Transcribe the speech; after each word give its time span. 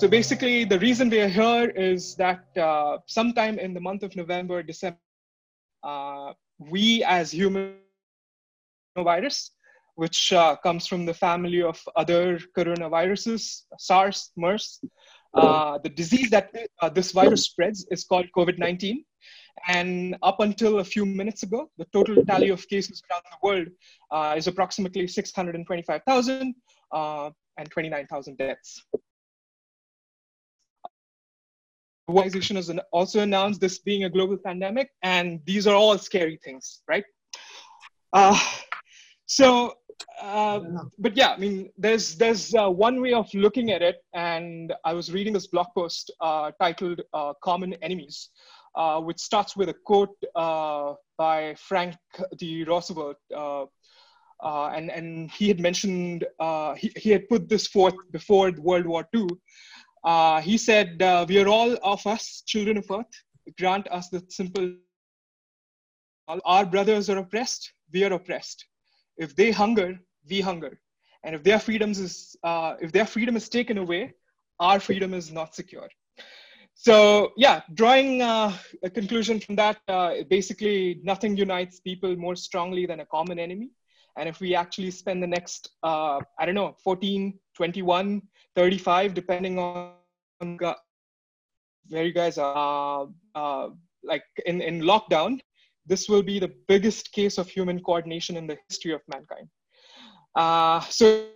So 0.00 0.08
basically, 0.08 0.64
the 0.64 0.78
reason 0.78 1.10
we 1.10 1.20
are 1.20 1.28
here 1.28 1.68
is 1.76 2.14
that 2.14 2.40
uh, 2.56 2.96
sometime 3.04 3.58
in 3.58 3.74
the 3.74 3.80
month 3.80 4.02
of 4.02 4.16
November, 4.16 4.62
December, 4.62 4.96
uh, 5.82 6.32
we 6.58 7.04
as 7.04 7.30
human 7.30 7.74
virus, 8.96 9.50
which 9.96 10.32
uh, 10.32 10.56
comes 10.62 10.86
from 10.86 11.04
the 11.04 11.12
family 11.12 11.62
of 11.62 11.78
other 11.96 12.40
coronaviruses, 12.56 13.64
SARS, 13.78 14.30
MERS. 14.38 14.80
Uh, 15.34 15.76
the 15.82 15.90
disease 15.90 16.30
that 16.30 16.48
uh, 16.80 16.88
this 16.88 17.12
virus 17.12 17.44
spreads 17.44 17.86
is 17.90 18.04
called 18.04 18.24
COVID-19. 18.34 19.04
And 19.68 20.16
up 20.22 20.40
until 20.40 20.78
a 20.78 20.84
few 20.84 21.04
minutes 21.04 21.42
ago, 21.42 21.70
the 21.76 21.84
total 21.92 22.24
tally 22.24 22.48
of 22.48 22.66
cases 22.68 23.02
around 23.10 23.24
the 23.30 23.46
world 23.46 23.68
uh, 24.10 24.34
is 24.34 24.46
approximately 24.46 25.06
625,000 25.06 26.54
uh, 26.90 27.30
and 27.58 27.70
29,000 27.70 28.38
deaths. 28.38 28.82
Organization 32.10 32.56
has 32.56 32.70
also 32.92 33.20
announced 33.20 33.60
this 33.60 33.78
being 33.78 34.04
a 34.04 34.10
global 34.10 34.36
pandemic, 34.36 34.90
and 35.02 35.40
these 35.44 35.66
are 35.66 35.74
all 35.74 35.98
scary 35.98 36.38
things, 36.44 36.82
right? 36.88 37.04
Uh, 38.12 38.38
so, 39.26 39.74
uh, 40.20 40.60
but 40.98 41.16
yeah, 41.16 41.30
I 41.30 41.36
mean, 41.36 41.70
there's 41.78 42.16
there's 42.16 42.54
uh, 42.54 42.68
one 42.68 43.00
way 43.00 43.12
of 43.12 43.32
looking 43.34 43.70
at 43.70 43.82
it, 43.82 43.96
and 44.14 44.72
I 44.84 44.92
was 44.92 45.12
reading 45.12 45.32
this 45.32 45.46
blog 45.46 45.68
post 45.74 46.10
uh, 46.20 46.50
titled 46.60 47.02
uh, 47.12 47.34
"Common 47.42 47.74
Enemies," 47.74 48.30
uh, 48.74 49.00
which 49.00 49.20
starts 49.20 49.56
with 49.56 49.68
a 49.68 49.74
quote 49.84 50.16
uh, 50.34 50.94
by 51.16 51.54
Frank 51.54 51.96
D. 52.36 52.64
Roosevelt. 52.64 53.16
Uh, 53.34 53.66
uh, 54.42 54.68
and, 54.68 54.90
and 54.90 55.30
he 55.30 55.48
had 55.48 55.60
mentioned, 55.60 56.24
uh, 56.38 56.74
he, 56.74 56.90
he 56.96 57.10
had 57.10 57.28
put 57.28 57.48
this 57.48 57.66
forth 57.66 57.94
before 58.10 58.50
World 58.52 58.86
War 58.86 59.06
II. 59.14 59.26
Uh, 60.04 60.40
he 60.40 60.56
said, 60.56 60.96
We 61.28 61.38
are 61.38 61.48
all 61.48 61.76
of 61.82 62.06
us 62.06 62.42
children 62.46 62.78
of 62.78 62.90
earth. 62.90 63.14
Grant 63.58 63.88
us 63.88 64.08
the 64.08 64.24
simple. 64.28 64.74
Our 66.44 66.64
brothers 66.64 67.10
are 67.10 67.18
oppressed, 67.18 67.72
we 67.92 68.04
are 68.04 68.12
oppressed. 68.12 68.66
If 69.16 69.34
they 69.34 69.50
hunger, 69.50 69.98
we 70.28 70.40
hunger. 70.40 70.80
And 71.24 71.34
if 71.34 71.42
their 71.42 71.58
freedoms 71.58 71.98
is, 71.98 72.36
if 72.44 72.92
their 72.92 73.06
freedom 73.06 73.36
is 73.36 73.48
taken 73.48 73.78
away, 73.78 74.14
our 74.60 74.78
freedom 74.78 75.12
is 75.14 75.32
not 75.32 75.54
secure 75.54 75.88
so 76.74 77.32
yeah 77.36 77.60
drawing 77.74 78.22
uh, 78.22 78.52
a 78.82 78.90
conclusion 78.90 79.38
from 79.38 79.56
that 79.56 79.78
uh, 79.88 80.14
basically 80.28 81.00
nothing 81.02 81.36
unites 81.36 81.80
people 81.80 82.16
more 82.16 82.36
strongly 82.36 82.86
than 82.86 83.00
a 83.00 83.06
common 83.06 83.38
enemy 83.38 83.70
and 84.16 84.28
if 84.28 84.40
we 84.40 84.54
actually 84.54 84.90
spend 84.90 85.22
the 85.22 85.26
next 85.26 85.70
uh, 85.82 86.18
i 86.38 86.46
don't 86.46 86.54
know 86.54 86.74
14 86.82 87.38
21 87.60 88.22
35 88.56 89.14
depending 89.20 89.58
on 89.58 89.92
where 91.88 92.04
you 92.08 92.12
guys 92.12 92.38
are 92.38 93.08
uh, 93.34 93.68
like 94.02 94.24
in, 94.46 94.60
in 94.62 94.80
lockdown 94.80 95.38
this 95.86 96.08
will 96.08 96.22
be 96.22 96.38
the 96.38 96.52
biggest 96.68 97.12
case 97.12 97.36
of 97.38 97.48
human 97.48 97.80
coordination 97.88 98.36
in 98.36 98.46
the 98.46 98.56
history 98.68 98.92
of 98.98 99.02
mankind 99.14 99.48
uh, 100.36 100.80
so 100.98 101.26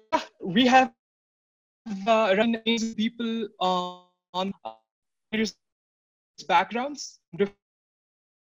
we 0.42 0.66
have 0.66 0.92
uh, 2.06 2.34
people 2.96 3.48
on, 3.60 4.04
on 4.32 4.52
various 5.32 5.54
backgrounds. 6.48 7.20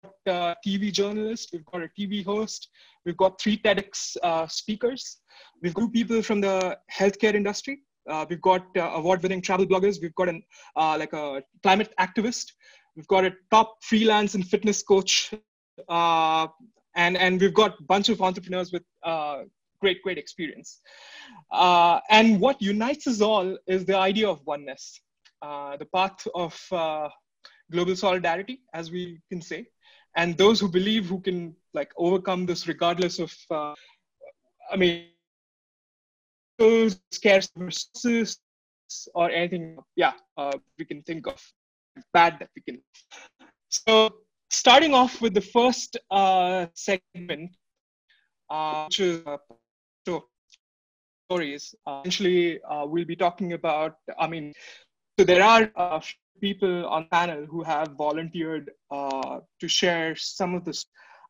Uh, 0.04 0.56
TV 0.66 0.92
journalist, 0.92 1.50
we've 1.54 1.66
got 1.66 1.84
a 1.84 1.90
TV 2.00 2.26
host, 2.26 2.70
we've 3.06 3.18
got 3.18 3.40
three 3.40 3.58
TEDx 3.58 4.18
uh, 4.24 4.48
speakers, 4.48 5.18
we've 5.62 5.76
got 5.76 5.94
people 5.94 6.24
from 6.24 6.42
the 6.42 6.76
healthcare 6.92 7.36
industry, 7.36 7.82
uh, 8.10 8.26
we've 8.28 8.42
got 8.42 8.66
uh, 8.78 8.92
award-winning 8.96 9.42
travel 9.42 9.66
bloggers, 9.66 10.02
we've 10.02 10.16
got 10.16 10.28
an 10.28 10.42
uh, 10.76 10.96
like 10.98 11.14
a 11.14 11.44
climate 11.62 11.94
activist, 12.00 12.46
we've 12.96 13.08
got 13.08 13.26
a 13.26 13.32
top 13.52 13.78
freelance 13.84 14.34
and 14.34 14.48
fitness 14.48 14.82
coach, 14.82 15.36
uh, 15.88 16.48
and 16.96 17.16
and 17.16 17.40
we've 17.40 17.54
got 17.54 17.80
a 17.80 17.84
bunch 17.84 18.10
of 18.10 18.24
entrepreneurs 18.24 18.72
with 18.72 18.84
great 19.82 20.02
great 20.02 20.18
experience. 20.18 20.82
and 21.52 22.40
what 22.40 22.60
unites 22.60 23.06
us 23.06 23.22
all 23.22 23.56
is 23.68 23.86
the 23.86 23.96
idea 23.96 24.28
of 24.28 24.42
oneness. 24.48 25.00
The 25.42 25.88
path 25.94 26.28
of 26.34 26.60
global 27.72 27.96
solidarity, 27.96 28.62
as 28.74 28.90
we 28.90 29.22
can 29.30 29.42
say, 29.42 29.68
and 30.16 30.38
those 30.38 30.60
who 30.60 30.68
believe 30.70 31.06
who 31.06 31.20
can 31.20 31.56
like 31.74 31.92
overcome 31.98 32.46
this 32.46 32.68
regardless 32.68 33.20
of, 33.20 33.34
uh, 33.50 33.74
I 34.72 34.76
mean, 34.78 35.08
those 36.58 37.00
scarce 37.12 37.50
resources 37.56 38.40
or 39.16 39.30
anything. 39.32 39.78
Yeah, 39.96 40.14
uh, 40.38 40.52
we 40.78 40.86
can 40.86 41.02
think 41.04 41.28
of 41.28 41.42
bad 42.14 42.40
that 42.40 42.50
we 42.56 42.62
can. 42.62 42.82
So 43.70 44.14
starting 44.50 44.94
off 44.94 45.22
with 45.22 45.34
the 45.34 45.42
first 45.42 45.98
uh, 46.10 46.68
segment, 46.76 47.56
which 48.86 49.00
is 49.00 49.24
stories. 51.30 51.74
essentially, 51.88 52.60
we'll 52.70 53.06
be 53.06 53.16
talking 53.16 53.54
about. 53.54 53.96
I 54.20 54.28
mean, 54.28 54.54
so 55.18 55.26
there 55.26 55.44
are 55.44 55.72
uh, 55.76 56.02
people 56.40 56.88
on 56.88 57.08
panel 57.12 57.46
who 57.46 57.64
have 57.64 57.90
volunteered 57.98 58.72
uh, 58.90 59.40
to 59.60 59.68
share 59.68 60.16
some 60.16 60.56
of 60.56 60.66
this. 60.66 60.86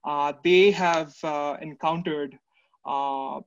Uh, 0.05 0.33
they 0.43 0.71
have 0.71 1.13
uh, 1.23 1.57
encountered 1.61 2.37
uh, 2.85 3.39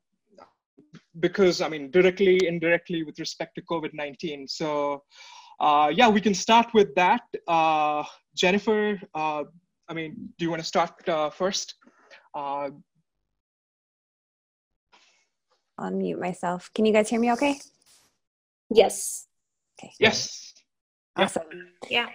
because 1.21 1.61
I 1.61 1.69
mean 1.69 1.91
directly, 1.91 2.47
indirectly 2.47 3.03
with 3.03 3.19
respect 3.19 3.55
to 3.57 3.63
COVID-19. 3.63 4.49
So 4.49 5.03
uh, 5.61 5.91
yeah, 5.95 6.09
we 6.09 6.21
can 6.21 6.35
start 6.35 6.73
with 6.75 6.95
that. 6.95 7.23
Jennifer, 8.37 9.01
I 9.15 9.93
mean, 9.93 10.31
do 10.39 10.45
you 10.45 10.51
want 10.51 10.63
to 10.63 10.67
start 10.67 10.93
first? 11.35 11.75
Unmute 15.81 16.21
myself. 16.21 16.71
Can 16.73 16.87
you 16.87 16.93
guys 16.93 17.09
hear 17.09 17.21
me 17.21 17.33
okay? 17.33 17.59
Yes. 18.71 19.27
Okay. 19.79 19.93
Yes. 19.99 20.44
Awesome. 21.17 21.45
Yeah. 21.89 22.09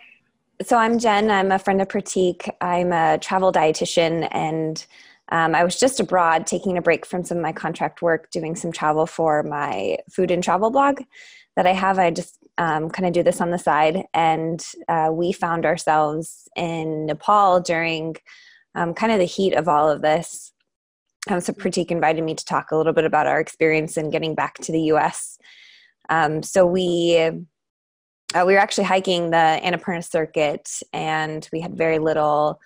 So 0.61 0.77
I'm 0.77 0.99
Jen. 0.99 1.31
I'm 1.31 1.51
a 1.51 1.59
friend 1.59 1.81
of 1.81 1.87
Pratik. 1.87 2.49
I'm 2.59 2.91
a 2.91 3.17
travel 3.17 3.51
dietitian, 3.51 4.27
and 4.31 4.85
um, 5.31 5.55
I 5.55 5.63
was 5.63 5.79
just 5.79 6.01
abroad 6.01 6.45
taking 6.45 6.77
a 6.77 6.81
break 6.81 7.05
from 7.05 7.23
some 7.23 7.37
of 7.37 7.43
my 7.43 7.53
contract 7.53 8.01
work, 8.01 8.29
doing 8.31 8.55
some 8.55 8.71
travel 8.71 9.05
for 9.05 9.41
my 9.43 9.97
food 10.11 10.31
and 10.31 10.43
travel 10.43 10.69
blog 10.69 11.01
that 11.55 11.65
I 11.65 11.71
have. 11.71 11.97
I 11.97 12.11
just 12.11 12.37
um, 12.57 12.89
kind 12.89 13.07
of 13.07 13.13
do 13.13 13.23
this 13.23 13.39
on 13.39 13.51
the 13.51 13.57
side, 13.57 14.03
and 14.13 14.61
uh, 14.89 15.09
we 15.13 15.31
found 15.31 15.65
ourselves 15.65 16.49
in 16.57 17.05
Nepal 17.05 17.61
during 17.61 18.17
um, 18.75 18.93
kind 18.93 19.13
of 19.13 19.19
the 19.19 19.25
heat 19.25 19.53
of 19.53 19.69
all 19.69 19.89
of 19.89 20.01
this. 20.01 20.51
Um, 21.29 21.39
so 21.39 21.53
Pratik 21.53 21.89
invited 21.89 22.23
me 22.23 22.35
to 22.35 22.45
talk 22.45 22.71
a 22.71 22.75
little 22.75 22.93
bit 22.93 23.05
about 23.05 23.27
our 23.27 23.39
experience 23.39 23.95
in 23.95 24.09
getting 24.09 24.35
back 24.35 24.55
to 24.55 24.73
the 24.73 24.81
U.S. 24.83 25.37
Um, 26.09 26.43
so 26.43 26.65
we 26.65 27.45
uh, 28.35 28.43
we 28.45 28.53
were 28.53 28.59
actually 28.59 28.83
hiking 28.83 29.31
the 29.31 29.59
Annapurna 29.63 30.03
circuit, 30.03 30.81
and 30.93 31.47
we 31.51 31.61
had 31.61 31.75
very 31.75 31.99
little 31.99 32.59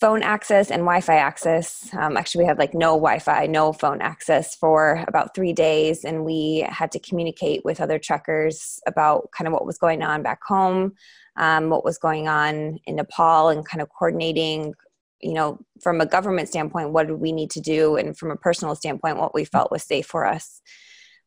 phone 0.00 0.22
access 0.22 0.70
and 0.70 0.80
Wi-Fi 0.80 1.14
access. 1.14 1.88
Um, 1.94 2.16
actually, 2.16 2.44
we 2.44 2.48
had 2.48 2.58
like 2.58 2.74
no 2.74 2.94
Wi-Fi, 2.94 3.46
no 3.46 3.72
phone 3.72 4.00
access 4.00 4.56
for 4.56 5.04
about 5.06 5.34
three 5.34 5.52
days, 5.52 6.04
and 6.04 6.24
we 6.24 6.66
had 6.68 6.90
to 6.92 6.98
communicate 6.98 7.64
with 7.64 7.80
other 7.80 7.98
trekkers 7.98 8.80
about 8.86 9.30
kind 9.36 9.46
of 9.46 9.52
what 9.52 9.66
was 9.66 9.78
going 9.78 10.02
on 10.02 10.22
back 10.22 10.40
home, 10.42 10.94
um, 11.36 11.68
what 11.68 11.84
was 11.84 11.98
going 11.98 12.26
on 12.26 12.78
in 12.86 12.96
Nepal, 12.96 13.50
and 13.50 13.66
kind 13.66 13.82
of 13.82 13.88
coordinating. 13.90 14.74
You 15.20 15.34
know, 15.34 15.60
from 15.80 16.00
a 16.00 16.06
government 16.06 16.48
standpoint, 16.48 16.90
what 16.90 17.06
did 17.06 17.20
we 17.20 17.32
need 17.32 17.50
to 17.50 17.60
do, 17.60 17.96
and 17.96 18.16
from 18.16 18.30
a 18.30 18.36
personal 18.36 18.74
standpoint, 18.74 19.18
what 19.18 19.34
we 19.34 19.44
felt 19.44 19.70
was 19.70 19.84
safe 19.84 20.06
for 20.06 20.26
us 20.26 20.62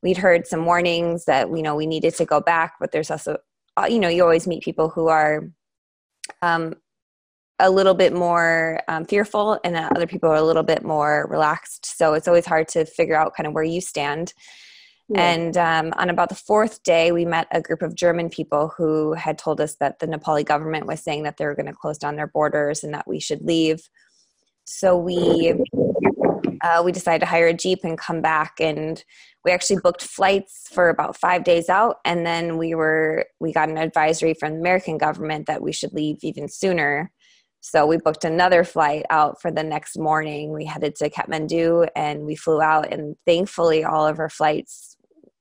we'd 0.06 0.18
heard 0.18 0.48
some 0.48 0.66
warnings 0.66 1.25
that 1.25 1.50
you 1.50 1.62
know 1.62 1.75
we 1.75 1.86
needed 1.86 2.16
to 2.16 2.25
go 2.25 2.40
back 2.40 2.75
but 2.80 2.92
there's 2.94 3.12
also 3.12 3.38
uh, 3.78 3.88
you 3.90 4.00
know 4.00 4.07
you 4.07 4.24
always 4.24 4.48
meet 4.48 4.63
people 4.63 4.88
who 4.88 5.07
are 5.07 5.50
um, 6.42 6.75
a 7.60 7.69
little 7.69 7.94
bit 7.94 8.13
more 8.13 8.81
um, 8.88 9.06
fearful 9.06 9.60
and 9.63 9.75
other 9.75 10.07
people 10.07 10.30
are 10.30 10.36
a 10.36 10.42
little 10.42 10.63
bit 10.63 10.84
more 10.84 11.28
relaxed. 11.30 11.86
So 11.98 12.13
it's 12.13 12.28
always 12.28 12.46
hard 12.46 12.68
to 12.69 12.86
figure 12.86 13.16
out 13.16 13.34
kind 13.36 13.48
of 13.48 13.54
where 13.54 13.63
you 13.63 13.81
stand. 13.81 14.34
Yeah. 15.07 15.22
and 15.22 15.57
um, 15.57 15.94
on 15.98 16.10
about 16.10 16.30
the 16.30 16.36
fourth 16.36 16.81
day 16.81 17.12
we 17.12 17.25
met 17.25 17.46
a 17.51 17.62
group 17.62 17.84
of 17.84 17.94
german 17.94 18.28
people 18.28 18.74
who 18.75 19.13
had 19.13 19.38
told 19.38 19.62
us 19.62 19.75
that 19.75 20.00
the 20.00 20.08
nepali 20.08 20.44
government 20.44 20.88
was 20.88 21.00
saying 21.00 21.22
that 21.24 21.38
they 21.38 21.46
were 21.46 21.54
going 21.54 21.68
to 21.68 21.74
close 21.74 22.00
down 22.00 22.16
their 22.16 22.25
borders 22.25 22.84
and 22.84 22.92
that 22.96 23.08
we 23.08 23.19
should 23.19 23.44
leave. 23.44 23.88
So 24.63 24.98
we 24.98 25.54
uh, 26.65 26.81
we 26.83 26.91
decided 26.91 27.19
to 27.19 27.27
hire 27.27 27.47
a 27.47 27.53
jeep 27.53 27.79
and 27.83 27.97
come 27.97 28.21
back 28.21 28.56
and 28.59 29.03
we 29.44 29.51
actually 29.51 29.79
booked 29.83 30.01
flights 30.01 30.67
for 30.71 30.89
about 30.89 31.15
five 31.15 31.44
days 31.44 31.69
out 31.69 31.97
and 32.06 32.25
then 32.25 32.57
we 32.57 32.73
were 32.73 33.25
we 33.39 33.53
got 33.53 33.69
an 33.69 33.77
advisory 33.77 34.33
from 34.33 34.53
the 34.53 34.59
american 34.59 34.97
government 34.97 35.45
that 35.45 35.62
we 35.62 35.71
should 35.71 35.94
leave 35.94 36.17
even 36.23 36.47
sooner 36.47 37.12
so 37.62 37.85
we 37.85 37.97
booked 37.97 38.25
another 38.25 38.63
flight 38.63 39.06
out 39.12 39.39
for 39.41 39.51
the 39.51 39.63
next 39.63 39.97
morning 39.97 40.51
we 40.51 40.65
headed 40.65 40.95
to 40.95 41.09
kathmandu 41.09 41.88
and 41.95 42.25
we 42.25 42.35
flew 42.35 42.62
out 42.62 42.91
and 42.91 43.15
thankfully 43.27 43.83
all 43.83 44.07
of 44.07 44.17
our 44.19 44.29
flights 44.29 44.95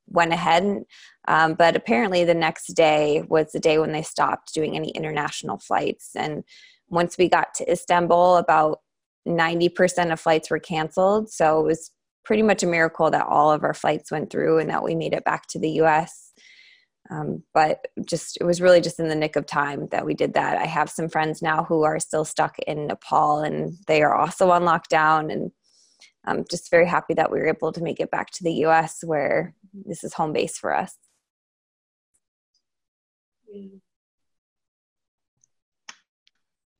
went 0.06 0.32
ahead. 0.32 0.84
Um, 1.26 1.54
but 1.54 1.76
apparently, 1.76 2.24
the 2.24 2.34
next 2.34 2.68
day 2.74 3.22
was 3.28 3.52
the 3.52 3.60
day 3.60 3.78
when 3.78 3.92
they 3.92 4.02
stopped 4.02 4.52
doing 4.54 4.76
any 4.76 4.90
international 4.90 5.58
flights. 5.58 6.10
And 6.14 6.44
once 6.88 7.16
we 7.16 7.28
got 7.28 7.54
to 7.54 7.72
Istanbul, 7.72 8.36
about 8.36 8.80
90% 9.26 10.12
of 10.12 10.20
flights 10.20 10.50
were 10.50 10.58
canceled. 10.58 11.30
So 11.30 11.60
it 11.60 11.66
was 11.66 11.90
pretty 12.24 12.42
much 12.42 12.62
a 12.62 12.66
miracle 12.66 13.10
that 13.10 13.26
all 13.26 13.52
of 13.52 13.64
our 13.64 13.74
flights 13.74 14.10
went 14.10 14.30
through 14.30 14.58
and 14.58 14.70
that 14.70 14.82
we 14.82 14.94
made 14.94 15.12
it 15.12 15.24
back 15.24 15.46
to 15.48 15.58
the 15.58 15.70
US. 15.82 16.32
Um, 17.10 17.42
but 17.52 17.86
just 18.06 18.38
it 18.40 18.44
was 18.44 18.62
really 18.62 18.80
just 18.80 18.98
in 18.98 19.08
the 19.08 19.14
nick 19.14 19.36
of 19.36 19.44
time 19.44 19.88
that 19.90 20.06
we 20.06 20.14
did 20.14 20.34
that. 20.34 20.56
I 20.56 20.64
have 20.64 20.88
some 20.88 21.08
friends 21.08 21.42
now 21.42 21.64
who 21.64 21.82
are 21.82 22.00
still 22.00 22.24
stuck 22.24 22.58
in 22.60 22.86
Nepal 22.86 23.40
and 23.40 23.76
they 23.86 24.02
are 24.02 24.14
also 24.14 24.50
on 24.50 24.62
lockdown. 24.62 25.30
And 25.30 25.50
I'm 26.24 26.44
just 26.50 26.70
very 26.70 26.86
happy 26.86 27.12
that 27.14 27.30
we 27.30 27.38
were 27.38 27.48
able 27.48 27.72
to 27.72 27.82
make 27.82 28.00
it 28.00 28.10
back 28.10 28.30
to 28.32 28.44
the 28.44 28.64
US 28.66 29.04
where 29.04 29.54
this 29.74 30.02
is 30.02 30.14
home 30.14 30.32
base 30.32 30.56
for 30.56 30.74
us. 30.74 30.96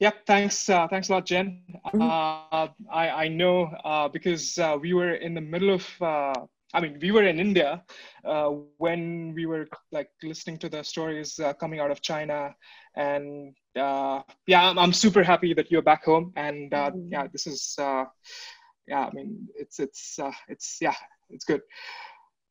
Yeah, 0.01 0.11
thanks. 0.27 0.69
Uh, 0.69 0.89
thanks 0.89 1.09
a 1.09 1.13
lot, 1.13 1.27
Jen. 1.27 1.63
Mm-hmm. 1.87 2.03
Uh, 2.03 2.69
I, 2.93 3.25
I 3.25 3.29
know 3.29 3.67
uh, 3.85 4.09
because 4.09 4.59
uh, 4.59 4.77
we 4.81 4.93
were 4.93 5.15
in 5.15 5.35
the 5.35 5.41
middle 5.41 5.71
of, 5.71 5.87
uh, 6.03 6.35
I 6.73 6.81
mean, 6.81 6.99
we 7.01 7.13
were 7.13 7.23
in 7.23 7.39
India 7.39 7.85
uh, 8.25 8.49
when 8.79 9.33
we 9.35 9.47
were 9.47 9.69
like 9.93 10.11
listening 10.23 10.59
to 10.59 10.69
the 10.69 10.83
stories 10.83 11.39
coming 11.61 11.79
out 11.79 11.93
of 11.93 12.03
China. 12.03 12.55
And 12.97 13.55
yeah, 13.77 14.23
I'm, 14.51 14.79
I'm, 14.79 14.93
super 14.93 15.23
happy 15.23 15.55
that 15.55 15.71
you're 15.71 15.83
back 15.83 16.05
home. 16.05 16.33
And 16.35 16.73
mm-hmm. 16.73 17.13
yeah, 17.13 17.29
this 17.31 17.47
is, 17.47 17.77
yeah, 17.79 19.07
I 19.07 19.11
mean, 19.13 19.49
it's, 19.55 19.79
it's, 19.79 20.19
it's, 20.49 20.79
yeah, 20.81 20.95
it's 21.31 21.45
good. 21.45 21.63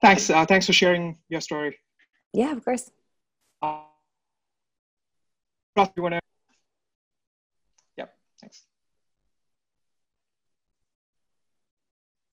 Thanks. 0.02 0.28
thanks 0.28 0.66
for 0.66 0.74
sharing 0.74 1.18
your 1.28 1.42
story. 1.42 1.78
Yeah, 2.34 2.54
of 2.54 2.64
course. 2.64 2.90
Uh, 3.62 3.82
you 5.96 6.04
want 6.04 6.16
to 6.16 6.23
Thanks. 8.44 8.64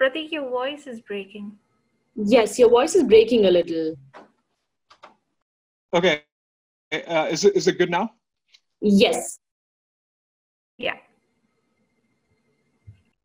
Pratik, 0.03 0.33
your 0.33 0.51
voice 0.51 0.87
is 0.89 1.01
breaking. 1.03 1.53
Yes, 2.17 2.59
your 2.59 2.69
voice 2.69 2.97
is 2.97 3.05
breaking 3.05 3.47
a 3.47 3.51
little. 3.51 3.95
Okay. 5.95 6.23
Uh, 6.93 7.29
is, 7.31 7.45
it, 7.45 7.55
is 7.55 7.69
it 7.69 7.79
good 7.79 7.91
now? 7.91 8.11
Yes. 8.81 9.39
Yeah. 10.79 10.97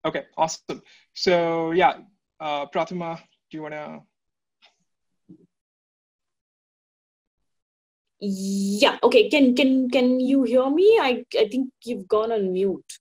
Okay, 0.05 0.25
awesome. 0.37 0.83
So 1.13 1.71
yeah, 1.71 1.97
uh, 2.39 2.67
Protima, 2.67 3.17
do 3.49 3.57
you 3.57 3.63
want 3.63 3.73
to 3.73 4.01
Yeah. 8.19 8.97
Okay. 9.03 9.29
Can 9.29 9.55
can 9.55 9.89
can 9.89 10.19
you 10.19 10.43
hear 10.43 10.69
me? 10.69 10.97
I 11.01 11.25
I 11.37 11.47
think 11.47 11.71
you've 11.83 12.07
gone 12.07 12.31
on 12.31 12.53
mute. 12.53 12.99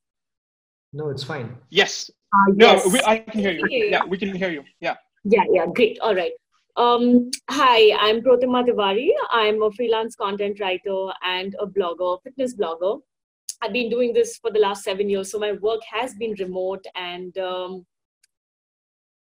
No, 0.93 1.09
it's 1.09 1.25
fine. 1.25 1.57
Yes. 1.71 2.11
Uh, 2.33 2.53
no, 2.55 2.73
yes. 2.73 2.93
We, 2.93 3.01
I 3.07 3.19
can 3.19 3.41
hear 3.41 3.53
you. 3.53 3.67
Yeah, 3.91 4.05
we 4.05 4.19
can 4.19 4.35
hear 4.35 4.51
you. 4.51 4.65
Yeah. 4.81 4.97
Yeah. 5.25 5.45
Yeah. 5.53 5.67
Great. 5.67 5.99
All 6.01 6.15
right. 6.15 6.33
Um, 6.77 7.31
hi, 7.49 7.97
I'm 8.01 8.21
Protima 8.21 8.67
Tiwari. 8.67 9.11
I'm 9.31 9.63
a 9.63 9.71
freelance 9.71 10.17
content 10.17 10.59
writer 10.59 11.13
and 11.25 11.55
a 11.61 11.67
blogger, 11.69 12.21
fitness 12.25 12.57
blogger. 12.57 13.01
I've 13.63 13.73
been 13.73 13.89
doing 13.89 14.13
this 14.13 14.39
for 14.39 14.51
the 14.51 14.59
last 14.59 14.83
seven 14.83 15.09
years, 15.09 15.31
so 15.31 15.39
my 15.39 15.53
work 15.53 15.83
has 15.89 16.15
been 16.15 16.35
remote 16.37 16.85
and 16.97 17.39
um, 17.39 17.87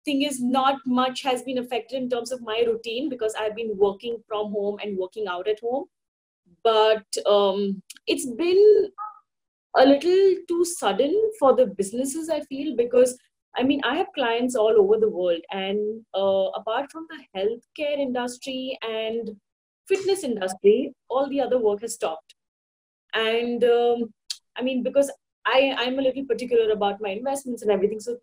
thing 0.10 0.24
is 0.24 0.42
not 0.42 0.86
much 1.00 1.22
has 1.30 1.44
been 1.48 1.60
affected 1.64 2.02
in 2.02 2.10
terms 2.10 2.32
of 2.36 2.46
my 2.50 2.58
routine 2.68 3.10
because 3.14 3.36
i've 3.40 3.56
been 3.62 3.74
working 3.88 4.18
from 4.28 4.52
home 4.60 4.78
and 4.84 4.98
working 5.06 5.28
out 5.38 5.48
at 5.56 5.66
home. 5.70 5.86
But 6.64 7.18
um, 7.26 7.82
it's 8.08 8.26
been 8.40 8.62
a 9.82 9.86
little 9.86 10.22
too 10.48 10.66
sudden 10.66 11.14
for 11.40 11.56
the 11.60 11.66
businesses 11.82 12.30
i 12.38 12.40
feel 12.52 12.76
because 12.80 13.12
i 13.60 13.64
mean 13.70 13.84
i 13.90 13.94
have 14.00 14.16
clients 14.16 14.56
all 14.64 14.80
over 14.84 14.98
the 15.04 15.12
world 15.18 15.46
and 15.52 16.02
uh, 16.22 16.48
apart 16.62 16.92
from 16.92 17.06
the 17.12 17.20
healthcare 17.36 18.00
industry 18.08 18.78
and 18.96 19.32
fitness 19.92 20.24
industry 20.32 20.76
all 21.10 21.30
the 21.30 21.42
other 21.48 21.60
work 21.68 21.82
has 21.82 21.94
stopped. 21.94 22.36
And 23.14 23.64
um, 23.64 24.14
i 24.58 24.64
mean 24.70 24.84
because 24.90 25.12
i 25.46 25.60
i'm 25.84 26.00
a 26.00 26.08
little 26.10 26.26
particular 26.34 26.72
about 26.78 27.06
my 27.08 27.12
investments 27.20 27.62
and 27.62 27.72
everything 27.78 28.08
so 28.08 28.18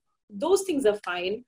those 0.47 0.63
things 0.71 0.85
are 0.93 0.99
fine 1.13 1.45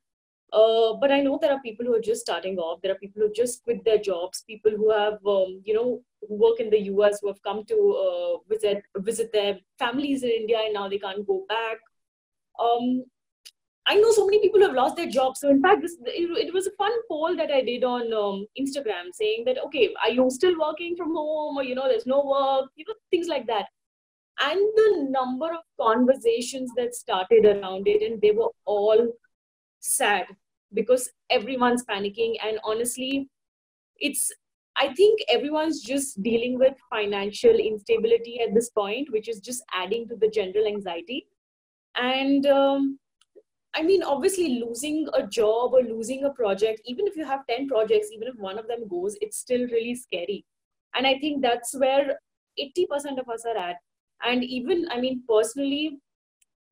uh, 0.52 0.94
but 0.94 1.12
I 1.12 1.20
know 1.20 1.38
there 1.40 1.52
are 1.52 1.60
people 1.60 1.84
who 1.84 1.94
are 1.94 2.00
just 2.00 2.22
starting 2.22 2.56
off. 2.56 2.80
There 2.80 2.92
are 2.92 2.98
people 2.98 3.22
who 3.22 3.32
just 3.32 3.62
quit 3.64 3.84
their 3.84 3.98
jobs. 3.98 4.44
People 4.46 4.72
who 4.72 4.90
have, 4.90 5.18
um, 5.26 5.60
you 5.64 5.74
know, 5.74 6.02
who 6.26 6.36
work 6.36 6.58
in 6.58 6.70
the 6.70 6.80
US 6.92 7.18
who 7.20 7.28
have 7.28 7.42
come 7.42 7.64
to 7.66 7.76
uh, 7.76 8.38
visit 8.48 8.82
visit 8.96 9.30
their 9.32 9.58
families 9.78 10.22
in 10.22 10.30
India 10.30 10.58
and 10.64 10.74
now 10.74 10.88
they 10.88 10.98
can't 10.98 11.26
go 11.26 11.44
back. 11.48 11.76
Um, 12.58 13.04
I 13.86 13.94
know 13.94 14.10
so 14.12 14.24
many 14.26 14.40
people 14.40 14.60
have 14.62 14.74
lost 14.74 14.96
their 14.96 15.08
jobs. 15.08 15.40
So 15.40 15.50
in 15.50 15.62
fact, 15.62 15.82
this 15.82 15.96
it, 16.06 16.46
it 16.46 16.52
was 16.52 16.66
a 16.66 16.72
fun 16.72 16.92
poll 17.08 17.36
that 17.36 17.50
I 17.50 17.62
did 17.62 17.84
on 17.84 18.12
um, 18.12 18.46
Instagram 18.58 19.12
saying 19.12 19.44
that 19.46 19.58
okay, 19.66 19.94
are 20.02 20.10
you 20.10 20.30
still 20.30 20.58
working 20.58 20.96
from 20.96 21.14
home 21.14 21.58
or 21.58 21.62
you 21.62 21.74
know 21.74 21.88
there's 21.88 22.06
no 22.06 22.24
work, 22.24 22.70
you 22.74 22.86
know 22.88 22.94
things 23.10 23.28
like 23.28 23.46
that. 23.48 23.66
And 24.40 24.60
the 24.76 25.08
number 25.10 25.52
of 25.52 25.60
conversations 25.80 26.70
that 26.76 26.94
started 26.94 27.44
around 27.44 27.88
it, 27.88 28.02
and 28.02 28.20
they 28.22 28.30
were 28.30 28.50
all 28.66 29.12
sad 29.96 30.26
because 30.74 31.10
everyone's 31.30 31.84
panicking. 31.84 32.36
And 32.44 32.58
honestly 32.64 33.28
it's 33.98 34.30
i 34.76 34.92
think 34.94 35.18
everyone's 35.28 35.82
just 35.82 36.22
dealing 36.22 36.58
with 36.58 36.74
financial 36.90 37.56
instability 37.56 38.40
at 38.40 38.54
this 38.54 38.70
point 38.70 39.10
which 39.10 39.28
is 39.28 39.40
just 39.40 39.62
adding 39.74 40.06
to 40.08 40.16
the 40.16 40.28
general 40.28 40.66
anxiety. 40.66 41.26
And 41.96 42.46
um, 42.46 42.98
i 43.74 43.82
mean 43.82 44.02
obviously 44.02 44.60
losing 44.60 45.08
a 45.14 45.26
job 45.26 45.74
or 45.74 45.82
losing 45.82 46.24
a 46.24 46.30
project 46.30 46.80
even 46.86 47.06
if 47.06 47.16
you 47.16 47.24
have 47.24 47.46
10 47.48 47.68
projects 47.68 48.08
even 48.12 48.28
if 48.28 48.36
one 48.36 48.58
of 48.58 48.68
them 48.68 48.86
goes 48.88 49.16
it's 49.20 49.38
still 49.38 49.66
really 49.76 49.94
scary. 49.94 50.44
And 50.94 51.06
i 51.06 51.18
think 51.18 51.42
that's 51.42 51.74
where 51.74 52.18
80% 52.60 53.20
of 53.20 53.28
us 53.28 53.44
are 53.46 53.56
at. 53.56 53.76
And 54.24 54.44
even 54.44 54.86
i 54.90 55.00
mean 55.00 55.22
personally 55.28 55.98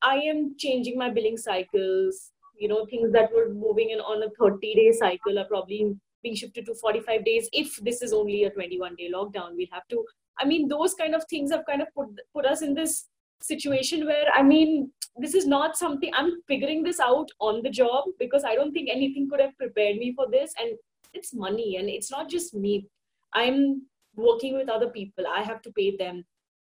i 0.03 0.17
am 0.17 0.55
changing 0.59 0.99
my 0.99 1.11
billing 1.11 1.37
cycles 1.37 2.33
you 2.59 2.69
know 2.69 2.87
things 2.87 3.13
that 3.13 3.33
were 3.33 3.49
moving 3.53 3.91
in 3.91 4.01
on 4.01 4.23
a 4.23 4.31
30 4.39 4.75
day 4.75 4.93
cycle 4.93 5.39
are 5.39 5.45
probably 5.45 5.95
being 6.23 6.35
shifted 6.35 6.67
to 6.67 6.75
45 6.75 7.25
days 7.25 7.49
if 7.53 7.77
this 7.77 8.03
is 8.03 8.13
only 8.13 8.45
a 8.45 8.51
21 8.51 8.97
day 8.97 9.11
lockdown. 9.15 9.57
We'll 9.57 9.67
have 9.73 9.89
to 9.89 10.05
i 10.39 10.45
mean 10.45 10.69
those 10.69 10.93
kind 10.95 11.15
of 11.15 11.25
things 11.31 11.51
have 11.51 11.65
kind 11.67 11.81
of 11.81 11.89
put 11.95 12.09
put 12.35 12.45
us 12.45 12.61
in 12.61 12.75
this 12.75 13.09
situation 13.41 14.05
where 14.05 14.27
i 14.35 14.43
mean 14.43 14.91
this 15.19 15.35
is 15.35 15.47
not 15.47 15.79
something 15.79 16.11
i'm 16.15 16.33
figuring 16.47 16.83
this 16.83 17.01
out 17.01 17.31
on 17.41 17.63
the 17.63 17.71
job 17.71 18.05
because 18.19 18.45
i 18.45 18.55
don't 18.55 18.73
think 18.73 18.91
anything 18.91 19.31
could 19.31 19.41
have 19.41 19.57
prepared 19.57 19.97
me 19.97 20.13
for 20.15 20.27
this. 20.31 20.53
And 20.61 20.77
it's 21.17 21.35
money 21.35 21.77
and 21.77 21.89
it's 21.89 22.11
not 22.11 22.29
just 22.29 22.55
me. 22.55 22.87
I'm 23.33 23.83
working 24.15 24.55
with 24.57 24.69
other 24.69 24.89
people. 24.89 25.25
I 25.27 25.43
have 25.43 25.63
to 25.63 25.73
pay 25.73 25.97
them. 25.97 26.25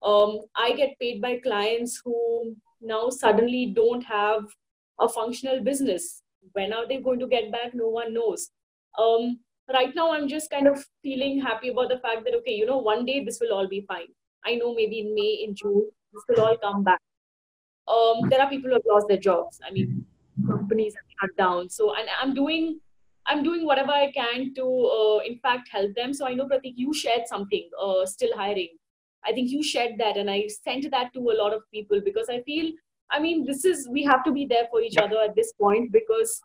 Um, 0.04 0.42
i 0.56 0.74
get 0.74 1.00
paid 1.00 1.22
by 1.22 1.38
clients 1.38 2.02
who 2.04 2.56
now 2.82 3.10
suddenly 3.10 3.74
don't 3.76 4.04
have 4.04 4.44
a 5.00 5.10
functional 5.10 5.64
business. 5.64 6.22
When 6.54 6.74
are 6.74 6.88
they 6.88 6.98
going 6.98 7.20
to 7.20 7.28
get 7.28 7.52
back? 7.52 7.74
No 7.74 7.88
one 7.90 8.14
knows. 8.14 8.50
Um, 9.00 9.40
right 9.74 9.94
now, 9.96 10.14
I'm 10.14 10.28
just 10.28 10.50
kind 10.50 10.68
of 10.68 10.86
feeling 11.02 11.42
happy 11.42 11.70
about 11.70 11.90
the 11.90 12.00
fact 12.00 12.24
that, 12.26 12.36
okay, 12.36 12.52
you 12.54 12.66
know, 12.66 12.78
one 12.78 13.06
day 13.06 13.24
this 13.24 13.40
will 13.42 13.54
all 13.54 13.68
be 13.68 13.82
fine. 13.88 14.08
I 14.46 14.56
know 14.56 14.74
maybe 14.74 15.00
in 15.00 15.16
May, 15.16 15.44
in 15.46 15.56
June, 15.56 15.90
this 16.14 16.24
will 16.30 16.46
all 16.46 16.58
come 16.58 16.84
back. 16.84 17.02
Um, 17.88 18.30
there 18.30 18.42
are 18.42 18.50
people 18.50 18.70
who 18.70 18.76
have 18.76 18.84
lost 18.88 19.08
their 19.08 19.18
jobs. 19.18 19.60
I 19.68 19.72
mean, 19.72 20.06
companies 20.48 20.96
have 20.96 21.06
shut 21.20 21.38
down. 21.38 21.70
So, 21.70 21.96
and 21.96 22.08
I'm 22.22 22.34
doing 22.34 22.80
I'm 23.28 23.42
doing 23.44 23.66
whatever 23.66 23.92
I 23.92 24.12
can 24.12 24.54
to, 24.54 24.64
uh, 24.64 25.20
in 25.26 25.40
fact, 25.40 25.70
help 25.72 25.96
them. 25.96 26.14
So 26.14 26.28
I 26.28 26.36
know, 26.36 26.46
Pratik, 26.46 26.74
you 26.76 26.94
shared 26.94 27.28
something, 27.28 27.68
uh, 27.82 28.06
still 28.06 28.36
hiring. 28.38 28.70
I 29.26 29.32
think 29.32 29.50
you 29.50 29.64
shared 29.64 29.94
that, 29.98 30.18
and 30.18 30.30
I 30.30 30.48
sent 30.48 30.90
that 30.92 31.12
to 31.14 31.20
a 31.32 31.36
lot 31.42 31.52
of 31.52 31.64
people 31.74 32.02
because 32.06 32.30
I 32.30 32.42
feel 32.42 32.72
I 33.12 33.20
mean, 33.20 33.46
this 33.46 33.66
is 33.66 33.88
we 33.90 34.04
have 34.04 34.24
to 34.24 34.32
be 34.32 34.46
there 34.46 34.68
for 34.70 34.82
each 34.82 34.98
other 34.98 35.18
at 35.24 35.36
this 35.36 35.54
point 35.54 35.92
because 35.92 36.42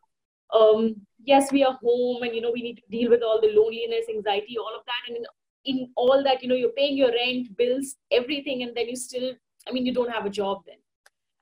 um, 0.55 0.97
yes, 1.25 1.52
we 1.52 1.64
are 1.64 1.79
home 1.83 2.23
and 2.23 2.35
you 2.35 2.40
know 2.40 2.50
we 2.52 2.62
need 2.62 2.76
to 2.76 2.83
deal 2.90 3.11
with 3.11 3.23
all 3.23 3.40
the 3.40 3.49
loneliness, 3.49 4.07
anxiety, 4.09 4.57
all 4.59 4.75
of 4.79 4.85
that, 4.87 5.09
and 5.09 5.17
in, 5.17 5.25
in 5.64 5.90
all 5.97 6.23
that, 6.25 6.43
you 6.43 6.49
know, 6.49 6.55
you're 6.55 6.71
paying 6.71 6.97
your 6.97 7.11
rent, 7.11 7.57
bills, 7.57 7.97
everything, 8.11 8.62
and 8.62 8.76
then 8.76 8.88
you 8.88 8.97
still, 8.97 9.33
I 9.69 9.73
mean, 9.73 9.87
you 9.87 9.95
don't 9.95 10.11
have 10.11 10.26
a 10.26 10.31
job 10.31 10.62
then, 10.67 10.79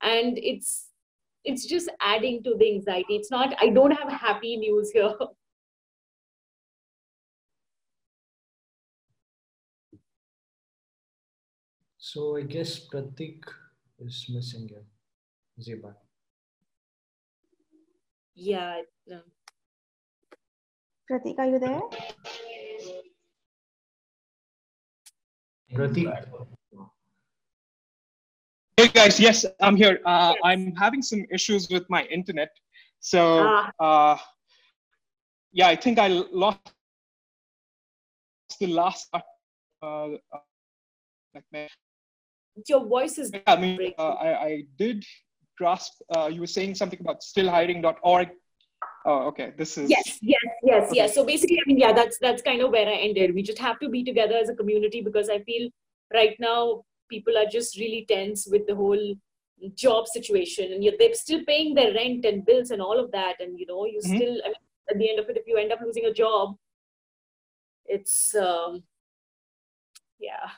and 0.01 0.37
it's 0.37 0.87
it's 1.43 1.65
just 1.65 1.89
adding 2.01 2.43
to 2.43 2.55
the 2.57 2.71
anxiety. 2.73 3.15
It's 3.15 3.31
not. 3.31 3.55
I 3.59 3.69
don't 3.69 3.91
have 3.91 4.11
happy 4.11 4.57
news 4.57 4.91
here. 4.91 5.13
So 12.01 12.37
I 12.37 12.41
guess 12.41 12.87
Pratik 12.87 13.43
is 13.99 14.25
missing 14.33 14.67
here. 14.67 14.83
Yeah. 18.35 18.79
Um, 19.11 19.23
Pratik, 21.09 21.37
are 21.37 21.47
you 21.47 21.59
there? 21.59 21.81
Pratik. 25.73 26.07
Hey 28.77 28.87
guys, 28.87 29.19
yes, 29.19 29.45
I'm 29.59 29.75
here. 29.75 29.99
Uh, 30.05 30.33
I'm 30.45 30.73
having 30.77 31.01
some 31.01 31.25
issues 31.29 31.67
with 31.69 31.83
my 31.89 32.05
internet. 32.05 32.49
So, 33.01 33.43
Ah. 33.43 33.71
uh, 33.79 34.17
yeah, 35.51 35.67
I 35.67 35.75
think 35.75 35.99
I 35.99 36.07
lost 36.07 36.71
the 38.59 38.67
last. 38.67 39.09
Uh, 39.13 39.19
uh, 39.83 40.39
like 41.35 41.69
Your 42.67 42.85
voice 42.85 43.17
is 43.17 43.31
yeah, 43.33 43.41
I 43.47 43.55
mean, 43.59 43.93
uh, 43.97 44.15
I, 44.15 44.43
I 44.45 44.63
did 44.77 45.03
grasp, 45.59 45.93
uh, 46.15 46.27
you 46.33 46.39
were 46.39 46.53
saying 46.57 46.73
something 46.81 46.99
about 47.01 47.19
stillhiring.org. 47.21 48.29
Oh, 49.05 49.19
okay. 49.29 49.47
This 49.61 49.77
is. 49.81 49.89
yes 49.95 50.07
yes 50.33 50.47
yes 50.69 50.83
Okay. 50.87 50.95
yes 50.99 51.13
so 51.17 51.21
basically 51.29 51.57
i 51.61 51.65
mean 51.69 51.79
yeah 51.83 51.93
that's 51.99 52.17
that's 52.25 52.43
kind 52.47 52.61
of 52.65 52.69
where 52.75 52.89
i 52.93 52.97
ended 53.07 53.33
we 53.37 53.43
just 53.49 53.61
have 53.67 53.77
to 53.83 53.87
be 53.95 54.01
together 54.09 54.37
as 54.43 54.49
a 54.53 54.55
community 54.61 54.99
because 55.07 55.29
i 55.35 55.37
feel 55.49 55.65
right 56.19 56.35
now 56.47 56.59
people 57.13 57.37
are 57.41 57.49
just 57.57 57.77
really 57.83 58.01
tense 58.11 58.41
with 58.53 58.65
the 58.69 58.75
whole 58.81 59.05
job 59.83 60.09
situation 60.15 60.73
and 60.73 60.83
yet 60.87 60.97
they're 60.99 61.19
still 61.21 61.41
paying 61.51 61.71
their 61.79 61.93
rent 61.99 62.27
and 62.31 62.45
bills 62.49 62.71
and 62.75 62.81
all 62.87 62.99
of 63.03 63.09
that 63.17 63.41
and 63.45 63.59
you 63.61 63.67
know 63.71 63.81
you 63.93 64.01
Mhm. 64.03 64.11
still 64.15 64.35
I 64.47 64.49
mean, 64.53 64.65
at 64.93 64.97
the 65.01 65.09
end 65.11 65.19
of 65.23 65.29
it 65.33 65.41
if 65.43 65.47
you 65.51 65.57
end 65.63 65.73
up 65.77 65.81
losing 65.87 66.05
a 66.11 66.13
job 66.23 66.55
it's 67.97 68.17
um 68.47 68.83
yeah 70.29 70.49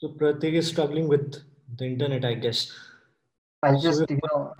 So 0.00 0.08
Pratik 0.08 0.52
is 0.54 0.68
struggling 0.68 1.08
with 1.08 1.42
the 1.76 1.84
internet, 1.86 2.24
I 2.24 2.34
guess. 2.34 2.72
I 3.62 3.74
So 3.74 3.80
just, 3.80 4.00
we- 4.08 4.14
you 4.14 4.20
know, 4.32 4.54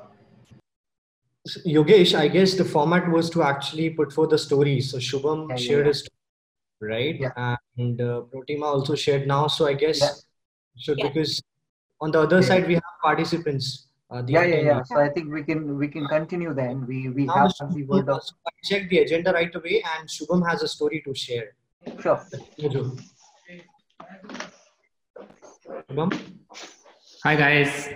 Yogesh, 1.66 2.14
I 2.18 2.28
guess 2.28 2.54
the 2.54 2.64
format 2.64 3.08
was 3.10 3.30
to 3.30 3.42
actually 3.42 3.90
put 3.90 4.12
forth 4.12 4.30
the 4.30 4.38
story. 4.38 4.80
So 4.80 4.98
Shubham 4.98 5.48
Yeah, 5.48 5.54
yeah, 5.56 5.62
shared 5.66 5.86
yeah. 5.86 5.92
his 5.92 5.98
story, 6.00 6.90
right? 6.92 7.20
Yeah. 7.20 7.56
And 7.78 8.00
uh, 8.00 8.22
Protima 8.32 8.64
also 8.64 8.94
shared 8.94 9.26
now. 9.26 9.46
So 9.46 9.66
I 9.66 9.74
guess 9.74 10.00
Yeah. 10.00 10.10
should 10.76 10.98
Yeah. 10.98 11.08
because 11.08 11.40
on 12.00 12.10
the 12.10 12.20
other 12.20 12.40
Yeah. 12.40 12.48
side 12.50 12.66
we 12.66 12.74
have 12.74 12.98
participants. 13.02 13.86
Uh, 14.10 14.22
yeah, 14.26 14.42
yeah, 14.44 14.60
yeah. 14.70 14.82
So 14.82 14.96
I 15.00 15.08
think 15.10 15.32
we 15.32 15.42
can 15.42 15.78
we 15.78 15.86
can 15.88 16.06
continue 16.08 16.52
then. 16.54 16.86
We 16.86 17.08
we 17.10 17.24
Now 17.26 17.34
have 17.34 17.54
the 17.58 17.66
the 17.66 17.82
Shubham- 17.84 17.88
word 17.88 18.08
of 18.08 18.22
so 18.24 18.34
I 18.46 18.50
checked 18.64 18.90
the 18.90 18.98
agenda 19.06 19.32
right 19.32 19.54
away, 19.54 19.82
and 19.94 20.08
Shubham 20.08 20.46
has 20.50 20.62
a 20.62 20.68
story 20.68 21.02
to 21.06 21.14
share. 21.14 21.48
sure. 22.02 22.20
Jojo. 25.90 26.10
Shubham? 26.10 26.20
Hi 27.24 27.34
guys. 27.36 27.88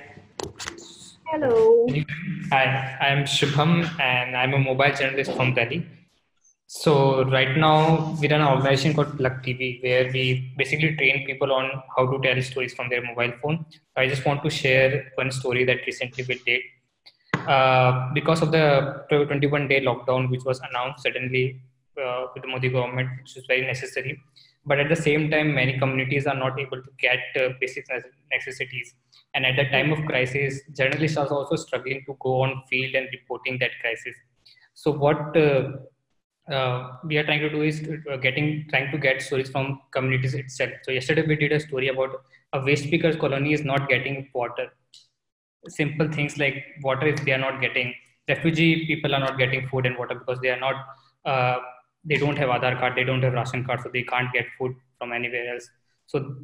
hello 1.27 1.87
Hi, 2.51 2.97
I'm 3.01 3.25
Shubham 3.25 3.89
and 4.01 4.37
I'm 4.37 4.55
a 4.55 4.59
mobile 4.59 4.93
journalist 4.95 5.33
from 5.33 5.55
Delhi. 5.55 5.87
So 6.67 7.25
right 7.25 7.57
now 7.57 8.17
we 8.21 8.29
run 8.29 8.41
an 8.41 8.49
organization 8.49 8.95
called 8.95 9.17
Plug 9.19 9.43
TV 9.43 9.83
where 9.83 10.11
we 10.11 10.55
basically 10.57 10.97
train 10.97 11.27
people 11.27 11.53
on 11.53 11.71
how 11.97 12.11
to 12.11 12.19
tell 12.23 12.41
stories 12.43 12.75
from 12.75 12.89
their 12.89 13.03
mobile 13.03 13.33
phone. 13.43 13.67
I 13.97 14.09
just 14.09 14.25
want 14.25 14.43
to 14.45 14.51
share 14.51 15.13
one 15.17 15.31
story 15.31 15.65
that 15.65 15.85
recently 15.87 16.25
we 16.27 16.41
did. 16.47 16.63
Uh, 17.47 18.11
because 18.15 18.41
of 18.41 18.53
the 18.53 19.05
21 19.11 19.69
day 19.69 19.85
lockdown 19.85 20.31
which 20.31 20.45
was 20.45 20.61
announced 20.71 21.03
suddenly 21.03 21.61
uh, 22.03 22.27
with 22.33 22.43
the 22.43 22.49
Modi 22.49 22.71
government, 22.71 23.11
which 23.21 23.37
is 23.37 23.45
very 23.47 23.67
necessary. 23.67 24.19
But 24.65 24.79
at 24.79 24.89
the 24.89 24.97
same 24.97 25.31
time, 25.31 25.55
many 25.55 25.79
communities 25.79 26.27
are 26.27 26.37
not 26.37 26.59
able 26.59 26.81
to 26.83 26.91
get 26.99 27.19
uh, 27.37 27.49
basic 27.61 27.87
necessities. 28.31 28.95
And 29.35 29.45
at 29.45 29.57
the 29.57 29.65
time 29.71 29.93
of 29.93 30.05
crisis, 30.07 30.61
journalists 30.77 31.17
are 31.17 31.27
also 31.27 31.57
struggling 31.57 32.05
to 32.07 32.17
go 32.21 32.43
on 32.43 32.63
field 32.69 32.95
and 32.95 33.09
reporting 33.13 33.59
that 33.59 33.71
crisis. 33.81 34.15
So 34.75 34.93
what 34.93 35.37
uh, 35.37 35.73
uh, 36.51 36.93
we 37.05 37.19
are 37.19 37.25
trying 37.25 37.41
to 37.41 37.51
do 37.51 37.63
is 37.63 37.87
uh, 38.11 38.17
getting 38.17 38.67
trying 38.69 38.91
to 38.93 38.99
get 38.99 39.23
stories 39.23 39.51
from 39.51 39.81
communities 39.91 40.35
itself. 40.35 40.73
So 40.83 40.93
yesterday 40.93 41.25
we 41.27 41.37
did 41.37 41.53
a 41.53 41.61
story 41.61 41.89
about 41.89 42.23
a 42.53 42.65
waste 42.65 42.91
pickers 42.91 43.17
colony 43.17 43.53
is 43.53 43.65
not 43.65 43.89
getting 43.89 44.29
water. 44.35 44.73
Simple 45.69 46.11
things 46.11 46.39
like 46.39 46.65
water 46.83 47.07
if 47.07 47.25
they 47.25 47.33
are 47.33 47.39
not 47.39 47.61
getting. 47.61 47.95
Refugee 48.29 48.87
people 48.87 49.15
are 49.15 49.21
not 49.21 49.39
getting 49.39 49.69
food 49.69 49.87
and 49.87 49.97
water 49.97 50.15
because 50.15 50.41
they 50.41 50.51
are 50.51 50.61
not. 50.61 50.77
They 52.05 52.17
don't 52.17 52.37
have 52.37 52.49
Aadhaar 52.49 52.79
card. 52.79 52.97
They 52.97 53.05
don't 53.05 53.23
have 53.23 53.33
ration 53.33 53.65
card, 53.65 53.81
so 53.83 53.91
they 53.93 54.03
can't 54.03 54.33
get 54.33 54.47
food 54.59 54.75
from 54.99 55.13
anywhere 55.13 55.55
else. 55.55 55.69
So 56.07 56.37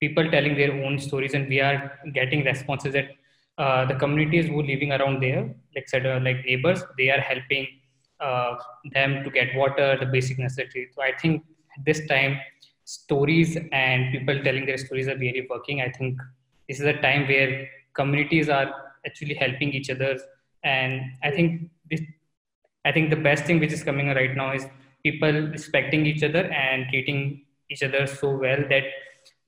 people 0.00 0.30
telling 0.30 0.56
their 0.56 0.72
own 0.84 0.98
stories, 0.98 1.34
and 1.34 1.48
we 1.48 1.60
are 1.60 1.98
getting 2.12 2.44
responses 2.44 2.92
that 2.92 3.10
uh, 3.58 3.84
the 3.84 3.94
communities 3.94 4.46
who 4.46 4.60
are 4.60 4.64
living 4.64 4.92
around 4.92 5.22
there, 5.22 5.54
like 5.74 5.88
said, 5.88 6.06
uh, 6.06 6.20
like 6.22 6.44
neighbors, 6.44 6.82
they 6.98 7.10
are 7.10 7.20
helping 7.20 7.66
uh, 8.20 8.56
them 8.92 9.24
to 9.24 9.30
get 9.30 9.54
water, 9.56 9.96
the 9.98 10.06
basic 10.06 10.38
necessities. 10.38 10.88
So 10.94 11.02
I 11.02 11.12
think 11.20 11.44
this 11.84 12.06
time, 12.06 12.38
stories 12.84 13.56
and 13.70 14.12
people 14.12 14.42
telling 14.42 14.66
their 14.66 14.78
stories 14.78 15.08
are 15.08 15.16
really 15.16 15.46
working. 15.48 15.80
I 15.80 15.90
think 15.90 16.18
this 16.68 16.80
is 16.80 16.86
a 16.86 17.00
time 17.00 17.26
where 17.28 17.68
communities 17.94 18.48
are 18.48 18.72
actually 19.06 19.34
helping 19.34 19.72
each 19.72 19.90
other, 19.90 20.18
and 20.62 21.00
I 21.22 21.30
think 21.30 21.70
this. 21.90 22.00
I 22.84 22.90
think 22.90 23.10
the 23.10 23.16
best 23.16 23.44
thing 23.44 23.60
which 23.60 23.72
is 23.72 23.84
coming 23.84 24.08
right 24.08 24.34
now 24.36 24.52
is 24.52 24.66
people 25.02 25.32
respecting 25.56 26.06
each 26.06 26.22
other 26.22 26.44
and 26.64 26.86
treating 26.90 27.44
each 27.70 27.82
other 27.82 28.06
so 28.06 28.30
well 28.36 28.62
that 28.68 28.84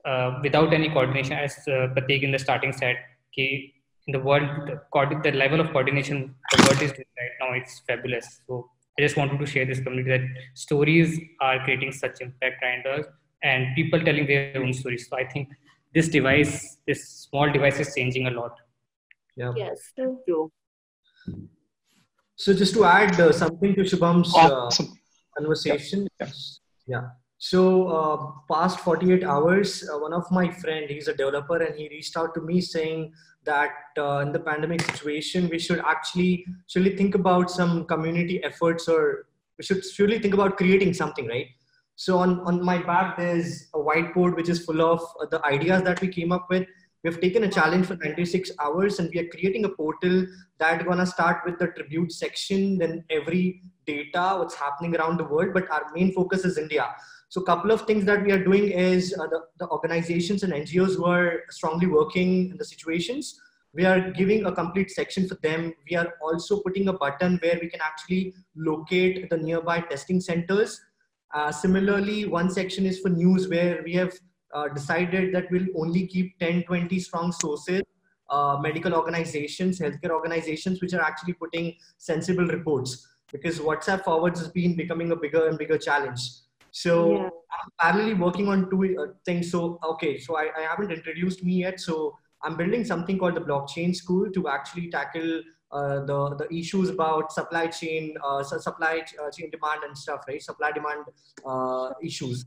uh, 0.05 0.39
without 0.43 0.73
any 0.73 0.89
coordination, 0.89 1.33
as 1.33 1.53
uh, 1.67 1.87
Pratik 1.95 2.23
in 2.23 2.31
the 2.31 2.39
starting 2.39 2.71
said, 2.71 2.97
ki 3.33 3.73
in 4.07 4.11
the 4.11 4.19
world, 4.19 4.47
the, 4.67 5.21
the 5.23 5.31
level 5.31 5.59
of 5.59 5.71
coordination 5.71 6.35
the 6.51 6.63
world 6.63 6.81
is 6.81 6.91
doing 6.91 7.07
right 7.19 7.35
now, 7.41 7.53
it's 7.53 7.81
fabulous. 7.87 8.41
So 8.45 8.69
I 8.97 9.01
just 9.01 9.17
wanted 9.17 9.39
to 9.39 9.45
share 9.45 9.65
this 9.65 9.79
community 9.79 10.11
that 10.17 10.27
stories 10.53 11.19
are 11.41 11.63
creating 11.63 11.91
such 11.91 12.21
impact 12.21 12.63
and 12.63 12.85
us 12.85 13.05
and 13.41 13.75
people 13.75 13.99
telling 13.99 14.27
their 14.27 14.61
own 14.61 14.73
stories. 14.73 15.07
So 15.09 15.17
I 15.17 15.25
think 15.25 15.49
this 15.93 16.07
device, 16.07 16.77
this 16.85 17.09
small 17.09 17.51
device 17.51 17.79
is 17.79 17.95
changing 17.95 18.27
a 18.27 18.31
lot. 18.31 18.55
Yeah. 19.35 19.51
yes 19.55 19.91
thank 19.97 20.19
you. 20.27 20.51
So 22.37 22.53
just 22.53 22.73
to 22.75 22.85
add 22.85 23.19
uh, 23.19 23.31
something 23.31 23.75
to 23.75 23.81
Shubham's 23.81 24.33
uh, 24.35 24.67
Awesome. 24.67 24.97
Conversation. 25.37 26.07
Yeah. 26.19 26.29
Yeah. 26.87 27.01
So 27.37 27.87
uh, 27.89 28.31
past 28.51 28.79
48 28.79 29.23
hours, 29.23 29.87
uh, 29.87 29.99
one 29.99 30.13
of 30.13 30.29
my 30.31 30.49
friend, 30.49 30.89
he's 30.89 31.07
a 31.07 31.13
developer, 31.13 31.57
and 31.57 31.77
he 31.77 31.89
reached 31.89 32.15
out 32.17 32.33
to 32.35 32.41
me 32.41 32.61
saying 32.61 33.13
that 33.43 33.71
uh, 33.97 34.19
in 34.19 34.31
the 34.31 34.39
pandemic 34.39 34.81
situation, 34.81 35.49
we 35.49 35.59
should 35.59 35.79
actually 35.79 36.45
surely 36.67 36.95
think 36.95 37.13
about 37.13 37.51
some 37.51 37.85
community 37.85 38.43
efforts, 38.43 38.87
or 38.87 39.27
we 39.57 39.63
should 39.63 39.83
surely 39.85 40.19
think 40.19 40.33
about 40.33 40.57
creating 40.57 40.93
something, 40.93 41.27
right? 41.27 41.47
So 41.95 42.17
on 42.17 42.39
on 42.41 42.63
my 42.63 42.77
back, 42.81 43.17
there's 43.17 43.69
a 43.73 43.79
whiteboard 43.79 44.35
which 44.35 44.49
is 44.49 44.65
full 44.65 44.81
of 44.81 44.99
uh, 45.21 45.27
the 45.29 45.45
ideas 45.45 45.83
that 45.83 46.01
we 46.01 46.07
came 46.07 46.31
up 46.31 46.47
with. 46.49 46.67
We've 47.05 47.21
taken 47.21 47.43
a 47.43 47.51
challenge 47.51 47.85
for 47.85 47.95
96 47.97 48.49
hours, 48.59 48.97
and 48.97 49.11
we 49.13 49.19
are 49.19 49.27
creating 49.27 49.63
a 49.65 49.69
portal 49.69 50.25
that 50.57 50.83
gonna 50.87 51.05
start 51.05 51.43
with 51.45 51.59
the 51.59 51.67
tribute 51.67 52.11
section, 52.11 52.79
then 52.79 53.05
every 53.11 53.61
data, 53.85 54.37
what's 54.39 54.55
happening 54.55 54.95
around 54.95 55.19
the 55.19 55.25
world. 55.25 55.53
But 55.53 55.69
our 55.69 55.91
main 55.93 56.13
focus 56.13 56.45
is 56.45 56.57
India. 56.57 56.87
So 57.29 57.41
a 57.41 57.45
couple 57.45 57.69
of 57.69 57.83
things 57.83 58.05
that 58.05 58.23
we 58.23 58.31
are 58.31 58.43
doing 58.43 58.71
is 58.71 59.13
uh, 59.19 59.27
the, 59.27 59.41
the 59.59 59.67
organizations 59.67 60.41
and 60.41 60.51
NGOs 60.51 60.95
who 60.95 61.05
are 61.05 61.43
strongly 61.51 61.85
working 61.85 62.49
in 62.49 62.57
the 62.57 62.65
situations, 62.65 63.39
we 63.75 63.85
are 63.85 64.09
giving 64.09 64.47
a 64.47 64.51
complete 64.51 64.89
section 64.89 65.27
for 65.27 65.35
them. 65.43 65.75
We 65.87 65.97
are 65.97 66.11
also 66.23 66.61
putting 66.61 66.87
a 66.87 66.93
button 66.93 67.37
where 67.43 67.59
we 67.61 67.69
can 67.69 67.81
actually 67.81 68.33
locate 68.55 69.29
the 69.29 69.37
nearby 69.37 69.81
testing 69.81 70.21
centers. 70.21 70.81
Uh, 71.31 71.51
similarly, 71.51 72.25
one 72.25 72.49
section 72.49 72.87
is 72.87 72.99
for 72.99 73.09
news 73.09 73.47
where 73.47 73.83
we 73.83 73.93
have 73.93 74.11
uh, 74.55 74.67
decided 74.69 75.33
that 75.35 75.51
we'll 75.51 75.67
only 75.75 76.07
keep 76.07 76.37
10, 76.39 76.63
20 76.63 76.99
strong 76.99 77.31
sources, 77.31 77.81
uh, 78.29 78.57
medical 78.61 78.93
organizations, 78.93 79.79
healthcare 79.79 80.11
organizations, 80.11 80.81
which 80.81 80.93
are 80.93 81.01
actually 81.01 81.33
putting 81.33 81.75
sensible 81.97 82.47
reports 82.47 83.07
because 83.31 83.59
WhatsApp 83.59 84.03
forwards 84.03 84.39
has 84.39 84.49
been 84.49 84.75
becoming 84.75 85.11
a 85.11 85.15
bigger 85.15 85.47
and 85.47 85.57
bigger 85.57 85.77
challenge. 85.77 86.21
So 86.71 87.11
Yeah. 87.11 87.29
I'm 87.55 87.67
parallelly 87.81 88.19
working 88.19 88.47
on 88.49 88.69
two 88.69 88.83
uh, 89.01 89.13
things. 89.25 89.51
So 89.51 89.79
okay, 89.91 90.19
so 90.19 90.37
I, 90.37 90.45
I 90.59 90.61
haven't 90.69 90.91
introduced 90.91 91.43
me 91.43 91.53
yet. 91.65 91.79
So 91.79 92.17
I'm 92.43 92.57
building 92.57 92.83
something 92.83 93.17
called 93.17 93.35
the 93.35 93.41
blockchain 93.41 93.95
school 93.95 94.29
to 94.31 94.47
actually 94.49 94.89
tackle 94.89 95.41
uh, 95.71 95.99
the 96.05 96.35
the 96.41 96.47
issues 96.53 96.89
about 96.89 97.31
supply 97.31 97.67
chain, 97.67 98.15
uh, 98.23 98.43
supply 98.43 99.03
uh, 99.21 99.29
chain 99.31 99.49
demand 99.51 99.83
and 99.87 99.97
stuff, 99.97 100.21
right? 100.27 100.41
Supply 100.41 100.71
demand 100.71 101.05
uh, 101.45 101.91
issues. 102.03 102.45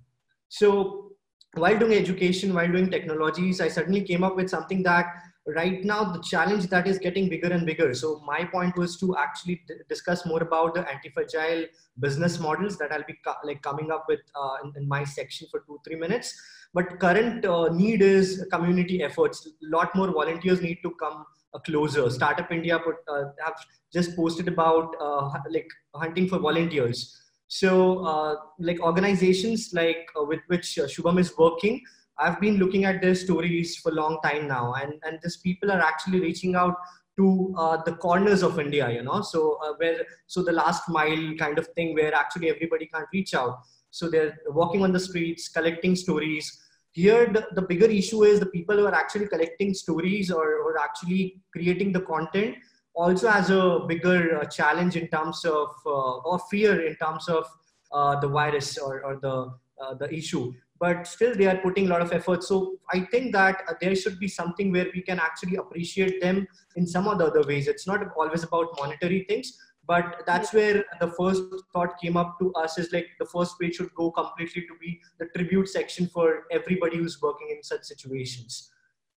So 0.48 1.12
while 1.54 1.78
doing 1.78 1.94
education, 1.94 2.54
while 2.54 2.70
doing 2.70 2.90
technologies, 2.90 3.60
I 3.60 3.68
suddenly 3.68 4.02
came 4.02 4.22
up 4.22 4.36
with 4.36 4.50
something 4.50 4.82
that 4.84 5.06
right 5.46 5.82
now 5.82 6.12
the 6.12 6.22
challenge 6.22 6.66
that 6.68 6.86
is 6.86 6.98
getting 6.98 7.28
bigger 7.28 7.48
and 7.48 7.64
bigger. 7.64 7.94
So 7.94 8.20
my 8.26 8.44
point 8.44 8.76
was 8.76 8.98
to 9.00 9.16
actually 9.16 9.62
d- 9.66 9.74
discuss 9.88 10.26
more 10.26 10.42
about 10.42 10.74
the 10.74 10.86
anti-fragile 10.88 11.64
business 11.98 12.38
models 12.38 12.76
that 12.78 12.92
I'll 12.92 13.04
be 13.04 13.14
co- 13.24 13.36
like 13.44 13.62
coming 13.62 13.90
up 13.90 14.04
with 14.08 14.20
uh, 14.34 14.56
in, 14.64 14.74
in 14.76 14.88
my 14.88 15.04
section 15.04 15.48
for 15.50 15.60
two 15.60 15.80
three 15.86 15.96
minutes. 15.96 16.34
But 16.74 17.00
current 17.00 17.46
uh, 17.46 17.68
need 17.72 18.02
is 18.02 18.46
community 18.52 19.02
efforts. 19.02 19.46
A 19.46 19.50
lot 19.62 19.94
more 19.94 20.12
volunteers 20.12 20.60
need 20.60 20.80
to 20.82 20.90
come 21.00 21.24
uh, 21.54 21.58
closer. 21.60 22.10
Startup 22.10 22.52
India 22.52 22.78
put, 22.78 22.96
uh, 23.08 23.30
have 23.42 23.54
just 23.90 24.14
posted 24.16 24.48
about 24.48 24.94
uh, 25.00 25.30
like 25.50 25.68
hunting 25.94 26.28
for 26.28 26.38
volunteers. 26.38 27.27
So, 27.48 28.04
uh, 28.04 28.36
like 28.58 28.80
organizations 28.80 29.70
like 29.72 30.06
uh, 30.18 30.24
with 30.24 30.40
which 30.48 30.78
uh, 30.78 30.82
Shubham 30.84 31.18
is 31.18 31.32
working, 31.36 31.82
I've 32.18 32.40
been 32.40 32.58
looking 32.58 32.84
at 32.84 33.00
their 33.00 33.14
stories 33.14 33.76
for 33.76 33.90
a 33.90 33.94
long 33.94 34.18
time 34.22 34.48
now, 34.48 34.74
and 34.74 34.94
and 35.04 35.18
these 35.22 35.38
people 35.38 35.72
are 35.72 35.80
actually 35.80 36.20
reaching 36.20 36.54
out 36.54 36.74
to 37.18 37.54
uh, 37.58 37.78
the 37.84 37.94
corners 37.94 38.42
of 38.42 38.60
India, 38.60 38.90
you 38.90 39.02
know, 39.02 39.22
so 39.22 39.58
uh, 39.64 39.72
where 39.78 40.04
so 40.26 40.42
the 40.42 40.52
last 40.52 40.88
mile 40.88 41.34
kind 41.38 41.58
of 41.58 41.66
thing 41.68 41.94
where 41.94 42.14
actually 42.14 42.48
everybody 42.48 42.86
can't 42.86 43.08
reach 43.12 43.34
out. 43.34 43.58
So 43.90 44.08
they're 44.08 44.38
walking 44.48 44.82
on 44.82 44.92
the 44.92 45.00
streets, 45.00 45.48
collecting 45.48 45.96
stories. 45.96 46.46
Here, 46.92 47.26
the, 47.26 47.46
the 47.54 47.62
bigger 47.62 47.86
issue 47.86 48.24
is 48.24 48.40
the 48.40 48.46
people 48.46 48.76
who 48.76 48.86
are 48.86 48.94
actually 48.94 49.28
collecting 49.28 49.72
stories 49.74 50.30
or, 50.30 50.58
or 50.60 50.78
actually 50.78 51.40
creating 51.52 51.92
the 51.92 52.00
content 52.00 52.56
also 52.98 53.28
has 53.28 53.50
a 53.50 53.80
bigger 53.86 54.40
uh, 54.40 54.44
challenge 54.46 54.96
in 54.96 55.08
terms 55.08 55.44
of 55.44 55.68
uh, 55.86 56.16
or 56.30 56.38
fear 56.50 56.86
in 56.86 56.96
terms 56.96 57.28
of 57.28 57.46
uh, 57.92 58.18
the 58.20 58.28
virus 58.28 58.76
or, 58.76 59.02
or 59.04 59.18
the 59.22 59.36
uh, 59.82 59.94
the 59.94 60.12
issue. 60.12 60.52
But 60.80 61.06
still 61.06 61.34
they 61.34 61.46
are 61.46 61.58
putting 61.58 61.86
a 61.86 61.88
lot 61.90 62.02
of 62.02 62.12
effort. 62.12 62.44
So 62.44 62.76
i 62.92 63.00
think 63.12 63.32
that 63.32 63.62
there 63.80 63.94
should 63.94 64.18
be 64.18 64.28
something 64.28 64.72
where 64.72 64.88
we 64.94 65.02
can 65.02 65.18
actually 65.28 65.56
appreciate 65.56 66.20
them 66.20 66.46
in 66.76 66.86
some 66.86 67.08
of 67.08 67.18
the 67.18 67.26
other 67.26 67.44
ways. 67.46 67.68
It's 67.68 67.86
not 67.86 68.00
always 68.16 68.42
about 68.42 68.76
monetary 68.80 69.24
things 69.28 69.56
but 69.88 70.22
that's 70.26 70.52
where 70.52 70.84
the 71.00 71.10
first 71.18 71.42
thought 71.72 71.98
came 71.98 72.16
up 72.22 72.38
to 72.38 72.52
us 72.62 72.76
is 72.78 72.92
like 72.92 73.06
the 73.18 73.24
first 73.24 73.58
page 73.58 73.76
should 73.76 73.92
go 73.94 74.10
completely 74.10 74.62
to 74.62 74.74
be 74.78 75.00
the 75.18 75.26
tribute 75.34 75.66
section 75.66 76.06
for 76.06 76.42
everybody 76.52 76.98
who's 76.98 77.22
working 77.22 77.48
in 77.50 77.62
such 77.62 77.84
situations 77.84 78.70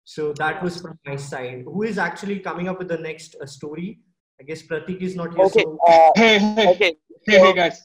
so 0.09 0.33
that 0.33 0.63
was 0.63 0.81
from 0.81 0.99
my 1.05 1.17
side. 1.17 1.65
Who 1.67 1.83
is 1.83 1.99
actually 1.99 2.39
coming 2.41 2.67
up 2.67 2.79
with 2.79 2.89
the 2.89 2.97
next 2.97 3.37
uh, 3.43 3.45
story? 3.45 3.99
I 4.41 4.43
guess 4.45 4.63
Pratik 4.63 5.03
is 5.03 5.15
not 5.15 5.35
here. 5.35 5.45
Okay. 5.45 5.65
So 5.65 5.79
Uh, 5.87 6.11
Hey, 6.17 6.39
hey, 6.39 6.67
okay. 6.69 6.93
hey, 7.27 7.39
hey, 7.45 7.53
guys. 7.53 7.77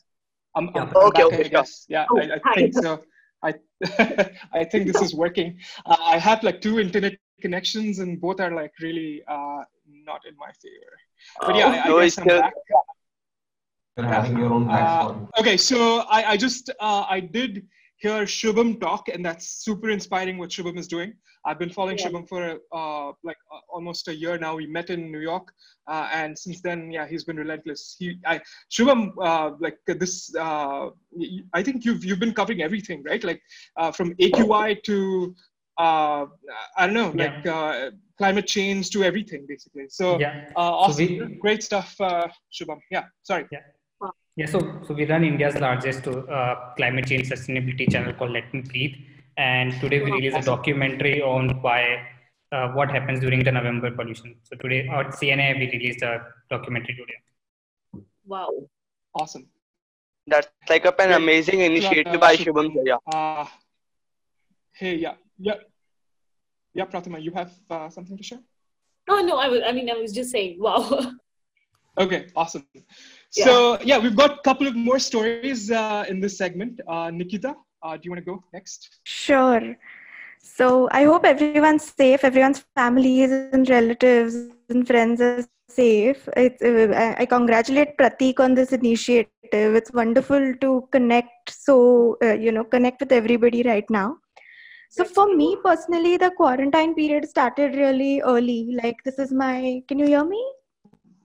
I'm, 0.55 0.69
I'm, 0.69 0.75
Yeah. 0.75 0.81
I'm 0.81 1.07
Okay, 1.07 1.23
back, 1.23 1.33
okay, 1.33 1.45
I 1.45 1.49
guess. 1.49 1.85
Yeah, 1.89 2.05
Oh, 2.09 2.19
I, 2.21 2.39
I 2.45 2.53
think 2.55 2.75
so. 2.75 3.03
I, 3.47 3.51
I 4.59 4.63
think 4.63 4.87
this 4.87 5.01
is 5.01 5.13
working. 5.13 5.59
Uh, 5.85 5.97
I 5.99 6.17
have 6.17 6.41
like 6.43 6.61
two 6.61 6.79
internet 6.79 7.17
connections, 7.41 7.99
and 7.99 8.21
both 8.21 8.39
are 8.39 8.51
like 8.61 8.71
really 8.79 9.21
uh, 9.27 9.61
not 10.09 10.21
in 10.25 10.35
my 10.37 10.51
favor. 10.63 10.95
But 11.45 11.57
yeah, 11.57 11.71
I, 11.71 11.89
I 11.89 12.05
guess 12.05 12.17
I'm 12.19 12.27
back. 12.27 12.53
You're 13.97 14.07
having 14.07 14.37
your 14.37 14.53
own 14.53 14.69
Uh, 14.69 15.27
okay, 15.41 15.57
so 15.57 15.77
I, 16.17 16.19
I 16.31 16.37
just 16.37 16.69
uh, 16.79 17.05
I 17.15 17.19
did 17.19 17.67
hear 17.97 18.23
Shubham 18.23 18.79
talk, 18.79 19.09
and 19.09 19.25
that's 19.25 19.45
super 19.67 19.89
inspiring 19.89 20.37
what 20.37 20.51
Shubham 20.51 20.77
is 20.77 20.87
doing. 20.87 21.13
I've 21.45 21.59
been 21.59 21.69
following 21.69 21.97
Yeah. 21.97 22.07
Shubham 22.09 22.27
for 22.27 22.41
uh, 22.71 23.11
like 23.23 23.37
uh, 23.51 23.59
almost 23.69 24.07
a 24.07 24.15
year 24.15 24.37
now. 24.37 24.55
We 24.55 24.67
met 24.67 24.89
in 24.89 25.11
New 25.11 25.19
York, 25.19 25.51
uh, 25.87 26.09
and 26.13 26.37
since 26.37 26.61
then, 26.61 26.91
yeah, 26.91 27.05
he's 27.07 27.23
been 27.23 27.37
relentless. 27.37 27.95
He, 27.99 28.17
I, 28.25 28.39
Shubham, 28.71 29.11
uh, 29.21 29.51
like 29.59 29.77
this, 29.87 30.33
uh, 30.35 30.89
I 31.53 31.63
think 31.63 31.83
you've 31.85 32.03
you've 32.05 32.19
been 32.19 32.33
covering 32.33 32.61
everything, 32.61 33.03
right? 33.03 33.23
Like 33.23 33.41
uh, 33.77 33.91
from 33.91 34.15
AQI 34.15 34.81
to 34.83 35.35
uh, 35.77 36.25
I 36.77 36.85
don't 36.87 36.93
know, 36.93 37.11
like 37.15 37.45
uh, 37.45 37.91
climate 38.17 38.47
change 38.47 38.91
to 38.91 39.03
everything, 39.03 39.45
basically. 39.47 39.87
So 39.89 40.19
Yeah. 40.19 40.51
uh, 40.55 40.91
So 40.91 40.97
we- 40.97 41.37
great 41.41 41.63
stuff, 41.63 41.95
uh, 41.99 42.27
Shubham. 42.55 42.79
Yeah, 42.91 43.05
sorry. 43.23 43.47
Yeah, 44.35 44.47
so, 44.47 44.59
so 44.87 44.95
we 44.95 45.05
run 45.05 45.23
India's 45.23 45.55
largest 45.59 46.07
uh, 46.07 46.55
climate 46.75 47.05
change 47.05 47.29
sustainability 47.29 47.91
channel 47.91 48.13
called 48.13 48.31
Let 48.31 48.51
Me 48.51 48.61
Breathe. 48.61 48.95
And 49.37 49.73
today 49.81 50.01
we 50.03 50.11
release 50.11 50.35
a 50.35 50.41
documentary 50.41 51.21
on 51.21 51.61
why, 51.61 52.07
uh, 52.51 52.69
what 52.69 52.91
happens 52.91 53.19
during 53.19 53.43
the 53.43 53.51
November 53.51 53.91
pollution. 53.91 54.35
So 54.43 54.55
today, 54.57 54.87
at 54.87 55.07
CNA, 55.07 55.59
we 55.59 55.69
released 55.71 56.01
a 56.03 56.25
documentary 56.49 56.95
today. 56.95 58.05
Wow. 58.25 58.51
Awesome. 59.15 59.47
That's 60.27 60.47
like 60.69 60.85
up 60.85 60.99
an 60.99 61.07
Great. 61.07 61.17
amazing 61.17 61.61
Uh, 61.61 61.65
initiative 61.65 62.19
by 62.19 62.35
Shubham 62.35 62.73
Jaya. 62.73 62.97
Uh, 63.13 63.45
hey, 64.73 64.95
yeah, 64.95 65.15
yeah, 65.37 65.55
yeah, 66.73 66.85
Protima, 66.85 67.21
you 67.21 67.31
have 67.31 67.51
uh, 67.69 67.89
something 67.89 68.17
to 68.17 68.23
share? 68.23 68.39
No, 69.07 69.21
no, 69.21 69.37
I 69.37 69.49
was, 69.49 69.61
I 69.65 69.71
mean, 69.73 69.89
I 69.89 69.95
was 69.95 70.13
just 70.13 70.31
saying, 70.31 70.59
wow. 70.59 71.11
Okay, 71.95 72.25
awesome. 72.35 72.65
So 73.29 73.77
yeah, 73.83 73.99
we've 73.99 74.15
got 74.15 74.39
a 74.39 74.41
couple 74.41 74.65
of 74.65 74.75
more 74.75 74.97
stories 74.97 75.69
uh, 75.69 76.05
in 76.07 76.19
this 76.19 76.37
segment. 76.39 76.81
Uh, 76.87 77.11
Nikita, 77.11 77.49
uh, 77.49 77.53
do 77.91 77.99
you 78.03 78.11
want 78.11 78.19
to 78.19 78.31
go 78.31 78.43
next? 78.53 79.01
Sure. 79.03 79.75
So 80.41 80.89
I 80.91 81.03
hope 81.03 81.25
everyone's 81.25 81.83
safe, 81.85 82.23
everyone's 82.23 82.59
families 82.59 83.31
and 83.33 83.67
relatives 83.69 84.35
and 84.43 84.85
friends 84.87 85.19
are 85.21 85.37
safe. 85.69 86.27
It's, 86.35 86.61
uh, 86.61 86.93
I 87.03 87.23
I 87.23 87.25
congratulate 87.25 87.97
Pratik 87.97 88.39
on 88.39 88.55
this 88.55 88.71
initiative. 88.77 89.75
It's 89.79 89.91
wonderful 89.93 90.53
to 90.63 90.87
connect, 90.91 91.49
so 91.51 92.17
uh, 92.23 92.33
you 92.33 92.51
know, 92.51 92.63
connect 92.63 92.99
with 93.01 93.11
everybody 93.11 93.63
right 93.63 93.89
now. 93.89 94.17
So 94.89 95.03
for 95.05 95.27
me 95.35 95.55
personally, 95.63 96.17
the 96.17 96.31
quarantine 96.31 96.93
period 96.95 97.27
started 97.29 97.75
really 97.75 98.21
early. 98.21 98.75
Like 98.83 99.03
this 99.03 99.19
is 99.19 99.31
my. 99.31 99.81
Can 99.87 99.99
you 99.99 100.07
hear 100.07 100.25
me? 100.25 100.43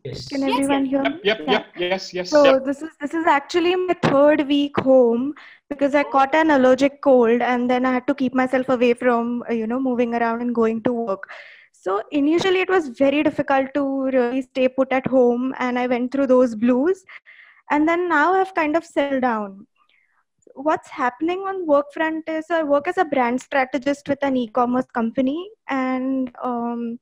yes. 0.04 0.28
Can 0.28 0.42
Yes, 0.44 0.44
everyone 0.44 0.84
yes. 0.84 0.86
hear 0.86 1.04
Yep, 1.04 1.14
me? 1.14 1.20
yep, 1.24 1.40
Yeah. 1.46 1.60
yep, 1.60 1.66
yes, 1.78 2.12
yes. 2.14 2.32
So 2.32 2.42
yep. 2.44 2.60
this 2.60 2.82
is 2.82 2.90
this 3.00 3.14
is 3.14 3.26
actually 3.26 3.74
my 3.76 3.94
third 4.02 4.46
week 4.48 4.76
home 4.78 5.34
because 5.70 5.94
I 5.94 6.02
caught 6.02 6.34
an 6.34 6.50
allergic 6.50 7.02
cold 7.02 7.42
and 7.42 7.70
then 7.70 7.84
I 7.84 7.92
had 7.92 8.06
to 8.06 8.14
keep 8.14 8.34
myself 8.34 8.68
away 8.68 8.94
from 8.94 9.44
uh, 9.48 9.52
you 9.52 9.66
know 9.66 9.80
moving 9.80 10.14
around 10.14 10.40
and 10.40 10.54
going 10.54 10.82
to 10.82 10.92
work. 10.92 11.28
So 11.72 12.02
initially 12.10 12.60
it 12.60 12.70
was 12.70 12.88
very 12.88 13.22
difficult 13.22 13.72
to 13.74 14.06
really 14.06 14.42
stay 14.42 14.68
put 14.68 14.92
at 14.92 15.06
home 15.06 15.54
and 15.58 15.78
I 15.78 15.86
went 15.86 16.10
through 16.10 16.26
those 16.26 16.54
blues 16.54 17.04
and 17.70 17.88
then 17.88 18.08
now 18.08 18.34
I've 18.34 18.54
kind 18.54 18.76
of 18.76 18.84
settled 18.84 19.22
down. 19.22 19.66
What's 20.54 20.88
happening 20.88 21.40
on 21.40 21.66
work 21.66 21.86
front 21.92 22.28
is 22.28 22.46
I 22.50 22.64
work 22.64 22.88
as 22.88 22.98
a 22.98 23.04
brand 23.04 23.40
strategist 23.40 24.08
with 24.08 24.18
an 24.22 24.36
e-commerce 24.36 24.86
company 24.92 25.48
and 25.68 26.34
um, 26.42 26.98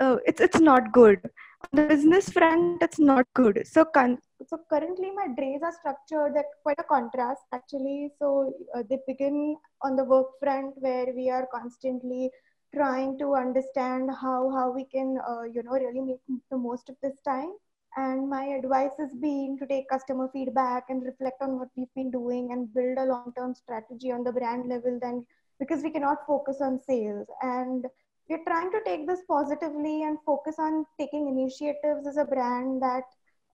uh, 0.00 0.16
it's 0.26 0.40
it's 0.40 0.60
not 0.60 0.92
good 0.92 1.20
on 1.62 1.68
the 1.72 1.86
business 1.88 2.28
front 2.30 2.82
it's 2.82 2.98
not 2.98 3.26
good. 3.34 3.62
So 3.66 3.84
con- 3.84 4.18
so 4.46 4.58
currently 4.70 5.10
my 5.10 5.28
days 5.36 5.60
are 5.62 5.72
structured 5.72 6.36
at 6.36 6.46
quite 6.62 6.78
a 6.78 6.84
contrast 6.84 7.42
actually. 7.52 8.10
So 8.18 8.54
uh, 8.74 8.82
they 8.88 8.98
begin 9.06 9.56
on 9.82 9.96
the 9.96 10.04
work 10.04 10.38
front 10.40 10.74
where 10.76 11.06
we 11.14 11.30
are 11.30 11.46
constantly 11.52 12.30
trying 12.74 13.18
to 13.18 13.34
understand 13.34 14.10
how 14.20 14.50
how 14.50 14.70
we 14.70 14.84
can 14.84 15.18
uh, 15.28 15.42
you 15.42 15.62
know 15.62 15.72
really 15.72 16.00
make 16.00 16.20
the 16.50 16.58
most 16.58 16.88
of 16.88 16.96
this 17.02 17.20
time. 17.26 17.52
And 17.96 18.30
my 18.30 18.44
advice 18.44 18.92
has 18.98 19.12
been 19.20 19.56
to 19.58 19.66
take 19.66 19.88
customer 19.88 20.30
feedback 20.32 20.84
and 20.88 21.04
reflect 21.04 21.42
on 21.42 21.58
what 21.58 21.68
we've 21.76 21.94
been 21.96 22.10
doing 22.10 22.52
and 22.52 22.72
build 22.72 22.98
a 22.98 23.04
long 23.04 23.32
term 23.36 23.54
strategy 23.54 24.12
on 24.12 24.22
the 24.22 24.32
brand 24.32 24.68
level 24.68 24.98
then 25.02 25.26
because 25.58 25.82
we 25.82 25.90
cannot 25.90 26.26
focus 26.26 26.58
on 26.60 26.78
sales. 26.78 27.26
And 27.42 27.86
we're 28.30 28.44
trying 28.46 28.70
to 28.72 28.80
take 28.86 29.06
this 29.06 29.22
positively 29.28 30.04
and 30.04 30.18
focus 30.26 30.56
on 30.58 30.86
taking 30.98 31.28
initiatives 31.28 32.06
as 32.08 32.16
a 32.18 32.24
brand 32.24 32.82
that 32.82 33.04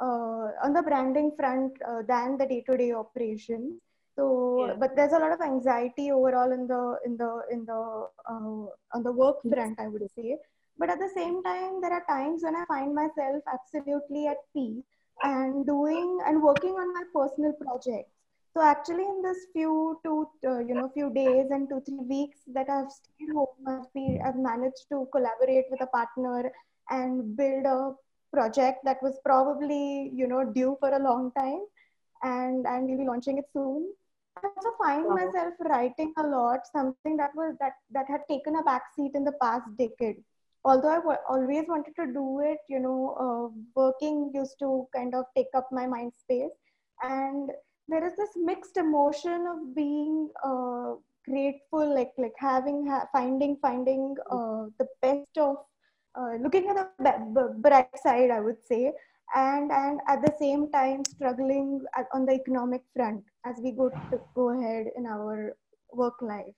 uh, 0.00 0.46
on 0.64 0.74
the 0.74 0.82
branding 0.82 1.32
front 1.38 1.72
uh, 1.88 2.02
than 2.08 2.38
the 2.38 2.46
day-to-day 2.46 2.92
operation 2.92 3.80
so 4.16 4.26
Yeah. 4.68 4.74
but 4.82 4.96
there's 4.96 5.12
a 5.12 5.18
lot 5.24 5.32
of 5.32 5.40
anxiety 5.40 6.06
overall 6.12 6.52
in 6.58 6.66
the 6.72 6.82
in 7.06 7.16
the 7.22 7.30
in 7.54 7.64
the 7.70 7.82
uh, 8.32 8.64
on 8.96 9.02
the 9.08 9.12
work 9.22 9.38
front 9.52 9.78
i 9.80 9.88
would 9.88 10.06
say. 10.16 10.38
But 10.78 10.90
at 10.90 10.98
the 11.00 11.10
same 11.14 11.42
time 11.44 11.80
there 11.82 11.92
are 11.98 12.04
times 12.08 12.42
when 12.44 12.56
i 12.56 12.64
find 12.72 12.94
myself 12.94 13.42
absolutely 13.56 14.26
at 14.26 14.38
peace 14.54 14.84
and 15.22 15.66
doing 15.66 16.18
and 16.26 16.42
working 16.42 16.74
on 16.82 16.92
my 16.94 17.04
personal 17.14 17.52
projects 17.64 18.15
so 18.56 18.62
actually, 18.62 19.04
in 19.04 19.22
this 19.22 19.38
few 19.52 20.00
two, 20.04 20.28
uh, 20.46 20.60
you 20.60 20.74
know, 20.74 20.90
few 20.94 21.10
days 21.14 21.48
and 21.50 21.68
two 21.68 21.82
three 21.86 22.04
weeks 22.08 22.40
that 22.54 22.68
I've 22.70 22.90
stayed 22.90 23.32
home, 23.34 23.68
I've, 23.68 23.92
been, 23.94 24.18
I've 24.24 24.36
managed 24.36 24.86
to 24.90 25.08
collaborate 25.12 25.66
with 25.70 25.82
a 25.82 25.86
partner 25.88 26.52
and 26.90 27.36
build 27.36 27.66
a 27.66 27.92
project 28.34 28.80
that 28.84 29.02
was 29.02 29.18
probably, 29.24 30.10
you 30.14 30.26
know, 30.28 30.44
due 30.52 30.76
for 30.80 30.90
a 30.90 30.98
long 31.00 31.32
time, 31.38 31.62
and 32.22 32.66
and 32.66 32.86
we'll 32.88 32.98
be 32.98 33.06
launching 33.06 33.38
it 33.38 33.46
soon. 33.52 33.92
I 34.36 34.48
also 34.48 34.70
find 34.78 35.08
Wow. 35.08 35.16
myself 35.16 35.54
writing 35.60 36.14
a 36.18 36.24
lot, 36.26 36.66
something 36.72 37.16
that 37.18 37.34
was 37.34 37.56
that 37.60 37.74
that 37.92 38.06
had 38.08 38.22
taken 38.28 38.56
a 38.56 38.62
backseat 38.64 39.14
in 39.14 39.24
the 39.24 39.32
past 39.42 39.68
decade. 39.78 40.22
Although 40.64 40.88
I 40.96 40.98
wa- 40.98 41.24
always 41.28 41.66
wanted 41.68 41.94
to 41.96 42.06
do 42.12 42.40
it, 42.40 42.58
you 42.68 42.80
know, 42.80 43.16
uh, 43.24 43.48
working 43.76 44.30
used 44.34 44.58
to 44.60 44.88
kind 44.94 45.14
of 45.14 45.26
take 45.36 45.52
up 45.54 45.68
my 45.72 45.86
mind 45.86 46.12
space, 46.14 46.52
and 47.02 47.50
there 47.88 48.06
is 48.06 48.16
this 48.16 48.30
mixed 48.36 48.76
emotion 48.76 49.46
of 49.46 49.74
being 49.74 50.28
uh, 50.44 50.94
grateful 51.28 51.94
like 51.94 52.12
like 52.18 52.34
having 52.38 52.86
ha- 52.86 53.06
finding 53.12 53.56
finding 53.62 54.14
uh, 54.30 54.64
the 54.78 54.86
best 55.02 55.36
of 55.38 55.56
uh, 56.18 56.34
looking 56.42 56.68
at 56.68 56.76
the 56.76 56.86
b- 57.04 57.24
b- 57.34 57.54
bright 57.66 57.90
side 58.02 58.30
i 58.30 58.40
would 58.40 58.60
say 58.70 58.92
and 59.34 59.70
and 59.72 60.00
at 60.08 60.20
the 60.22 60.32
same 60.38 60.70
time 60.70 61.04
struggling 61.04 61.80
at, 61.96 62.06
on 62.14 62.24
the 62.26 62.32
economic 62.32 62.82
front 62.94 63.22
as 63.44 63.56
we 63.62 63.72
go 63.72 63.88
to 63.90 64.20
go 64.34 64.50
ahead 64.50 64.86
in 64.96 65.06
our 65.06 65.56
work 65.92 66.20
life. 66.22 66.54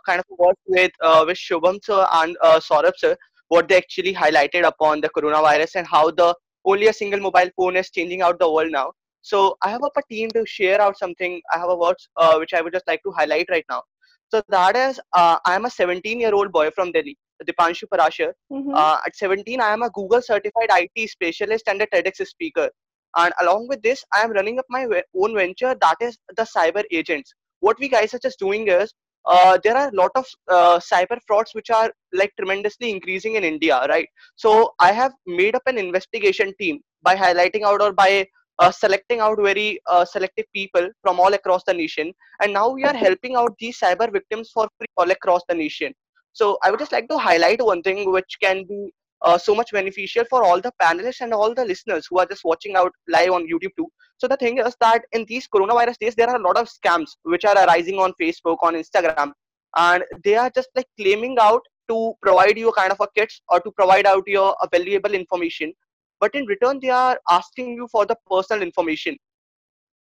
with 0.68 0.92
uh, 1.04 1.24
with 1.28 1.38
Shubham 1.38 1.80
sir 1.84 2.08
and 2.10 2.36
uh, 2.42 2.60
Saurabh 2.60 2.96
sir, 2.98 3.16
what 3.50 3.68
they 3.68 3.78
actually 3.78 4.14
highlighted 4.14 4.66
upon 4.66 5.02
the 5.02 5.10
coronavirus 5.10 5.76
and 5.76 5.88
how 5.88 6.10
the 6.12 6.34
only 6.66 6.88
a 6.88 6.94
single 6.94 7.20
mobile 7.20 7.50
phone 7.58 7.76
is 7.76 7.90
changing 7.90 8.22
out 8.22 8.40
the 8.40 8.52
world 8.52 8.72
now. 8.72 8.92
So 9.22 9.58
I 9.64 9.70
have 9.70 9.84
up 9.84 9.92
a 9.98 10.02
team 10.10 10.30
to 10.32 10.46
share 10.46 10.82
out 10.82 10.98
something. 10.98 11.42
I 11.54 11.60
have 11.60 11.70
a 11.70 11.76
words 11.76 12.10
uh, 12.18 12.38
which 12.38 12.54
I 12.54 12.62
would 12.62 12.74
just 12.74 12.88
like 12.88 13.02
to 13.04 13.12
highlight 13.12 13.48
right 13.50 13.66
now. 13.70 13.84
So 14.32 14.42
that 14.50 14.76
is, 14.76 15.00
uh, 15.14 15.38
I 15.46 15.56
am 15.56 15.66
a 15.66 15.70
17 15.70 16.20
year 16.20 16.34
old 16.34 16.52
boy 16.52 16.70
from 16.72 16.92
Delhi, 16.92 17.18
Dipanshu 17.44 17.86
Parashar. 17.92 18.32
Mm-hmm. 18.52 18.74
Uh, 18.74 18.98
at 19.06 19.16
17, 19.16 19.60
I 19.60 19.74
am 19.74 19.82
a 19.82 19.90
Google 19.90 20.22
certified 20.22 20.70
IT 20.70 21.10
specialist 21.10 21.68
and 21.68 21.82
a 21.82 21.88
TEDx 21.88 22.26
speaker. 22.28 22.70
And 23.18 23.34
along 23.42 23.68
with 23.68 23.82
this, 23.82 24.06
I 24.14 24.22
am 24.22 24.32
running 24.32 24.60
up 24.60 24.66
my 24.70 24.88
own 25.16 25.36
venture 25.36 25.76
that 25.82 25.96
is 26.00 26.18
the 26.38 26.44
cyber 26.44 26.84
agents. 26.92 27.34
What 27.60 27.80
we 27.80 27.90
guys 27.90 28.14
are 28.14 28.20
just 28.20 28.40
doing 28.40 28.68
is 28.68 28.94
uh, 29.26 29.58
there 29.64 29.78
are 29.78 29.90
a 29.90 29.96
lot 29.96 30.12
of 30.16 30.26
uh, 30.50 30.80
cyber 30.80 31.18
frauds 31.28 31.52
which 31.54 31.70
are 31.70 31.92
like 32.14 32.34
tremendously 32.38 32.90
increasing 32.90 33.36
in 33.36 33.44
India, 33.44 33.86
right? 33.90 34.08
So 34.36 34.74
I 34.80 34.92
have 34.92 35.14
made 35.26 35.56
up 35.56 35.64
an 35.66 35.78
investigation 35.78 36.54
team 36.60 36.80
by 37.02 37.16
highlighting 37.16 37.64
out 37.64 37.82
or 37.82 37.94
by 37.94 38.28
uh, 38.60 38.72
selecting 38.72 39.20
out 39.22 39.38
very 39.42 39.80
uh, 39.88 40.04
selective 40.04 40.46
people 40.54 40.90
from 41.02 41.20
all 41.20 41.34
across 41.34 41.64
the 41.66 41.74
nation, 41.74 42.12
and 42.42 42.52
now 42.52 42.70
we 42.70 42.84
are 42.84 42.96
helping 42.96 43.36
out 43.36 43.56
these 43.60 43.80
cyber 43.80 44.12
victims 44.12 44.52
for 44.54 44.68
free 44.78 44.88
all 44.98 45.10
across 45.12 45.42
the 45.48 45.56
nation. 45.56 45.94
So 46.34 46.58
I 46.64 46.70
would 46.70 46.80
just 46.80 46.92
like 46.92 47.08
to 47.10 47.18
highlight 47.18 47.64
one 47.64 47.82
thing 47.82 48.12
which 48.12 48.38
can 48.42 48.66
be 48.66 48.94
uh, 49.22 49.38
so 49.38 49.54
much 49.56 49.72
beneficial 49.72 50.24
for 50.30 50.44
all 50.44 50.62
the 50.62 50.72
panelists 50.82 51.22
and 51.22 51.34
all 51.34 51.54
the 51.54 51.66
listeners 51.66 52.08
who 52.10 52.20
are 52.20 52.26
just 52.26 52.44
watching 52.44 52.76
out 52.76 52.92
live 53.08 53.32
on 53.32 53.48
YouTube 53.48 53.76
too. 53.78 53.88
So 54.18 54.28
the 54.28 54.38
thing 54.38 54.60
is 54.60 54.76
that 54.82 55.04
in 55.12 55.26
these 55.28 55.48
coronavirus 55.48 55.98
days, 56.00 56.16
there 56.16 56.30
are 56.30 56.36
a 56.36 56.42
lot 56.48 56.58
of 56.58 56.70
scams 56.70 57.10
which 57.24 57.46
are 57.46 57.58
arising 57.58 58.00
on 58.00 58.14
Facebook, 58.22 58.58
on 58.62 58.76
Instagram, 58.76 59.32
and 59.76 60.04
they 60.24 60.36
are 60.36 60.50
just 60.50 60.70
like 60.76 60.88
claiming 61.00 61.38
out 61.40 61.62
to 61.90 62.14
provide 62.22 62.58
you 62.58 62.72
kind 62.74 62.92
of 62.92 63.00
a 63.00 63.08
kits 63.16 63.42
or 63.50 63.60
to 63.62 63.72
provide 63.72 64.06
out 64.06 64.24
your 64.28 64.56
valuable 64.72 65.14
information. 65.14 65.74
But 66.20 66.36
in 66.36 66.46
return, 66.46 66.80
they 66.82 66.90
are 66.90 67.20
asking 67.30 67.74
you 67.74 67.88
for 67.92 68.06
the 68.06 68.18
personal 68.30 68.62
information 68.62 69.18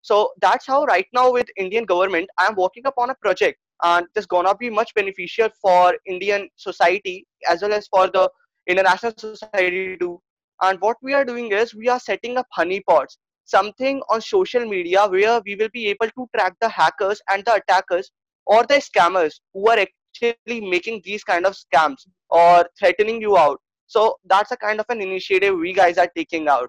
so 0.02 0.32
that's 0.40 0.66
how 0.66 0.84
right 0.84 1.06
now 1.12 1.30
with 1.30 1.48
indian 1.56 1.84
government 1.84 2.28
i'm 2.38 2.54
working 2.54 2.86
upon 2.86 3.10
a 3.10 3.14
project 3.16 3.58
and 3.82 4.06
this 4.14 4.26
gonna 4.26 4.54
be 4.56 4.70
much 4.70 4.94
beneficial 4.94 5.48
for 5.60 5.94
indian 6.06 6.48
society 6.56 7.26
as 7.48 7.62
well 7.62 7.72
as 7.72 7.88
for 7.88 8.08
the 8.08 8.28
international 8.68 9.12
society 9.16 9.96
do. 10.00 10.20
and 10.62 10.80
what 10.80 10.96
we 11.02 11.14
are 11.14 11.24
doing 11.24 11.52
is 11.52 11.74
we 11.74 11.88
are 11.88 12.00
setting 12.00 12.36
up 12.36 12.46
honeypots 12.58 13.16
something 13.44 14.00
on 14.10 14.20
social 14.20 14.64
media 14.72 15.06
where 15.14 15.40
we 15.46 15.54
will 15.60 15.70
be 15.72 15.84
able 15.88 16.08
to 16.16 16.26
track 16.36 16.54
the 16.60 16.68
hackers 16.68 17.20
and 17.32 17.44
the 17.46 17.54
attackers 17.60 18.10
or 18.46 18.60
the 18.72 18.74
scammers 18.88 19.34
who 19.54 19.68
are 19.70 19.78
actually 19.86 20.60
making 20.74 21.00
these 21.04 21.24
kind 21.24 21.46
of 21.46 21.56
scams 21.64 22.06
or 22.30 22.66
threatening 22.78 23.20
you 23.26 23.38
out 23.38 23.58
so 23.86 24.16
that's 24.26 24.50
a 24.52 24.56
kind 24.66 24.80
of 24.80 24.86
an 24.96 25.00
initiative 25.08 25.56
we 25.56 25.72
guys 25.72 25.96
are 26.04 26.10
taking 26.16 26.48
out 26.48 26.68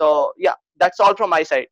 so 0.00 0.32
yeah 0.36 0.54
that's 0.78 1.00
all 1.00 1.14
from 1.22 1.30
my 1.30 1.42
side 1.42 1.66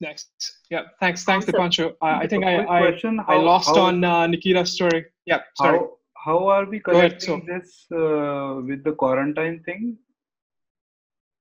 Next. 0.00 0.30
Yeah. 0.70 0.82
Thanks. 1.00 1.24
Thanks, 1.24 1.44
Awesome. 1.48 1.60
Dipanshu. 1.60 1.92
I, 2.00 2.10
I 2.20 2.26
think 2.28 2.44
I, 2.44 2.60
I, 2.64 2.80
question, 2.82 3.18
I 3.26 3.34
how- 3.34 3.42
lost 3.42 3.74
how- 3.74 3.82
on 3.82 4.04
uh, 4.04 4.26
Nikita's 4.28 4.72
story. 4.72 5.06
Yeah. 5.26 5.40
Sorry. 5.56 5.78
How 5.78 5.90
how 6.24 6.48
are 6.48 6.64
we 6.64 6.80
Go 6.80 6.92
ahead, 6.92 7.20
connecting 7.20 7.46
this 7.46 7.86
uh, 7.92 8.60
with 8.66 8.84
the 8.84 8.92
quarantine 8.92 9.62
thing? 9.64 9.98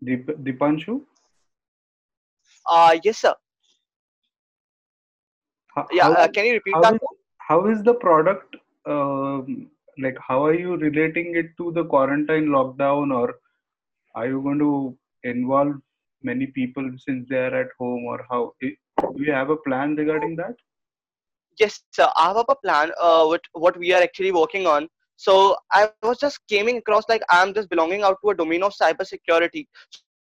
Dip, 0.03 0.27
Dipanshu? 0.43 1.01
uh 2.69 2.97
yes 3.03 3.19
sir. 3.19 3.33
How, 5.75 5.87
yeah 5.91 6.03
how, 6.03 6.13
uh, 6.13 6.27
can 6.27 6.45
you 6.45 6.53
repeat 6.53 6.75
how 6.75 6.81
that 6.81 6.93
is, 6.95 6.99
how 7.37 7.67
is 7.67 7.83
the 7.83 7.93
product 7.93 8.55
um, 8.85 9.69
like 9.97 10.17
how 10.27 10.45
are 10.45 10.53
you 10.53 10.75
relating 10.75 11.35
it 11.35 11.55
to 11.57 11.71
the 11.71 11.85
quarantine 11.85 12.47
lockdown 12.47 13.15
or 13.15 13.39
are 14.15 14.27
you 14.27 14.41
going 14.41 14.59
to 14.59 14.97
involve 15.23 15.75
many 16.23 16.47
people 16.47 16.89
since 16.99 17.27
they 17.29 17.37
are 17.37 17.55
at 17.55 17.69
home 17.79 18.03
or 18.05 18.25
how? 18.29 18.53
Do 18.61 19.23
you 19.23 19.31
have 19.31 19.49
a 19.49 19.57
plan 19.57 19.95
regarding 19.95 20.35
that 20.37 20.55
yes 21.59 21.81
sir. 21.91 22.09
I 22.15 22.27
have 22.27 22.45
a 22.49 22.55
plan 22.55 22.91
uh 22.99 23.25
what 23.25 23.41
what 23.53 23.77
we 23.77 23.93
are 23.93 24.01
actually 24.01 24.31
working 24.31 24.67
on. 24.67 24.87
So 25.19 25.57
i 25.71 25.89
was 26.03 26.19
just 26.19 26.39
coming 26.51 26.77
across 26.77 27.05
like 27.09 27.23
i'm 27.35 27.53
just 27.53 27.69
belonging 27.69 28.03
out 28.03 28.17
to 28.23 28.29
a 28.31 28.35
domain 28.35 28.63
of 28.63 28.73
cybersecurity. 28.81 29.65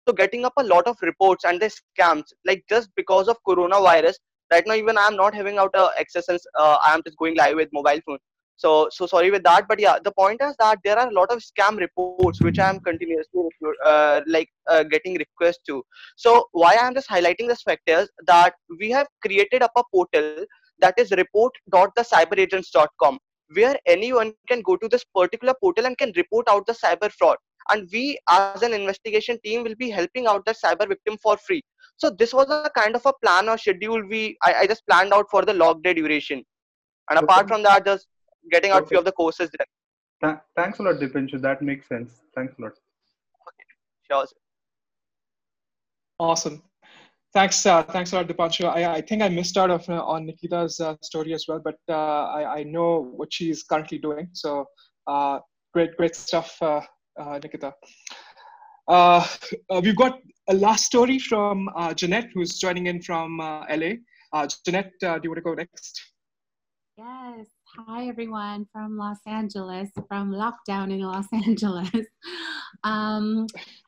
So 0.08 0.14
getting 0.14 0.46
up 0.46 0.54
a 0.58 0.64
lot 0.64 0.86
of 0.88 0.98
reports 1.02 1.46
and 1.46 1.62
the 1.62 1.72
scams 1.78 2.26
like 2.46 2.64
just 2.70 2.90
because 2.96 3.28
of 3.28 3.38
coronavirus. 3.48 4.16
Right 4.52 4.68
now 4.68 4.76
even 4.76 4.98
i'm 4.98 5.16
not 5.16 5.34
having 5.34 5.58
out 5.58 5.72
a 5.74 5.90
access 6.00 6.30
uh, 6.30 6.78
i'm 6.84 7.02
just 7.06 7.18
going 7.18 7.36
live 7.36 7.56
with 7.56 7.70
mobile 7.74 8.02
phone. 8.06 8.20
So 8.58 8.88
so 8.92 9.08
sorry 9.08 9.32
with 9.32 9.44
that 9.44 9.68
but 9.68 9.80
yeah 9.80 9.98
the 10.04 10.12
point 10.12 10.42
is 10.44 10.56
that 10.60 10.78
there 10.84 11.00
are 11.00 11.08
a 11.10 11.14
lot 11.14 11.32
of 11.32 11.40
scam 11.40 11.80
reports 11.80 12.42
which 12.42 12.60
i'm 12.60 12.80
continuously 12.80 13.48
uh, 13.84 14.22
like 14.28 14.50
uh, 14.70 14.84
getting 14.84 15.16
requests 15.16 15.64
to. 15.70 15.84
So 16.18 16.50
why 16.52 16.78
i'm 16.80 16.94
just 16.94 17.10
highlighting 17.10 17.48
this 17.48 17.64
fact 17.64 17.90
is 17.90 18.12
that 18.28 18.54
we 18.80 18.92
have 18.92 19.08
created 19.26 19.64
up 19.64 19.72
a 19.76 19.84
portal 19.92 20.46
that 20.80 20.96
is 20.98 21.12
report.thecyberagents.com 21.12 23.20
where 23.54 23.78
anyone 23.86 24.34
can 24.48 24.62
go 24.62 24.76
to 24.78 24.88
this 24.88 25.04
particular 25.16 25.54
portal 25.60 25.86
and 25.86 25.98
can 25.98 26.12
report 26.16 26.48
out 26.50 26.66
the 26.66 26.74
cyber 26.74 27.12
fraud. 27.12 27.38
And 27.70 27.88
we 27.92 28.18
as 28.30 28.62
an 28.62 28.74
investigation 28.74 29.38
team 29.44 29.64
will 29.64 29.76
be 29.76 29.90
helping 29.90 30.28
out 30.28 30.46
the 30.46 30.54
cyber 30.54 30.88
victim 30.88 31.18
for 31.22 31.38
free. 31.38 31.62
So 31.98 32.10
this 32.10 32.34
was 32.34 32.50
a 32.50 32.70
kind 32.76 32.96
of 32.96 33.06
a 33.06 33.14
plan 33.24 33.48
or 33.48 33.58
schedule 33.58 34.06
we 34.08 34.38
i, 34.42 34.54
I 34.62 34.68
just 34.68 34.86
planned 34.88 35.14
out 35.14 35.30
for 35.30 35.46
the 35.46 35.54
log 35.54 35.84
day 35.84 35.94
duration. 35.94 36.44
And 37.10 37.20
apart 37.20 37.48
from 37.48 37.64
that 37.64 37.86
just 37.86 38.08
getting 38.52 38.72
out 38.72 38.90
few 38.90 39.00
of 39.00 39.06
the 39.06 39.12
courses 39.12 39.50
done. 39.58 39.68
Th- 40.24 40.42
thanks 40.56 40.80
a 40.80 40.84
lot 40.84 40.96
dipanshu 40.96 41.42
that 41.42 41.62
makes 41.62 41.88
sense. 41.88 42.24
Thanks 42.36 42.56
a 42.60 42.64
lot. 42.64 42.74
Sure 44.10 44.28
sir. 44.28 44.36
Awesome. 46.20 46.64
Thanks. 47.34 47.66
Uh, 47.66 47.82
thanks 47.82 48.14
a 48.14 48.18
lot, 48.18 48.28
Dipanshu. 48.28 48.66
I, 48.66 48.94
I 48.98 49.02
think 49.02 49.24
I 49.24 49.30
missed 49.30 49.58
out 49.58 49.72
of, 49.72 49.90
uh, 49.90 50.04
on 50.04 50.28
Nikita's 50.28 50.80
uh, 50.80 50.96
story 51.02 51.34
as 51.34 51.46
well, 51.48 51.60
but 51.64 51.78
uh, 51.90 52.26
I, 52.26 52.60
I 52.60 52.64
know 52.64 53.12
what 53.16 53.34
she's 53.34 53.64
currently 53.64 53.98
doing. 53.98 54.28
So 54.34 54.66
uh, 55.08 55.40
great, 55.74 55.98
great 55.98 56.16
stuff, 56.16 56.56
uh, 56.62 56.82
Nikita. 57.18 57.74
We've 58.88 59.96
got 59.96 60.20
a 60.48 60.54
last 60.54 60.86
story 60.86 61.18
from 61.18 61.70
Jeanette, 61.96 62.30
who's 62.36 62.60
joining 62.60 62.86
in 62.86 63.02
from 63.02 63.40
LA. 63.40 63.94
Jeanette, 64.64 64.92
do 65.02 65.20
you 65.24 65.30
want 65.32 65.38
to 65.38 65.42
go 65.42 65.56
next? 65.56 66.02
Yes. 67.00 67.48
Hi, 67.76 68.08
everyone 68.08 68.68
from 68.72 68.96
Los 68.96 69.18
Angeles, 69.26 69.90
from 70.08 70.32
lockdown 70.32 70.92
in 70.92 71.00
Los 71.00 71.26
Angeles. 71.34 72.06
Um, 72.84 73.48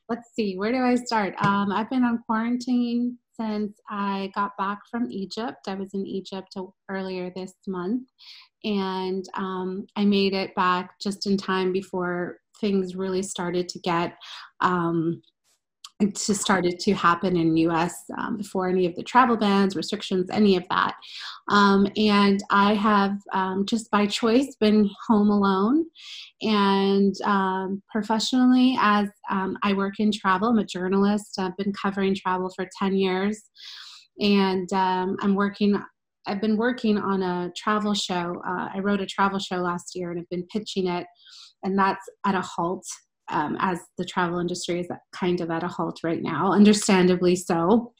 let's 0.09 0.31
see, 0.33 0.55
where 0.57 0.71
do 0.71 0.79
I 0.79 0.95
start? 0.95 1.35
Um, 1.45 1.71
I've 1.71 1.91
been 1.91 2.03
on 2.03 2.23
quarantine 2.25 3.19
since 3.39 3.79
I 3.89 4.31
got 4.35 4.57
back 4.57 4.79
from 4.89 5.11
Egypt. 5.11 5.67
I 5.67 5.75
was 5.75 5.93
in 5.93 6.05
Egypt 6.05 6.55
earlier 6.89 7.31
this 7.35 7.53
month, 7.67 8.09
and 8.63 9.25
um, 9.35 9.85
I 9.95 10.05
made 10.05 10.33
it 10.33 10.55
back 10.55 10.99
just 10.99 11.25
in 11.27 11.37
time 11.37 11.71
before 11.71 12.39
things 12.59 12.95
really 12.95 13.23
started 13.23 13.67
to 13.69 13.79
get 13.79 14.15
um, 14.61 15.21
to 16.01 16.35
started 16.35 16.77
to 16.77 16.93
happen 16.93 17.37
in 17.37 17.55
us 17.69 17.95
um, 18.17 18.35
before 18.35 18.67
any 18.67 18.85
of 18.85 18.93
the 18.95 19.03
travel 19.03 19.37
bans 19.37 19.77
restrictions 19.77 20.29
any 20.29 20.57
of 20.57 20.63
that. 20.69 20.95
Um, 21.47 21.87
and 21.95 22.41
i 22.49 22.73
have 22.73 23.17
um, 23.33 23.65
just 23.65 23.89
by 23.91 24.05
choice 24.05 24.55
been 24.59 24.89
home 25.07 25.29
alone. 25.29 25.85
And 26.41 27.15
um, 27.23 27.81
professionally 27.89 28.77
as 28.79 29.07
um, 29.29 29.57
i 29.63 29.71
work 29.73 29.99
in 29.99 30.11
travel 30.11 30.49
i'm 30.49 30.59
a 30.59 30.65
journalist 30.65 31.39
i've 31.39 31.55
been 31.57 31.73
covering 31.73 32.15
travel 32.15 32.51
for 32.53 32.67
10 32.77 32.95
years. 32.95 33.41
And 34.19 34.71
um, 34.73 35.15
i'm 35.21 35.35
working 35.35 35.81
i've 36.27 36.41
been 36.41 36.57
working 36.57 36.97
on 36.97 37.23
a 37.23 37.51
travel 37.55 37.93
show 37.93 38.35
uh, 38.45 38.67
i 38.73 38.79
wrote 38.79 38.99
a 38.99 39.05
travel 39.05 39.39
show 39.39 39.57
last 39.57 39.95
year 39.95 40.11
and 40.11 40.19
i've 40.19 40.29
been 40.29 40.47
pitching 40.47 40.87
it. 40.87 41.07
And 41.63 41.79
that's 41.79 42.05
at 42.25 42.35
a 42.35 42.41
halt 42.41 42.85
um, 43.29 43.57
as 43.59 43.79
the 43.97 44.05
travel 44.05 44.39
industry 44.39 44.79
is 44.79 44.87
kind 45.13 45.41
of 45.41 45.49
at 45.49 45.63
a 45.63 45.67
halt 45.67 45.99
right 46.03 46.21
now, 46.21 46.51
understandably 46.51 47.35
so. 47.35 47.93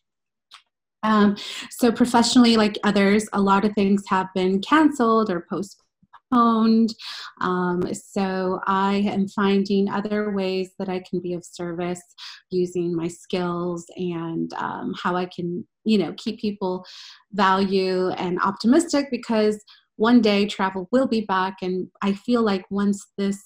Um, 1.04 1.36
so, 1.70 1.92
professionally, 1.92 2.58
like 2.58 2.80
others, 2.84 3.28
a 3.34 3.42
lot 3.42 3.64
of 3.64 3.74
things 3.74 4.04
have 4.08 4.28
been 4.34 4.60
canceled 4.62 5.30
or 5.30 5.46
postponed. 5.50 6.96
Um, 7.42 7.84
so 7.94 8.60
I 8.66 8.96
am 9.08 9.28
finding 9.28 9.90
other 9.90 10.32
ways 10.32 10.72
that 10.80 10.90
I 10.90 11.04
can 11.08 11.20
be 11.20 11.34
of 11.34 11.46
service 11.46 12.02
using 12.50 12.96
my 12.96 13.08
skills 13.08 13.86
and 13.96 14.52
um, 14.54 14.94
how 15.02 15.16
I 15.16 15.28
can, 15.28 15.66
you 15.84 16.00
know, 16.00 16.14
keep 16.18 16.40
people 16.40 16.86
value 17.34 18.10
and 18.10 18.40
optimistic 18.42 19.08
because 19.12 19.64
one 19.98 20.22
day 20.22 20.46
travel 20.46 20.90
will 20.92 21.08
be 21.08 21.22
back. 21.22 21.58
And 21.62 21.88
I 22.02 22.14
feel 22.14 22.42
like 22.42 22.66
once 22.70 23.06
this, 23.18 23.42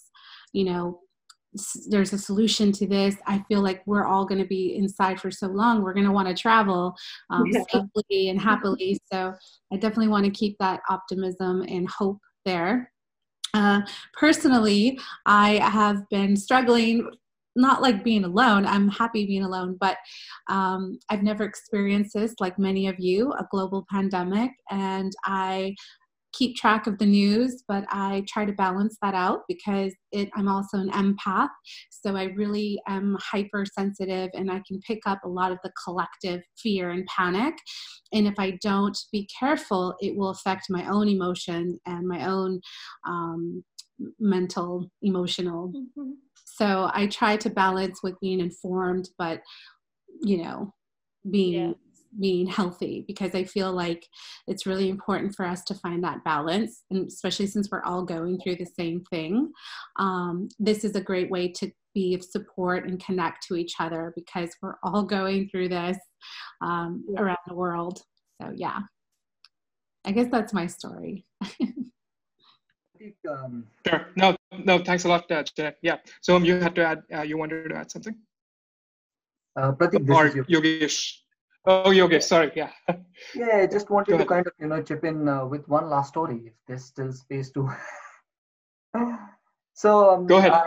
you 0.53 0.63
know, 0.63 0.99
there's 1.87 2.13
a 2.13 2.17
solution 2.17 2.71
to 2.73 2.87
this. 2.87 3.15
I 3.25 3.43
feel 3.47 3.61
like 3.61 3.81
we're 3.85 4.05
all 4.05 4.25
going 4.25 4.41
to 4.41 4.47
be 4.47 4.75
inside 4.75 5.19
for 5.19 5.31
so 5.31 5.47
long. 5.47 5.81
We're 5.81 5.93
going 5.93 6.05
to 6.05 6.11
want 6.11 6.27
to 6.27 6.39
travel 6.39 6.95
um, 7.29 7.45
yeah. 7.51 7.63
safely 7.71 8.29
and 8.29 8.39
happily. 8.39 8.99
So 9.11 9.33
I 9.73 9.75
definitely 9.77 10.09
want 10.09 10.25
to 10.25 10.31
keep 10.31 10.57
that 10.59 10.81
optimism 10.89 11.63
and 11.63 11.89
hope 11.89 12.19
there. 12.45 12.91
Uh, 13.53 13.81
personally, 14.13 14.99
I 15.25 15.53
have 15.55 16.07
been 16.09 16.35
struggling. 16.35 17.09
Not 17.55 17.81
like 17.81 18.03
being 18.03 18.23
alone. 18.23 18.65
I'm 18.65 18.87
happy 18.87 19.25
being 19.25 19.43
alone, 19.43 19.75
but 19.81 19.97
um, 20.49 20.99
I've 21.09 21.23
never 21.23 21.43
experienced 21.43 22.13
this 22.13 22.35
like 22.39 22.59
many 22.59 22.87
of 22.87 22.99
you, 22.99 23.33
a 23.33 23.47
global 23.51 23.85
pandemic, 23.89 24.51
and 24.69 25.11
I 25.25 25.75
keep 26.33 26.55
track 26.55 26.87
of 26.87 26.97
the 26.97 27.05
news, 27.05 27.63
but 27.67 27.85
I 27.89 28.23
try 28.27 28.45
to 28.45 28.53
balance 28.53 28.97
that 29.01 29.15
out 29.15 29.41
because 29.47 29.93
it, 30.11 30.29
I'm 30.35 30.47
also 30.47 30.77
an 30.77 30.91
empath. 30.91 31.49
So 31.89 32.15
I 32.15 32.25
really 32.35 32.79
am 32.87 33.17
hypersensitive 33.19 34.29
and 34.33 34.51
I 34.51 34.61
can 34.67 34.79
pick 34.81 34.99
up 35.05 35.19
a 35.23 35.29
lot 35.29 35.51
of 35.51 35.57
the 35.63 35.71
collective 35.83 36.41
fear 36.61 36.91
and 36.91 37.05
panic. 37.07 37.55
And 38.13 38.27
if 38.27 38.35
I 38.37 38.57
don't 38.61 38.97
be 39.11 39.27
careful, 39.37 39.95
it 39.99 40.15
will 40.15 40.29
affect 40.29 40.67
my 40.69 40.87
own 40.87 41.07
emotion 41.07 41.79
and 41.85 42.07
my 42.07 42.27
own 42.27 42.61
um, 43.07 43.63
mental, 44.19 44.89
emotional. 45.01 45.73
Mm-hmm. 45.75 46.11
So 46.45 46.89
I 46.93 47.07
try 47.07 47.37
to 47.37 47.49
balance 47.49 48.01
with 48.03 48.19
being 48.19 48.39
informed, 48.39 49.09
but 49.17 49.41
you 50.21 50.43
know, 50.43 50.73
being 51.29 51.69
yeah 51.69 51.73
being 52.19 52.47
healthy 52.47 53.03
because 53.07 53.35
I 53.35 53.43
feel 53.43 53.71
like 53.71 54.07
it's 54.47 54.65
really 54.65 54.89
important 54.89 55.35
for 55.35 55.45
us 55.45 55.63
to 55.65 55.75
find 55.75 56.03
that 56.03 56.23
balance, 56.23 56.83
and 56.89 57.07
especially 57.07 57.47
since 57.47 57.69
we're 57.71 57.83
all 57.83 58.03
going 58.03 58.39
through 58.39 58.55
the 58.55 58.65
same 58.65 59.03
thing. 59.09 59.51
Um, 59.97 60.49
this 60.59 60.83
is 60.83 60.95
a 60.95 61.01
great 61.01 61.29
way 61.29 61.49
to 61.53 61.71
be 61.93 62.13
of 62.13 62.23
support 62.23 62.87
and 62.87 63.03
connect 63.03 63.45
to 63.47 63.55
each 63.55 63.73
other 63.79 64.13
because 64.15 64.49
we're 64.61 64.75
all 64.83 65.03
going 65.03 65.49
through 65.49 65.69
this 65.69 65.97
um, 66.61 67.03
yeah. 67.09 67.21
around 67.21 67.37
the 67.47 67.55
world. 67.55 68.01
So, 68.41 68.51
yeah, 68.55 68.79
I 70.05 70.11
guess 70.11 70.27
that's 70.31 70.53
my 70.53 70.67
story. 70.67 71.25
um, 73.29 73.65
sure. 73.87 74.07
No, 74.15 74.35
no, 74.63 74.79
thanks 74.79 75.03
a 75.03 75.09
lot, 75.09 75.29
uh, 75.31 75.43
Jeanette. 75.43 75.77
Yeah. 75.81 75.97
So, 76.21 76.35
um, 76.35 76.45
you 76.45 76.59
had 76.59 76.75
to 76.75 76.85
add, 76.85 77.01
uh, 77.13 77.21
you 77.23 77.37
wanted 77.37 77.69
to 77.69 77.75
add 77.75 77.91
something? 77.91 78.15
Uh, 79.55 79.71
Pratik, 79.73 80.05
this 80.05 80.15
or 80.15 80.27
is 80.27 80.35
your... 80.35 80.45
Yogesh. 80.45 81.13
Oh, 81.65 81.89
Yogesh, 81.89 82.23
sorry. 82.23 82.51
Yeah. 82.55 82.71
Yeah, 83.35 83.57
I 83.57 83.67
just 83.67 83.89
wanted 83.89 84.17
to 84.17 84.25
kind 84.25 84.47
of, 84.47 84.53
you 84.59 84.67
know, 84.67 84.81
chip 84.81 85.03
in 85.03 85.27
uh, 85.27 85.45
with 85.45 85.67
one 85.67 85.89
last 85.89 86.09
story, 86.09 86.41
if 86.45 86.53
there's 86.67 86.85
still 86.85 87.11
space 87.11 87.51
to. 87.51 87.69
so, 89.73 90.09
um, 90.11 90.27
go 90.27 90.37
ahead. 90.37 90.51
Uh, 90.51 90.63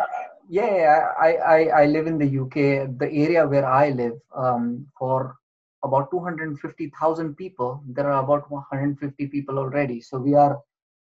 yeah, 0.48 1.09
I, 1.18 1.35
I, 1.37 1.83
I 1.83 1.87
live 1.87 2.07
in 2.07 2.18
the 2.18 2.38
UK. 2.38 2.98
The 2.98 3.09
area 3.11 3.46
where 3.46 3.66
I 3.66 3.90
live, 3.90 4.18
um, 4.37 4.87
for 4.98 5.37
about 5.83 6.11
250,000 6.11 7.37
people, 7.37 7.83
there 7.88 8.11
are 8.11 8.22
about 8.22 8.50
150 8.50 9.26
people 9.28 9.59
already. 9.59 10.00
So 10.00 10.18
we 10.18 10.35
are 10.35 10.61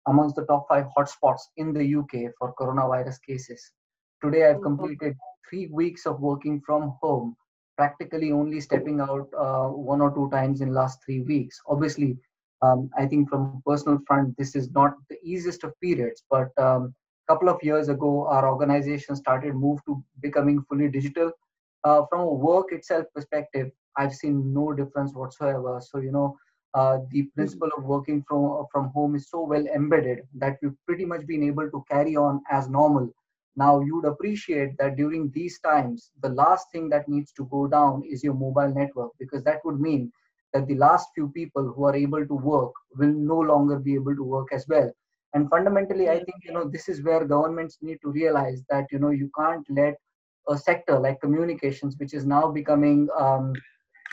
amongst 0.09 0.37
the 0.37 0.45
top 0.47 0.67
five 0.69 0.87
hotspots 0.97 1.43
in 1.57 1.73
the 1.73 1.95
UK 1.97 2.33
for 2.39 2.55
coronavirus 2.59 3.23
cases. 3.23 3.73
Today, 4.23 4.49
I've 4.49 4.63
completed 4.63 5.17
three 5.49 5.69
weeks 5.69 6.07
of 6.07 6.21
working 6.21 6.61
from 6.67 6.97
home 7.01 7.37
practically 7.77 8.33
only 8.33 8.61
stepping 8.61 9.01
out 9.01 9.29
uh, 9.39 9.69
one 9.69 10.01
or 10.01 10.13
two 10.15 10.29
times 10.31 10.61
in 10.61 10.73
last 10.73 10.99
three 11.05 11.21
weeks. 11.21 11.61
Obviously, 11.69 12.17
um, 12.63 12.91
I 12.99 13.07
think 13.07 13.29
from 13.29 13.63
personal 13.67 14.01
front, 14.07 14.37
this 14.37 14.57
is 14.57 14.71
not 14.71 14.95
the 15.11 15.19
easiest 15.23 15.65
of 15.65 15.79
periods, 15.81 16.23
but 16.31 16.49
a 16.59 16.67
um, 16.67 16.95
couple 17.29 17.49
of 17.49 17.63
years 17.63 17.89
ago, 17.89 18.27
our 18.29 18.49
organization 18.49 19.17
started 19.17 19.55
move 19.55 19.81
to 19.87 20.03
becoming 20.21 20.63
fully 20.69 20.89
digital. 20.89 21.33
Uh, 21.85 22.03
from 22.09 22.21
a 22.21 22.33
work 22.33 22.73
itself 22.73 23.07
perspective, 23.15 23.71
I've 23.97 24.15
seen 24.15 24.53
no 24.53 24.73
difference 24.73 25.15
whatsoever. 25.15 25.81
So, 25.81 25.99
you 25.99 26.13
know, 26.13 26.37
uh, 26.75 26.99
the 27.11 27.23
principle 27.35 27.71
of 27.77 27.85
working 27.85 28.25
from, 28.29 28.67
from 28.73 28.89
home 28.89 29.15
is 29.15 29.31
so 29.31 29.43
well 29.45 29.65
embedded 29.75 30.21
that 30.35 30.57
we've 30.63 30.77
pretty 30.87 31.05
much 31.05 31.27
been 31.27 31.43
able 31.43 31.71
to 31.71 31.85
carry 31.91 32.17
on 32.17 32.43
as 32.51 32.69
normal 32.69 33.11
now, 33.57 33.81
you'd 33.81 34.05
appreciate 34.05 34.77
that 34.79 34.97
during 34.97 35.31
these 35.31 35.59
times, 35.61 36.11
the 36.23 36.29
last 36.29 36.71
thing 36.73 36.91
that 36.91 37.09
needs 37.09 37.33
to 37.33 37.47
go 37.47 37.67
down 37.67 38.03
is 38.09 38.23
your 38.23 38.35
mobile 38.35 38.73
network, 38.73 39.13
because 39.19 39.43
that 39.45 39.65
would 39.65 39.81
mean 39.81 40.13
that 40.53 40.67
the 40.67 40.75
last 40.75 41.09
few 41.15 41.29
people 41.29 41.73
who 41.73 41.85
are 41.85 41.97
able 41.97 42.27
to 42.27 42.35
work 42.35 42.73
will 42.97 43.13
no 43.13 43.39
longer 43.39 43.79
be 43.79 43.95
able 43.95 44.15
to 44.15 44.23
work 44.23 44.49
as 44.53 44.67
well. 44.69 44.93
And 45.33 45.49
fundamentally, 45.49 46.09
I 46.11 46.17
think 46.17 46.37
you 46.45 46.53
know 46.53 46.69
this 46.69 46.89
is 46.89 47.03
where 47.03 47.25
governments 47.25 47.79
need 47.81 47.99
to 48.03 48.11
realize 48.11 48.63
that 48.69 48.87
you 48.93 48.99
know 48.99 49.11
you 49.11 49.31
can't 49.39 49.67
let 49.71 49.95
a 50.49 50.57
sector 50.57 50.99
like 50.99 51.21
communications, 51.21 51.97
which 51.99 52.15
is 52.15 52.27
now 52.27 52.51
becoming, 52.51 53.09
um, 53.19 53.53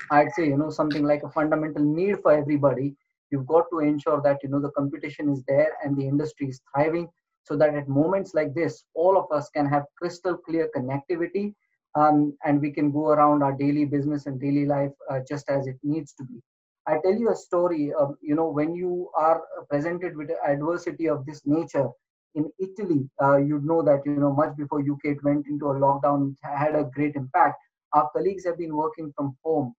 I'd 0.09 0.31
say, 0.31 0.47
you 0.47 0.57
know, 0.57 0.69
something 0.69 1.03
like 1.03 1.23
a 1.23 1.29
fundamental 1.29 1.83
need 1.83 2.19
for 2.21 2.31
everybody. 2.31 2.95
You've 3.29 3.45
got 3.45 3.65
to 3.71 3.79
ensure 3.79 4.21
that 4.21 4.39
you 4.41 4.49
know 4.49 4.61
the 4.61 4.71
competition 4.71 5.29
is 5.29 5.43
there 5.47 5.73
and 5.83 5.97
the 5.97 6.07
industry 6.07 6.47
is 6.47 6.61
thriving 6.73 7.09
so 7.43 7.57
that 7.57 7.75
at 7.75 7.87
moments 7.87 8.33
like 8.33 8.53
this, 8.53 8.85
all 8.93 9.17
of 9.17 9.31
us 9.31 9.49
can 9.49 9.65
have 9.65 9.83
crystal 9.97 10.37
clear 10.37 10.69
connectivity 10.75 11.53
um, 11.95 12.35
and 12.45 12.61
we 12.61 12.71
can 12.71 12.91
go 12.91 13.09
around 13.09 13.43
our 13.43 13.53
daily 13.53 13.85
business 13.85 14.25
and 14.25 14.39
daily 14.39 14.65
life 14.65 14.91
uh, 15.09 15.19
just 15.27 15.49
as 15.49 15.67
it 15.67 15.77
needs 15.83 16.13
to 16.13 16.23
be. 16.23 16.41
I 16.87 16.97
tell 17.03 17.13
you 17.13 17.31
a 17.31 17.35
story, 17.35 17.93
uh, 17.97 18.07
you 18.21 18.35
know, 18.35 18.49
when 18.49 18.75
you 18.75 19.09
are 19.17 19.41
presented 19.69 20.17
with 20.17 20.31
adversity 20.45 21.07
of 21.07 21.25
this 21.25 21.41
nature, 21.45 21.87
in 22.35 22.49
Italy, 22.59 23.09
uh, 23.21 23.37
you'd 23.37 23.65
know 23.65 23.83
that, 23.83 24.01
you 24.05 24.15
know, 24.15 24.33
much 24.33 24.55
before 24.57 24.79
UK 24.79 25.23
went 25.23 25.45
into 25.47 25.67
a 25.67 25.75
lockdown, 25.75 26.31
it 26.31 26.37
had 26.41 26.75
a 26.75 26.89
great 26.95 27.15
impact. 27.15 27.57
Our 27.93 28.09
colleagues 28.11 28.45
have 28.45 28.57
been 28.57 28.75
working 28.75 29.13
from 29.15 29.37
home. 29.43 29.75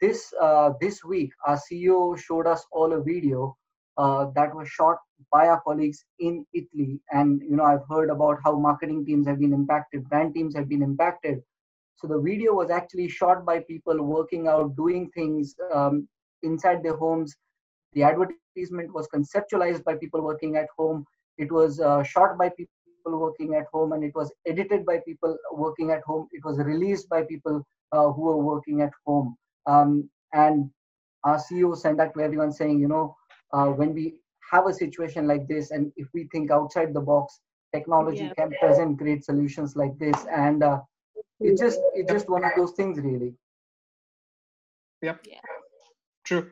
This, 0.00 0.32
uh, 0.40 0.72
this 0.80 1.04
week, 1.04 1.30
our 1.46 1.58
CEO 1.58 2.18
showed 2.18 2.46
us 2.46 2.64
all 2.72 2.94
a 2.94 3.02
video 3.02 3.56
uh, 3.96 4.26
that 4.34 4.54
was 4.54 4.68
shot 4.68 4.98
by 5.30 5.48
our 5.48 5.60
colleagues 5.60 6.04
in 6.18 6.44
Italy. 6.52 7.00
And 7.10 7.42
you 7.42 7.56
know, 7.56 7.64
I've 7.64 7.86
heard 7.88 8.10
about 8.10 8.38
how 8.44 8.58
marketing 8.58 9.04
teams 9.04 9.26
have 9.26 9.38
been 9.38 9.52
impacted, 9.52 10.08
brand 10.08 10.34
teams 10.34 10.56
have 10.56 10.68
been 10.68 10.82
impacted. 10.82 11.42
So 11.96 12.08
the 12.08 12.20
video 12.20 12.52
was 12.54 12.70
actually 12.70 13.08
shot 13.08 13.44
by 13.46 13.60
people 13.60 14.02
working 14.02 14.48
out, 14.48 14.74
doing 14.76 15.10
things 15.14 15.54
um, 15.72 16.08
inside 16.42 16.82
their 16.82 16.96
homes. 16.96 17.36
The 17.92 18.02
advertisement 18.02 18.92
was 18.92 19.08
conceptualized 19.14 19.84
by 19.84 19.96
people 19.96 20.22
working 20.22 20.56
at 20.56 20.66
home. 20.76 21.04
It 21.38 21.52
was 21.52 21.80
uh, 21.80 22.02
shot 22.02 22.36
by 22.38 22.48
people 22.48 22.72
working 23.06 23.54
at 23.54 23.66
home, 23.72 23.92
and 23.92 24.02
it 24.02 24.12
was 24.14 24.32
edited 24.46 24.84
by 24.84 25.00
people 25.06 25.36
working 25.52 25.90
at 25.90 26.02
home. 26.02 26.28
It 26.32 26.44
was 26.44 26.58
released 26.58 27.08
by 27.08 27.22
people 27.22 27.62
uh, 27.92 28.10
who 28.10 28.22
were 28.22 28.38
working 28.38 28.82
at 28.82 28.90
home. 29.06 29.36
Um, 29.66 30.08
and 30.32 30.70
our 31.24 31.36
CEO 31.36 31.76
sent 31.76 31.98
that 31.98 32.14
to 32.14 32.20
everyone 32.20 32.52
saying, 32.52 32.80
you 32.80 32.88
know, 32.88 33.16
uh, 33.52 33.66
when 33.66 33.94
we 33.94 34.14
have 34.50 34.66
a 34.66 34.72
situation 34.72 35.26
like 35.26 35.46
this 35.48 35.70
and 35.70 35.92
if 35.96 36.08
we 36.14 36.28
think 36.32 36.50
outside 36.50 36.92
the 36.92 37.00
box 37.00 37.40
technology 37.74 38.24
yeah. 38.24 38.34
can 38.34 38.52
present 38.60 38.96
great 38.96 39.24
solutions 39.24 39.76
like 39.76 39.98
this 39.98 40.26
and 40.30 40.62
uh, 40.62 40.80
it's 41.40 41.60
just 41.60 41.80
it's 41.94 42.12
just 42.12 42.28
one 42.28 42.44
of 42.44 42.52
those 42.56 42.72
things 42.72 42.98
really. 43.00 43.34
Yep. 45.02 45.26
Yeah. 45.28 45.38
true. 46.24 46.50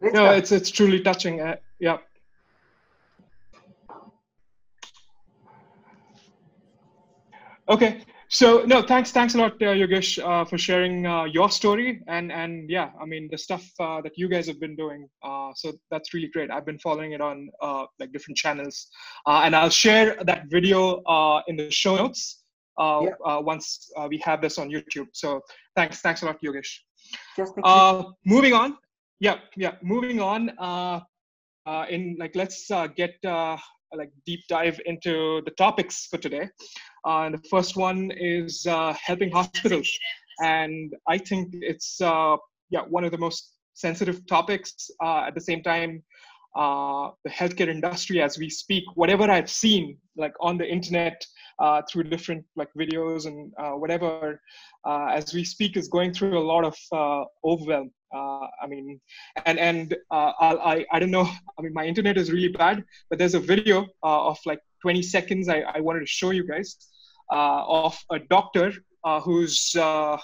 No 0.00 0.30
it's 0.32 0.52
it's 0.52 0.70
truly 0.70 1.00
touching 1.00 1.40
uh, 1.40 1.56
yeah. 1.78 1.98
Okay 7.68 8.02
so 8.30 8.62
no, 8.66 8.82
thanks, 8.82 9.10
thanks 9.10 9.34
a 9.34 9.38
lot, 9.38 9.54
uh, 9.54 9.72
Yogesh, 9.72 10.22
uh, 10.22 10.44
for 10.44 10.58
sharing 10.58 11.06
uh, 11.06 11.24
your 11.24 11.50
story 11.50 12.02
and 12.08 12.30
and 12.30 12.68
yeah, 12.68 12.90
I 13.00 13.06
mean 13.06 13.28
the 13.30 13.38
stuff 13.38 13.66
uh, 13.80 14.02
that 14.02 14.18
you 14.18 14.28
guys 14.28 14.46
have 14.48 14.60
been 14.60 14.76
doing. 14.76 15.08
Uh, 15.22 15.52
so 15.54 15.72
that's 15.90 16.12
really 16.12 16.28
great. 16.28 16.50
I've 16.50 16.66
been 16.66 16.78
following 16.78 17.12
it 17.12 17.22
on 17.22 17.48
uh, 17.62 17.86
like 17.98 18.12
different 18.12 18.36
channels, 18.36 18.88
and 19.26 19.56
I'll 19.56 19.70
share 19.70 20.16
that 20.24 20.44
video 20.48 21.02
in 21.48 21.56
the 21.56 21.70
show 21.70 21.96
notes 21.96 22.44
yeah. 22.78 23.38
once 23.38 23.90
we 24.10 24.18
have 24.18 24.42
this 24.42 24.58
on 24.58 24.68
YouTube. 24.68 25.06
So 25.12 25.40
thanks, 25.74 26.00
thanks 26.00 26.22
a 26.22 26.26
lot, 26.26 26.36
Yogesh. 26.42 26.80
Just 27.34 27.54
moving 28.26 28.52
on. 28.52 28.76
Yeah, 29.20 29.38
yeah. 29.56 29.76
Moving 29.82 30.20
on. 30.20 30.50
in 31.88 32.16
like 32.18 32.36
let's 32.36 32.68
get 32.94 33.14
like 33.94 34.10
deep 34.26 34.40
dive 34.48 34.78
into 34.84 35.40
the 35.46 35.50
topics 35.52 36.06
for 36.10 36.18
today. 36.18 36.48
Uh, 37.06 37.22
and 37.24 37.34
the 37.34 37.48
first 37.48 37.76
one 37.76 38.10
is 38.16 38.66
uh, 38.66 38.94
helping 38.94 39.30
hospitals, 39.30 39.90
and 40.42 40.94
I 41.06 41.18
think 41.18 41.50
it's 41.52 42.00
uh, 42.00 42.36
yeah 42.70 42.82
one 42.88 43.04
of 43.04 43.12
the 43.12 43.18
most 43.18 43.52
sensitive 43.74 44.26
topics. 44.26 44.90
Uh, 45.02 45.24
at 45.28 45.34
the 45.34 45.40
same 45.40 45.62
time, 45.62 46.02
uh, 46.56 47.10
the 47.24 47.30
healthcare 47.30 47.68
industry 47.68 48.20
as 48.20 48.38
we 48.38 48.50
speak. 48.50 48.84
Whatever 48.94 49.30
I've 49.30 49.50
seen, 49.50 49.98
like 50.16 50.34
on 50.40 50.58
the 50.58 50.68
internet, 50.68 51.24
uh, 51.58 51.82
through 51.88 52.04
different 52.04 52.44
like 52.56 52.68
videos 52.78 53.26
and 53.26 53.52
uh, 53.58 53.72
whatever, 53.72 54.40
uh, 54.84 55.06
as 55.12 55.34
we 55.34 55.44
speak, 55.44 55.76
is 55.76 55.88
going 55.88 56.12
through 56.12 56.38
a 56.38 56.46
lot 56.52 56.64
of 56.64 56.76
uh, 56.92 57.24
overwhelm. 57.44 57.90
Uh, 58.14 58.46
I 58.62 58.66
mean, 58.68 59.00
and 59.44 59.58
and 59.58 59.96
I 60.10 60.84
I 60.90 60.98
don't 60.98 61.10
know. 61.10 61.28
I 61.58 61.62
mean, 61.62 61.72
my 61.74 61.86
internet 61.86 62.16
is 62.16 62.32
really 62.32 62.48
bad, 62.48 62.84
but 63.10 63.18
there's 63.18 63.34
a 63.34 63.40
video 63.40 63.86
of 64.02 64.38
like 64.46 64.60
20 64.82 65.02
seconds 65.02 65.48
I, 65.48 65.60
I 65.60 65.80
wanted 65.80 66.00
to 66.00 66.06
show 66.06 66.30
you 66.30 66.46
guys 66.46 66.76
uh, 67.32 67.64
of 67.66 67.98
a 68.10 68.18
doctor 68.18 68.72
uh, 69.04 69.20
who's 69.20 69.74
uh, 69.78 70.16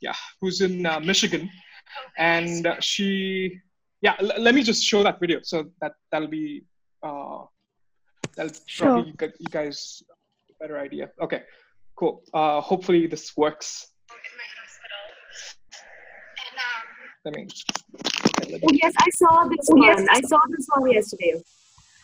yeah 0.00 0.14
who's 0.40 0.60
in 0.60 0.82
Michigan, 1.04 1.50
and 2.18 2.66
she 2.80 3.58
yeah 4.02 4.14
l- 4.20 4.32
let 4.40 4.54
me 4.54 4.62
just 4.62 4.82
show 4.82 5.02
that 5.02 5.20
video 5.20 5.40
so 5.42 5.64
that 5.80 5.92
that'll 6.10 6.28
be 6.28 6.64
uh 7.02 7.40
that'll 8.36 8.52
Sure. 8.66 8.92
probably 8.92 9.12
get 9.18 9.32
you 9.38 9.46
guys 9.50 10.02
a 10.50 10.52
better 10.60 10.78
idea 10.78 11.10
okay 11.20 11.42
cool 11.96 12.22
uh 12.34 12.60
hopefully 12.60 13.06
this 13.06 13.36
works 13.36 13.86
let 17.24 17.34
me, 17.34 17.46
okay, 18.24 18.52
let 18.52 18.62
Oh 18.64 18.72
yes, 18.82 18.94
I 18.96 19.10
saw 19.10 19.44
this 19.44 19.68
Oh, 19.70 19.76
one. 19.76 19.82
yes. 19.82 20.06
I 20.10 20.20
saw 20.22 20.40
this 20.48 20.66
one 20.74 20.90
yesterday. 20.90 21.34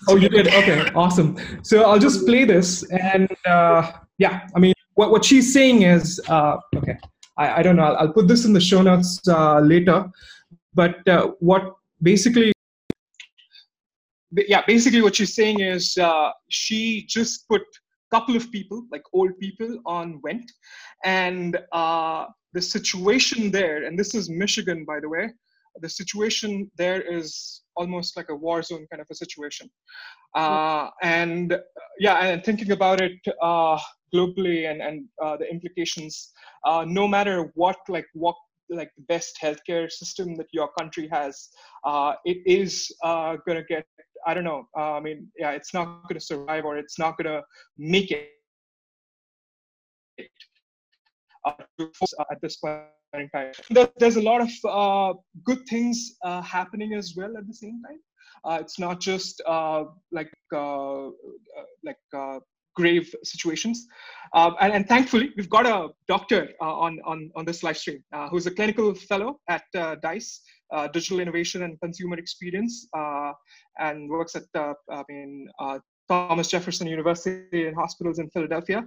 Oh, 0.08 0.16
you 0.16 0.28
did? 0.28 0.48
Okay, 0.48 0.90
awesome. 0.94 1.36
So 1.62 1.82
I'll 1.82 1.98
just 1.98 2.26
play 2.26 2.44
this, 2.44 2.84
and 2.90 3.28
uh, 3.46 3.92
yeah, 4.18 4.46
I 4.54 4.58
mean, 4.58 4.74
what, 4.94 5.10
what 5.10 5.24
she's 5.24 5.52
saying 5.52 5.82
is, 5.82 6.20
uh, 6.28 6.56
okay, 6.76 6.96
I, 7.36 7.60
I 7.60 7.62
don't 7.62 7.76
know, 7.76 7.84
I'll, 7.84 7.96
I'll 7.96 8.12
put 8.12 8.28
this 8.28 8.44
in 8.44 8.52
the 8.52 8.60
show 8.60 8.82
notes 8.82 9.20
uh, 9.28 9.60
later, 9.60 10.10
but 10.74 11.06
uh, 11.08 11.32
what 11.40 11.74
basically, 12.02 12.52
yeah, 14.32 14.62
basically 14.66 15.02
what 15.02 15.16
she's 15.16 15.34
saying 15.34 15.60
is 15.60 15.96
uh, 15.96 16.30
she 16.48 17.04
just 17.08 17.48
put 17.48 17.62
a 17.62 18.16
couple 18.16 18.36
of 18.36 18.50
people, 18.52 18.86
like 18.92 19.02
old 19.12 19.38
people, 19.38 19.78
on 19.86 20.20
Went, 20.22 20.50
and 21.04 21.58
uh, 21.72 22.26
the 22.52 22.62
situation 22.62 23.50
there, 23.50 23.84
and 23.84 23.98
this 23.98 24.14
is 24.14 24.30
Michigan, 24.30 24.84
by 24.86 25.00
the 25.00 25.08
way, 25.08 25.30
the 25.80 25.88
situation 25.88 26.70
there 26.78 27.00
is 27.02 27.62
almost 27.76 28.16
like 28.16 28.28
a 28.30 28.34
war 28.34 28.62
zone 28.62 28.86
kind 28.90 29.00
of 29.00 29.06
a 29.10 29.14
situation. 29.14 29.70
Uh, 30.34 30.90
and 31.02 31.52
uh, 31.52 31.58
yeah, 31.98 32.18
and 32.18 32.44
thinking 32.44 32.72
about 32.72 33.00
it 33.00 33.18
uh, 33.42 33.78
globally 34.14 34.70
and, 34.70 34.82
and 34.82 35.06
uh, 35.22 35.36
the 35.36 35.48
implications, 35.50 36.32
uh, 36.64 36.84
no 36.86 37.08
matter 37.08 37.50
what, 37.54 37.76
like 37.88 38.06
what, 38.14 38.36
like 38.68 38.90
the 38.96 39.02
best 39.04 39.38
healthcare 39.42 39.90
system 39.90 40.36
that 40.36 40.48
your 40.52 40.68
country 40.78 41.08
has, 41.10 41.50
uh, 41.84 42.14
it 42.24 42.38
is 42.46 42.90
uh, 43.04 43.36
gonna 43.46 43.62
get, 43.64 43.86
I 44.26 44.34
don't 44.34 44.44
know, 44.44 44.66
I 44.76 45.00
mean, 45.00 45.28
yeah, 45.38 45.52
it's 45.52 45.72
not 45.72 46.02
gonna 46.08 46.20
survive 46.20 46.64
or 46.64 46.76
it's 46.76 46.98
not 46.98 47.16
gonna 47.16 47.42
make 47.78 48.10
it 48.10 48.30
uh, 51.44 51.52
at 52.30 52.40
this 52.42 52.56
point 52.56 52.95
in 53.14 53.28
time. 53.30 53.52
There, 53.70 53.88
there's 53.98 54.16
a 54.16 54.22
lot 54.22 54.40
of 54.40 54.50
uh, 54.64 55.14
good 55.44 55.66
things 55.68 56.16
uh, 56.24 56.42
happening 56.42 56.94
as 56.94 57.14
well 57.16 57.36
at 57.36 57.46
the 57.46 57.54
same 57.54 57.80
time. 57.86 57.98
Uh, 58.44 58.58
it's 58.60 58.78
not 58.78 59.00
just 59.00 59.42
uh, 59.46 59.84
like 60.12 60.30
uh, 60.52 61.06
uh, 61.06 61.10
like 61.84 61.98
grave 62.74 63.12
situations, 63.24 63.86
and, 64.34 64.72
and 64.72 64.88
thankfully 64.88 65.32
we've 65.36 65.50
got 65.50 65.66
a 65.66 65.88
doctor 66.06 66.50
uh, 66.60 66.74
on 66.86 67.00
on 67.04 67.30
on 67.34 67.44
this 67.44 67.62
live 67.62 67.76
stream 67.76 68.04
uh, 68.12 68.28
who's 68.28 68.46
a 68.46 68.50
clinical 68.50 68.94
fellow 68.94 69.40
at 69.48 69.64
uh, 69.76 69.96
Dice. 70.02 70.40
Digital 70.92 71.20
innovation 71.20 71.62
and 71.62 71.80
consumer 71.80 72.16
experience, 72.18 72.88
and 73.78 74.10
works 74.10 74.34
at 74.34 74.42
I 74.56 75.04
mean 75.08 75.48
Thomas 76.08 76.48
Jefferson 76.48 76.88
University 76.88 77.68
and 77.68 77.76
hospitals 77.76 78.18
in 78.18 78.28
Philadelphia. 78.30 78.84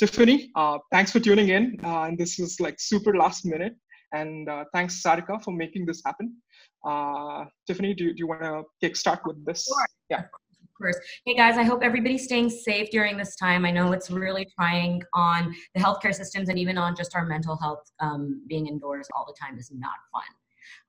Tiffany, 0.00 0.50
uh, 0.56 0.78
thanks 0.90 1.12
for 1.12 1.20
tuning 1.20 1.50
in. 1.50 1.78
Uh, 1.84 2.04
and 2.04 2.16
this 2.16 2.38
is 2.38 2.58
like 2.58 2.76
super 2.78 3.14
last 3.14 3.44
minute. 3.44 3.74
And 4.14 4.48
uh, 4.48 4.64
thanks, 4.72 5.02
Sarika, 5.02 5.44
for 5.44 5.52
making 5.52 5.84
this 5.84 6.00
happen. 6.06 6.36
Uh, 6.82 7.44
Tiffany, 7.66 7.92
do, 7.92 8.08
do 8.08 8.14
you 8.16 8.26
want 8.26 8.40
to 8.40 8.62
kickstart 8.82 9.20
with 9.26 9.44
this? 9.44 9.68
Yeah. 10.08 10.20
Of 10.20 10.68
course. 10.78 10.98
Hey 11.26 11.34
guys, 11.34 11.58
I 11.58 11.64
hope 11.64 11.82
everybody's 11.82 12.24
staying 12.24 12.48
safe 12.48 12.88
during 12.90 13.18
this 13.18 13.36
time. 13.36 13.66
I 13.66 13.70
know 13.70 13.92
it's 13.92 14.10
really 14.10 14.48
trying 14.58 15.02
on 15.12 15.54
the 15.74 15.82
healthcare 15.82 16.14
systems 16.14 16.48
and 16.48 16.58
even 16.58 16.78
on 16.78 16.96
just 16.96 17.14
our 17.14 17.26
mental 17.26 17.58
health. 17.58 17.82
Um, 18.00 18.42
being 18.48 18.68
indoors 18.68 19.06
all 19.14 19.26
the 19.26 19.34
time 19.38 19.58
is 19.58 19.70
not 19.70 19.90
fun. 20.10 20.22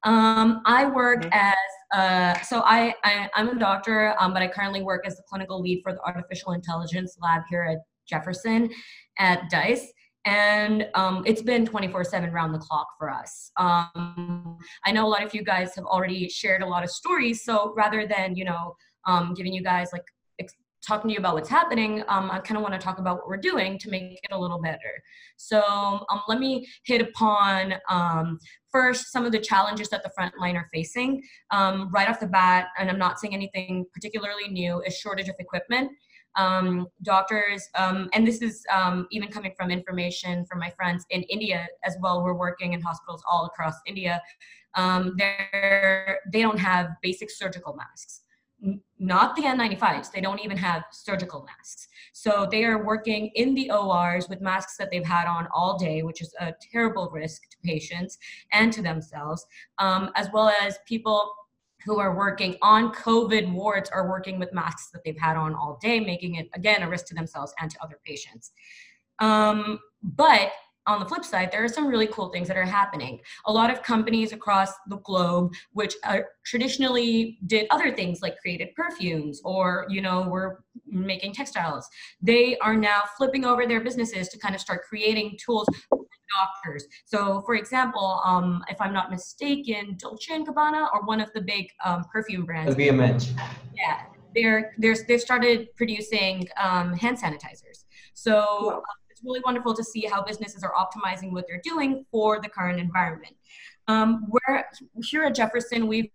Um, 0.03 0.61
I 0.65 0.85
work 0.85 1.27
as 1.33 1.55
uh, 1.93 2.39
so 2.43 2.61
I, 2.61 2.93
I 3.03 3.29
I'm 3.35 3.49
a 3.49 3.59
doctor, 3.59 4.15
um, 4.19 4.33
but 4.33 4.41
I 4.41 4.47
currently 4.47 4.81
work 4.81 5.05
as 5.05 5.17
the 5.17 5.23
clinical 5.27 5.61
lead 5.61 5.81
for 5.83 5.91
the 5.91 5.99
artificial 6.01 6.53
intelligence 6.53 7.17
lab 7.21 7.41
here 7.49 7.63
at 7.63 7.79
Jefferson 8.11 8.69
at 9.17 9.49
Dice. 9.49 9.91
And 10.25 10.87
um, 10.93 11.23
it's 11.25 11.41
been 11.41 11.65
24 11.65 12.03
7 12.03 12.31
round 12.31 12.53
the 12.53 12.59
clock 12.59 12.87
for 12.99 13.09
us. 13.09 13.51
Um, 13.57 14.59
I 14.85 14.91
know 14.91 15.07
a 15.07 15.09
lot 15.09 15.23
of 15.23 15.33
you 15.33 15.43
guys 15.43 15.73
have 15.75 15.85
already 15.85 16.29
shared 16.29 16.61
a 16.61 16.67
lot 16.67 16.83
of 16.83 16.91
stories. 16.91 17.43
So 17.43 17.73
rather 17.75 18.05
than, 18.05 18.35
you 18.35 18.45
know, 18.45 18.75
um, 19.07 19.33
giving 19.33 19.51
you 19.51 19.63
guys 19.63 19.89
like 19.91 20.03
talking 20.85 21.09
to 21.09 21.13
you 21.13 21.19
about 21.19 21.35
what's 21.35 21.49
happening, 21.49 22.03
um, 22.07 22.31
I 22.31 22.39
kind 22.39 22.57
of 22.57 22.63
want 22.63 22.73
to 22.73 22.79
talk 22.79 22.97
about 22.97 23.17
what 23.17 23.27
we're 23.27 23.37
doing 23.37 23.77
to 23.79 23.89
make 23.89 24.19
it 24.23 24.31
a 24.31 24.37
little 24.37 24.59
better. 24.59 25.01
So 25.37 25.61
um, 25.61 26.21
let 26.27 26.39
me 26.39 26.67
hit 26.85 27.01
upon 27.01 27.75
um, 27.89 28.39
first 28.71 29.11
some 29.11 29.25
of 29.25 29.31
the 29.31 29.39
challenges 29.39 29.89
that 29.89 30.03
the 30.03 30.11
frontline 30.17 30.55
are 30.55 30.67
facing. 30.73 31.21
Um, 31.51 31.89
right 31.93 32.09
off 32.09 32.19
the 32.19 32.27
bat, 32.27 32.67
and 32.79 32.89
I'm 32.89 32.97
not 32.97 33.19
saying 33.19 33.33
anything 33.33 33.85
particularly 33.93 34.47
new, 34.49 34.81
is 34.81 34.97
shortage 34.97 35.29
of 35.29 35.35
equipment. 35.39 35.91
Um, 36.35 36.87
doctors, 37.03 37.67
um, 37.75 38.09
and 38.13 38.25
this 38.25 38.41
is 38.41 38.63
um, 38.71 39.07
even 39.11 39.29
coming 39.29 39.53
from 39.57 39.69
information 39.69 40.45
from 40.45 40.59
my 40.59 40.69
friends 40.69 41.05
in 41.09 41.23
India 41.23 41.67
as 41.83 41.97
well. 42.01 42.23
We're 42.23 42.33
working 42.37 42.73
in 42.73 42.81
hospitals 42.81 43.21
all 43.29 43.45
across 43.45 43.75
India. 43.85 44.21
Um, 44.75 45.17
they 45.17 46.41
don't 46.41 46.59
have 46.59 46.91
basic 47.01 47.29
surgical 47.29 47.75
masks 47.75 48.21
n- 48.63 48.81
not 48.99 49.35
the 49.35 49.43
N95s. 49.43 50.11
They 50.11 50.21
don't 50.21 50.39
even 50.39 50.57
have 50.57 50.83
surgical 50.91 51.45
masks. 51.45 51.87
So 52.13 52.47
they 52.49 52.63
are 52.65 52.85
working 52.85 53.31
in 53.35 53.53
the 53.53 53.71
ORs 53.71 54.29
with 54.29 54.41
masks 54.41 54.77
that 54.77 54.89
they've 54.91 55.05
had 55.05 55.27
on 55.27 55.47
all 55.53 55.77
day, 55.77 56.03
which 56.03 56.21
is 56.21 56.33
a 56.39 56.53
terrible 56.71 57.09
risk 57.11 57.49
to 57.49 57.57
patients 57.63 58.17
and 58.51 58.71
to 58.73 58.81
themselves, 58.81 59.45
um, 59.79 60.11
as 60.15 60.29
well 60.33 60.51
as 60.61 60.77
people 60.87 61.33
who 61.85 61.99
are 61.99 62.15
working 62.15 62.55
on 62.61 62.93
COVID 62.93 63.51
wards 63.51 63.89
are 63.89 64.09
working 64.09 64.39
with 64.39 64.53
masks 64.53 64.89
that 64.91 65.03
they've 65.03 65.17
had 65.17 65.37
on 65.37 65.55
all 65.55 65.77
day, 65.81 65.99
making 65.99 66.35
it 66.35 66.49
again 66.53 66.83
a 66.83 66.89
risk 66.89 67.07
to 67.07 67.15
themselves 67.15 67.53
and 67.59 67.69
to 67.71 67.81
other 67.83 67.99
patients. 68.05 68.51
Um, 69.19 69.79
but 70.01 70.51
on 70.87 70.99
the 70.99 71.05
flip 71.05 71.23
side, 71.23 71.51
there 71.51 71.63
are 71.63 71.67
some 71.67 71.85
really 71.87 72.07
cool 72.07 72.29
things 72.29 72.47
that 72.47 72.57
are 72.57 72.65
happening. 72.65 73.19
A 73.45 73.51
lot 73.51 73.69
of 73.69 73.83
companies 73.83 74.33
across 74.33 74.71
the 74.87 74.97
globe, 74.97 75.53
which 75.73 75.93
uh, 76.03 76.19
traditionally 76.43 77.37
did 77.45 77.67
other 77.69 77.95
things 77.95 78.21
like 78.21 78.39
created 78.39 78.73
perfumes 78.75 79.41
or, 79.45 79.85
you 79.89 80.01
know, 80.01 80.23
were 80.23 80.63
making 80.87 81.33
textiles, 81.33 81.87
they 82.21 82.57
are 82.59 82.75
now 82.75 83.03
flipping 83.15 83.45
over 83.45 83.67
their 83.67 83.81
businesses 83.81 84.27
to 84.29 84.39
kind 84.39 84.55
of 84.55 84.61
start 84.61 84.81
creating 84.87 85.37
tools 85.43 85.67
doctors. 86.39 86.85
So, 87.05 87.41
for 87.41 87.55
example, 87.55 88.21
um, 88.23 88.63
if 88.69 88.79
I'm 88.79 88.93
not 88.93 89.09
mistaken, 89.09 89.97
Dolce 89.97 90.33
and 90.33 90.47
Gabbana 90.47 90.87
or 90.93 91.03
one 91.03 91.19
of 91.19 91.31
the 91.33 91.41
big 91.41 91.67
um, 91.83 92.03
perfume 92.11 92.45
brands. 92.45 92.75
LVMH. 92.75 93.31
Yeah, 93.75 94.03
they're, 94.35 94.73
they're, 94.77 94.95
they've 95.07 95.21
started 95.21 95.67
producing 95.75 96.47
um, 96.61 96.93
hand 96.93 97.17
sanitizers. 97.17 97.85
So 98.13 98.75
uh, 98.77 98.81
it's 99.09 99.21
really 99.23 99.41
wonderful 99.45 99.73
to 99.73 99.83
see 99.83 100.05
how 100.05 100.23
businesses 100.23 100.63
are 100.63 100.73
optimizing 100.73 101.31
what 101.31 101.45
they're 101.47 101.61
doing 101.63 102.05
for 102.11 102.39
the 102.41 102.49
current 102.49 102.79
environment. 102.79 103.35
Um, 103.87 104.27
we're 104.29 104.63
here 105.03 105.23
at 105.23 105.35
Jefferson. 105.35 105.87
We've 105.87 106.09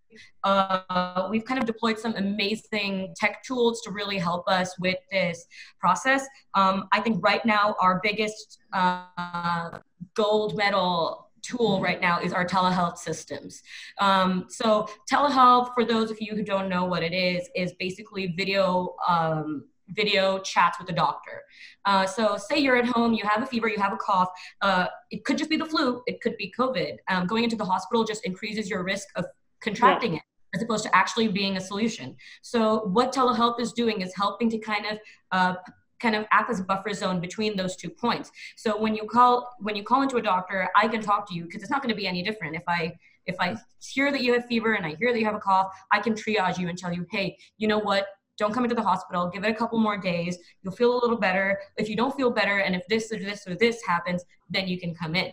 uh, 0.44 1.28
we've 1.30 1.44
kind 1.44 1.60
of 1.60 1.66
deployed 1.66 1.98
some 1.98 2.14
amazing 2.14 3.14
tech 3.16 3.42
tools 3.42 3.82
to 3.82 3.90
really 3.90 4.18
help 4.18 4.48
us 4.48 4.78
with 4.78 4.98
this 5.10 5.46
process. 5.78 6.26
Um, 6.54 6.88
I 6.92 7.00
think 7.00 7.22
right 7.22 7.44
now 7.44 7.74
our 7.80 8.00
biggest 8.02 8.58
uh, 8.72 9.78
gold 10.14 10.56
medal 10.56 11.30
tool 11.42 11.80
right 11.80 12.00
now 12.00 12.20
is 12.20 12.32
our 12.32 12.44
telehealth 12.44 12.98
systems. 12.98 13.62
Um, 14.00 14.46
so 14.48 14.88
telehealth, 15.10 15.74
for 15.74 15.84
those 15.84 16.10
of 16.10 16.20
you 16.20 16.34
who 16.34 16.42
don't 16.42 16.68
know 16.68 16.84
what 16.84 17.02
it 17.02 17.12
is, 17.12 17.48
is 17.54 17.72
basically 17.78 18.34
video 18.36 18.96
um, 19.06 19.64
video 19.90 20.38
chats 20.40 20.78
with 20.78 20.88
a 20.88 20.92
doctor. 20.92 21.42
Uh, 21.84 22.06
so 22.06 22.36
say 22.36 22.58
you're 22.58 22.76
at 22.76 22.86
home, 22.86 23.12
you 23.12 23.24
have 23.24 23.42
a 23.42 23.46
fever, 23.46 23.68
you 23.68 23.78
have 23.78 23.92
a 23.92 23.96
cough. 23.96 24.28
Uh, 24.62 24.86
it 25.10 25.24
could 25.24 25.38
just 25.38 25.50
be 25.50 25.56
the 25.56 25.66
flu. 25.66 26.02
It 26.06 26.20
could 26.20 26.36
be 26.36 26.52
COVID. 26.58 26.96
Um, 27.08 27.26
going 27.26 27.44
into 27.44 27.56
the 27.56 27.64
hospital 27.64 28.04
just 28.04 28.24
increases 28.24 28.68
your 28.68 28.82
risk 28.82 29.08
of 29.16 29.24
contracting 29.60 30.14
it 30.14 30.22
as 30.54 30.62
opposed 30.62 30.84
to 30.84 30.96
actually 30.96 31.28
being 31.28 31.56
a 31.56 31.60
solution. 31.60 32.16
So 32.42 32.88
what 32.92 33.12
telehealth 33.12 33.60
is 33.60 33.72
doing 33.72 34.00
is 34.00 34.12
helping 34.14 34.48
to 34.50 34.58
kind 34.58 34.86
of 34.86 34.98
uh, 35.32 35.54
kind 36.00 36.14
of 36.14 36.26
act 36.30 36.50
as 36.50 36.60
a 36.60 36.64
buffer 36.64 36.92
zone 36.92 37.20
between 37.20 37.56
those 37.56 37.74
two 37.76 37.88
points. 37.88 38.30
So 38.56 38.78
when 38.78 38.94
you 38.94 39.04
call 39.06 39.48
when 39.60 39.76
you 39.76 39.82
call 39.82 40.02
into 40.02 40.16
a 40.16 40.22
doctor, 40.22 40.68
I 40.76 40.88
can 40.88 41.00
talk 41.00 41.28
to 41.28 41.34
you 41.34 41.44
because 41.44 41.62
it's 41.62 41.70
not 41.70 41.82
going 41.82 41.94
to 41.94 41.96
be 41.96 42.06
any 42.06 42.22
different 42.22 42.56
if 42.56 42.64
I 42.68 42.96
if 43.26 43.36
I 43.40 43.56
hear 43.80 44.12
that 44.12 44.22
you 44.22 44.34
have 44.34 44.46
fever 44.46 44.74
and 44.74 44.86
I 44.86 44.94
hear 44.94 45.12
that 45.12 45.18
you 45.18 45.24
have 45.24 45.34
a 45.34 45.40
cough, 45.40 45.74
I 45.92 46.00
can 46.00 46.14
triage 46.14 46.58
you 46.58 46.68
and 46.68 46.78
tell 46.78 46.92
you, 46.92 47.06
hey, 47.10 47.36
you 47.58 47.66
know 47.66 47.78
what? 47.78 48.06
Don't 48.38 48.52
come 48.52 48.64
into 48.64 48.74
the 48.74 48.82
hospital. 48.82 49.28
Give 49.28 49.44
it 49.44 49.50
a 49.50 49.54
couple 49.54 49.78
more 49.78 49.98
days. 49.98 50.38
You'll 50.62 50.74
feel 50.74 50.92
a 50.92 51.00
little 51.00 51.18
better. 51.18 51.58
If 51.76 51.88
you 51.88 51.96
don't 51.96 52.14
feel 52.16 52.30
better, 52.30 52.58
and 52.58 52.74
if 52.74 52.82
this 52.88 53.12
or 53.12 53.18
this 53.18 53.46
or 53.46 53.54
this 53.54 53.82
happens, 53.86 54.24
then 54.50 54.68
you 54.68 54.78
can 54.78 54.94
come 54.94 55.14
in. 55.14 55.32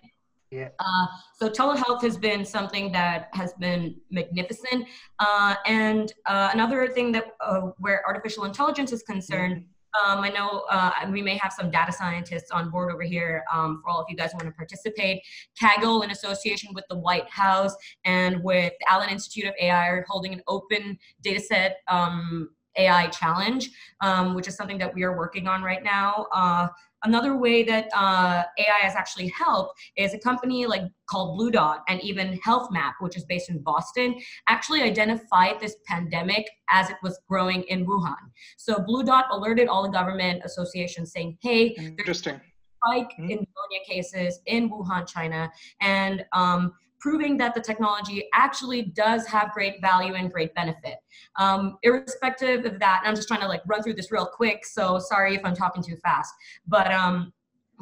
Yeah. 0.51 0.70
Uh, 0.78 1.08
so 1.36 1.49
telehealth 1.49 2.04
has 2.04 2.16
been 2.16 2.45
something 2.45 2.91
that 2.91 3.30
has 3.34 3.54
been 3.54 3.95
magnificent. 4.12 4.88
Uh, 5.20 5.56
and 5.66 6.14
uh, 6.28 6.51
another 6.54 6.88
thing 6.89 7.12
that 7.14 7.32
uh, 7.41 7.72
where 7.80 8.04
artificial 8.08 8.43
intelligence 8.43 8.91
is 8.91 9.01
concerned, 9.01 9.66
um, 10.06 10.20
I 10.20 10.30
know 10.30 10.66
uh, 10.70 10.91
we 11.10 11.22
may 11.22 11.38
have 11.38 11.54
some 11.54 11.70
data 11.70 11.91
scientists 11.91 12.51
on 12.51 12.70
board 12.70 12.91
over 12.91 13.04
here 13.04 13.43
um, 13.51 13.82
for 13.84 13.89
all 13.91 13.99
of 13.99 14.06
you 14.10 14.16
guys 14.16 14.32
who 14.32 14.38
want 14.38 14.47
to 14.47 14.56
participate. 14.56 15.22
Kaggle, 15.60 16.04
in 16.04 16.12
association 16.12 16.74
with 16.74 16.86
the 16.89 16.97
White 16.97 17.30
House 17.30 17.76
and 18.06 18.43
with 18.43 18.74
the 18.80 18.91
Allen 18.91 19.10
Institute 19.10 19.45
of 19.45 19.54
AI, 19.60 19.88
are 19.88 20.06
holding 20.08 20.34
an 20.34 20.41
open 20.47 20.97
data 21.22 21.39
set 21.39 21.78
um, 21.88 22.49
AI 22.78 23.08
challenge, 23.08 23.70
um, 24.02 24.34
which 24.34 24.48
is 24.48 24.56
something 24.56 24.78
that 24.78 24.94
we 24.94 25.04
are 25.04 25.18
working 25.18 25.48
on 25.48 25.62
right 25.62 25.84
now. 25.84 26.28
Uh, 26.32 26.68
another 27.04 27.38
way 27.38 27.64
that 27.64 27.90
uh, 27.96 28.44
AI 28.58 28.80
has 28.82 28.96
actually 28.96 29.28
helped 29.30 29.80
is 29.98 30.14
a 30.14 30.20
company 30.20 30.66
like 30.66 30.84
called 31.08 31.38
Blue 31.38 31.52
Dot 31.52 31.84
and 31.88 32.02
even 32.02 32.40
Health 32.44 32.70
Map, 32.72 32.96
which 33.00 33.18
is 33.18 33.26
based 33.26 33.50
in 33.50 33.60
Boston, 33.62 34.16
actually 34.48 34.82
identified 34.82 35.60
this 35.60 35.76
pandemic 35.88 36.50
as 36.70 36.90
it 36.90 36.98
was 37.04 37.20
growing 37.30 37.64
in 37.64 37.86
Wuhan. 37.86 38.16
So 38.58 38.80
Blue 38.80 39.04
Dot 39.04 39.26
alerted 39.32 39.68
all 39.68 39.84
the 39.84 39.90
government 39.90 40.42
associations 40.46 41.12
saying, 41.12 41.38
"Hey, 41.42 41.74
there's 41.76 41.90
Interesting. 41.90 42.42
spike 42.84 43.14
in 43.18 43.28
pneumonia 43.28 43.82
cases 43.86 44.40
in 44.46 44.70
Wuhan, 44.70 45.08
China, 45.08 45.52
and 45.82 46.26
um, 46.34 46.74
proving 47.04 47.36
that 47.36 47.54
the 47.54 47.60
technology 47.60 48.30
actually 48.34 48.82
does 48.82 49.28
have 49.28 49.51
great 49.51 49.82
value 49.82 50.14
and 50.14 50.32
great 50.32 50.56
benefit. 50.56 50.95
Um, 51.38 51.78
irrespective 51.84 52.64
of 52.64 52.80
that, 52.80 53.04
I'm 53.04 53.14
just 53.14 53.28
trying 53.28 53.41
to 53.41 53.47
like 53.49 53.62
run 53.68 53.84
through 53.84 53.95
this 53.95 54.10
real 54.10 54.26
quick, 54.26 54.66
so 54.66 54.99
sorry 54.99 55.36
if 55.36 55.41
I'm 55.43 55.54
talking 55.54 55.84
too 55.84 55.97
fast, 55.97 56.34
but 56.66 56.89
um, 56.93 57.34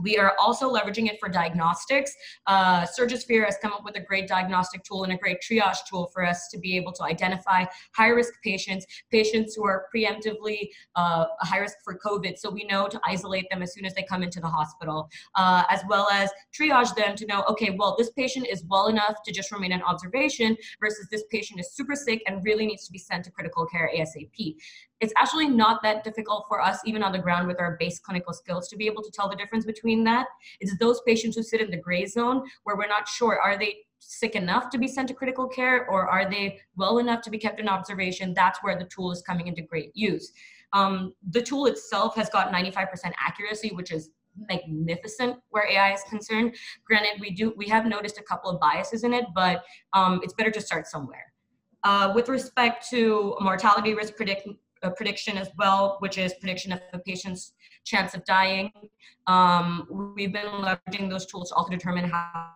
we 0.02 0.18
are 0.18 0.34
also 0.40 0.72
leveraging 0.72 1.08
it 1.08 1.18
for 1.20 1.30
diagnostics. 1.30 2.16
Uh, 2.48 2.86
Surgisphere 2.86 3.46
has 3.46 3.58
come 3.62 3.74
up 3.74 3.84
with 3.84 3.96
a 3.96 4.00
great 4.00 4.28
diagnostic 4.28 4.84
tool 4.84 5.04
and 5.04 5.14
a 5.14 5.18
great 5.18 5.38
triage 5.42 5.78
tool 5.90 6.10
for 6.14 6.26
us 6.26 6.48
to 6.50 6.58
be 6.58 6.76
able 6.76 6.92
to 6.94 7.04
identify 7.04 7.66
high 7.94 8.08
risk 8.10 8.34
patients, 8.44 8.86
patients 9.12 9.56
who 9.56 9.66
are 9.66 9.86
preemptively 9.94 10.70
uh, 10.96 11.26
high 11.40 11.60
risk 11.60 11.78
for 11.84 11.98
COVID. 11.98 12.38
So 12.38 12.50
we 12.50 12.66
know 12.66 12.88
to 12.88 13.00
isolate 13.06 13.46
them 13.50 13.62
as 13.62 13.74
soon 13.74 13.86
as 13.86 13.94
they 13.94 14.04
come 14.04 14.24
into 14.24 14.40
the 14.40 14.48
hospital, 14.48 15.10
uh, 15.36 15.64
as 15.70 15.82
well 15.88 16.08
as 16.12 16.30
triage 16.58 16.94
them 16.96 17.16
to 17.16 17.26
know, 17.26 17.44
okay, 17.50 17.76
well, 17.78 17.96
this 17.98 18.12
patient 18.12 18.48
is 18.48 18.64
well 18.70 18.88
enough 18.88 19.16
to 19.26 19.32
just 19.32 19.52
remain 19.52 19.72
in 19.72 19.82
observation 19.82 20.58
versus 20.80 21.08
this 21.12 21.24
patient 21.32 21.60
is 21.60 21.74
super 21.74 21.96
sick 21.96 22.22
and 22.28 22.44
really 22.44 22.66
needs 22.66 22.86
to 22.86 22.92
be 22.92 23.00
sent 23.00 23.24
to 23.26 23.32
critical 23.32 23.66
care 23.66 23.90
ASAP 23.96 24.56
it's 25.02 25.14
actually 25.18 25.48
not 25.48 25.82
that 25.82 26.04
difficult 26.04 26.46
for 26.48 26.62
us, 26.62 26.80
even 26.86 27.02
on 27.02 27.12
the 27.12 27.20
ground 27.20 27.48
with 27.48 27.60
our 27.60 27.76
base 27.80 28.00
clinical 28.00 28.34
skills, 28.34 28.68
to 28.70 28.78
be 28.78 28.86
able 28.86 29.02
to 29.02 29.12
tell 29.12 29.28
the 29.28 29.36
difference 29.36 29.66
between 29.66 30.04
that. 30.04 30.28
It's 30.60 30.78
those 30.78 31.02
patients 31.02 31.36
who 31.36 31.44
sit 31.44 31.60
in 31.60 31.72
the 31.72 31.78
gray 31.78 32.06
zone 32.06 32.44
where 32.64 32.78
we're 32.78 32.88
not 32.88 33.08
sure 33.08 33.40
are 33.40 33.58
they 33.58 33.78
sick 33.98 34.36
enough 34.36 34.70
to 34.70 34.78
be 34.78 34.88
sent 34.88 35.08
to 35.08 35.14
critical 35.14 35.48
care 35.48 35.88
or 35.88 36.08
are 36.08 36.30
they 36.30 36.60
well 36.76 37.00
enough 37.00 37.22
to 37.24 37.30
be 37.32 37.38
kept 37.40 37.60
in 37.60 37.68
observation? 37.68 38.34
That's 38.34 38.60
where 38.62 38.78
the 38.78 38.86
tool 38.86 39.12
is 39.12 39.22
coming 39.24 39.48
into 39.48 39.64
great 39.64 39.92
use. 39.96 40.32
Um, 40.74 41.14
the 41.32 41.42
tool 41.42 41.66
itself 41.66 42.16
has 42.16 42.30
got 42.30 42.54
95% 42.54 42.88
accuracy, 43.20 43.72
which 43.74 43.92
is 43.92 44.12
magnificent 44.50 45.38
where 45.50 45.68
AI 45.68 45.94
is 45.94 46.02
concerned. 46.10 46.56
Granted, 46.86 47.20
we 47.20 47.32
do 47.32 47.54
we 47.58 47.68
have 47.68 47.86
noticed 47.86 48.18
a 48.18 48.24
couple 48.24 48.50
of 48.50 48.60
biases 48.60 49.04
in 49.04 49.14
it, 49.14 49.26
but 49.36 49.64
um, 49.94 50.22
it's 50.24 50.34
better 50.34 50.52
to 50.52 50.62
start 50.62 50.88
somewhere. 50.88 51.34
Uh, 51.84 52.12
with 52.14 52.30
respect 52.30 52.88
to 52.90 53.36
mortality 53.42 53.94
risk 53.94 54.16
predict, 54.16 54.48
uh, 54.84 54.90
prediction 54.92 55.38
as 55.38 55.50
well, 55.58 55.98
which 56.00 56.18
is 56.18 56.34
prediction 56.40 56.72
of 56.72 56.80
the 56.92 57.00
patient's 57.00 57.54
chance 57.86 58.14
of 58.14 58.24
dying. 58.26 58.72
Um, 59.28 60.14
we've 60.16 60.34
been 60.34 60.46
leveraging 60.46 61.10
those 61.10 61.26
tools 61.26 61.50
to 61.50 61.56
also 61.56 61.72
determine 61.72 62.06
how 62.06 62.52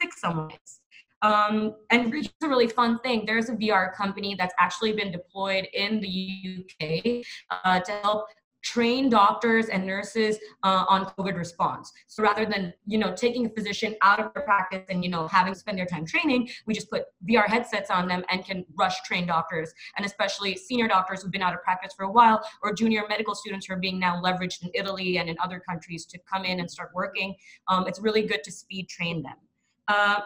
sick 0.00 0.12
someone 0.16 0.50
is. 0.50 0.80
Um, 1.22 1.76
and 1.90 2.12
here's 2.12 2.28
a 2.42 2.48
really 2.48 2.66
fun 2.66 2.98
thing. 3.00 3.24
There's 3.26 3.48
a 3.48 3.54
VR 3.54 3.94
company 3.94 4.34
that's 4.36 4.54
actually 4.58 4.92
been 4.92 5.12
deployed 5.12 5.68
in 5.72 6.00
the 6.00 6.64
UK 6.64 7.24
uh, 7.64 7.80
to 7.80 7.92
help 8.02 8.26
train 8.62 9.08
doctors 9.08 9.68
and 9.68 9.86
nurses 9.86 10.38
uh, 10.62 10.84
on 10.88 11.04
COVID 11.04 11.36
response. 11.36 11.92
So 12.06 12.22
rather 12.22 12.46
than 12.46 12.72
you 12.86 12.98
know 12.98 13.14
taking 13.14 13.46
a 13.46 13.50
physician 13.50 13.94
out 14.02 14.20
of 14.20 14.32
their 14.34 14.44
practice 14.44 14.84
and 14.88 15.04
you 15.04 15.10
know 15.10 15.28
having 15.28 15.52
to 15.52 15.58
spend 15.58 15.78
their 15.78 15.86
time 15.86 16.06
training, 16.06 16.48
we 16.66 16.74
just 16.74 16.90
put 16.90 17.04
VR 17.28 17.46
headsets 17.46 17.90
on 17.90 18.08
them 18.08 18.24
and 18.30 18.44
can 18.44 18.64
rush 18.78 19.02
train 19.02 19.26
doctors 19.26 19.72
and 19.96 20.06
especially 20.06 20.56
senior 20.56 20.88
doctors 20.88 21.22
who've 21.22 21.32
been 21.32 21.42
out 21.42 21.54
of 21.54 21.62
practice 21.62 21.92
for 21.96 22.04
a 22.04 22.10
while 22.10 22.42
or 22.62 22.72
junior 22.72 23.02
medical 23.08 23.34
students 23.34 23.66
who 23.66 23.74
are 23.74 23.78
being 23.78 23.98
now 23.98 24.20
leveraged 24.22 24.62
in 24.62 24.70
Italy 24.74 25.18
and 25.18 25.28
in 25.28 25.36
other 25.42 25.60
countries 25.60 26.06
to 26.06 26.18
come 26.32 26.44
in 26.44 26.60
and 26.60 26.70
start 26.70 26.90
working. 26.94 27.34
Um, 27.68 27.86
it's 27.86 28.00
really 28.00 28.22
good 28.22 28.44
to 28.44 28.52
speed 28.52 28.88
train 28.88 29.22
them. 29.22 29.36
Uh, 29.88 30.20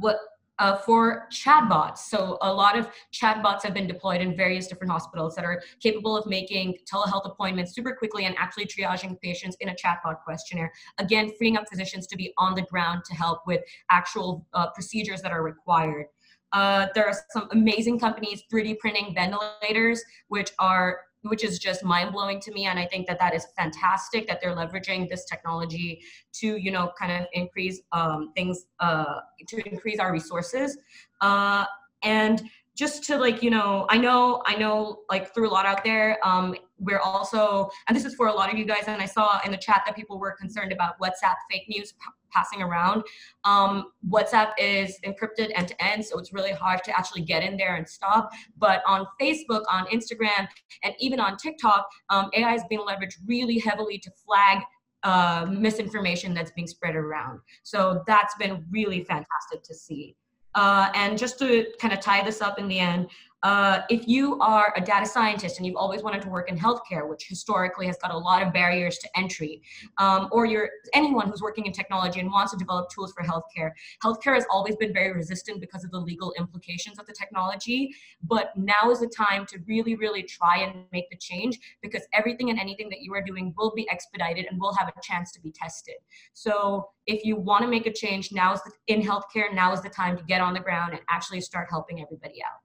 what 0.00 0.18
uh, 0.58 0.76
for 0.76 1.26
chatbots. 1.32 1.98
So 1.98 2.38
a 2.42 2.52
lot 2.52 2.78
of 2.78 2.88
chatbots 3.12 3.62
have 3.62 3.74
been 3.74 3.86
deployed 3.86 4.20
in 4.20 4.36
various 4.36 4.66
different 4.66 4.92
hospitals 4.92 5.34
that 5.34 5.44
are 5.44 5.62
capable 5.80 6.16
of 6.16 6.26
making 6.26 6.78
telehealth 6.92 7.26
appointments 7.26 7.74
super 7.74 7.94
quickly 7.94 8.24
and 8.24 8.36
actually 8.38 8.66
triaging 8.66 9.20
patients 9.20 9.56
in 9.60 9.70
a 9.70 9.74
chatbot 9.74 10.22
questionnaire. 10.24 10.72
Again, 10.98 11.32
freeing 11.36 11.56
up 11.56 11.64
physicians 11.68 12.06
to 12.08 12.16
be 12.16 12.32
on 12.38 12.54
the 12.54 12.62
ground 12.62 13.02
to 13.06 13.14
help 13.14 13.40
with 13.46 13.60
actual 13.90 14.46
uh, 14.54 14.70
procedures 14.70 15.22
that 15.22 15.32
are 15.32 15.42
required. 15.42 16.06
Uh, 16.52 16.86
there 16.94 17.04
are 17.04 17.14
some 17.30 17.48
amazing 17.50 17.98
companies 17.98 18.44
3D 18.52 18.78
printing 18.78 19.12
ventilators, 19.12 20.02
which 20.28 20.52
are 20.60 21.00
which 21.24 21.42
is 21.42 21.58
just 21.58 21.84
mind 21.84 22.12
blowing 22.12 22.40
to 22.40 22.52
me. 22.52 22.66
And 22.66 22.78
I 22.78 22.86
think 22.86 23.06
that 23.06 23.18
that 23.18 23.34
is 23.34 23.46
fantastic 23.56 24.26
that 24.28 24.40
they're 24.40 24.54
leveraging 24.54 25.08
this 25.08 25.24
technology 25.24 26.02
to, 26.34 26.56
you 26.56 26.70
know, 26.70 26.92
kind 26.98 27.12
of 27.12 27.26
increase 27.32 27.80
um, 27.92 28.32
things, 28.34 28.66
uh, 28.80 29.20
to 29.48 29.68
increase 29.68 29.98
our 29.98 30.12
resources. 30.12 30.76
Uh, 31.20 31.64
and 32.02 32.42
just 32.76 33.04
to 33.04 33.16
like, 33.16 33.42
you 33.42 33.50
know, 33.50 33.86
I 33.88 33.96
know, 33.96 34.42
I 34.46 34.56
know 34.56 35.02
like 35.08 35.32
through 35.32 35.48
a 35.48 35.52
lot 35.52 35.64
out 35.64 35.84
there, 35.84 36.18
um, 36.26 36.54
we're 36.78 36.98
also, 36.98 37.70
and 37.88 37.96
this 37.96 38.04
is 38.04 38.14
for 38.14 38.26
a 38.26 38.32
lot 38.32 38.52
of 38.52 38.58
you 38.58 38.64
guys, 38.64 38.84
and 38.88 39.00
I 39.00 39.06
saw 39.06 39.40
in 39.44 39.52
the 39.52 39.56
chat 39.56 39.82
that 39.86 39.94
people 39.94 40.18
were 40.18 40.32
concerned 40.32 40.72
about 40.72 40.98
WhatsApp 41.00 41.36
fake 41.50 41.68
news 41.68 41.94
passing 42.34 42.62
around. 42.62 43.02
Um, 43.44 43.90
WhatsApp 44.08 44.52
is 44.58 44.98
encrypted 45.04 45.50
end 45.54 45.68
to 45.68 45.84
end, 45.84 46.04
so 46.04 46.18
it's 46.18 46.32
really 46.32 46.52
hard 46.52 46.82
to 46.84 46.98
actually 46.98 47.22
get 47.22 47.42
in 47.42 47.56
there 47.56 47.76
and 47.76 47.88
stop. 47.88 48.30
But 48.58 48.82
on 48.86 49.06
Facebook, 49.20 49.62
on 49.70 49.86
Instagram, 49.86 50.48
and 50.82 50.94
even 50.98 51.20
on 51.20 51.36
TikTok, 51.36 51.88
um, 52.10 52.30
AI 52.34 52.54
is 52.54 52.62
being 52.68 52.82
leveraged 52.82 53.18
really 53.26 53.58
heavily 53.58 53.98
to 53.98 54.10
flag 54.24 54.62
uh, 55.04 55.46
misinformation 55.50 56.34
that's 56.34 56.50
being 56.52 56.66
spread 56.66 56.96
around. 56.96 57.40
So 57.62 58.02
that's 58.06 58.34
been 58.36 58.64
really 58.70 59.04
fantastic 59.04 59.62
to 59.64 59.74
see. 59.74 60.16
Uh, 60.54 60.90
and 60.94 61.18
just 61.18 61.38
to 61.40 61.66
kind 61.80 61.92
of 61.92 62.00
tie 62.00 62.24
this 62.24 62.40
up 62.40 62.58
in 62.58 62.68
the 62.68 62.78
end, 62.78 63.08
uh, 63.44 63.82
if 63.90 64.08
you 64.08 64.40
are 64.40 64.72
a 64.74 64.80
data 64.80 65.04
scientist 65.04 65.58
and 65.58 65.66
you've 65.66 65.76
always 65.76 66.02
wanted 66.02 66.22
to 66.22 66.30
work 66.30 66.50
in 66.50 66.58
healthcare, 66.58 67.06
which 67.06 67.26
historically 67.28 67.86
has 67.86 67.98
got 67.98 68.10
a 68.10 68.16
lot 68.16 68.42
of 68.42 68.54
barriers 68.54 68.96
to 68.96 69.08
entry, 69.16 69.60
um, 69.98 70.28
or 70.32 70.46
you're 70.46 70.70
anyone 70.94 71.28
who's 71.28 71.42
working 71.42 71.66
in 71.66 71.72
technology 71.72 72.20
and 72.20 72.32
wants 72.32 72.52
to 72.52 72.58
develop 72.58 72.88
tools 72.88 73.12
for 73.12 73.22
healthcare, 73.22 73.72
healthcare 74.02 74.34
has 74.34 74.46
always 74.50 74.76
been 74.76 74.94
very 74.94 75.12
resistant 75.12 75.60
because 75.60 75.84
of 75.84 75.90
the 75.90 75.98
legal 75.98 76.32
implications 76.38 76.98
of 76.98 77.04
the 77.04 77.12
technology. 77.12 77.94
But 78.22 78.56
now 78.56 78.90
is 78.90 79.00
the 79.00 79.08
time 79.08 79.44
to 79.46 79.58
really, 79.66 79.94
really 79.94 80.22
try 80.22 80.60
and 80.60 80.86
make 80.90 81.10
the 81.10 81.18
change 81.18 81.58
because 81.82 82.02
everything 82.14 82.48
and 82.48 82.58
anything 82.58 82.88
that 82.88 83.02
you 83.02 83.12
are 83.12 83.22
doing 83.22 83.52
will 83.58 83.74
be 83.76 83.86
expedited 83.90 84.46
and 84.50 84.58
will 84.58 84.74
have 84.74 84.88
a 84.88 85.00
chance 85.02 85.32
to 85.32 85.40
be 85.42 85.52
tested. 85.52 85.96
So 86.32 86.88
if 87.06 87.26
you 87.26 87.36
want 87.36 87.62
to 87.62 87.68
make 87.68 87.84
a 87.84 87.92
change, 87.92 88.32
now 88.32 88.54
is 88.54 88.62
the, 88.62 88.72
in 88.86 89.02
healthcare, 89.02 89.52
now 89.52 89.74
is 89.74 89.82
the 89.82 89.90
time 89.90 90.16
to 90.16 90.24
get 90.24 90.40
on 90.40 90.54
the 90.54 90.60
ground 90.60 90.94
and 90.94 91.02
actually 91.10 91.42
start 91.42 91.68
helping 91.70 92.00
everybody 92.00 92.42
out. 92.42 92.63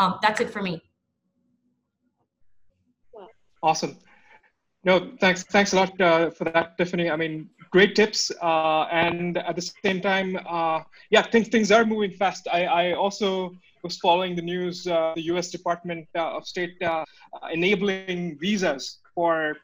Um, 0.00 0.18
that's 0.22 0.40
it 0.40 0.48
for 0.48 0.62
me. 0.62 0.80
Awesome. 3.62 3.98
No, 4.82 5.12
thanks. 5.20 5.42
Thanks 5.42 5.74
a 5.74 5.76
lot 5.76 6.00
uh, 6.00 6.30
for 6.30 6.44
that, 6.44 6.78
Tiffany. 6.78 7.10
I 7.10 7.16
mean, 7.16 7.50
great 7.70 7.94
tips. 7.94 8.30
Uh, 8.40 8.84
and 8.90 9.36
at 9.36 9.56
the 9.56 9.70
same 9.84 10.00
time, 10.00 10.38
uh, 10.48 10.80
yeah, 11.10 11.20
things 11.20 11.48
things 11.48 11.70
are 11.70 11.84
moving 11.84 12.12
fast. 12.12 12.48
I, 12.50 12.64
I 12.64 12.92
also 12.94 13.52
was 13.82 13.98
following 13.98 14.34
the 14.34 14.40
news. 14.40 14.86
Uh, 14.86 15.12
the 15.16 15.24
U.S. 15.32 15.50
Department 15.50 16.08
uh, 16.16 16.36
of 16.36 16.46
State 16.46 16.80
uh, 16.82 17.04
enabling 17.52 18.38
visas 18.40 19.00
for 19.14 19.54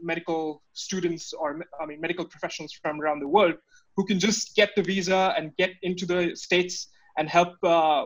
medical 0.00 0.62
students 0.72 1.34
or 1.34 1.60
I 1.78 1.84
mean 1.84 2.00
medical 2.00 2.24
professionals 2.24 2.72
from 2.72 3.02
around 3.02 3.20
the 3.20 3.28
world 3.28 3.56
who 3.96 4.06
can 4.06 4.18
just 4.18 4.56
get 4.56 4.70
the 4.76 4.82
visa 4.82 5.34
and 5.36 5.54
get 5.58 5.72
into 5.82 6.06
the 6.06 6.34
states 6.34 6.88
and 7.18 7.28
help 7.28 7.52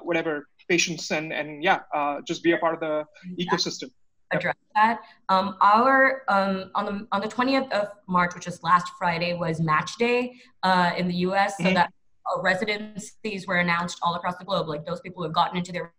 whatever 0.02 0.48
patients 0.68 1.10
and 1.10 1.32
and 1.32 1.62
yeah, 1.62 1.80
uh, 1.94 2.20
just 2.26 2.42
be 2.42 2.52
a 2.52 2.58
part 2.58 2.74
of 2.74 2.80
the 2.80 3.04
ecosystem. 3.42 3.90
Address 4.32 4.56
that. 4.74 5.00
Um, 5.28 5.56
our 5.60 6.22
um, 6.28 6.70
on 6.74 6.84
the 6.84 7.06
on 7.12 7.20
the 7.20 7.28
twentieth 7.28 7.70
of 7.72 7.88
March, 8.08 8.34
which 8.34 8.46
is 8.46 8.62
last 8.62 8.92
Friday, 8.98 9.34
was 9.34 9.60
Match 9.60 9.96
Day 9.98 10.34
uh, 10.62 10.92
in 10.96 11.06
the 11.06 11.14
U.S. 11.28 11.56
So 11.58 11.64
mm-hmm. 11.64 11.74
that 11.74 11.92
uh, 12.26 12.40
residencies 12.42 13.46
were 13.46 13.58
announced 13.58 13.98
all 14.02 14.14
across 14.16 14.36
the 14.36 14.44
globe. 14.44 14.68
Like 14.68 14.84
those 14.84 15.00
people 15.00 15.22
who 15.22 15.24
have 15.24 15.34
gotten 15.34 15.56
into 15.56 15.70
their 15.72 15.92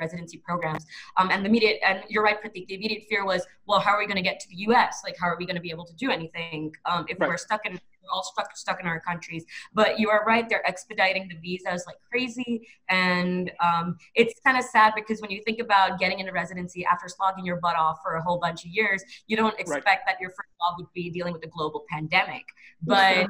residency 0.00 0.38
programs. 0.38 0.84
Um, 1.16 1.30
and 1.30 1.44
the 1.44 1.48
immediate, 1.48 1.78
and 1.86 2.02
you're 2.08 2.22
right, 2.22 2.40
Pratik, 2.42 2.66
the 2.66 2.74
immediate 2.74 3.04
fear 3.08 3.24
was, 3.24 3.46
well, 3.66 3.78
how 3.78 3.92
are 3.92 3.98
we 3.98 4.06
going 4.06 4.16
to 4.16 4.22
get 4.22 4.40
to 4.40 4.48
the 4.48 4.56
US? 4.68 5.02
Like, 5.04 5.16
how 5.18 5.28
are 5.28 5.36
we 5.38 5.46
going 5.46 5.56
to 5.56 5.62
be 5.62 5.70
able 5.70 5.84
to 5.84 5.94
do 5.94 6.10
anything 6.10 6.74
um, 6.86 7.06
if 7.08 7.18
right. 7.20 7.28
we're 7.28 7.36
stuck 7.36 7.64
in, 7.66 7.78
we're 8.04 8.14
all 8.14 8.22
stuck, 8.22 8.56
stuck 8.56 8.80
in 8.80 8.86
our 8.86 9.00
countries? 9.00 9.44
But 9.72 9.98
you 9.98 10.10
are 10.10 10.24
right, 10.24 10.48
they're 10.48 10.66
expediting 10.66 11.28
the 11.28 11.36
visas 11.36 11.84
like 11.86 11.96
crazy. 12.10 12.66
And 12.88 13.50
um, 13.60 13.96
it's 14.14 14.40
kind 14.44 14.58
of 14.58 14.64
sad 14.64 14.92
because 14.94 15.20
when 15.20 15.30
you 15.30 15.42
think 15.44 15.60
about 15.60 15.98
getting 15.98 16.18
into 16.18 16.32
residency 16.32 16.84
after 16.84 17.08
slogging 17.08 17.44
your 17.44 17.56
butt 17.56 17.76
off 17.76 17.98
for 18.02 18.14
a 18.14 18.22
whole 18.22 18.38
bunch 18.38 18.64
of 18.64 18.70
years, 18.70 19.02
you 19.26 19.36
don't 19.36 19.58
expect 19.58 19.86
right. 19.86 19.98
that 20.06 20.20
your 20.20 20.30
first 20.30 20.50
job 20.60 20.74
would 20.78 20.92
be 20.94 21.10
dealing 21.10 21.32
with 21.32 21.44
a 21.44 21.48
global 21.48 21.84
pandemic. 21.90 22.44
But 22.82 23.28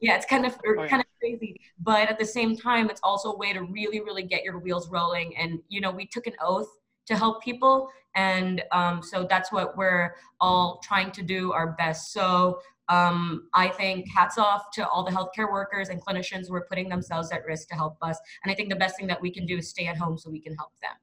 yeah 0.00 0.14
it's 0.14 0.26
kind 0.26 0.46
of 0.46 0.56
oh, 0.66 0.74
yeah. 0.82 0.88
kind 0.88 1.00
of 1.00 1.06
crazy 1.18 1.60
but 1.80 2.08
at 2.08 2.18
the 2.18 2.24
same 2.24 2.56
time 2.56 2.88
it's 2.88 3.00
also 3.02 3.32
a 3.32 3.36
way 3.36 3.52
to 3.52 3.62
really 3.62 4.00
really 4.00 4.22
get 4.22 4.44
your 4.44 4.58
wheels 4.58 4.88
rolling 4.88 5.36
and 5.36 5.58
you 5.68 5.80
know 5.80 5.90
we 5.90 6.06
took 6.06 6.26
an 6.26 6.34
oath 6.40 6.68
to 7.06 7.16
help 7.16 7.42
people 7.42 7.88
and 8.14 8.62
um, 8.72 9.02
so 9.02 9.26
that's 9.28 9.52
what 9.52 9.76
we're 9.76 10.14
all 10.40 10.80
trying 10.82 11.10
to 11.10 11.22
do 11.22 11.52
our 11.52 11.72
best 11.72 12.12
so 12.12 12.60
um, 12.88 13.48
i 13.54 13.68
think 13.68 14.06
hats 14.14 14.38
off 14.38 14.70
to 14.72 14.86
all 14.88 15.04
the 15.04 15.10
healthcare 15.10 15.50
workers 15.50 15.88
and 15.88 16.02
clinicians 16.04 16.48
who 16.48 16.54
are 16.54 16.66
putting 16.68 16.88
themselves 16.88 17.30
at 17.30 17.44
risk 17.46 17.68
to 17.68 17.74
help 17.74 17.96
us 18.02 18.18
and 18.42 18.52
i 18.52 18.54
think 18.54 18.68
the 18.68 18.76
best 18.76 18.96
thing 18.96 19.06
that 19.06 19.20
we 19.20 19.30
can 19.30 19.46
do 19.46 19.58
is 19.58 19.68
stay 19.68 19.86
at 19.86 19.96
home 19.96 20.16
so 20.16 20.30
we 20.30 20.40
can 20.40 20.54
help 20.56 20.72
them 20.82 20.96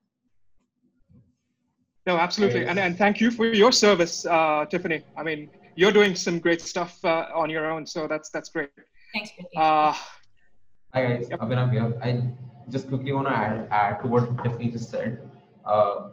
no 2.05 2.17
absolutely 2.17 2.65
and, 2.65 2.79
and 2.79 2.97
thank 2.97 3.19
you 3.19 3.31
for 3.31 3.45
your 3.45 3.71
service 3.71 4.25
uh, 4.25 4.65
tiffany 4.65 5.03
i 5.17 5.23
mean 5.23 5.49
you're 5.75 5.91
doing 5.91 6.15
some 6.15 6.39
great 6.39 6.61
stuff 6.61 7.03
uh, 7.03 7.27
on 7.35 7.49
your 7.49 7.69
own. 7.69 7.85
So 7.85 8.07
that's 8.07 8.29
that's 8.29 8.49
great. 8.49 8.69
Thanks, 9.13 9.31
uh, 9.55 9.93
Hi 10.93 11.01
guys, 11.03 11.27
yep. 11.29 11.39
Abhinav 11.41 11.71
here. 11.71 11.93
I 12.01 12.23
just 12.69 12.87
quickly 12.87 13.11
want 13.11 13.27
to 13.27 13.33
add, 13.33 13.67
add 13.69 14.01
to 14.01 14.07
what 14.07 14.43
Tiffany 14.43 14.71
just 14.71 14.89
said. 14.89 15.29
Uh, 15.65 16.09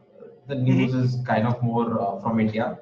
the 0.48 0.56
news 0.56 0.92
mm-hmm. 0.92 1.04
is 1.04 1.18
kind 1.24 1.46
of 1.46 1.62
more 1.62 2.00
uh, 2.00 2.20
from 2.20 2.40
India. 2.40 2.78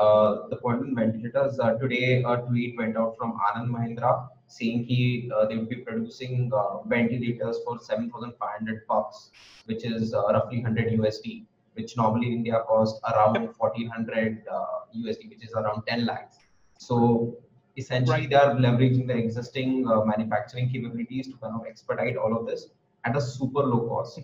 Uh, 0.00 0.48
the 0.50 0.56
quantum 0.62 0.94
ventilators 1.00 1.58
uh, 1.64 1.72
today 1.82 2.22
a 2.32 2.36
tweet 2.46 2.76
went 2.80 2.96
out 3.02 3.12
from 3.18 3.30
Anand 3.46 3.70
Mahindra 3.74 4.12
saying 4.56 4.84
he 4.90 5.30
uh, 5.34 5.44
they 5.46 5.56
will 5.58 5.70
be 5.76 5.80
producing 5.88 6.50
uh, 6.60 6.82
ventilators 6.94 7.58
for 7.64 7.78
7,500 7.78 8.86
bucks, 8.88 9.30
which 9.66 9.84
is 9.84 10.14
uh, 10.14 10.22
roughly 10.34 10.60
100 10.62 10.98
USD 10.98 11.44
which 11.74 11.96
normally 11.96 12.28
in 12.28 12.32
India 12.34 12.62
cost 12.68 13.00
around 13.12 13.34
1400 13.56 14.42
uh, 14.50 14.64
USD, 14.96 15.28
which 15.30 15.44
is 15.44 15.52
around 15.52 15.82
10 15.86 16.06
lakhs. 16.06 16.38
So 16.78 17.36
essentially, 17.76 18.22
right. 18.22 18.30
they 18.30 18.36
are 18.36 18.54
leveraging 18.54 19.06
their 19.06 19.18
existing 19.18 19.86
uh, 19.88 20.04
manufacturing 20.04 20.70
capabilities 20.70 21.28
to 21.28 21.36
kind 21.36 21.54
of 21.54 21.66
expedite 21.66 22.16
all 22.16 22.36
of 22.36 22.46
this 22.46 22.68
at 23.04 23.16
a 23.16 23.20
super 23.20 23.60
low 23.60 23.88
cost. 23.88 24.20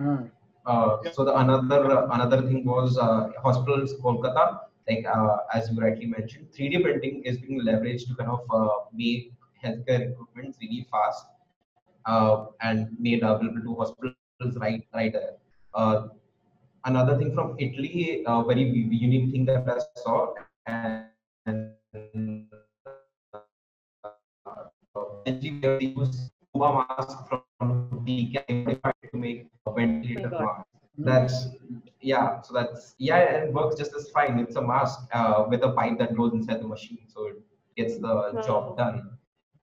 Mm. 0.00 0.30
Uh, 0.66 0.96
so 1.12 1.24
the 1.24 1.34
another 1.36 1.90
uh, 1.90 2.08
another 2.12 2.42
thing 2.42 2.64
was 2.64 2.98
uh, 2.98 3.30
hospitals 3.42 3.94
Kolkata, 4.02 4.60
like 4.90 5.06
uh, 5.06 5.36
as 5.54 5.70
you 5.70 5.80
rightly 5.80 6.06
mentioned, 6.06 6.48
3D 6.56 6.82
printing 6.82 7.22
is 7.24 7.38
being 7.38 7.60
leveraged 7.62 8.08
to 8.08 8.14
kind 8.14 8.30
of 8.30 8.40
make 8.92 9.32
healthcare 9.64 10.10
equipment 10.10 10.56
really 10.60 10.86
fast 10.90 11.26
and 12.60 12.88
made 12.98 13.22
available 13.22 13.62
to 13.62 13.74
hospitals 13.76 14.56
right 14.56 14.86
right 14.94 15.12
there 15.12 15.36
another 16.84 17.16
thing 17.18 17.34
from 17.34 17.56
Italy, 17.58 18.22
a 18.26 18.44
very 18.44 18.62
unique 18.62 19.32
thing 19.32 19.44
that 19.46 19.68
I 19.68 19.78
saw, 20.00 20.34
and, 20.66 21.06
and 21.46 21.74
uh, 24.44 25.04
they 25.24 25.92
use 25.96 26.30
scuba 26.50 26.86
mask 26.88 27.28
from 27.28 28.02
DK 28.06 28.46
to 29.10 29.16
make 29.16 29.46
a 29.66 29.72
ventilator 29.72 30.30
oh 30.34 30.40
mask. 30.40 30.69
That's 31.04 31.48
yeah, 32.00 32.40
so 32.42 32.54
that's 32.54 32.94
yeah, 32.98 33.18
it 33.18 33.52
works 33.52 33.76
just 33.76 33.94
as 33.94 34.08
fine. 34.10 34.38
It's 34.38 34.56
a 34.56 34.62
mask 34.62 35.00
uh, 35.12 35.44
with 35.48 35.62
a 35.62 35.72
pipe 35.72 35.98
that 35.98 36.16
goes 36.16 36.32
inside 36.32 36.60
the 36.60 36.68
machine, 36.68 36.98
so 37.06 37.28
it 37.28 37.36
gets 37.76 37.98
the 37.98 38.42
job 38.46 38.76
done. 38.76 39.10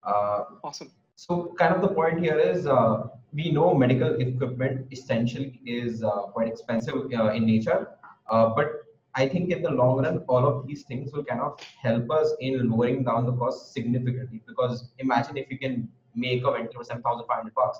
Uh, 0.03 0.43
awesome. 0.63 0.91
So 1.15 1.55
kind 1.57 1.73
of 1.73 1.81
the 1.81 1.89
point 1.89 2.19
here 2.19 2.39
is 2.39 2.67
uh, 2.67 3.07
we 3.33 3.51
know 3.51 3.73
medical 3.73 4.15
equipment 4.21 4.87
essentially 4.91 5.59
is 5.65 6.03
uh, 6.03 6.27
quite 6.33 6.47
expensive 6.47 7.11
uh, 7.13 7.31
in 7.31 7.45
nature, 7.45 7.89
uh, 8.29 8.49
but 8.49 8.83
I 9.15 9.27
think 9.27 9.49
in 9.49 9.63
the 9.63 9.71
long 9.71 10.03
run, 10.03 10.19
all 10.27 10.45
of 10.45 10.67
these 10.67 10.83
things 10.83 11.11
will 11.11 11.25
kind 11.25 11.41
of 11.41 11.59
help 11.81 12.09
us 12.11 12.35
in 12.39 12.69
lowering 12.69 13.03
down 13.03 13.25
the 13.25 13.33
cost 13.33 13.73
significantly. 13.73 14.43
Because 14.45 14.91
imagine 14.99 15.37
if 15.37 15.49
you 15.49 15.57
can 15.57 15.89
make 16.13 16.43
a 16.43 16.51
ventilator 16.51 16.77
for 16.77 16.83
7,500 16.83 17.55
bucks, 17.55 17.79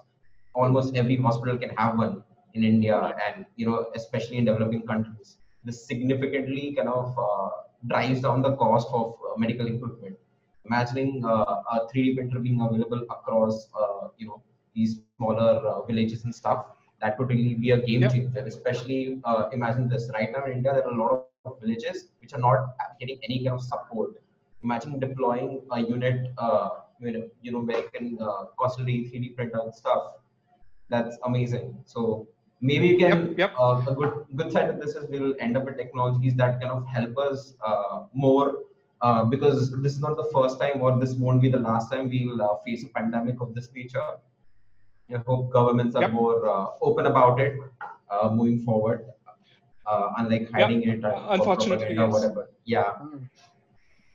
almost 0.55 0.95
every 0.95 1.15
hospital 1.17 1.55
can 1.55 1.69
have 1.77 1.95
one 1.95 2.23
in 2.57 2.63
India, 2.63 2.97
and 3.25 3.45
you 3.55 3.65
know, 3.69 3.77
especially 3.95 4.37
in 4.37 4.45
developing 4.45 4.85
countries. 4.93 5.37
This 5.63 5.85
significantly 5.85 6.73
kind 6.77 6.89
of 6.89 7.17
uh, 7.17 7.49
drives 7.87 8.21
down 8.21 8.41
the 8.41 8.55
cost 8.55 8.87
of 8.93 9.15
uh, 9.25 9.37
medical 9.37 9.67
equipment 9.67 10.17
imagining 10.67 11.23
uh, 11.25 11.63
a 11.73 11.87
3D 11.93 12.15
printer 12.15 12.39
being 12.39 12.61
available 12.61 13.01
across, 13.09 13.67
uh, 13.81 14.07
you 14.17 14.27
know, 14.27 14.41
these 14.75 14.99
smaller 15.17 15.53
uh, 15.67 15.81
villages 15.85 16.23
and 16.23 16.33
stuff, 16.33 16.65
that 17.01 17.17
would 17.17 17.29
really 17.29 17.55
be 17.55 17.71
a 17.71 17.79
game 17.79 18.01
yep. 18.01 18.11
changer. 18.11 18.43
Especially, 18.45 19.21
imagine 19.53 19.87
this: 19.87 20.09
right 20.13 20.31
now 20.31 20.45
in 20.45 20.53
India, 20.53 20.73
there 20.73 20.87
are 20.87 20.93
a 20.93 21.01
lot 21.03 21.25
of 21.45 21.59
villages 21.61 22.07
which 22.21 22.33
are 22.33 22.39
not 22.39 22.75
getting 22.99 23.19
any 23.23 23.43
kind 23.43 23.55
of 23.55 23.61
support. 23.61 24.21
Imagine 24.63 24.99
deploying 24.99 25.61
a 25.71 25.79
unit, 25.79 26.31
you 27.41 27.51
know, 27.51 27.61
where 27.61 27.77
you 27.77 27.89
can 27.93 28.17
constantly 28.59 28.97
3D 29.09 29.35
print 29.35 29.53
out 29.55 29.75
stuff. 29.75 30.03
That's 30.89 31.17
amazing. 31.23 31.77
So 31.85 32.27
maybe 32.61 32.87
you 32.87 32.97
can 32.97 33.29
yep, 33.29 33.37
yep. 33.37 33.53
Uh, 33.59 33.83
a 33.87 33.93
good 33.93 34.25
good 34.35 34.51
side 34.51 34.69
of 34.69 34.79
this 34.79 34.95
is 34.95 35.05
we'll 35.09 35.35
end 35.39 35.57
up 35.57 35.65
with 35.65 35.77
technologies 35.77 36.33
that 36.35 36.59
kind 36.59 36.71
of 36.71 36.85
help 36.87 37.17
us 37.17 37.53
uh, 37.65 38.03
more 38.13 38.63
uh, 39.01 39.23
because 39.23 39.71
this 39.81 39.93
is 39.93 39.99
not 39.99 40.17
the 40.17 40.29
first 40.33 40.59
time 40.59 40.81
or 40.81 40.99
this 40.99 41.13
won't 41.13 41.41
be 41.41 41.49
the 41.49 41.59
last 41.59 41.91
time 41.91 42.09
we'll 42.09 42.41
uh, 42.41 42.55
face 42.65 42.83
a 42.83 42.87
pandemic 42.87 43.39
of 43.41 43.53
this 43.53 43.69
nature. 43.75 44.17
I 45.13 45.17
hope 45.25 45.53
governments 45.53 45.95
are 45.95 46.01
yep. 46.01 46.11
more 46.11 46.49
uh, 46.49 46.67
open 46.81 47.05
about 47.05 47.39
it 47.39 47.57
uh, 48.09 48.29
moving 48.29 48.59
forward, 48.63 49.05
uh, 49.85 50.09
unlike 50.17 50.51
hiding 50.51 50.83
it 50.83 51.01
unfortunately 51.03 51.95
yes. 51.95 51.99
or 51.99 52.09
whatever. 52.09 52.49
Yeah. 52.65 52.93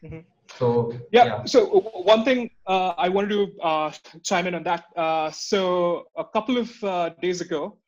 Mm-hmm. 0.04 0.18
So 0.58 0.92
yeah, 1.12 1.24
yeah, 1.24 1.44
So 1.44 1.66
one 2.04 2.24
thing 2.24 2.50
I 2.66 3.08
wanted 3.08 3.30
to 3.30 3.92
chime 4.22 4.46
in 4.48 4.54
on 4.54 4.64
that. 4.64 4.84
so 5.32 6.08
a 6.16 6.24
couple 6.24 6.58
of 6.58 7.14
days 7.22 7.40
ago, 7.40 7.78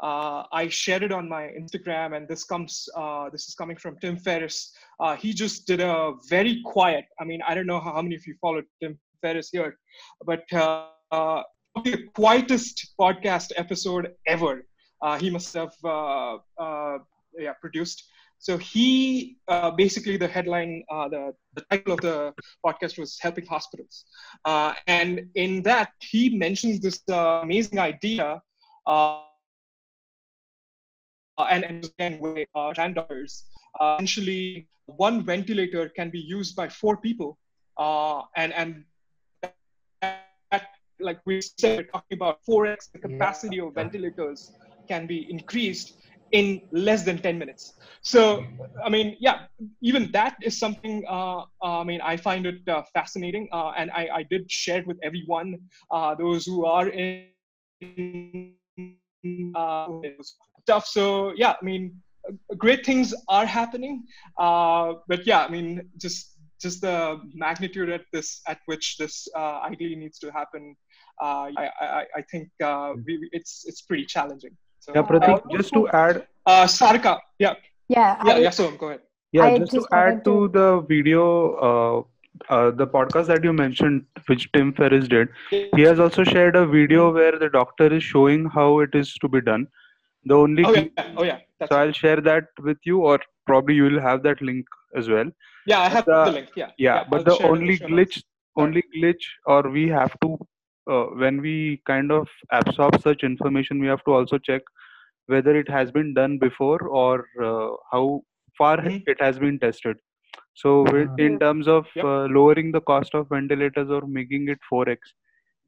uh, 0.00 0.42
I 0.52 0.68
shared 0.68 1.02
it 1.02 1.12
on 1.12 1.28
my 1.28 1.44
Instagram, 1.44 2.16
and 2.16 2.28
this 2.28 2.44
comes. 2.44 2.88
Uh, 2.96 3.30
this 3.30 3.48
is 3.48 3.54
coming 3.54 3.76
from 3.76 3.96
Tim 4.00 4.16
Ferriss. 4.16 4.72
Uh, 5.00 5.14
he 5.14 5.32
just 5.32 5.66
did 5.66 5.80
a 5.80 6.12
very 6.28 6.62
quiet. 6.64 7.04
I 7.20 7.24
mean, 7.24 7.40
I 7.46 7.54
don't 7.54 7.66
know 7.66 7.80
how, 7.80 7.92
how 7.92 8.02
many 8.02 8.16
of 8.16 8.26
you 8.26 8.34
followed 8.40 8.64
Tim 8.82 8.98
Ferriss 9.22 9.50
here, 9.50 9.78
but 10.26 10.42
uh, 10.52 10.88
uh, 11.12 11.42
the 11.84 12.08
quietest 12.14 12.94
podcast 13.00 13.52
episode 13.56 14.12
ever. 14.26 14.66
Uh, 15.00 15.18
he 15.18 15.30
must 15.30 15.52
have 15.54 15.74
yeah 17.38 17.52
produced. 17.60 18.04
So 18.38 18.58
he 18.58 19.38
basically 19.76 20.16
the 20.16 20.28
headline, 20.28 20.82
the 20.90 21.32
the 21.54 21.62
title 21.70 21.94
of 21.94 22.00
the 22.00 22.34
podcast 22.66 22.98
was 22.98 23.18
"Helping 23.20 23.46
Hospitals," 23.46 24.04
and 24.86 25.28
in 25.34 25.62
that 25.62 25.92
he 26.00 26.36
mentions 26.36 26.80
this 26.80 27.00
amazing 27.08 27.78
idea. 27.78 28.42
Uh, 28.86 28.90
uh, 28.90 29.20
and, 31.38 31.64
and 31.64 31.84
again 31.84 32.18
with 32.20 32.48
uh, 32.54 32.72
dollars. 32.72 33.44
Uh, 33.80 33.96
essentially, 33.98 34.68
one 34.86 35.24
ventilator 35.24 35.88
can 35.88 36.10
be 36.10 36.18
used 36.18 36.54
by 36.54 36.68
four 36.68 36.96
people, 36.96 37.38
uh, 37.76 38.22
and 38.36 38.52
and 38.54 38.84
that, 40.00 40.66
like 41.00 41.20
we 41.26 41.40
said, 41.40 41.78
we're 41.78 41.84
talking 41.84 42.16
about 42.16 42.38
4x 42.48 42.92
the 42.92 42.98
capacity 42.98 43.56
yeah. 43.56 43.64
of 43.64 43.74
ventilators 43.74 44.52
can 44.88 45.06
be 45.06 45.26
increased 45.30 45.94
in 46.32 46.60
less 46.72 47.04
than 47.04 47.18
10 47.18 47.38
minutes. 47.38 47.74
So, 48.02 48.44
I 48.84 48.88
mean, 48.88 49.16
yeah, 49.20 49.46
even 49.80 50.10
that 50.12 50.36
is 50.42 50.58
something, 50.58 51.04
uh, 51.08 51.42
uh, 51.62 51.80
I 51.80 51.84
mean, 51.84 52.00
I 52.00 52.16
find 52.16 52.44
it 52.46 52.68
uh, 52.68 52.82
fascinating. 52.92 53.48
Uh, 53.52 53.70
and 53.76 53.90
I, 53.92 54.08
I, 54.12 54.22
did 54.24 54.50
share 54.50 54.80
it 54.80 54.86
with 54.86 54.98
everyone, 55.02 55.58
uh, 55.90 56.14
those 56.16 56.44
who 56.44 56.66
are 56.66 56.88
in 56.88 57.28
uh, 59.54 59.88
stuff. 60.64 60.84
So 60.96 61.04
yeah, 61.42 61.52
I 61.60 61.64
mean, 61.70 61.82
great 62.64 62.82
things 62.88 63.14
are 63.28 63.46
happening. 63.58 63.94
Uh, 64.38 64.86
but 65.10 65.20
yeah, 65.30 65.40
I 65.46 65.48
mean, 65.56 65.68
just 66.04 66.20
just 66.64 66.80
the 66.86 66.96
magnitude 67.44 67.90
at 67.96 68.04
this 68.14 68.28
at 68.52 68.58
which 68.70 68.86
this 69.00 69.14
uh, 69.40 69.56
ideally 69.70 69.98
needs 70.04 70.18
to 70.24 70.30
happen. 70.38 70.64
Uh, 71.24 71.46
I, 71.62 71.64
I, 71.80 72.04
I 72.18 72.22
think 72.30 72.48
uh, 72.70 72.90
we, 73.06 73.12
it's 73.38 73.64
it's 73.68 73.82
pretty 73.88 74.06
challenging. 74.14 74.54
So, 74.84 74.92
yeah, 74.94 75.02
Pratik, 75.02 75.36
uh, 75.36 75.56
just 75.56 75.72
to 75.74 75.88
add. 76.04 76.26
Uh, 76.46 76.66
Sarika, 76.78 77.18
yeah. 77.38 77.54
Yeah. 77.88 78.16
Yeah, 78.26 78.34
I, 78.34 78.38
yeah. 78.46 78.50
So 78.50 78.70
go 78.82 78.88
ahead. 78.88 79.00
Yeah, 79.32 79.58
just, 79.58 79.72
just 79.72 79.88
to 79.90 79.96
add 79.96 80.24
to, 80.24 80.32
to 80.32 80.48
the 80.56 80.68
video, 80.88 81.22
uh, 81.68 82.52
uh, 82.54 82.70
the 82.80 82.86
podcast 82.86 83.26
that 83.32 83.44
you 83.44 83.52
mentioned, 83.52 84.04
which 84.26 84.50
Tim 84.52 84.72
Ferriss 84.72 85.08
did, 85.14 85.28
he 85.50 85.82
has 85.82 86.02
also 86.04 86.24
shared 86.24 86.56
a 86.56 86.66
video 86.66 87.12
where 87.12 87.38
the 87.38 87.48
doctor 87.48 87.88
is 87.92 88.04
showing 88.10 88.44
how 88.58 88.68
it 88.84 88.94
is 88.94 89.14
to 89.24 89.28
be 89.36 89.40
done. 89.40 89.66
The 90.24 90.34
only 90.34 90.64
Oh 90.64 90.72
yeah, 90.74 91.06
oh 91.16 91.24
yeah, 91.24 91.38
that's 91.58 91.70
so 91.70 91.76
I'll 91.80 91.92
share 91.92 92.20
that 92.22 92.44
with 92.62 92.78
you, 92.84 93.00
or 93.04 93.18
probably 93.46 93.74
you 93.74 93.84
will 93.84 94.00
have 94.00 94.22
that 94.22 94.40
link 94.42 94.66
as 94.96 95.08
well. 95.08 95.30
yeah. 95.66 95.80
I 95.80 95.88
have 95.96 96.06
the- 96.06 96.24
the 96.24 96.32
link. 96.38 96.50
Yeah, 96.56 96.70
Yeah, 96.78 97.04
but 97.10 97.18
I'll 97.20 97.24
the 97.30 97.36
share 97.36 97.46
it 97.46 97.50
in 97.50 97.56
only 97.62 97.76
show 97.76 97.88
notes. 97.88 98.16
glitch, 98.16 98.24
only 98.64 98.82
glitch, 98.96 99.24
or 99.46 99.62
we 99.78 99.88
have 99.88 100.14
to 100.22 100.38
uh, 100.94 101.04
when 101.22 101.40
we 101.40 101.80
kind 101.86 102.12
of 102.12 102.28
absorb 102.52 103.00
such 103.02 103.22
information, 103.24 103.78
we 103.80 103.86
have 103.86 104.02
to 104.04 104.12
also 104.12 104.38
check 104.38 104.62
whether 105.26 105.56
it 105.58 105.68
has 105.68 105.90
been 105.90 106.12
done 106.14 106.38
before 106.38 106.80
or 107.02 107.12
uh, 107.42 107.68
how 107.92 108.22
far 108.58 108.76
Mm-hmm. 108.78 108.98
it 109.12 109.20
has 109.20 109.38
been 109.38 109.58
tested. 109.58 109.96
So, 110.54 110.72
in 111.18 111.38
terms 111.38 111.68
of 111.68 111.86
Yep. 111.96 112.04
uh, 112.04 112.24
lowering 112.38 112.70
the 112.72 112.80
cost 112.82 113.14
of 113.14 113.28
ventilators 113.30 113.90
or 113.90 114.02
making 114.06 114.48
it 114.48 114.58
4x, 114.72 114.98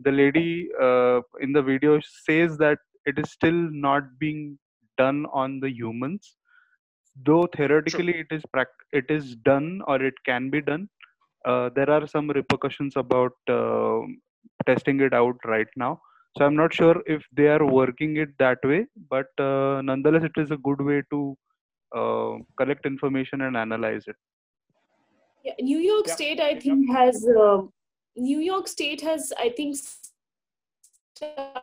the 0.00 0.12
lady 0.12 0.68
uh, 0.80 1.20
in 1.40 1.52
the 1.52 1.62
video 1.62 1.98
says 2.26 2.58
that 2.58 2.78
it 3.06 3.18
is 3.18 3.30
still 3.30 3.60
not 3.86 4.18
being 4.18 4.58
done 4.98 5.26
on 5.32 5.60
the 5.60 5.70
humans, 5.70 6.36
though 7.24 7.46
theoretically 7.56 8.14
it 8.24 8.26
is 8.30 8.42
prac- 8.52 8.84
it 8.92 9.06
is 9.08 9.36
done 9.36 9.82
or 9.86 10.02
it 10.02 10.14
can 10.24 10.50
be 10.50 10.60
done. 10.60 10.88
Uh, 11.44 11.70
there 11.74 11.90
are 11.90 12.06
some 12.06 12.28
repercussions 12.30 12.96
about 12.96 13.32
uh, 13.48 14.00
testing 14.66 15.00
it 15.00 15.14
out 15.14 15.36
right 15.44 15.68
now. 15.76 16.00
So 16.36 16.44
I'm 16.44 16.56
not 16.56 16.74
sure 16.74 16.96
if 17.06 17.24
they 17.32 17.48
are 17.48 17.64
working 17.64 18.16
it 18.18 18.30
that 18.38 18.58
way, 18.64 18.86
but 19.10 19.28
uh, 19.38 19.80
nonetheless, 19.82 20.24
it 20.24 20.36
is 20.36 20.50
a 20.50 20.56
good 20.58 20.80
way 20.80 21.02
to 21.10 21.36
uh, 21.94 22.32
collect 22.58 22.84
information 22.84 23.42
and 23.42 23.56
analyze 23.56 24.04
it. 24.06 24.16
Yeah, 25.44 25.54
New 25.60 25.78
York 25.78 26.06
Yeah. 26.08 26.14
State, 26.14 26.40
I 26.40 26.58
think, 26.58 26.90
has 26.90 27.26
uh, 27.26 27.62
New 28.16 28.40
York 28.40 28.68
State 28.68 29.00
has, 29.02 29.32
I 29.38 29.48
think, 29.50 29.76
started 29.76 31.56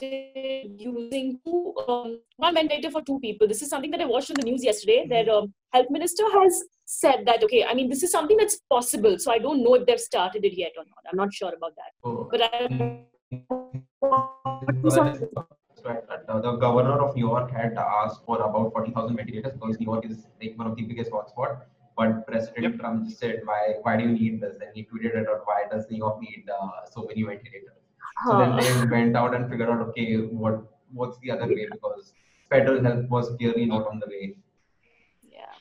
using 0.00 1.40
two, 1.44 1.74
um, 1.88 2.20
one 2.36 2.54
ventilator 2.54 2.90
for 2.90 3.02
two 3.02 3.18
people. 3.20 3.48
This 3.48 3.62
is 3.62 3.70
something 3.70 3.90
that 3.90 4.00
I 4.00 4.04
watched 4.04 4.30
on 4.30 4.36
the 4.40 4.44
news 4.44 4.64
yesterday. 4.64 5.06
Their 5.08 5.30
um, 5.30 5.52
health 5.72 5.86
minister 5.90 6.24
has 6.32 6.62
said 6.84 7.24
that 7.26 7.42
okay, 7.44 7.64
I 7.64 7.74
mean, 7.74 7.88
this 7.88 8.02
is 8.02 8.10
something 8.10 8.36
that's 8.36 8.60
possible. 8.70 9.18
So 9.18 9.32
I 9.32 9.38
don't 9.38 9.62
know 9.62 9.74
if 9.74 9.86
they've 9.86 10.00
started 10.00 10.44
it 10.44 10.56
yet 10.56 10.72
or 10.76 10.84
not. 10.84 11.04
I'm 11.10 11.16
not 11.16 11.32
sure 11.32 11.52
about 11.54 11.74
that. 11.76 11.92
So, 12.02 12.28
But 12.30 12.42
I. 12.42 13.04
uh, 16.28 16.40
the 16.40 16.52
governor 16.56 17.00
of 17.00 17.14
New 17.16 17.28
York 17.28 17.50
had 17.50 17.74
asked 17.76 18.24
for 18.26 18.40
about 18.40 18.72
40,000 18.72 19.16
ventilators 19.16 19.52
because 19.52 19.78
New 19.78 19.86
York 19.86 20.04
is 20.06 20.26
like 20.40 20.58
one 20.58 20.66
of 20.66 20.76
the 20.76 20.82
biggest 20.82 21.10
hotspots. 21.10 21.62
But 21.96 22.26
President 22.26 22.78
Trump 22.78 23.06
just 23.06 23.18
said, 23.18 23.40
"Why? 23.44 23.74
Why 23.82 23.96
do 23.96 24.04
you 24.04 24.12
need 24.12 24.40
this?" 24.40 24.56
And 24.60 24.70
he 24.72 24.82
tweeted 24.84 25.16
it 25.20 25.28
out. 25.28 25.42
Why 25.44 25.64
does 25.70 25.90
New 25.90 25.98
York 25.98 26.20
need 26.20 26.44
uh, 26.48 26.84
so 26.88 27.04
many 27.08 27.24
ventilators? 27.24 27.77
So 28.26 28.38
then 28.38 28.56
they 28.56 28.86
went 28.90 29.16
out 29.16 29.34
and 29.34 29.48
figured 29.48 29.68
out, 29.68 29.80
okay, 29.88 30.16
what 30.16 30.62
what's 30.92 31.18
the 31.18 31.30
other 31.30 31.46
way? 31.46 31.66
Because 31.70 32.12
federal 32.50 32.82
help 32.82 33.08
was 33.08 33.34
clearly 33.36 33.66
not 33.66 33.86
on 33.86 34.00
the 34.00 34.06
way. 34.06 34.36
Yeah. 35.22 35.54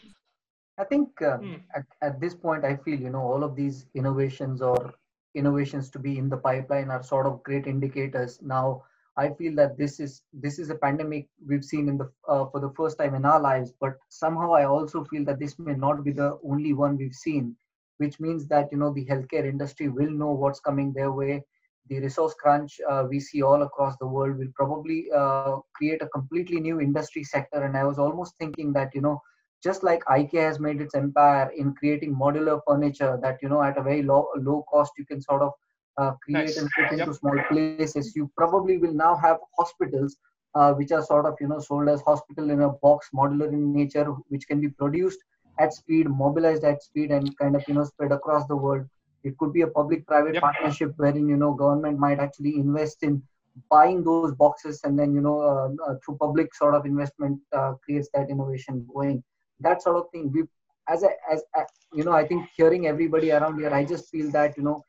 I 0.77 0.83
think 0.85 1.21
uh, 1.21 1.37
Hmm. 1.37 1.55
at, 1.75 1.85
at 2.01 2.19
this 2.19 2.33
point, 2.35 2.65
I 2.65 2.75
feel 2.77 2.99
you 2.99 3.09
know 3.09 3.21
all 3.21 3.43
of 3.43 3.55
these 3.55 3.85
innovations 3.95 4.61
or 4.61 4.93
innovations 5.35 5.89
to 5.91 5.99
be 5.99 6.17
in 6.17 6.29
the 6.29 6.37
pipeline 6.37 6.89
are 6.89 7.03
sort 7.03 7.27
of 7.27 7.43
great 7.43 7.67
indicators. 7.67 8.41
Now, 8.41 8.83
I 9.17 9.29
feel 9.33 9.55
that 9.55 9.77
this 9.77 9.99
is 9.99 10.21
this 10.33 10.59
is 10.59 10.69
a 10.69 10.75
pandemic 10.75 11.27
we've 11.47 11.65
seen 11.65 11.89
in 11.89 11.97
the 11.97 12.11
uh, 12.27 12.45
for 12.51 12.59
the 12.59 12.71
first 12.77 12.97
time 12.97 13.15
in 13.15 13.25
our 13.25 13.39
lives, 13.39 13.73
but 13.79 13.97
somehow 14.09 14.53
I 14.53 14.65
also 14.65 15.03
feel 15.05 15.25
that 15.25 15.39
this 15.39 15.57
may 15.59 15.73
not 15.73 16.03
be 16.03 16.11
the 16.11 16.39
only 16.43 16.73
one 16.73 16.97
we've 16.97 17.13
seen, 17.13 17.55
which 17.97 18.19
means 18.19 18.47
that 18.47 18.71
you 18.71 18.77
know 18.77 18.93
the 18.93 19.05
healthcare 19.05 19.45
industry 19.45 19.89
will 19.89 20.11
know 20.11 20.31
what's 20.31 20.59
coming 20.59 20.93
their 20.93 21.11
way. 21.11 21.43
The 21.89 21.99
resource 21.99 22.33
crunch 22.39 22.79
uh, 22.89 23.05
we 23.09 23.19
see 23.19 23.41
all 23.43 23.61
across 23.63 23.97
the 23.97 24.07
world 24.07 24.37
will 24.37 24.51
probably 24.55 25.07
uh, 25.15 25.47
create 25.65 25.89
a 25.91 25.95
completely 25.97 26.47
new 26.49 26.69
industry 26.69 27.13
sector. 27.13 27.51
And 27.53 27.67
I 27.67 27.75
was 27.75 27.91
almost 27.91 28.33
thinking 28.37 28.71
that 28.73 28.91
you 28.93 29.01
know 29.01 29.21
just 29.63 29.83
like 29.83 30.03
IKEA 30.05 30.41
has 30.47 30.59
made 30.59 30.81
its 30.81 30.95
empire 30.95 31.49
in 31.57 31.73
creating 31.75 32.15
modular 32.15 32.59
furniture 32.67 33.17
that 33.21 33.37
you 33.41 33.49
know 33.49 33.61
at 33.63 33.77
a 33.77 33.83
very 33.83 34.03
low 34.03 34.27
low 34.37 34.63
cost 34.71 34.91
you 34.97 35.05
can 35.05 35.21
sort 35.21 35.41
of 35.41 35.51
uh, 35.97 36.11
create 36.23 36.55
Nice. 36.55 36.57
and 36.57 36.71
fit 36.75 36.91
into 36.91 37.13
Yep. 37.13 37.13
small 37.13 37.39
places. 37.49 37.97
You 37.97 38.13
probably 38.19 38.59
will 38.59 38.75
now 38.75 38.97
have 38.99 39.19
hospitals 39.39 40.01
uh, 40.41 40.61
which 40.61 40.79
are 40.79 40.91
sort 40.91 41.15
of 41.17 41.27
you 41.39 41.47
know 41.47 41.59
sold 41.59 41.87
as 41.87 42.01
hospital 42.01 42.49
in 42.49 42.61
a 42.61 42.69
box, 42.69 43.09
modular 43.13 43.47
in 43.51 43.73
nature, 43.73 44.05
which 44.29 44.47
can 44.47 44.59
be 44.61 44.69
produced 44.69 45.19
at 45.59 45.73
speed, 45.73 46.07
mobilized 46.09 46.63
at 46.63 46.81
speed, 46.83 47.11
and 47.11 47.37
kind 47.37 47.55
of 47.55 47.63
you 47.67 47.73
know 47.75 47.83
spread 47.83 48.11
across 48.11 48.45
the 48.47 48.55
world. 48.55 48.85
It 49.23 49.37
could 49.37 49.53
be 49.53 49.61
a 49.61 49.67
public-private 49.67 50.35
Yep. 50.35 50.41
partnership 50.41 50.93
wherein 50.97 51.27
you 51.27 51.37
know 51.37 51.53
government 51.53 51.99
might 51.99 52.19
actually 52.19 52.55
invest 52.55 53.03
in 53.03 53.21
buying 53.69 54.03
those 54.03 54.23
boxes 54.25 54.71
and 54.75 54.89
then 54.89 55.03
you 55.03 55.11
know 55.11 55.29
uh, 55.33 55.61
uh, 55.79 55.85
through 55.95 56.09
public 56.11 56.47
sort 56.49 56.69
of 56.69 56.85
investment 56.85 57.39
uh, 57.51 57.73
creates 57.83 58.09
that 58.13 58.29
innovation 58.29 58.85
going. 58.93 59.23
That 59.59 59.81
sort 59.81 59.97
of 59.97 60.05
thing. 60.11 60.31
We 60.33 60.43
as 60.89 61.03
a 61.03 61.09
as 61.31 61.43
a, 61.55 61.61
you 61.93 62.03
know 62.03 62.11
i 62.13 62.25
think 62.27 62.47
hearing 62.55 62.87
everybody 62.87 63.31
around 63.31 63.59
here 63.59 63.73
i 63.73 63.83
just 63.85 64.09
feel 64.09 64.29
that 64.31 64.55
you 64.57 64.63
know 64.63 64.81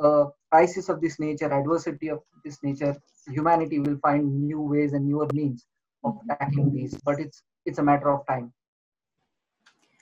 uh, 0.00 0.24
crisis 0.50 0.88
of 0.88 1.00
this 1.00 1.18
nature 1.20 1.52
adversity 1.52 2.08
of 2.08 2.20
this 2.44 2.58
nature 2.62 2.94
humanity 3.28 3.78
will 3.80 3.98
find 4.02 4.24
new 4.46 4.60
ways 4.60 4.92
and 4.92 5.06
newer 5.06 5.28
means 5.34 5.66
of 6.04 6.18
tackling 6.28 6.72
these. 6.72 6.94
But 7.04 7.20
it's 7.20 7.42
it's 7.64 7.78
a 7.78 7.82
matter 7.82 8.10
of 8.10 8.26
time 8.26 8.52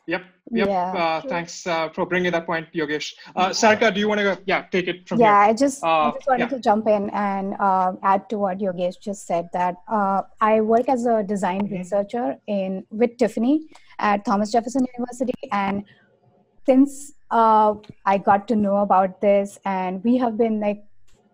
Yep. 0.06 0.22
Yep. 0.52 0.68
Yeah. 0.68 0.92
Uh, 0.92 1.20
thanks 1.22 1.66
uh, 1.66 1.88
for 1.88 2.04
bringing 2.04 2.30
that 2.32 2.44
point, 2.46 2.68
Yogesh. 2.74 3.14
Uh, 3.34 3.48
Sarika, 3.48 3.92
do 3.92 4.00
you 4.00 4.08
want 4.08 4.20
to 4.20 4.38
yeah 4.44 4.66
take 4.70 4.86
it 4.86 5.08
from 5.08 5.18
yeah, 5.18 5.44
here? 5.44 5.50
I 5.50 5.54
just, 5.54 5.82
I 5.82 5.88
Uh, 5.88 6.12
just 6.12 6.26
wanted 6.28 6.50
yeah. 6.50 6.56
to 6.56 6.60
jump 6.60 6.86
in 6.86 7.08
and 7.10 7.54
uh, 7.58 7.92
add 8.02 8.28
to 8.30 8.38
what 8.38 8.58
Yogesh 8.58 9.00
just 9.00 9.26
said 9.26 9.48
that 9.54 9.76
uh, 9.88 10.22
I 10.40 10.60
work 10.60 10.88
as 10.88 11.06
a 11.06 11.22
design 11.22 11.62
Mm-hmm. 11.64 11.76
researcher 11.76 12.36
in 12.46 12.84
with 12.90 13.16
Tiffany 13.16 13.66
at 13.98 14.24
Thomas 14.24 14.52
Jefferson 14.52 14.86
University, 14.98 15.32
and 15.52 15.84
since 16.66 17.12
uh, 17.30 17.74
I 18.04 18.18
got 18.18 18.46
to 18.48 18.56
know 18.56 18.76
about 18.78 19.20
this, 19.20 19.58
and 19.64 20.04
we 20.04 20.18
have 20.18 20.36
been 20.36 20.60
like 20.60 20.84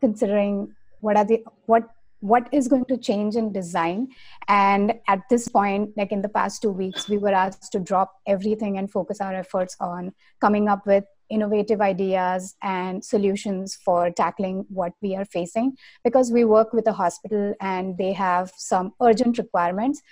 considering 0.00 0.74
what 1.00 1.16
are 1.16 1.24
the 1.24 1.42
what 1.66 1.88
what 2.20 2.48
is 2.52 2.68
going 2.68 2.84
to 2.84 2.96
change 2.96 3.36
in 3.36 3.52
design. 3.52 4.08
And 4.48 4.94
at 5.08 5.20
this 5.28 5.48
point 5.48 5.96
like 5.96 6.12
in 6.12 6.22
the 6.22 6.28
past 6.28 6.62
two 6.62 6.70
weeks 6.70 7.08
we 7.08 7.18
were 7.18 7.32
asked 7.32 7.72
to 7.72 7.80
drop 7.80 8.14
everything 8.26 8.78
and 8.78 8.90
focus 8.90 9.20
our 9.20 9.34
efforts 9.34 9.76
on 9.80 10.12
coming 10.40 10.68
up 10.68 10.86
with 10.86 11.04
innovative 11.28 11.80
ideas 11.80 12.56
and 12.60 13.04
solutions 13.04 13.76
for 13.76 14.10
tackling 14.10 14.66
what 14.68 14.92
we 15.00 15.14
are 15.14 15.24
facing. 15.24 15.76
Because 16.02 16.32
we 16.32 16.44
work 16.44 16.72
with 16.72 16.86
a 16.88 16.92
hospital 16.92 17.54
and 17.60 17.96
they 17.96 18.12
have 18.12 18.52
some 18.56 18.92
urgent 19.00 19.38
requirements 19.38 20.02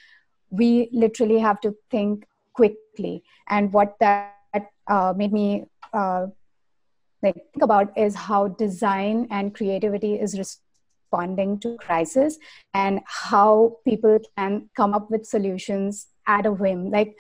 we 0.51 0.89
literally 0.93 1.39
have 1.39 1.61
to 1.61 1.75
think 1.91 2.27
quickly. 2.53 3.23
And 3.49 3.73
what 3.73 3.97
that 4.01 4.35
uh, 4.87 5.15
made 5.17 5.33
me 5.33 5.65
uh, 5.93 6.27
like 7.23 7.35
think 7.35 7.63
about 7.63 7.97
is 7.97 8.15
how 8.15 8.49
design 8.49 9.27
and 9.31 9.55
creativity 9.55 10.15
is 10.15 10.39
responding 11.09 11.59
to 11.61 11.77
crisis 11.79 12.39
and 12.75 13.01
how 13.07 13.77
people 13.85 14.19
can 14.37 14.69
come 14.77 14.95
up 14.95 15.11
with 15.11 15.27
solutions 15.27 16.09
at 16.27 16.47
a 16.47 16.53
whim. 16.53 16.91
Like 16.91 17.17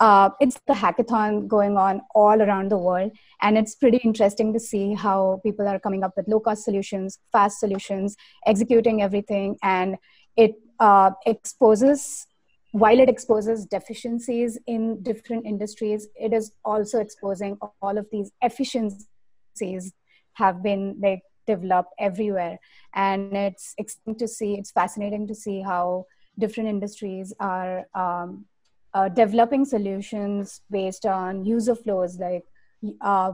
uh, 0.00 0.30
it's 0.40 0.58
the 0.66 0.74
hackathon 0.74 1.48
going 1.48 1.76
on 1.76 2.00
all 2.14 2.40
around 2.40 2.70
the 2.70 2.78
world 2.78 3.12
and 3.42 3.58
it's 3.58 3.74
pretty 3.74 3.98
interesting 3.98 4.52
to 4.52 4.60
see 4.60 4.94
how 4.94 5.40
people 5.44 5.68
are 5.68 5.78
coming 5.78 6.02
up 6.02 6.12
with 6.16 6.26
low 6.28 6.40
cost 6.40 6.64
solutions 6.64 7.18
fast 7.30 7.60
solutions 7.60 8.16
executing 8.46 9.02
everything 9.02 9.56
and 9.62 9.96
it 10.36 10.52
uh, 10.80 11.10
exposes 11.26 12.26
while 12.70 12.98
it 12.98 13.10
exposes 13.10 13.66
deficiencies 13.66 14.58
in 14.66 15.02
different 15.02 15.44
industries 15.44 16.08
it 16.16 16.32
is 16.32 16.52
also 16.64 16.98
exposing 16.98 17.58
all 17.82 17.98
of 17.98 18.06
these 18.10 18.32
efficiencies 18.40 19.92
have 20.32 20.62
been 20.62 20.96
like 21.02 21.20
developed 21.46 21.92
everywhere. 21.98 22.58
And 22.94 23.36
it's 23.36 23.74
exciting 23.78 24.16
to 24.18 24.28
see 24.28 24.54
it's 24.54 24.70
fascinating 24.70 25.26
to 25.28 25.34
see 25.34 25.60
how 25.62 26.06
different 26.38 26.68
industries 26.68 27.32
are 27.40 27.86
um, 27.94 28.46
uh, 28.94 29.08
developing 29.08 29.64
solutions 29.64 30.60
based 30.70 31.06
on 31.06 31.44
user 31.44 31.74
flows. 31.74 32.18
Like 32.18 32.44
uh, 33.00 33.32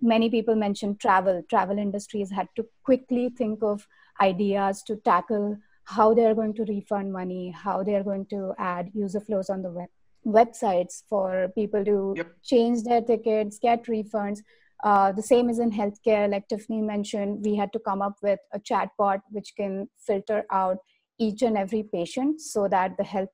many 0.00 0.30
people 0.30 0.54
mentioned 0.54 1.00
travel. 1.00 1.42
Travel 1.48 1.78
industries 1.78 2.30
had 2.30 2.48
to 2.56 2.66
quickly 2.84 3.28
think 3.30 3.62
of 3.62 3.86
ideas 4.20 4.82
to 4.84 4.96
tackle 4.96 5.56
how 5.84 6.14
they're 6.14 6.34
going 6.34 6.54
to 6.54 6.64
refund 6.64 7.12
money 7.12 7.50
how 7.50 7.82
they're 7.82 8.04
going 8.04 8.26
to 8.26 8.54
add 8.58 8.90
user 8.94 9.20
flows 9.20 9.50
on 9.50 9.62
the 9.62 9.70
web 9.70 9.88
websites 10.26 11.02
for 11.08 11.48
people 11.54 11.84
to 11.84 12.14
Yep. 12.16 12.32
change 12.42 12.82
their 12.82 13.00
tickets 13.02 13.58
get 13.58 13.84
refunds 13.84 14.40
uh, 14.84 15.12
the 15.12 15.22
same 15.22 15.50
is 15.50 15.58
in 15.58 15.70
healthcare 15.70 16.30
like 16.30 16.48
tiffany 16.48 16.80
mentioned 16.80 17.44
we 17.44 17.54
had 17.54 17.72
to 17.72 17.78
come 17.78 18.02
up 18.02 18.16
with 18.22 18.38
a 18.52 18.60
chatbot 18.60 19.20
which 19.30 19.52
can 19.56 19.88
filter 19.98 20.44
out 20.50 20.78
each 21.18 21.42
and 21.42 21.56
every 21.56 21.82
patient 21.82 22.40
so 22.40 22.66
that 22.68 22.96
the 22.96 23.04
health 23.04 23.28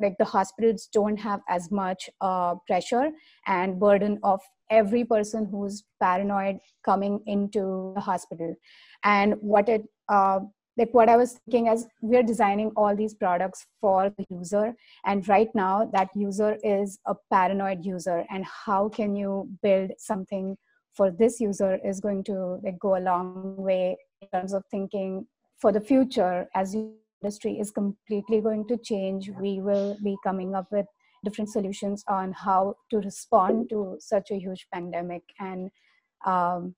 like 0.00 0.16
the 0.18 0.24
hospitals 0.24 0.88
don't 0.92 1.16
have 1.16 1.40
as 1.48 1.70
much 1.70 2.08
uh, 2.20 2.54
pressure 2.66 3.10
and 3.46 3.80
burden 3.80 4.18
of 4.22 4.40
every 4.70 5.04
person 5.04 5.46
who's 5.50 5.84
paranoid 6.00 6.58
coming 6.84 7.20
into 7.26 7.92
the 7.94 8.00
hospital. 8.00 8.54
And 9.04 9.34
what 9.40 9.68
it 9.68 9.82
uh, 10.08 10.40
like 10.76 10.94
what 10.94 11.08
i 11.08 11.16
was 11.16 11.32
thinking 11.32 11.68
as 11.68 11.86
we're 12.00 12.22
designing 12.22 12.70
all 12.76 12.94
these 12.94 13.12
products 13.12 13.66
for 13.80 14.10
the 14.16 14.24
user 14.30 14.74
and 15.04 15.28
right 15.28 15.48
now 15.54 15.90
that 15.92 16.08
user 16.14 16.56
is 16.62 17.00
a 17.06 17.14
paranoid 17.32 17.84
user 17.84 18.24
and 18.30 18.44
how 18.44 18.88
can 18.88 19.16
you 19.16 19.48
build 19.60 19.90
something 19.98 20.56
for 20.98 21.12
this 21.12 21.38
user 21.40 21.78
is 21.84 22.00
going 22.00 22.24
to 22.24 22.58
like 22.64 22.78
go 22.80 22.96
a 22.96 23.04
long 23.10 23.54
way 23.56 23.96
in 24.20 24.28
terms 24.34 24.52
of 24.52 24.64
thinking 24.68 25.24
for 25.60 25.70
the 25.72 25.80
future 25.80 26.48
as 26.56 26.76
industry 27.22 27.58
is 27.60 27.70
completely 27.70 28.40
going 28.40 28.66
to 28.66 28.76
change. 28.76 29.30
We 29.40 29.60
will 29.60 29.96
be 30.02 30.16
coming 30.24 30.56
up 30.56 30.66
with 30.72 30.86
different 31.24 31.50
solutions 31.50 32.04
on 32.08 32.32
how 32.32 32.74
to 32.90 32.98
respond 32.98 33.70
to 33.70 33.96
such 34.00 34.32
a 34.32 34.38
huge 34.38 34.66
pandemic. 34.74 35.22
And 35.38 35.70
um, 36.26 36.74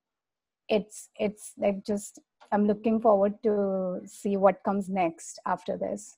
it's 0.68 1.08
it's 1.18 1.52
like 1.58 1.84
just 1.84 2.20
i'm 2.52 2.66
looking 2.66 3.00
forward 3.00 3.34
to 3.42 4.00
see 4.06 4.36
what 4.36 4.62
comes 4.64 4.88
next 4.88 5.40
after 5.46 5.76
this. 5.76 6.16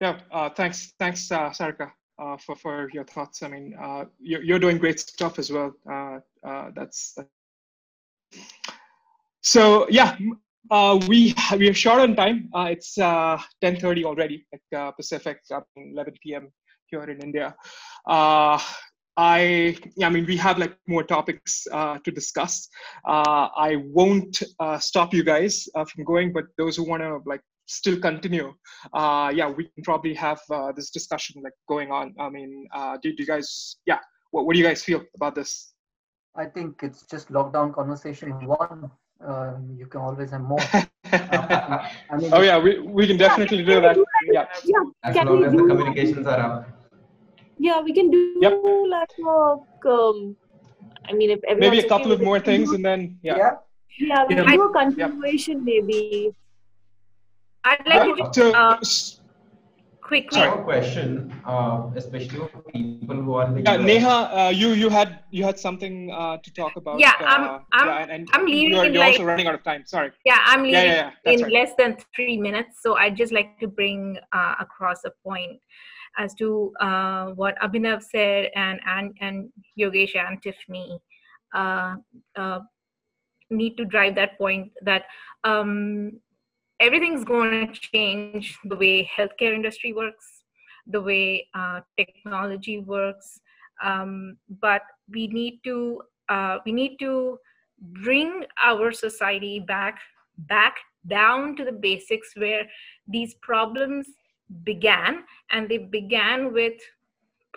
Yeah 0.00 0.20
uh, 0.30 0.48
thanks 0.50 0.94
thanks 0.98 1.30
uh, 1.32 1.50
sarika 1.50 1.90
uh, 2.18 2.36
for 2.36 2.56
for 2.56 2.90
your 2.92 3.04
thoughts 3.04 3.42
i 3.42 3.48
mean 3.48 3.74
uh, 3.80 4.04
you're, 4.18 4.42
you're 4.42 4.58
doing 4.58 4.78
great 4.78 5.00
stuff 5.00 5.38
as 5.38 5.50
well 5.50 5.72
uh, 5.90 6.18
uh, 6.44 6.70
that's, 6.74 7.14
that's 7.16 7.28
so 9.40 9.86
yeah 9.88 10.16
uh, 10.70 10.98
we 11.08 11.34
we 11.56 11.68
are 11.68 11.74
short 11.74 12.00
on 12.00 12.14
time. 12.14 12.48
Uh, 12.54 12.68
it's 12.70 12.98
uh, 12.98 13.38
10:30 13.62 14.04
already 14.04 14.46
at 14.52 14.78
uh, 14.78 14.90
Pacific, 14.92 15.40
11 15.76 16.14
p.m. 16.22 16.52
here 16.86 17.02
in 17.04 17.20
India. 17.20 17.54
Uh, 18.06 18.58
I 19.16 19.76
I 20.02 20.10
mean 20.10 20.26
we 20.26 20.36
have 20.36 20.58
like 20.58 20.76
more 20.86 21.02
topics 21.02 21.66
uh, 21.72 21.98
to 22.04 22.10
discuss. 22.10 22.68
I 23.06 23.76
won't 23.82 24.42
stop 24.80 25.14
you 25.14 25.24
guys 25.24 25.68
from 25.72 26.04
going, 26.04 26.32
but 26.32 26.44
those 26.56 26.76
who 26.76 26.84
want 26.84 27.02
to 27.02 27.20
like 27.26 27.42
still 27.68 27.98
continue, 28.00 28.54
uh, 28.92 29.32
yeah, 29.34 29.48
we 29.48 29.64
can 29.64 29.84
probably 29.84 30.14
have 30.14 30.40
uh, 30.50 30.72
this 30.72 30.90
discussion 30.90 31.42
like 31.42 31.52
going 31.68 31.92
on. 31.92 32.14
I 32.18 32.28
mean, 32.28 32.66
do, 33.02 33.14
do 33.14 33.22
you 33.22 33.26
guys 33.26 33.76
yeah? 33.86 34.00
What, 34.30 34.46
what 34.46 34.54
do 34.54 34.58
you 34.58 34.66
guys 34.66 34.82
feel 34.82 35.02
about 35.14 35.34
this? 35.34 35.72
I 36.36 36.46
think 36.46 36.80
it's 36.82 37.06
just 37.06 37.30
lockdown 37.30 37.74
conversation 37.74 38.30
one 38.46 38.90
uh, 39.26 39.54
you 39.76 39.86
can 39.86 40.00
always 40.00 40.30
have 40.30 40.40
more. 40.40 40.60
uh, 40.72 40.86
I 41.12 42.16
mean, 42.16 42.32
oh 42.32 42.42
yeah, 42.42 42.58
we, 42.58 42.78
we 42.78 43.06
can 43.06 43.16
definitely 43.16 43.64
do 43.64 43.80
that. 43.80 43.96
Yeah. 44.32 44.46
yeah. 44.64 44.82
As 45.02 45.16
long 45.16 45.44
as 45.44 45.52
the 45.52 45.58
communications 45.58 46.26
are 46.26 46.40
up. 46.40 46.68
Yeah, 47.58 47.80
we 47.80 47.92
can 47.92 48.10
do 48.10 48.38
yep. 48.40 48.52
like 48.88 49.86
um, 49.86 50.36
I 51.08 51.12
mean, 51.12 51.30
if 51.30 51.40
maybe 51.58 51.80
a 51.80 51.88
couple 51.88 52.12
of 52.12 52.22
more 52.22 52.38
things, 52.38 52.70
and 52.70 52.84
then 52.84 53.18
yeah. 53.22 53.36
Yeah, 53.36 53.50
yeah 53.98 54.24
we 54.28 54.36
yeah. 54.36 54.44
do 54.44 54.62
a 54.62 54.72
continuation 54.72 55.64
maybe. 55.64 56.32
I'd 57.68 57.86
like 57.86 58.20
uh, 58.20 58.30
to. 58.30 58.44
Uh, 58.52 58.80
quickly. 60.08 60.40
Sorry. 60.40 60.64
question, 60.64 61.30
uh, 61.44 61.90
especially 61.94 62.40
for 62.52 62.62
people 62.72 63.16
who 63.16 63.34
are. 63.34 63.46
Yeah, 63.58 63.76
Neha, 63.76 64.08
uh, 64.08 64.52
you 64.60 64.68
you 64.72 64.88
had 64.88 65.20
you 65.30 65.44
had 65.44 65.58
something 65.58 66.10
uh, 66.10 66.38
to 66.44 66.50
talk 66.52 66.76
about. 66.76 66.98
Yeah, 66.98 67.12
I'm 67.20 67.44
uh, 67.44 67.58
I'm, 67.72 67.86
yeah, 67.86 67.98
and, 68.02 68.10
and 68.10 68.28
I'm 68.32 68.46
leaving. 68.46 68.72
You're, 68.72 68.86
you're 68.86 69.04
like, 69.04 69.20
also 69.20 69.24
running 69.24 69.46
out 69.46 69.54
of 69.54 69.62
time. 69.62 69.84
Sorry. 69.84 70.10
Yeah, 70.24 70.40
I'm 70.46 70.62
leaving 70.62 70.96
yeah, 70.96 71.10
yeah, 71.24 71.32
in 71.32 71.42
right. 71.42 71.52
less 71.52 71.72
than 71.76 71.96
three 72.16 72.38
minutes. 72.38 72.80
So 72.82 72.96
I'd 72.96 73.16
just 73.16 73.32
like 73.32 73.58
to 73.60 73.68
bring 73.68 74.16
uh, 74.32 74.54
across 74.58 75.04
a 75.04 75.12
point 75.22 75.60
as 76.16 76.34
to 76.40 76.72
uh, 76.80 77.26
what 77.40 77.54
Abhinav 77.60 78.02
said 78.02 78.50
and 78.56 78.80
and 78.86 79.14
and 79.20 79.52
Yogesh 79.78 80.16
and 80.16 80.40
Tiffany 80.42 80.98
need 83.50 83.76
to 83.76 83.84
drive 83.84 84.14
that 84.14 84.36
point 84.38 84.70
that 84.82 85.04
um, 85.44 86.12
everything's 86.80 87.24
going 87.24 87.66
to 87.66 87.80
change 87.80 88.58
the 88.64 88.76
way 88.76 89.10
healthcare 89.16 89.54
industry 89.54 89.92
works 89.92 90.44
the 90.86 91.00
way 91.00 91.46
uh, 91.54 91.80
technology 91.96 92.78
works 92.78 93.40
um, 93.82 94.36
but 94.60 94.82
we 95.10 95.26
need 95.28 95.60
to 95.64 96.02
uh, 96.28 96.58
we 96.64 96.72
need 96.72 96.98
to 96.98 97.38
bring 98.02 98.44
our 98.62 98.92
society 98.92 99.60
back 99.60 99.98
back 100.38 100.76
down 101.06 101.56
to 101.56 101.64
the 101.64 101.72
basics 101.72 102.32
where 102.36 102.66
these 103.06 103.34
problems 103.34 104.08
began 104.64 105.24
and 105.50 105.68
they 105.68 105.78
began 105.78 106.52
with 106.52 106.74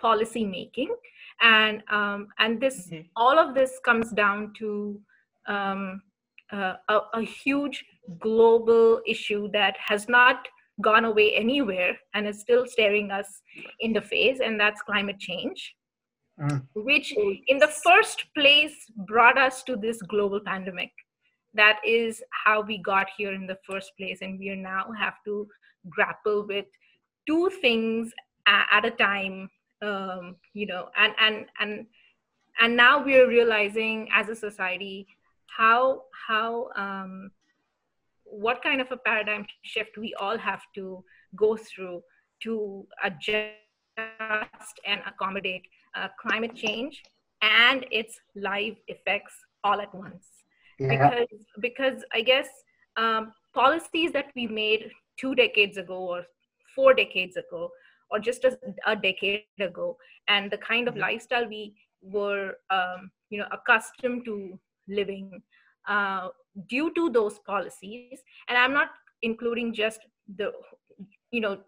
policy 0.00 0.44
making 0.44 0.94
and 1.40 1.82
um, 1.90 2.28
and 2.38 2.60
this 2.60 2.88
mm-hmm. 2.88 3.02
all 3.16 3.38
of 3.38 3.54
this 3.54 3.78
comes 3.84 4.10
down 4.12 4.52
to 4.58 5.00
um, 5.46 6.02
uh, 6.52 6.74
a, 6.88 6.98
a 7.14 7.22
huge 7.22 7.84
global 8.18 9.00
issue 9.06 9.48
that 9.52 9.76
has 9.78 10.08
not 10.08 10.46
gone 10.80 11.04
away 11.04 11.34
anywhere 11.34 11.96
and 12.14 12.26
is 12.26 12.40
still 12.40 12.66
staring 12.66 13.10
us 13.10 13.42
in 13.80 13.92
the 13.92 14.00
face, 14.00 14.40
and 14.40 14.58
that's 14.58 14.82
climate 14.82 15.18
change, 15.18 15.74
mm. 16.40 16.62
which 16.74 17.12
in 17.46 17.58
the 17.58 17.72
first 17.84 18.26
place 18.34 18.74
brought 19.06 19.38
us 19.38 19.62
to 19.64 19.76
this 19.76 20.00
global 20.02 20.40
pandemic. 20.40 20.90
That 21.54 21.78
is 21.86 22.22
how 22.44 22.62
we 22.62 22.78
got 22.78 23.08
here 23.16 23.34
in 23.34 23.46
the 23.46 23.58
first 23.68 23.92
place, 23.98 24.18
and 24.22 24.38
we 24.38 24.54
now 24.54 24.86
have 24.98 25.14
to 25.26 25.46
grapple 25.88 26.46
with 26.46 26.66
two 27.26 27.50
things 27.60 28.12
at 28.46 28.84
a 28.84 28.90
time. 28.90 29.50
Um, 29.82 30.36
you 30.54 30.66
know, 30.66 30.88
and 30.96 31.12
and 31.18 31.46
and 31.60 31.86
and 32.60 32.76
now 32.76 33.04
we're 33.04 33.28
realizing 33.28 34.08
as 34.12 34.28
a 34.28 34.36
society 34.36 35.06
how 35.46 36.04
how 36.26 36.70
um, 36.76 37.30
what 38.32 38.62
kind 38.62 38.80
of 38.80 38.90
a 38.90 38.96
paradigm 38.96 39.44
shift 39.62 39.98
we 39.98 40.14
all 40.18 40.38
have 40.38 40.62
to 40.74 41.04
go 41.36 41.56
through 41.56 42.02
to 42.42 42.86
adjust 43.04 43.56
and 44.86 45.00
accommodate 45.06 45.62
uh, 45.94 46.08
climate 46.20 46.54
change 46.54 47.02
and 47.42 47.84
its 47.90 48.18
live 48.34 48.74
effects 48.88 49.34
all 49.64 49.80
at 49.80 49.94
once 49.94 50.26
yeah. 50.78 50.88
because 50.88 51.44
because 51.60 52.04
i 52.14 52.22
guess 52.22 52.48
um, 52.96 53.32
policies 53.54 54.12
that 54.12 54.26
we 54.34 54.46
made 54.46 54.90
two 55.18 55.34
decades 55.34 55.76
ago 55.76 55.98
or 55.98 56.24
four 56.74 56.94
decades 56.94 57.36
ago 57.36 57.70
or 58.10 58.18
just 58.18 58.44
a, 58.44 58.58
a 58.86 58.96
decade 58.96 59.42
ago 59.60 59.96
and 60.28 60.50
the 60.50 60.58
kind 60.58 60.88
of 60.88 60.94
mm-hmm. 60.94 61.02
lifestyle 61.02 61.46
we 61.46 61.74
were 62.02 62.54
um, 62.70 63.10
you 63.30 63.38
know 63.38 63.46
accustomed 63.52 64.24
to 64.24 64.58
living 64.88 65.42
uh, 65.88 66.28
due 66.68 66.92
to 66.94 67.10
those 67.10 67.38
policies 67.46 68.20
and 68.48 68.58
i'm 68.58 68.72
not 68.72 68.88
including 69.22 69.72
just 69.72 70.00
the 70.36 70.52
you 71.30 71.40
know 71.40 71.58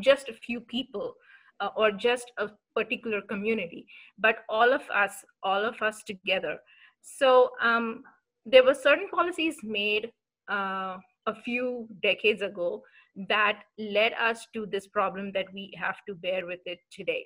just 0.00 0.28
a 0.28 0.32
few 0.32 0.60
people 0.60 1.14
uh, 1.60 1.68
or 1.76 1.90
just 1.90 2.32
a 2.38 2.50
particular 2.74 3.22
community 3.22 3.86
but 4.18 4.38
all 4.48 4.72
of 4.72 4.82
us 4.90 5.24
all 5.42 5.64
of 5.64 5.80
us 5.82 6.02
together. 6.02 6.58
So 7.02 7.50
um, 7.62 8.02
there 8.44 8.64
were 8.64 8.74
certain 8.74 9.08
policies 9.08 9.56
made 9.62 10.10
uh, 10.50 10.96
a 11.26 11.34
few 11.44 11.88
decades 12.02 12.42
ago 12.42 12.82
that 13.28 13.62
led 13.78 14.12
us 14.14 14.46
to 14.54 14.66
this 14.66 14.86
problem 14.86 15.32
that 15.32 15.46
we 15.52 15.72
have 15.78 15.96
to 16.08 16.14
bear 16.14 16.46
with 16.46 16.60
it 16.66 16.78
today. 16.90 17.24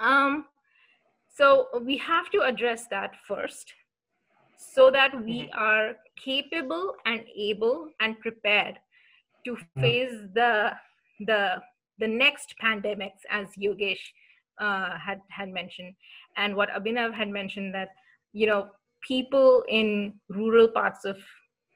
Um, 0.00 0.46
so 1.28 1.68
we 1.84 1.96
have 1.98 2.30
to 2.30 2.42
address 2.42 2.86
that 2.90 3.12
first 3.28 3.72
so 4.60 4.90
that 4.90 5.12
we 5.24 5.42
mm-hmm. 5.42 5.58
are 5.58 5.96
capable 6.22 6.94
and 7.06 7.24
able 7.34 7.88
and 8.00 8.20
prepared 8.20 8.78
to 9.44 9.52
mm-hmm. 9.52 9.80
face 9.80 10.12
the 10.34 10.70
the 11.20 11.56
the 11.98 12.08
next 12.08 12.54
pandemics 12.62 13.22
as 13.30 13.48
yogesh 13.58 14.00
uh, 14.60 14.98
had 14.98 15.20
had 15.30 15.48
mentioned 15.48 15.94
and 16.36 16.54
what 16.54 16.68
abhinav 16.70 17.14
had 17.14 17.28
mentioned 17.28 17.74
that 17.74 17.88
you 18.32 18.46
know 18.46 18.68
people 19.06 19.64
in 19.68 20.12
rural 20.28 20.68
parts 20.68 21.04
of 21.04 21.16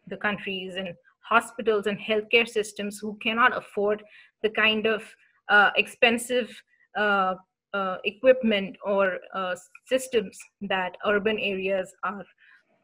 the 0.09 0.17
countries 0.17 0.75
and 0.77 0.95
hospitals 1.21 1.87
and 1.87 1.99
healthcare 1.99 2.47
systems 2.47 2.99
who 2.99 3.19
cannot 3.23 3.57
afford 3.57 4.03
the 4.43 4.51
kind 4.51 4.87
of 4.87 5.03
uh, 5.49 5.71
expensive 5.77 6.51
uh, 6.97 7.35
uh, 7.73 7.97
equipment 8.05 8.77
or 8.85 9.19
uh, 9.35 9.55
systems 9.87 10.39
that 10.61 10.97
urban 11.07 11.39
areas 11.39 11.95
are 12.05 12.25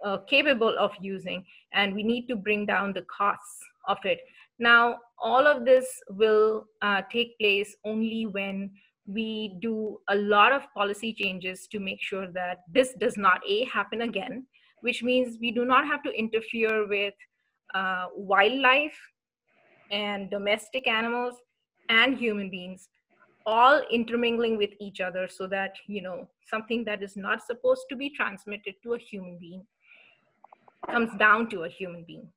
uh, 0.04 0.18
capable 0.28 0.74
of 0.78 0.92
using 1.00 1.44
and 1.72 1.94
we 1.94 2.02
need 2.02 2.26
to 2.26 2.36
bring 2.36 2.66
down 2.66 2.92
the 2.92 3.04
costs 3.14 3.58
of 3.88 3.98
it. 4.04 4.20
Now 4.58 4.98
all 5.18 5.46
of 5.46 5.64
this 5.64 5.86
will 6.10 6.66
uh, 6.82 7.02
take 7.10 7.38
place 7.38 7.76
only 7.84 8.26
when 8.26 8.70
we 9.06 9.56
do 9.60 9.98
a 10.08 10.14
lot 10.14 10.52
of 10.52 10.62
policy 10.74 11.12
changes 11.12 11.66
to 11.68 11.80
make 11.80 12.00
sure 12.00 12.30
that 12.32 12.58
this 12.72 12.94
does 12.94 13.16
not 13.16 13.40
a 13.48 13.64
happen 13.64 14.02
again 14.02 14.46
which 14.80 15.02
means 15.02 15.38
we 15.40 15.50
do 15.50 15.64
not 15.64 15.86
have 15.86 16.02
to 16.02 16.10
interfere 16.10 16.86
with 16.88 17.14
uh, 17.74 18.06
wildlife 18.14 18.98
and 19.90 20.30
domestic 20.30 20.86
animals 20.88 21.34
and 21.88 22.16
human 22.16 22.50
beings 22.50 22.88
all 23.46 23.82
intermingling 23.90 24.56
with 24.56 24.70
each 24.80 25.00
other 25.00 25.26
so 25.28 25.46
that 25.46 25.74
you 25.86 26.02
know 26.02 26.28
something 26.46 26.84
that 26.84 27.02
is 27.02 27.16
not 27.16 27.42
supposed 27.42 27.84
to 27.88 27.96
be 27.96 28.10
transmitted 28.10 28.74
to 28.82 28.94
a 28.94 28.98
human 28.98 29.38
being 29.40 29.64
comes 30.88 31.10
down 31.18 31.48
to 31.50 31.64
a 31.64 31.68
human 31.68 32.04
being 32.06 32.28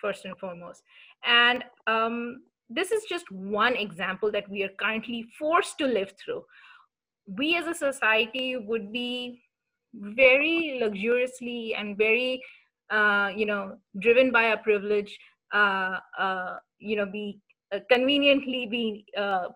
first 0.00 0.24
and 0.24 0.36
foremost. 0.38 0.82
And 1.24 1.64
um, 1.86 2.42
this 2.68 2.90
is 2.90 3.04
just 3.08 3.30
one 3.30 3.76
example 3.76 4.30
that 4.32 4.48
we 4.48 4.62
are 4.64 4.70
currently 4.80 5.26
forced 5.38 5.78
to 5.78 5.86
live 5.86 6.12
through. 6.22 6.44
We 7.26 7.56
as 7.56 7.66
a 7.66 7.74
society 7.74 8.56
would 8.56 8.92
be 8.92 9.42
very 9.94 10.78
luxuriously 10.82 11.74
and 11.74 11.96
very 11.96 12.42
uh, 12.90 13.30
you 13.34 13.46
know 13.46 13.76
driven 13.98 14.30
by 14.30 14.44
a 14.44 14.56
privilege 14.56 15.18
uh, 15.52 15.98
uh, 16.18 16.56
you 16.78 16.96
know 16.96 17.06
be 17.06 17.38
uh, 17.74 17.78
conveniently 17.90 18.66
be 18.66 19.04
uh, 19.16 19.48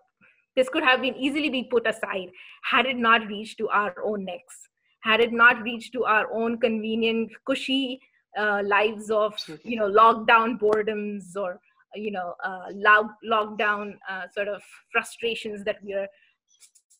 this 0.55 0.69
could 0.69 0.83
have 0.83 1.01
been 1.01 1.15
easily 1.15 1.49
be 1.49 1.63
put 1.63 1.87
aside 1.87 2.29
had 2.63 2.85
it 2.85 2.97
not 2.97 3.27
reached 3.27 3.57
to 3.57 3.67
our 3.69 3.95
own 4.03 4.25
necks 4.25 4.69
had 5.01 5.19
it 5.19 5.33
not 5.33 5.61
reached 5.61 5.93
to 5.93 6.05
our 6.05 6.31
own 6.31 6.59
convenient 6.59 7.31
cushy 7.45 7.99
uh, 8.37 8.61
lives 8.65 9.09
of 9.09 9.33
you 9.63 9.77
know 9.77 9.89
lockdown 9.89 10.59
boredoms 10.59 11.35
or 11.35 11.59
you 11.95 12.11
know 12.11 12.33
uh, 12.43 12.67
lockdown 13.25 13.95
uh, 14.09 14.23
sort 14.33 14.47
of 14.47 14.61
frustrations 14.91 15.63
that 15.63 15.77
we 15.83 15.93
are 15.93 16.07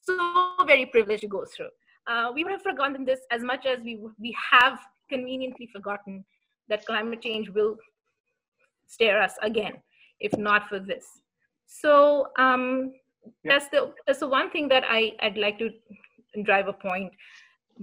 so 0.03 0.65
very 0.65 0.85
privileged 0.85 1.21
to 1.21 1.27
go 1.27 1.45
through. 1.45 1.69
Uh, 2.07 2.31
we 2.33 2.43
would 2.43 2.51
have 2.51 2.61
forgotten 2.61 3.03
this 3.03 3.19
as 3.31 3.43
much 3.43 3.65
as 3.65 3.79
we 3.83 3.99
we 4.19 4.35
have 4.51 4.79
conveniently 5.09 5.69
forgotten 5.73 6.23
that 6.69 6.85
climate 6.85 7.21
change 7.21 7.49
will 7.49 7.75
stare 8.87 9.21
us 9.21 9.33
again 9.41 9.73
if 10.19 10.37
not 10.37 10.67
for 10.67 10.79
this. 10.79 11.05
So 11.67 12.27
um, 12.37 12.93
that's 13.43 13.67
the 13.69 13.93
that's 14.05 14.19
the 14.19 14.27
one 14.27 14.49
thing 14.51 14.67
that 14.69 14.83
I 14.87 15.13
I'd 15.21 15.37
like 15.37 15.59
to 15.59 15.69
drive 16.43 16.67
a 16.67 16.73
point 16.73 17.11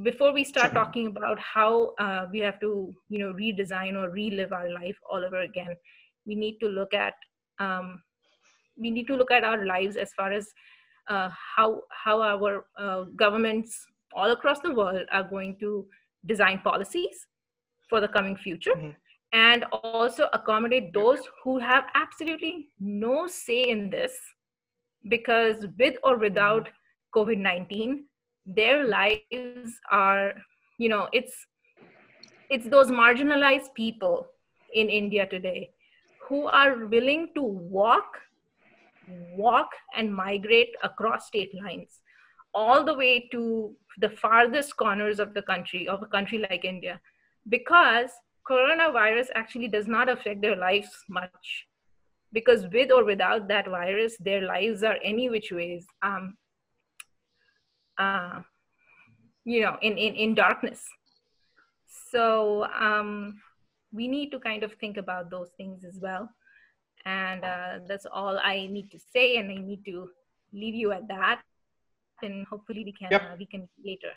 before 0.03 0.33
we 0.33 0.43
start 0.45 0.73
talking 0.73 1.07
about 1.07 1.39
how 1.39 1.95
uh, 1.99 2.27
we 2.33 2.41
have 2.41 2.59
to 2.61 2.95
you 3.09 3.19
know 3.19 3.33
redesign 3.33 3.95
or 3.95 4.11
relive 4.11 4.53
our 4.53 4.71
life 4.71 4.97
all 5.11 5.25
over 5.25 5.41
again 5.43 5.77
we 6.27 6.35
need 6.35 6.59
to 6.59 6.69
look 6.69 6.93
at 6.95 7.15
um, 7.61 8.03
we 8.77 8.91
need 8.91 9.07
to 9.07 9.15
look 9.15 9.31
at 9.31 9.45
our 9.45 9.65
lives 9.65 9.97
as 9.97 10.13
far 10.15 10.33
as 10.33 10.49
uh, 11.09 11.29
how 11.57 11.83
how 11.91 12.21
our 12.21 12.67
uh, 12.79 13.05
governments 13.17 13.87
all 14.15 14.33
across 14.33 14.61
the 14.61 14.73
world 14.73 15.07
are 15.13 15.23
going 15.23 15.57
to 15.61 15.87
design 16.27 16.61
policies 16.65 17.27
for 17.89 18.01
the 18.01 18.09
coming 18.09 18.37
future 18.37 18.95
and 19.33 19.65
also 19.73 20.29
accommodate 20.33 20.93
those 20.93 21.21
who 21.43 21.59
have 21.59 21.85
absolutely 21.95 22.69
no 22.81 23.27
say 23.27 23.65
in 23.65 23.91
this 23.91 24.13
because 25.09 25.67
with 25.79 25.97
or 26.03 26.17
without 26.17 26.69
covid-19 27.15 28.05
their 28.47 28.87
lives 28.87 29.81
are 29.91 30.35
you 30.79 30.89
know 30.89 31.09
it's 31.13 31.47
it's 32.51 32.69
those 32.69 32.91
marginalized 32.91 33.73
people 33.75 34.27
in 34.75 34.89
india 34.89 35.27
today 35.27 35.71
who 36.29 36.47
are 36.47 36.87
willing 36.87 37.29
to 37.35 37.43
walk 37.43 38.19
walk 39.37 39.71
and 39.97 40.15
migrate 40.15 40.75
across 40.83 41.27
state 41.27 41.55
lines 41.63 42.01
all 42.55 42.85
the 42.85 42.95
way 42.95 43.29
to 43.33 43.75
the 43.99 44.09
farthest 44.09 44.77
corners 44.77 45.19
of 45.19 45.35
the 45.35 45.43
country 45.43 45.87
of 45.89 46.03
a 46.03 46.07
country 46.07 46.39
like 46.51 46.65
india 46.65 47.01
because 47.49 48.11
coronavirus 48.49 49.29
actually 49.35 49.69
does 49.69 49.87
not 49.87 50.09
affect 50.09 50.43
their 50.43 50.57
lives 50.57 50.91
much 51.09 51.67
because 52.35 52.67
with 52.73 52.91
or 52.91 53.05
without 53.05 53.49
that 53.49 53.69
virus 53.69 54.17
their 54.19 54.43
lives 54.43 54.83
are 54.83 54.99
any 55.03 55.31
which 55.31 55.53
ways. 55.53 55.87
Um, 56.03 56.37
uh, 57.99 58.41
you 59.45 59.61
know 59.63 59.77
in, 59.83 59.97
in 59.99 60.15
in 60.15 60.35
darkness 60.35 60.83
so 62.11 62.65
um, 62.79 63.41
we 63.93 64.09
need 64.09 64.31
to 64.31 64.39
kind 64.41 64.63
of 64.63 64.73
think 64.75 64.97
about 64.97 65.31
those 65.31 65.51
things 65.57 65.85
as 65.85 65.99
well 66.01 66.29
and 67.07 67.45
uh, 67.45 67.79
that's 67.87 68.07
all 68.07 68.39
i 68.43 68.67
need 68.71 68.91
to 68.91 68.99
say 68.99 69.37
and 69.37 69.51
i 69.51 69.55
need 69.55 69.85
to 69.85 70.09
leave 70.53 70.75
you 70.75 70.93
at 70.93 71.07
that 71.09 71.41
and 72.23 72.47
hopefully 72.47 72.85
we 72.85 72.93
can 72.93 73.09
Yep. 73.11 73.23
uh, 73.23 73.37
we 73.39 73.47
can 73.47 73.69
later 73.85 74.13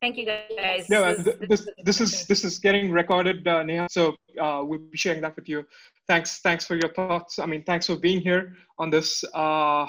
thank 0.00 0.16
you 0.16 0.24
guys 0.24 0.88
No, 0.88 1.00
This 1.14 1.26
is- 1.26 1.48
this 1.48 1.68
this 1.88 2.00
is 2.00 2.26
this 2.26 2.44
is 2.44 2.58
getting 2.58 2.90
recorded, 2.90 3.46
uh, 3.46 3.62
Neha. 3.62 3.86
So 3.90 4.02
uh, 4.44 4.62
we'll 4.64 4.78
be 4.78 4.96
sharing 4.96 5.20
that 5.22 5.34
with 5.36 5.48
you. 5.48 5.64
Thanks, 6.08 6.40
thanks 6.40 6.64
for 6.68 6.74
your 6.82 6.90
thoughts. 6.98 7.38
I 7.38 7.46
mean, 7.46 7.62
thanks 7.64 7.86
for 7.86 7.96
being 7.96 8.20
here 8.28 8.42
on 8.78 8.88
this. 8.90 9.08
Uh, 9.34 9.40
uh, 9.40 9.86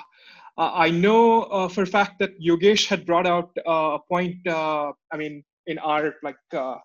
I 0.58 0.92
know 0.92 1.44
uh, 1.44 1.68
for 1.70 1.84
a 1.84 1.88
fact 1.88 2.20
that 2.20 2.40
Yogesh 2.40 2.88
had 2.88 3.06
brought 3.06 3.26
out 3.26 3.52
uh, 3.68 3.98
a 3.98 4.00
point. 4.10 4.36
Uh, 4.46 4.92
I 5.12 5.18
mean, 5.18 5.44
in 5.68 5.80
our 5.80 6.16
like 6.24 6.36
uh, 6.54 6.76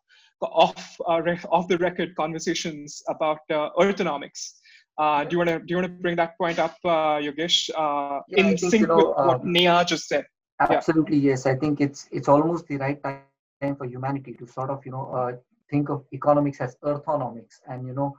off 0.42 0.96
uh, 1.06 1.20
off 1.50 1.68
the 1.68 1.78
record 1.78 2.14
conversations 2.16 3.02
about 3.08 3.38
uh, 3.50 3.70
earthonomics. 3.78 4.52
Uh, 4.98 5.24
do 5.24 5.34
you 5.34 5.38
want 5.38 5.50
to 5.50 5.58
do 5.58 5.66
you 5.68 5.76
want 5.76 5.86
to 5.86 6.02
bring 6.02 6.16
that 6.16 6.38
point 6.38 6.58
up, 6.58 6.76
uh, 6.84 7.18
Yogesh, 7.20 7.68
uh, 7.76 8.20
Yeah, 8.28 8.38
in 8.38 8.56
think, 8.56 8.58
sync 8.58 8.80
you 8.82 8.86
know, 8.86 8.96
with 8.96 9.26
what 9.26 9.40
um, 9.42 9.52
Neha 9.52 9.84
just 9.84 10.08
said? 10.08 10.24
Yeah. 10.60 10.76
Absolutely, 10.76 11.18
yes. 11.18 11.44
I 11.44 11.54
think 11.54 11.80
it's 11.80 12.08
it's 12.12 12.28
almost 12.28 12.66
the 12.66 12.78
right 12.78 13.02
time 13.02 13.76
for 13.76 13.84
humanity 13.84 14.32
to 14.38 14.46
sort 14.46 14.70
of 14.70 14.84
you 14.86 14.92
know 14.92 15.10
uh, 15.12 15.32
think 15.70 15.90
of 15.90 16.04
economics 16.14 16.60
as 16.60 16.76
earthonomics, 16.82 17.60
and 17.68 17.86
you 17.86 17.92
know 17.92 18.16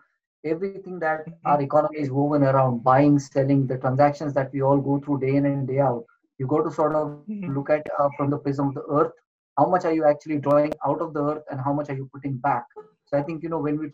everything 0.48 1.00
that 1.00 1.26
our 1.46 1.62
economy 1.62 2.00
is 2.00 2.12
woven 2.12 2.44
around 2.44 2.84
buying, 2.84 3.20
selling, 3.20 3.68
the 3.68 3.78
transactions 3.78 4.34
that 4.34 4.52
we 4.54 4.62
all 4.62 4.80
go 4.80 5.00
through 5.00 5.20
day 5.20 5.36
in 5.36 5.46
and 5.46 5.68
day 5.68 5.80
out. 5.80 6.06
You 6.38 6.48
go 6.48 6.64
to 6.64 6.72
sort 6.72 6.96
of 6.96 7.24
look 7.28 7.70
at 7.70 7.86
uh, 8.00 8.10
from 8.18 8.30
the 8.30 8.38
prism 8.38 8.70
of 8.70 8.76
the 8.76 8.84
earth. 8.90 9.12
How 9.58 9.66
much 9.66 9.86
are 9.86 9.94
you 9.94 10.06
actually 10.06 10.38
drawing 10.40 10.74
out 10.86 11.02
of 11.02 11.14
the 11.14 11.24
earth, 11.24 11.44
and 11.50 11.60
how 11.60 11.74
much 11.74 11.90
are 11.90 11.96
you 11.96 12.10
putting 12.14 12.38
back? 12.38 12.66
So 13.06 13.18
I 13.18 13.24
think 13.24 13.44
you 13.44 13.50
know 13.50 13.60
when 13.60 13.80
we 13.80 13.92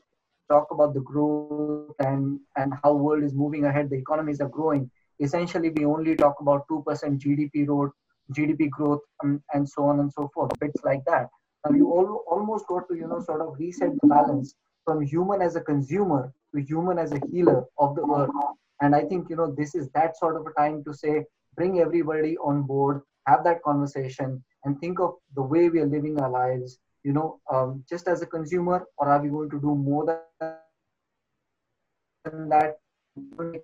talk 0.49 0.68
about 0.72 0.93
the 0.93 1.01
growth 1.01 1.95
and 1.99 2.39
and 2.58 2.74
how 2.84 2.93
world 2.93 3.24
is 3.24 3.34
moving 3.34 3.66
ahead, 3.66 3.89
the 3.89 3.97
economies 3.97 4.41
are 4.41 4.49
growing. 4.49 4.89
Essentially, 5.20 5.70
we 5.70 5.86
only 5.86 6.16
talk 6.16 6.36
about 6.41 6.66
two 6.68 6.84
percent 6.86 7.22
GDP 7.22 7.66
growth, 7.66 7.91
GDP 8.34 8.70
growth, 8.70 9.01
um, 9.24 9.41
and 9.54 9.68
so 9.68 9.86
on 9.86 9.99
and 9.99 10.12
so 10.12 10.30
forth. 10.34 10.51
Bits 10.60 10.84
like 10.84 11.06
that. 11.06 11.28
Now 11.66 11.76
you 11.76 11.89
all, 11.91 12.26
almost 12.30 12.68
got 12.68 12.88
to 12.89 12.95
you 12.95 13.08
know 13.08 13.22
sort 13.22 13.41
of 13.41 13.56
reset 13.58 13.91
the 14.01 14.08
balance 14.08 14.56
from 14.86 15.02
human 15.02 15.42
as 15.42 15.56
a 15.56 15.62
consumer 15.62 16.34
to 16.54 16.62
human 16.62 16.98
as 17.00 17.12
a 17.12 17.20
healer 17.32 17.66
of 17.78 17.96
the 17.96 18.04
earth. 18.16 18.30
And 18.82 18.96
I 18.96 19.02
think 19.02 19.30
you 19.30 19.36
know 19.36 19.54
this 19.58 19.76
is 19.76 19.90
that 19.92 20.18
sort 20.18 20.36
of 20.36 20.46
a 20.46 20.54
time 20.60 20.84
to 20.86 20.94
say 20.94 21.26
bring 21.56 21.80
everybody 21.80 22.38
on 22.38 22.64
board, 22.64 23.02
have 23.28 23.44
that 23.44 23.62
conversation, 23.64 24.44
and 24.64 24.80
think 24.80 25.00
of 25.00 25.16
the 25.36 25.42
way 25.42 25.70
we 25.70 25.80
are 25.80 25.86
living 25.86 26.20
our 26.20 26.30
lives. 26.30 26.80
You 27.04 27.14
know, 27.14 27.40
um, 27.52 27.84
just 27.90 28.08
as 28.08 28.22
a 28.22 28.26
consumer, 28.26 28.86
or 28.98 29.10
are 29.10 29.22
we 29.22 29.30
going 29.30 29.50
to 29.50 29.60
do 29.60 29.76
more 29.76 30.06
than 32.26 32.50
that? 32.50 32.78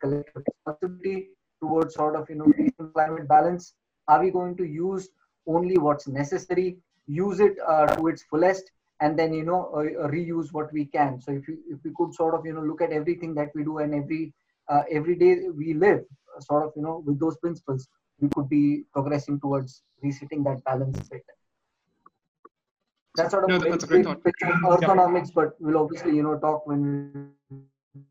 Collective 0.02 0.44
responsibility 0.46 1.30
towards 1.62 1.96
sort 1.96 2.16
of 2.16 2.30
you 2.30 2.36
know 2.36 2.52
climate 2.94 3.28
balance. 3.28 3.74
Are 4.08 4.24
we 4.24 4.32
going 4.32 4.56
to 4.58 4.64
use 4.64 5.10
only 5.48 5.78
what's 5.78 6.08
necessary, 6.08 6.78
use 7.08 7.40
it 7.40 7.58
uh, 7.68 7.88
to 7.96 8.08
its 8.08 8.24
fullest, 8.24 8.72
and 9.02 9.18
then 9.18 9.34
you 9.34 9.44
know 9.44 9.72
uh, 9.74 10.08
reuse 10.08 10.52
what 10.52 10.72
we 10.74 10.86
can? 10.86 11.22
So 11.22 11.32
if 11.32 11.48
you 11.48 11.58
if 11.70 11.80
we 11.84 11.92
could 11.96 12.14
sort 12.14 12.36
of 12.36 12.46
you 12.46 12.54
know 12.54 12.62
look 12.62 12.82
at 12.82 12.92
everything 12.92 13.34
that 13.36 13.50
we 13.56 13.64
do 13.64 13.80
and 13.80 13.94
every 13.94 14.34
uh, 14.70 14.84
every 14.92 15.16
day 15.16 15.50
we 15.56 15.74
live, 15.74 16.04
uh, 16.36 16.42
sort 16.42 16.66
of 16.66 16.74
you 16.76 16.82
know 16.82 17.04
with 17.06 17.20
those 17.20 17.38
principles, 17.38 17.88
we 18.20 18.30
could 18.30 18.50
be 18.50 18.84
progressing 18.94 19.40
towards 19.40 19.84
resetting 20.04 20.44
that 20.44 20.64
balance. 20.64 21.08
Bit. 21.10 21.24
That's 23.16 23.32
sort 23.32 23.44
of 23.46 23.50
No, 23.50 23.70
that's 23.70 23.84
a 23.84 23.88
great 23.88 24.06
thought. 24.06 24.22
economics, 24.84 25.32
but 25.32 25.56
we'll 25.60 25.78
obviously 25.78 26.16
you 26.16 26.24
know 26.24 26.38
talk 26.38 26.68
when 26.68 27.32
we 27.50 27.60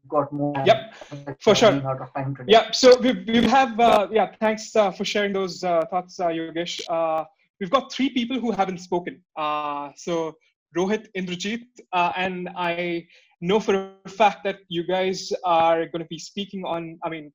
got 0.09 0.33
more. 0.33 0.55
Yep, 0.65 0.95
for 1.41 1.55
sure. 1.55 1.73
Out 1.73 2.01
of 2.01 2.13
time 2.15 2.35
today. 2.35 2.53
Yeah, 2.53 2.71
so 2.73 2.99
we, 2.99 3.13
we 3.13 3.43
have, 3.45 3.79
uh, 3.79 4.09
yeah, 4.11 4.35
thanks 4.41 4.75
uh, 4.75 4.91
for 4.91 5.05
sharing 5.05 5.33
those 5.33 5.63
uh, 5.63 5.85
thoughts, 5.87 6.19
uh, 6.19 6.29
Yogesh. 6.29 6.81
Uh, 6.89 7.25
we've 7.61 7.71
got 7.71 7.93
three 7.93 8.11
people 8.11 8.41
who 8.41 8.51
haven't 8.51 8.79
spoken. 8.79 9.23
Uh, 9.37 9.91
so 9.97 10.37
Rohit, 10.77 11.07
Indrajit, 11.17 11.65
uh, 11.93 12.13
and 12.17 12.49
I 12.57 13.07
know 13.41 13.61
for 13.61 13.93
a 14.05 14.09
fact 14.09 14.45
that 14.45 14.59
you 14.69 14.87
guys 14.87 15.33
are 15.45 15.87
going 15.87 16.03
to 16.03 16.09
be 16.11 16.19
speaking 16.19 16.65
on, 16.65 16.99
I 17.05 17.09
mean, 17.09 17.33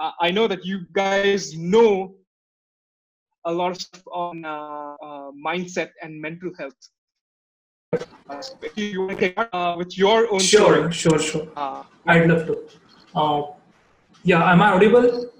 uh, 0.00 0.12
I 0.20 0.30
know 0.30 0.46
that 0.46 0.64
you 0.64 0.86
guys 0.92 1.56
know 1.56 2.14
a 3.44 3.52
lot 3.52 3.70
of 3.72 3.80
stuff 3.80 4.02
on 4.12 4.44
uh, 4.44 4.94
uh, 5.02 5.30
mindset 5.32 5.90
and 6.02 6.20
mental 6.20 6.50
health. 6.58 6.74
Uh, 8.28 8.40
so 8.42 8.54
if 8.62 8.76
you 8.76 9.02
want 9.02 9.18
to 9.18 9.32
start 9.32 9.48
uh, 9.52 9.74
with 9.78 9.96
your 9.96 10.30
own 10.32 10.40
Sure, 10.40 10.92
story. 10.92 10.92
sure, 10.92 11.18
sure. 11.18 11.48
Uh, 11.56 11.82
I'd 12.06 12.28
love 12.28 12.46
to. 12.46 12.58
Uh, 13.14 13.42
yeah, 14.24 14.52
am 14.52 14.62
I 14.62 14.72
audible? 14.72 15.30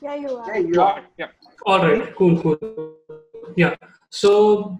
Yeah, 0.00 0.14
you 0.14 0.36
are. 0.36 0.54
Yeah, 0.54 0.58
you 0.58 0.80
are. 0.80 1.04
Yeah. 1.18 1.26
All 1.66 1.78
right, 1.80 2.14
cool, 2.16 2.40
cool. 2.40 2.58
Yeah. 3.56 3.76
So, 4.14 4.78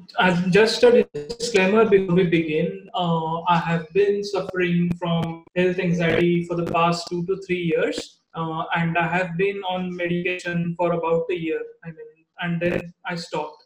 just 0.50 0.82
a 0.82 1.08
disclaimer 1.14 1.86
before 1.88 2.16
we 2.16 2.26
begin, 2.26 2.86
uh, 2.92 3.40
I 3.44 3.56
have 3.56 3.90
been 3.94 4.22
suffering 4.22 4.90
from 4.98 5.46
health 5.56 5.78
anxiety 5.78 6.44
for 6.44 6.54
the 6.54 6.70
past 6.70 7.08
two 7.08 7.24
to 7.24 7.40
three 7.46 7.62
years, 7.74 8.20
uh, 8.34 8.64
and 8.76 8.98
I 8.98 9.08
have 9.08 9.38
been 9.38 9.62
on 9.62 9.96
medication 9.96 10.74
for 10.76 10.92
about 10.92 11.24
a 11.30 11.34
year. 11.34 11.62
I 11.82 11.88
mean, 11.88 12.26
and 12.40 12.60
then 12.60 12.92
I 13.06 13.14
stopped, 13.14 13.64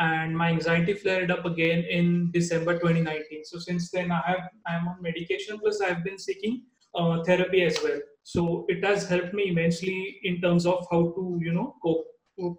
and 0.00 0.36
my 0.36 0.48
anxiety 0.48 0.94
flared 0.94 1.30
up 1.30 1.44
again 1.44 1.84
in 1.88 2.32
December 2.32 2.76
2019. 2.76 3.44
So 3.44 3.60
since 3.60 3.92
then, 3.92 4.10
I 4.10 4.20
have 4.26 4.50
I 4.66 4.74
am 4.74 4.88
on 4.88 5.00
medication 5.00 5.60
plus 5.60 5.80
I 5.80 5.86
have 5.86 6.02
been 6.02 6.18
seeking 6.18 6.62
uh, 6.96 7.22
therapy 7.22 7.62
as 7.62 7.78
well. 7.80 8.00
So 8.24 8.66
it 8.68 8.84
has 8.84 9.08
helped 9.08 9.34
me 9.34 9.50
immensely 9.50 10.18
in 10.24 10.40
terms 10.40 10.66
of 10.66 10.84
how 10.90 11.12
to 11.14 11.38
you 11.40 11.52
know 11.52 11.76
cope 11.80 12.08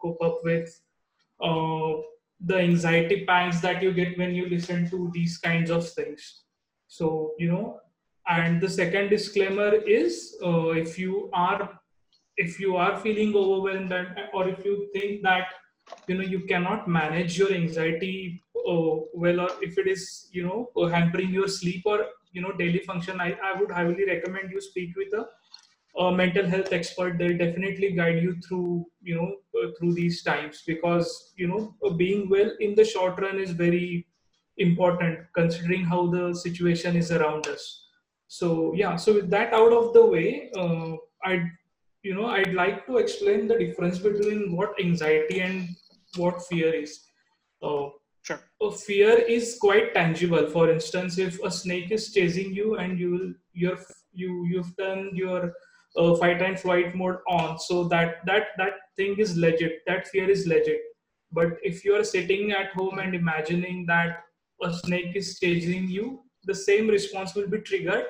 cope 0.01 0.21
up 0.21 0.45
with 0.45 0.69
uh, 1.43 1.97
the 2.39 2.57
anxiety 2.57 3.25
pangs 3.25 3.61
that 3.61 3.81
you 3.81 3.91
get 3.93 4.17
when 4.17 4.35
you 4.35 4.47
listen 4.49 4.89
to 4.89 5.09
these 5.13 5.38
kinds 5.38 5.69
of 5.69 5.89
things. 5.89 6.43
So, 6.88 7.33
you 7.38 7.51
know, 7.51 7.79
and 8.27 8.61
the 8.61 8.69
second 8.69 9.09
disclaimer 9.09 9.73
is 9.75 10.35
uh, 10.43 10.69
if 10.69 10.99
you 10.99 11.29
are 11.33 11.79
if 12.38 12.59
you 12.59 12.75
are 12.75 12.97
feeling 12.99 13.35
overwhelmed 13.35 13.93
or 14.33 14.47
if 14.47 14.63
you 14.63 14.89
think 14.93 15.23
that 15.23 15.47
you 16.07 16.15
know 16.15 16.23
you 16.23 16.41
cannot 16.41 16.88
manage 16.88 17.38
your 17.38 17.51
anxiety 17.51 18.43
uh, 18.67 18.95
well 19.13 19.39
or 19.39 19.49
if 19.61 19.77
it 19.77 19.88
is 19.88 20.29
you 20.31 20.43
know 20.43 20.89
hampering 20.89 21.31
your 21.31 21.47
sleep 21.47 21.83
or 21.85 22.05
you 22.31 22.41
know 22.41 22.51
daily 22.51 22.79
function 22.79 23.19
I, 23.19 23.38
I 23.43 23.59
would 23.59 23.71
highly 23.71 24.05
recommend 24.05 24.51
you 24.51 24.61
speak 24.61 24.95
with 24.95 25.13
a 25.13 25.27
a 25.97 26.11
mental 26.11 26.45
health 26.47 26.71
expert 26.71 27.17
they'll 27.17 27.37
definitely 27.37 27.91
guide 27.91 28.21
you 28.21 28.35
through 28.47 28.85
you 29.01 29.15
know 29.15 29.31
uh, 29.59 29.67
through 29.77 29.93
these 29.93 30.21
times 30.23 30.63
because 30.67 31.33
you 31.37 31.47
know 31.47 31.75
uh, 31.85 31.89
being 31.89 32.29
well 32.29 32.51
in 32.59 32.75
the 32.75 32.85
short 32.85 33.19
run 33.19 33.39
is 33.39 33.51
very 33.51 34.05
important 34.57 35.19
considering 35.35 35.83
how 35.83 36.07
the 36.07 36.33
situation 36.33 36.95
is 36.95 37.11
around 37.11 37.47
us. 37.47 37.85
So 38.27 38.73
yeah 38.75 38.95
so 38.95 39.13
with 39.13 39.29
that 39.31 39.53
out 39.53 39.73
of 39.73 39.93
the 39.93 40.05
way 40.05 40.51
uh, 40.55 40.93
i'd 41.25 41.49
you 42.03 42.13
know 42.13 42.25
i'd 42.27 42.53
like 42.53 42.85
to 42.87 42.97
explain 42.97 43.47
the 43.47 43.57
difference 43.57 43.99
between 43.99 44.55
what 44.55 44.73
anxiety 44.79 45.39
and 45.41 45.69
what 46.15 46.41
fear 46.47 46.73
is. 46.73 46.99
Uh, 47.61 47.89
Sure. 48.27 48.71
fear 48.85 49.17
is 49.19 49.57
quite 49.61 49.93
tangible. 49.93 50.47
For 50.47 50.69
instance 50.69 51.17
if 51.17 51.41
a 51.45 51.49
snake 51.49 51.91
is 51.91 52.11
chasing 52.11 52.53
you 52.53 52.75
and 52.75 52.99
you 52.99 53.35
you're 53.53 53.79
you 54.11 54.45
you've 54.47 54.75
turned 54.75 55.17
your 55.17 55.53
uh, 55.97 56.15
fight 56.15 56.41
and 56.41 56.59
flight 56.59 56.95
mode 56.95 57.17
on. 57.27 57.57
So 57.59 57.83
that 57.85 58.25
that 58.25 58.47
that 58.57 58.73
thing 58.95 59.15
is 59.17 59.35
legit. 59.37 59.81
That 59.87 60.07
fear 60.07 60.29
is 60.29 60.47
legit. 60.47 60.81
But 61.31 61.57
if 61.61 61.83
you 61.83 61.95
are 61.95 62.03
sitting 62.03 62.51
at 62.51 62.71
home 62.71 62.99
and 62.99 63.13
imagining 63.13 63.85
that 63.87 64.23
a 64.63 64.73
snake 64.73 65.15
is 65.15 65.37
chasing 65.39 65.89
you 65.89 66.23
the 66.47 66.55
same 66.55 66.87
response 66.87 67.35
will 67.35 67.47
be 67.47 67.59
triggered. 67.59 68.05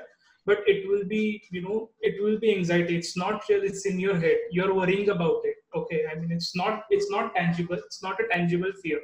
But 0.46 0.60
it 0.66 0.88
will 0.88 1.04
be 1.04 1.44
you 1.52 1.62
know 1.62 1.90
it 2.00 2.24
will 2.24 2.40
be 2.40 2.56
anxiety. 2.56 2.96
It's 2.98 3.18
not 3.18 3.44
real. 3.50 3.64
It's 3.64 3.86
in 3.86 4.00
your 4.00 4.18
head. 4.18 4.38
You're 4.52 4.74
worrying 4.74 5.10
about 5.10 5.42
it. 5.44 5.56
Okay. 5.76 6.04
I 6.10 6.16
mean 6.20 6.32
it's 6.32 6.56
not 6.56 6.84
it's 6.90 7.12
not 7.12 7.36
tangible. 7.36 7.76
It's 7.76 8.02
not 8.02 8.22
a 8.22 8.28
tangible 8.32 8.72
fear. 8.82 9.02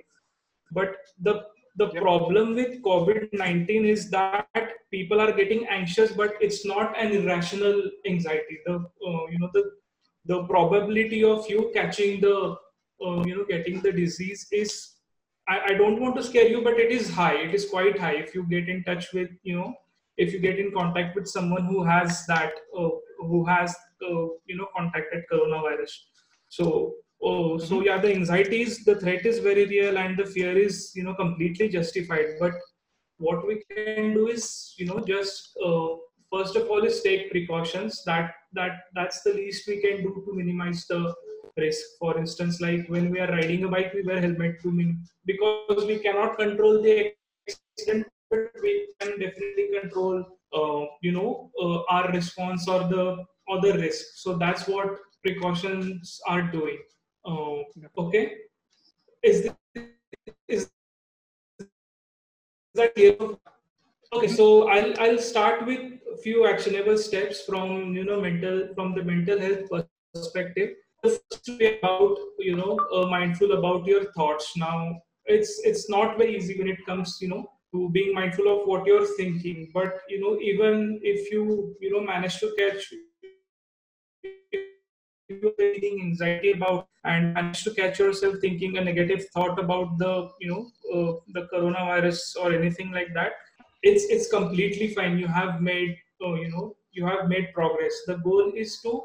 But 0.72 0.96
the 1.22 1.44
the 1.76 1.88
problem 1.90 2.56
with 2.56 2.82
covid-19 2.84 3.86
is 3.86 4.10
that 4.12 4.74
people 4.92 5.20
are 5.20 5.32
getting 5.32 5.66
anxious 5.68 6.12
but 6.22 6.34
it's 6.40 6.66
not 6.66 6.98
an 7.04 7.12
irrational 7.20 7.78
anxiety. 8.08 8.58
The 8.66 8.76
uh, 8.76 9.24
you 9.32 9.40
know 9.40 9.50
the 9.54 9.64
the 10.32 10.44
probability 10.44 11.24
of 11.30 11.50
you 11.50 11.72
catching 11.78 12.22
the 12.22 12.36
uh, 13.06 13.24
you 13.30 13.38
know 13.38 13.46
getting 13.54 13.82
the 13.82 13.92
disease 13.92 14.48
is 14.52 14.76
I, 15.50 15.56
I 15.70 15.74
don't 15.80 16.00
want 16.00 16.16
to 16.18 16.24
scare 16.24 16.48
you 16.48 16.62
but 16.64 16.80
it 16.80 16.92
is 16.92 17.10
high. 17.10 17.38
It 17.48 17.54
is 17.54 17.70
quite 17.70 18.00
high. 18.00 18.14
If 18.26 18.36
you 18.36 18.44
get 18.56 18.70
in 18.70 18.84
touch 18.84 19.12
with 19.14 19.32
you 19.44 19.58
know 19.60 19.74
if 20.18 20.32
you 20.34 20.40
get 20.40 20.60
in 20.60 20.72
contact 20.72 21.16
with 21.16 21.28
someone 21.28 21.66
who 21.66 21.84
has 21.84 22.26
that 22.28 22.54
uh, 22.78 22.90
who 23.32 23.46
has 23.46 23.76
uh, 24.10 24.26
you 24.52 24.58
know 24.58 24.68
contacted 24.78 25.24
coronavirus. 25.32 25.98
So 26.50 26.94
oh 27.24 27.58
so 27.58 27.82
yeah 27.82 27.98
the 28.04 28.12
anxiety 28.14 28.62
is 28.64 28.84
the 28.86 28.96
threat 29.02 29.26
is 29.26 29.40
very 29.40 29.66
real 29.66 29.98
and 29.98 30.18
the 30.18 30.26
fear 30.26 30.58
is 30.58 30.92
you 30.96 31.04
know 31.04 31.14
completely 31.16 31.70
justified. 31.70 32.38
But 32.40 32.54
what 33.18 33.48
we 33.48 33.64
can 33.70 34.14
do 34.14 34.28
is 34.28 34.74
you 34.78 34.86
know 34.88 35.00
just 35.00 35.58
uh, 35.66 35.88
first 36.32 36.56
of 36.56 36.70
all 36.70 36.84
is 36.84 37.02
take 37.02 37.32
precautions. 37.32 38.04
That 38.06 38.32
that 38.54 38.80
that's 38.96 39.22
the 39.24 39.34
least 39.34 39.68
we 39.68 39.82
can 39.82 40.04
do 40.04 40.24
to 40.26 40.34
minimize 40.36 40.86
the 40.88 41.14
risk. 41.58 41.84
For 42.00 42.18
instance 42.18 42.62
like 42.62 42.88
when 42.88 43.12
we 43.12 43.20
are 43.20 43.32
riding 43.32 43.64
a 43.64 43.70
bike 43.70 43.94
we 43.94 44.04
wear 44.04 44.22
helmet 44.22 44.62
to 44.64 44.72
min- 44.72 45.04
because 45.26 45.86
we 45.86 46.00
cannot 46.00 46.38
control 46.38 46.82
the 46.82 47.14
accident 47.50 48.08
but 48.30 48.52
we 48.62 48.88
can 49.00 49.20
definitely 49.20 49.70
control 49.80 50.26
uh, 50.54 50.86
you 51.02 51.12
know 51.12 51.52
uh, 51.62 51.82
our 51.96 52.12
response 52.12 52.68
or 52.68 52.80
the 52.96 53.26
or 53.48 53.62
the 53.62 53.74
risk. 53.74 54.06
So 54.16 54.38
that's 54.38 54.68
what 54.68 54.98
precautions 55.22 56.20
are 56.28 56.42
doing 56.42 56.80
uh, 57.26 57.64
okay. 57.98 58.36
Is 59.22 59.50
this, 59.76 59.88
is 60.48 60.70
that 62.76 62.96
clear? 62.96 63.16
Okay 64.14 64.28
so 64.28 64.68
i'll 64.70 64.94
i'll 65.00 65.18
start 65.18 65.66
with 65.66 65.80
a 66.14 66.18
few 66.18 66.46
actionable 66.48 66.98
steps 66.98 67.42
from 67.46 67.96
you 67.96 68.04
know 68.04 68.22
mental 68.22 68.68
from 68.76 68.94
the 68.94 69.04
mental 69.04 69.40
health 69.40 69.70
perspective. 70.14 70.70
First 71.04 71.50
about 71.50 72.18
you 72.40 72.56
know 72.56 72.78
uh, 72.94 73.08
mindful 73.08 73.54
about 73.54 73.86
your 73.88 74.12
thoughts. 74.14 74.52
Now 74.56 75.02
it's 75.26 75.62
it's 75.64 75.90
not 75.90 76.18
very 76.18 76.38
easy 76.38 76.58
when 76.60 76.68
it 76.68 76.86
comes 76.86 77.18
you 77.22 77.30
know 77.30 77.50
to 77.74 77.90
being 77.90 78.14
mindful 78.14 78.48
of 78.54 78.68
what 78.68 78.86
you're 78.86 79.08
thinking. 79.18 79.72
But 79.74 80.02
you 80.10 80.22
know 80.22 80.38
even 80.40 81.00
if 81.02 81.32
you 81.32 81.76
you 81.82 81.92
know 81.92 82.02
manage 82.02 82.40
to 82.40 82.54
catch 82.58 82.94
you're 85.30 85.54
feeling 85.58 86.02
anxiety 86.02 86.52
about 86.52 86.88
and 87.06 87.34
manage 87.34 87.64
to 87.64 87.74
catch 87.74 88.00
yourself 88.00 88.36
thinking 88.42 88.78
a 88.78 88.84
negative 88.84 89.26
thought 89.34 89.60
about 89.60 89.98
the 89.98 90.30
you 90.40 90.50
know 90.52 90.64
uh, 90.94 91.14
the 91.34 91.48
coronavirus 91.54 92.36
or 92.42 92.54
anything 92.54 92.92
like 92.92 93.14
that 93.14 93.34
it's 93.84 94.06
it's 94.06 94.30
completely 94.30 94.88
fine. 94.96 95.18
You 95.20 95.28
have 95.28 95.62
made 95.62 95.98
uh, 96.24 96.34
you 96.36 96.50
know 96.50 96.76
you 96.92 97.06
have 97.06 97.28
made 97.28 97.54
progress. 97.54 97.94
The 98.08 98.16
goal 98.18 98.54
is 98.56 98.80
to 98.82 99.04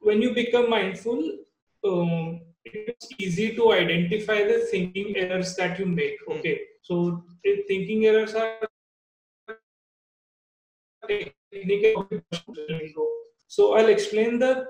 when 0.00 0.22
you 0.22 0.34
become 0.34 0.70
mindful 0.70 1.22
um, 1.84 2.40
it's 2.64 3.08
easy 3.18 3.54
to 3.56 3.72
identify 3.72 4.44
the 4.44 4.66
thinking 4.70 5.16
errors 5.16 5.56
that 5.56 5.78
you 5.78 5.86
make 5.86 6.16
okay? 6.28 6.60
So 6.82 7.24
if 7.42 7.66
thinking 7.66 8.06
errors 8.06 8.34
are 8.34 8.68
so 13.46 13.74
i'll 13.74 13.88
explain 13.88 14.38
the 14.38 14.66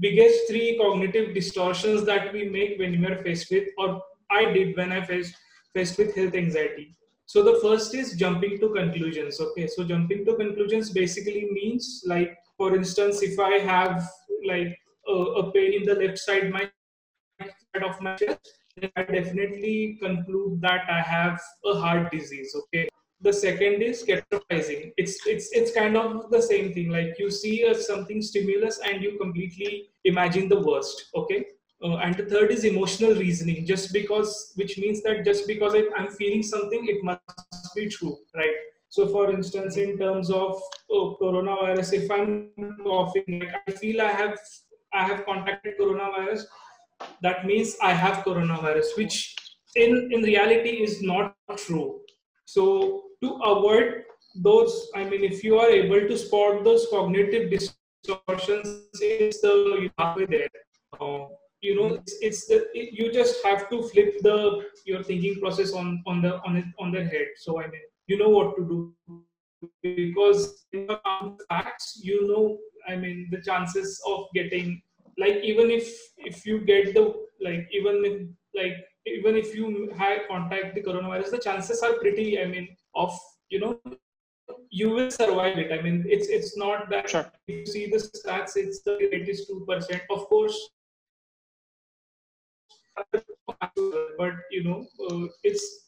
biggest 0.00 0.48
three 0.48 0.78
cognitive 0.78 1.34
distortions 1.34 2.04
that 2.04 2.32
we 2.32 2.48
make 2.48 2.78
when 2.78 3.00
we 3.00 3.06
are 3.06 3.22
faced 3.22 3.50
with 3.50 3.68
or 3.78 4.02
i 4.30 4.44
did 4.52 4.76
when 4.76 4.92
i 4.92 5.00
faced 5.00 5.36
faced 5.74 5.98
with 5.98 6.14
health 6.16 6.34
anxiety. 6.34 6.94
So 7.26 7.42
the 7.42 7.58
first 7.60 7.94
is 7.94 8.14
jumping 8.14 8.58
to 8.60 8.70
conclusions 8.70 9.38
okay? 9.38 9.66
So 9.66 9.84
jumping 9.84 10.24
to 10.24 10.34
conclusions 10.34 10.90
basically 10.90 11.46
means 11.52 12.02
like 12.06 12.38
for 12.58 12.74
instance 12.74 13.22
if 13.22 13.38
i 13.38 13.58
have 13.70 14.08
like 14.44 14.76
a, 15.06 15.12
a 15.12 15.52
pain 15.52 15.74
in 15.80 15.84
the 15.84 15.94
left 15.94 16.18
side 16.18 16.50
my 16.50 16.68
side 17.40 17.84
of 17.88 18.00
my 18.00 18.14
chest 18.16 18.54
i 18.96 19.02
definitely 19.02 19.98
conclude 20.02 20.60
that 20.60 20.90
i 20.90 21.00
have 21.00 21.40
a 21.72 21.74
heart 21.80 22.10
disease 22.10 22.54
okay 22.60 22.88
the 23.20 23.32
second 23.32 23.82
is 23.82 24.04
catastrophizing. 24.04 24.92
It's 24.96 25.26
it's 25.26 25.50
it's 25.52 25.72
kind 25.74 25.96
of 25.96 26.30
the 26.30 26.40
same 26.40 26.72
thing. 26.72 26.90
Like 26.90 27.16
you 27.18 27.30
see 27.30 27.62
a, 27.64 27.74
something 27.74 28.22
stimulus 28.22 28.80
and 28.84 29.02
you 29.02 29.18
completely 29.18 29.88
imagine 30.04 30.48
the 30.48 30.60
worst 30.60 31.06
okay? 31.14 31.44
Uh, 31.82 31.96
and 31.96 32.16
the 32.16 32.24
third 32.24 32.50
is 32.50 32.64
emotional 32.64 33.14
reasoning. 33.14 33.66
Just 33.66 33.92
because 33.92 34.52
which 34.56 34.78
means 34.78 35.02
that 35.02 35.24
just 35.24 35.46
because 35.46 35.74
I, 35.74 35.82
i'm 35.96 36.10
feeling 36.10 36.42
something 36.42 36.86
it 36.88 37.02
must 37.04 37.74
be 37.74 37.88
true 37.88 38.16
right? 38.34 38.56
So 38.88 39.06
for 39.06 39.30
instance 39.30 39.76
in 39.76 39.98
terms 39.98 40.30
of 40.30 40.60
oh, 40.90 41.16
coronavirus 41.20 41.92
if 41.92 42.10
i'm 42.10 42.50
coughing 42.82 43.40
like 43.40 43.54
i 43.68 43.70
feel 43.70 44.00
i 44.00 44.10
have 44.10 44.38
i 44.92 45.04
have 45.04 45.26
contacted 45.26 45.78
coronavirus 45.78 46.44
that 47.20 47.44
means 47.44 47.76
i 47.82 47.92
have 47.92 48.24
coronavirus 48.24 48.96
which 48.96 49.36
in 49.76 50.10
in 50.12 50.22
reality 50.22 50.82
is 50.82 51.02
not 51.02 51.34
true. 51.56 52.00
So 52.44 53.02
to 53.22 53.34
avoid 53.52 54.02
those 54.36 54.88
i 54.94 55.04
mean 55.04 55.24
if 55.24 55.42
you 55.42 55.58
are 55.58 55.70
able 55.70 56.08
to 56.08 56.16
spot 56.16 56.64
those 56.64 56.86
cognitive 56.90 57.50
distortions 57.50 58.68
it's 59.00 59.40
the 59.40 59.90
there 60.28 60.48
uh, 61.00 61.26
you 61.60 61.74
know 61.76 61.94
it's, 61.94 62.16
it's 62.20 62.46
the, 62.46 62.66
it, 62.74 62.92
you 62.92 63.12
just 63.12 63.44
have 63.44 63.68
to 63.70 63.82
flip 63.88 64.18
the 64.22 64.64
your 64.84 65.02
thinking 65.02 65.40
process 65.40 65.72
on 65.72 66.02
on 66.06 66.22
the 66.22 66.40
on 66.46 66.56
it 66.56 66.64
on 66.78 66.92
their 66.92 67.08
head 67.14 67.28
so 67.36 67.60
i 67.60 67.66
mean 67.66 67.86
you 68.06 68.16
know 68.16 68.28
what 68.28 68.56
to 68.56 68.62
do 68.72 69.22
because 69.82 70.66
in 70.72 70.86
the 70.86 71.36
facts 71.48 72.00
you 72.02 72.28
know 72.28 72.56
i 72.88 72.94
mean 72.94 73.28
the 73.32 73.40
chances 73.40 74.00
of 74.06 74.26
getting 74.34 74.80
like 75.18 75.36
even 75.42 75.70
if 75.70 75.88
if 76.18 76.46
you 76.46 76.60
get 76.60 76.94
the 76.94 77.12
like 77.40 77.66
even 77.72 78.04
if 78.04 78.28
like 78.54 78.76
even 79.06 79.36
if 79.36 79.54
you 79.54 79.90
have 79.96 80.28
contact 80.28 80.74
the 80.74 80.82
coronavirus, 80.82 81.30
the 81.30 81.38
chances 81.38 81.82
are 81.82 81.94
pretty. 81.94 82.40
I 82.40 82.46
mean, 82.46 82.68
of 82.94 83.18
you 83.48 83.60
know, 83.60 83.80
you 84.70 84.90
will 84.90 85.10
survive 85.10 85.58
it. 85.58 85.72
I 85.72 85.82
mean, 85.82 86.04
it's 86.08 86.28
it's 86.28 86.56
not 86.56 86.90
that 86.90 87.10
sure. 87.10 87.30
if 87.46 87.54
you 87.54 87.66
see 87.66 87.90
the 87.90 87.98
stats, 87.98 88.56
it's 88.56 88.82
the 88.82 88.96
rate 89.12 89.28
is 89.28 89.46
two 89.46 89.64
percent. 89.68 90.02
Of 90.10 90.26
course, 90.28 90.56
but 93.12 94.34
you 94.50 94.64
know, 94.64 94.86
uh, 95.10 95.26
it's. 95.42 95.84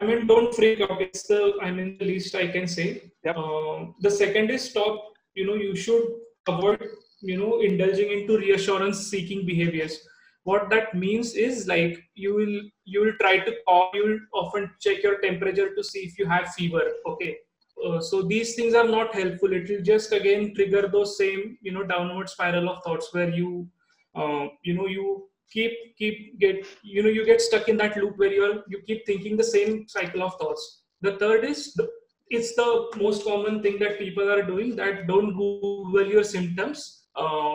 I 0.00 0.06
mean, 0.06 0.26
don't 0.26 0.52
freak 0.54 0.80
out. 0.80 1.00
It's 1.00 1.26
the 1.26 1.54
I 1.62 1.70
mean 1.70 1.96
the 1.98 2.04
least 2.04 2.34
I 2.34 2.48
can 2.48 2.66
say. 2.66 3.12
Yep. 3.24 3.36
Um, 3.36 3.94
the 4.00 4.10
second 4.10 4.50
is 4.50 4.70
stop. 4.70 5.12
You 5.34 5.46
know, 5.46 5.54
you 5.54 5.76
should 5.76 6.04
avoid 6.48 6.82
you 7.20 7.38
know 7.38 7.60
indulging 7.60 8.10
into 8.10 8.36
reassurance 8.38 9.06
seeking 9.06 9.46
behaviors 9.46 10.06
what 10.44 10.70
that 10.70 10.94
means 10.94 11.34
is 11.34 11.66
like 11.66 11.98
you 12.14 12.34
will 12.34 12.60
you 12.84 13.00
will 13.00 13.16
try 13.20 13.38
to 13.38 13.52
call 13.66 13.90
you 13.94 14.04
will 14.08 14.42
often 14.42 14.70
check 14.80 15.02
your 15.02 15.18
temperature 15.20 15.74
to 15.74 15.82
see 15.82 16.00
if 16.00 16.18
you 16.18 16.26
have 16.26 16.54
fever 16.54 16.84
okay? 17.06 17.36
Uh, 17.84 18.00
so 18.00 18.22
these 18.22 18.54
things 18.54 18.74
are 18.74 18.88
not 18.88 19.14
helpful. 19.14 19.52
It 19.52 19.68
will 19.68 19.82
just 19.82 20.12
again 20.12 20.54
trigger 20.54 20.88
those 20.88 21.18
same 21.18 21.58
you 21.60 21.72
know 21.72 21.84
downward 21.84 22.28
spiral 22.28 22.68
of 22.68 22.82
thoughts 22.84 23.08
where 23.12 23.28
you 23.28 23.68
uh, 24.14 24.46
you 24.62 24.74
know 24.74 24.86
you 24.86 25.28
keep 25.50 25.72
keep 25.98 26.38
get 26.38 26.66
you 26.82 27.02
know 27.02 27.08
you 27.08 27.24
get 27.26 27.40
stuck 27.40 27.68
in 27.68 27.76
that 27.78 27.96
loop 27.96 28.16
where 28.16 28.32
you're 28.32 28.62
you 28.68 28.80
keep 28.86 29.04
thinking 29.06 29.36
the 29.36 29.50
same 29.56 29.86
cycle 29.88 30.22
of 30.22 30.34
thoughts. 30.34 30.82
The 31.00 31.16
third 31.18 31.44
is 31.44 31.74
the, 31.74 31.88
it's 32.30 32.54
the 32.54 32.90
most 32.96 33.24
common 33.24 33.62
thing 33.62 33.78
that 33.80 33.98
people 33.98 34.30
are 34.30 34.42
doing 34.42 34.76
that 34.76 35.06
don't 35.06 35.36
google 35.36 36.06
your 36.06 36.24
symptoms. 36.24 37.04
Uh, 37.14 37.54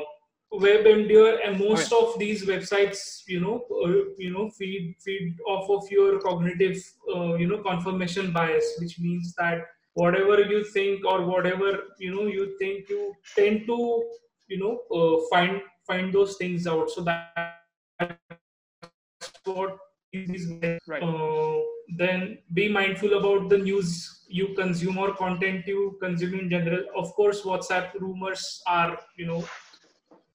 WebMD 0.53 1.45
and 1.45 1.59
most 1.59 1.93
of 1.93 2.17
these 2.17 2.45
websites, 2.45 3.21
you 3.27 3.39
know, 3.39 3.65
uh, 3.83 4.13
you 4.17 4.31
know, 4.31 4.49
feed 4.49 4.95
feed 4.99 5.37
off 5.47 5.69
of 5.69 5.89
your 5.91 6.19
cognitive, 6.19 6.77
uh, 7.15 7.35
you 7.35 7.47
know, 7.47 7.59
confirmation 7.59 8.31
bias, 8.31 8.75
which 8.79 8.99
means 8.99 9.35
that 9.35 9.67
whatever 9.93 10.41
you 10.41 10.63
think 10.63 11.05
or 11.05 11.25
whatever 11.25 11.83
you 11.99 12.15
know 12.15 12.27
you 12.27 12.57
think, 12.57 12.89
you 12.89 13.13
tend 13.35 13.67
to, 13.67 14.03
you 14.47 14.57
know, 14.57 14.79
uh, 14.91 15.21
find 15.29 15.61
find 15.85 16.11
those 16.11 16.35
things 16.37 16.65
out. 16.65 16.89
So 16.89 17.01
that 17.01 17.59
that's 17.99 19.31
what 19.43 19.77
is 20.11 20.51
right. 20.87 21.03
Uh, 21.03 21.59
then 21.97 22.39
be 22.53 22.69
mindful 22.69 23.13
about 23.19 23.49
the 23.49 23.57
news 23.57 24.25
you 24.27 24.53
consume 24.55 24.97
or 24.97 25.13
content 25.15 25.67
you 25.67 25.97
consume 26.01 26.35
in 26.39 26.49
general. 26.49 26.83
Of 26.95 27.13
course, 27.13 27.41
WhatsApp 27.41 27.93
rumors 27.99 28.61
are, 28.67 28.97
you 29.17 29.25
know, 29.25 29.43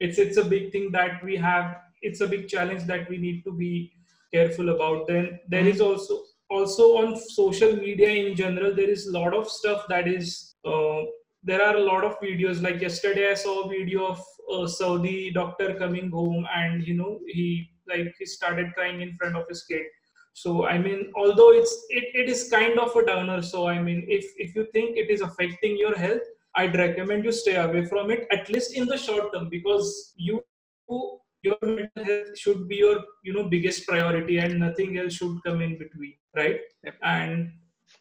it's 0.00 0.18
it's 0.18 0.36
a 0.36 0.44
big 0.44 0.72
thing 0.72 0.90
that 0.92 1.22
we 1.24 1.36
have. 1.36 1.76
It's 2.02 2.20
a 2.20 2.26
big 2.26 2.48
challenge 2.48 2.84
that 2.84 3.08
we 3.08 3.18
need 3.18 3.44
to 3.44 3.52
be 3.52 3.92
careful 4.32 4.68
about. 4.70 5.06
Then 5.06 5.40
there 5.48 5.66
is 5.66 5.80
also 5.80 6.20
also 6.50 6.96
on 6.98 7.16
social 7.18 7.74
media 7.76 8.08
in 8.08 8.36
general 8.36 8.74
there 8.74 8.90
is 8.90 9.06
a 9.06 9.12
lot 9.18 9.34
of 9.34 9.48
stuff 9.48 9.84
that 9.88 10.06
is 10.06 10.54
uh, 10.64 11.02
there 11.42 11.62
are 11.62 11.76
a 11.76 11.84
lot 11.84 12.04
of 12.04 12.18
videos 12.20 12.62
like 12.66 12.80
yesterday 12.80 13.30
i 13.30 13.34
saw 13.34 13.54
a 13.62 13.68
video 13.68 14.06
of 14.06 14.20
a 14.56 14.68
saudi 14.68 15.30
doctor 15.30 15.74
coming 15.74 16.10
home 16.10 16.46
and 16.54 16.86
you 16.86 16.94
know 16.94 17.18
he 17.26 17.66
like 17.88 18.14
he 18.18 18.26
started 18.26 18.72
crying 18.74 19.00
in 19.00 19.14
front 19.16 19.36
of 19.36 19.48
his 19.48 19.64
kid 19.64 19.82
so 20.34 20.66
i 20.66 20.76
mean 20.76 21.10
although 21.16 21.50
it's 21.52 21.74
it, 21.88 22.04
it 22.14 22.28
is 22.28 22.48
kind 22.50 22.78
of 22.78 22.94
a 22.96 23.06
downer 23.06 23.40
so 23.42 23.66
i 23.66 23.80
mean 23.80 24.04
if 24.08 24.24
if 24.36 24.54
you 24.54 24.66
think 24.72 24.96
it 24.96 25.10
is 25.10 25.20
affecting 25.20 25.76
your 25.76 25.96
health 25.96 26.33
i'd 26.56 26.76
recommend 26.76 27.24
you 27.24 27.32
stay 27.32 27.56
away 27.56 27.84
from 27.84 28.10
it 28.10 28.26
at 28.30 28.48
least 28.48 28.74
in 28.74 28.86
the 28.86 28.96
short 28.96 29.32
term 29.32 29.48
because 29.48 30.12
you 30.16 30.42
your 31.44 31.58
mental 31.62 32.04
health 32.04 32.38
should 32.38 32.66
be 32.68 32.76
your 32.76 32.98
you 33.22 33.32
know 33.32 33.48
biggest 33.48 33.86
priority 33.86 34.38
and 34.38 34.58
nothing 34.58 34.98
else 34.98 35.14
should 35.14 35.36
come 35.46 35.60
in 35.60 35.78
between 35.78 36.14
right? 36.36 36.60
And 37.02 37.52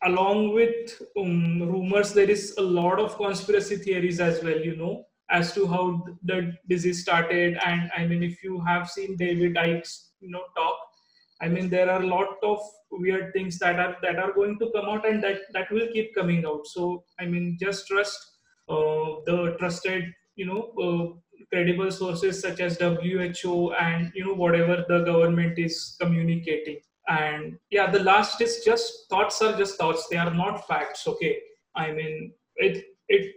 along 0.03 0.53
with 0.53 1.01
um, 1.19 1.61
rumors 1.61 2.13
there 2.13 2.29
is 2.29 2.55
a 2.57 2.61
lot 2.61 2.99
of 2.99 3.17
conspiracy 3.17 3.77
theories 3.77 4.19
as 4.19 4.43
well 4.43 4.59
you 4.59 4.75
know 4.75 5.05
as 5.29 5.53
to 5.53 5.65
how 5.67 6.03
the 6.23 6.53
disease 6.69 7.01
started. 7.01 7.57
And 7.65 7.91
i 7.95 8.05
mean 8.05 8.23
if 8.23 8.43
you 8.43 8.59
have 8.61 8.89
seen 8.89 9.17
david 9.17 9.55
icke's 9.55 10.11
you 10.19 10.29
know 10.29 10.43
talk 10.55 10.77
i 11.41 11.47
mean 11.47 11.69
there 11.69 11.89
are 11.89 12.01
a 12.01 12.07
lot 12.07 12.37
of 12.43 12.59
weird 12.91 13.33
things 13.33 13.57
that 13.59 13.79
are 13.79 13.95
that 14.01 14.17
are 14.17 14.33
going 14.33 14.57
to 14.59 14.71
come 14.75 14.85
out 14.85 15.07
and 15.07 15.23
that 15.23 15.39
that 15.53 15.71
will 15.71 15.87
keep 15.93 16.13
coming 16.15 16.45
out. 16.45 16.67
So 16.67 17.03
i 17.19 17.25
mean 17.25 17.57
just 17.59 17.87
trust 17.87 18.32
the 18.67 19.55
trusted 19.59 20.05
you 20.35 20.45
know 20.45 20.71
uh, 20.83 21.19
credible 21.51 21.91
sources 21.91 22.41
such 22.41 22.59
as 22.59 22.77
who 22.77 23.73
and 23.73 24.11
you 24.15 24.25
know 24.25 24.33
whatever 24.33 24.85
the 24.87 25.03
government 25.03 25.57
is 25.57 25.95
communicating. 25.99 26.79
And 27.07 27.57
yeah 27.69 27.91
the 27.91 27.99
last 27.99 28.41
is 28.41 28.63
just 28.63 29.09
thoughts 29.09 29.41
are 29.41 29.57
just 29.57 29.77
thoughts. 29.77 30.07
They 30.09 30.17
are 30.17 30.33
not 30.33 30.67
facts 30.67 31.07
okay? 31.07 31.37
I 31.75 31.91
mean 31.91 32.33
it 32.55 32.85
it 33.09 33.35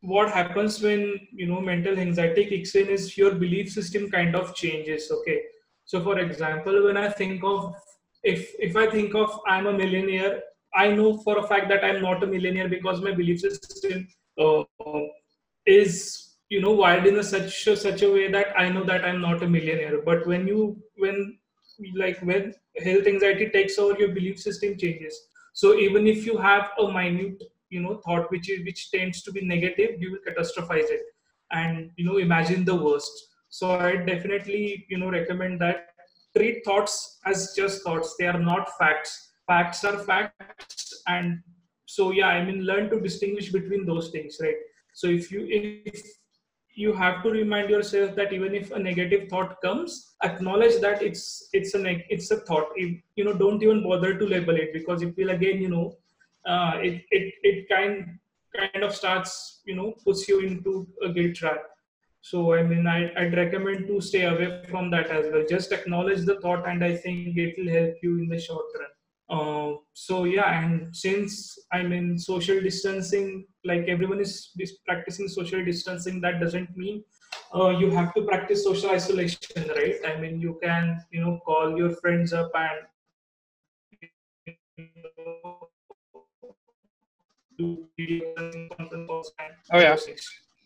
what 0.00 0.30
happens 0.30 0.80
when 0.82 1.18
you 1.32 1.46
know 1.46 1.60
mental 1.60 1.98
anxiety 1.98 2.46
kicks 2.46 2.74
in 2.74 2.88
is 2.88 3.16
your 3.16 3.34
belief 3.34 3.72
system 3.72 4.10
kind 4.10 4.36
of 4.36 4.54
changes 4.54 5.10
okay? 5.10 5.40
So 5.86 6.02
for 6.04 6.18
example 6.18 6.84
when 6.84 6.98
i 6.98 7.08
think 7.08 7.42
of 7.42 7.74
if 8.22 8.54
if 8.58 8.76
i 8.76 8.86
think 8.90 9.14
of 9.14 9.40
i'm 9.46 9.66
a 9.66 9.72
millionaire 9.72 10.42
i 10.74 10.88
know 10.88 11.16
for 11.18 11.38
a 11.38 11.46
fact 11.46 11.68
that 11.68 11.84
i'm 11.84 12.02
not 12.02 12.22
a 12.22 12.26
millionaire 12.26 12.68
because 12.68 13.00
my 13.00 13.12
belief 13.12 13.40
system 13.40 14.06
uh, 14.38 14.64
is 15.66 16.36
you 16.48 16.60
know 16.60 16.72
wired 16.72 17.06
in 17.06 17.18
a 17.18 17.22
such 17.22 17.64
such 17.64 18.02
a 18.02 18.10
way 18.10 18.30
that 18.30 18.54
i 18.56 18.68
know 18.68 18.84
that 18.84 19.04
i'm 19.04 19.20
not 19.20 19.42
a 19.42 19.48
millionaire. 19.48 20.00
But 20.02 20.26
when 20.26 20.46
you 20.46 20.82
when 20.96 21.38
like 21.96 22.20
when 22.22 22.54
health 22.84 23.06
anxiety 23.06 23.50
takes 23.50 23.78
over 23.78 23.98
your 23.98 24.08
belief 24.14 24.40
system 24.40 24.76
changes. 24.76 25.16
So 25.52 25.74
even 25.74 26.06
if 26.06 26.26
you 26.26 26.36
have 26.38 26.70
a 26.78 26.90
minute 26.90 27.42
you 27.70 27.80
know 27.80 28.00
thought 28.04 28.30
which 28.30 28.48
is 28.50 28.64
which 28.64 28.90
tends 28.90 29.22
to 29.22 29.32
be 29.32 29.44
negative 29.44 30.00
you 30.00 30.12
will 30.12 30.24
catastrophize 30.26 30.90
it. 30.90 31.02
And 31.52 31.90
you 31.96 32.04
know 32.04 32.18
imagine 32.18 32.64
the 32.64 32.74
worst. 32.74 33.12
So 33.50 33.72
i 33.72 33.96
definitely 33.96 34.86
you 34.88 34.98
know 34.98 35.10
recommend 35.10 35.60
that. 35.60 35.86
Treat 36.36 36.64
thoughts 36.64 37.18
as 37.24 37.54
just 37.56 37.82
thoughts. 37.82 38.14
They 38.18 38.26
are 38.26 38.38
not 38.38 38.68
facts. 38.78 39.32
Facts 39.46 39.82
are 39.84 39.98
facts 39.98 41.02
and 41.06 41.40
so 41.96 42.10
yeah 42.12 42.30
i 42.38 42.44
mean 42.44 42.64
learn 42.70 42.88
to 42.90 43.00
distinguish 43.00 43.50
between 43.50 43.86
those 43.86 44.10
things 44.10 44.38
right? 44.42 44.64
So 44.92 45.06
if 45.06 45.30
you 45.32 45.46
if 45.50 46.06
you 46.74 46.92
have 46.92 47.22
to 47.22 47.30
remind 47.30 47.70
yourself 47.70 48.14
that 48.16 48.32
even 48.32 48.54
if 48.54 48.70
a 48.72 48.78
negative 48.78 49.28
thought 49.28 49.54
comes 49.62 49.94
acknowledge 50.28 50.80
that 50.84 51.02
it's 51.08 51.48
it's 51.52 51.74
a 51.74 51.78
neg- 51.78 52.04
it's 52.10 52.30
a 52.30 52.38
thought. 52.48 52.68
If, 52.76 53.00
you 53.16 53.24
know 53.24 53.32
don't 53.32 53.62
even 53.62 53.82
bother 53.82 54.18
to 54.18 54.26
label 54.34 54.56
it 54.64 54.72
because 54.72 55.02
it 55.02 55.16
will 55.16 55.30
again 55.30 55.62
you 55.62 55.70
know 55.76 55.86
uh, 56.46 56.74
it, 56.88 57.02
it 57.10 57.34
it 57.52 57.68
kind 57.70 58.18
kind 58.56 58.84
of 58.90 58.94
starts 58.94 59.62
you 59.66 59.76
know 59.76 59.88
puts 60.04 60.28
you 60.28 60.40
into 60.40 60.86
a 61.02 61.12
guilt 61.12 61.36
trap. 61.36 61.62
So 62.20 62.52
i 62.54 62.62
mean 62.62 62.86
I, 62.86 62.98
i'd 63.20 63.36
recommend 63.42 63.86
to 63.88 64.00
stay 64.00 64.24
away 64.24 64.62
from 64.68 64.90
that 64.90 65.10
as 65.18 65.32
well. 65.32 65.44
Just 65.48 65.72
acknowledge 65.72 66.24
the 66.26 66.40
thought 66.40 66.68
and 66.68 66.84
i 66.84 66.94
think 66.96 67.36
it 67.46 67.54
will 67.58 67.72
help 67.80 67.94
you 68.02 68.18
in 68.18 68.28
the 68.28 68.40
short 68.50 68.66
run 68.78 68.97
uh, 69.30 69.72
so 69.92 70.24
yeah 70.24 70.62
and 70.62 70.94
since 70.96 71.58
i'm 71.72 71.92
in 71.92 72.18
social 72.18 72.60
distancing 72.60 73.46
like 73.64 73.84
everyone 73.88 74.20
is, 74.20 74.52
practicing 74.86 75.28
social 75.28 75.64
distancing 75.64 76.20
that 76.20 76.40
doesn't 76.40 76.76
mean 76.76 77.02
uh, 77.54 77.68
you 77.70 77.90
have 77.90 78.12
to 78.14 78.22
practice 78.22 78.64
social 78.64 78.90
isolation 78.90 79.68
right? 79.76 79.96
I 80.06 80.18
mean 80.20 80.40
you 80.40 80.58
can 80.62 81.00
you 81.10 81.20
know 81.20 81.40
call 81.44 81.76
your 81.76 81.90
friends 81.96 82.32
up 82.32 82.50
and 82.54 82.78
do 87.58 87.86
video 87.98 88.34
conference 88.76 89.06
calls 89.08 89.32
and 89.38 89.52
Oh, 89.72 89.78
yeah. 89.78 89.96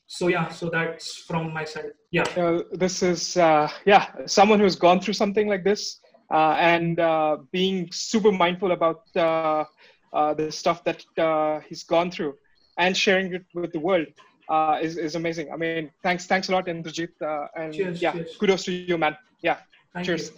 so 0.06 0.28
yeah 0.28 0.48
so 0.48 0.68
that's 0.68 1.16
from 1.16 1.52
my 1.52 1.64
side. 1.64 1.92
Yeah. 2.10 2.24
Uh, 2.36 2.62
this 2.72 3.02
is 3.02 3.36
uh, 3.36 3.68
yeah 3.86 4.06
someone 4.26 4.60
who's 4.60 4.76
gone 4.76 5.00
through 5.00 5.14
something 5.14 5.48
like 5.48 5.64
this 5.64 6.00
and 6.32 6.98
uh, 6.98 7.36
being 7.50 7.88
super 7.92 8.32
mindful 8.32 8.72
about 8.72 9.02
uh, 9.16 9.64
uh, 10.12 10.34
the 10.34 10.50
stuff 10.50 10.82
that 10.84 11.04
uh, 11.18 11.60
he's 11.68 11.84
gone 11.84 12.10
through 12.10 12.34
and 12.78 12.96
sharing 12.96 13.34
it 13.34 13.44
with 13.54 13.72
the 13.72 13.78
world 13.78 14.06
uh, 14.48 14.78
is, 14.80 14.96
is 14.96 15.14
amazing. 15.14 15.52
I 15.52 15.56
mean, 15.56 15.90
thanks 16.02 16.26
thanks 16.26 16.48
a 16.48 16.52
lot, 16.52 16.66
Indrajit, 16.66 17.10
uh, 17.20 17.46
and 17.56 17.72
Cheers, 17.74 18.02
yeah, 18.02 18.12
cheers. 18.12 18.36
kudos 18.36 18.64
to 18.64 18.72
you, 18.72 18.98
man. 18.98 19.16
Yeah, 19.42 19.58
Thank 19.92 20.06
cheers. 20.06 20.32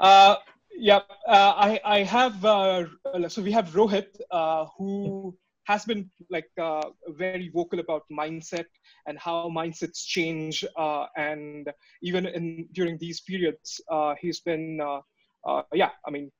Uh, 0.00 0.36
yeah, 0.76 1.00
uh, 1.28 1.52
I 1.56 1.80
I 1.84 2.02
have 2.02 2.44
uh, 2.44 2.84
so 3.28 3.42
we 3.42 3.52
have 3.52 3.70
Rohit 3.70 4.20
uh, 4.30 4.66
who 4.76 5.36
has 5.64 5.84
been 5.84 6.10
like 6.30 6.50
uh, 6.60 6.82
very 7.08 7.48
vocal 7.48 7.80
about 7.80 8.02
mindset 8.10 8.66
and 9.06 9.18
how 9.18 9.48
mindsets 9.48 10.04
change 10.04 10.64
uh, 10.76 11.06
and 11.16 11.70
even 12.02 12.26
in 12.26 12.68
during 12.72 12.98
these 12.98 13.20
periods 13.20 13.80
uh, 13.90 14.14
he's 14.20 14.40
been 14.40 14.80
uh, 15.46 15.62
yeah 15.72 15.90
i 16.06 16.10
mean 16.10 16.30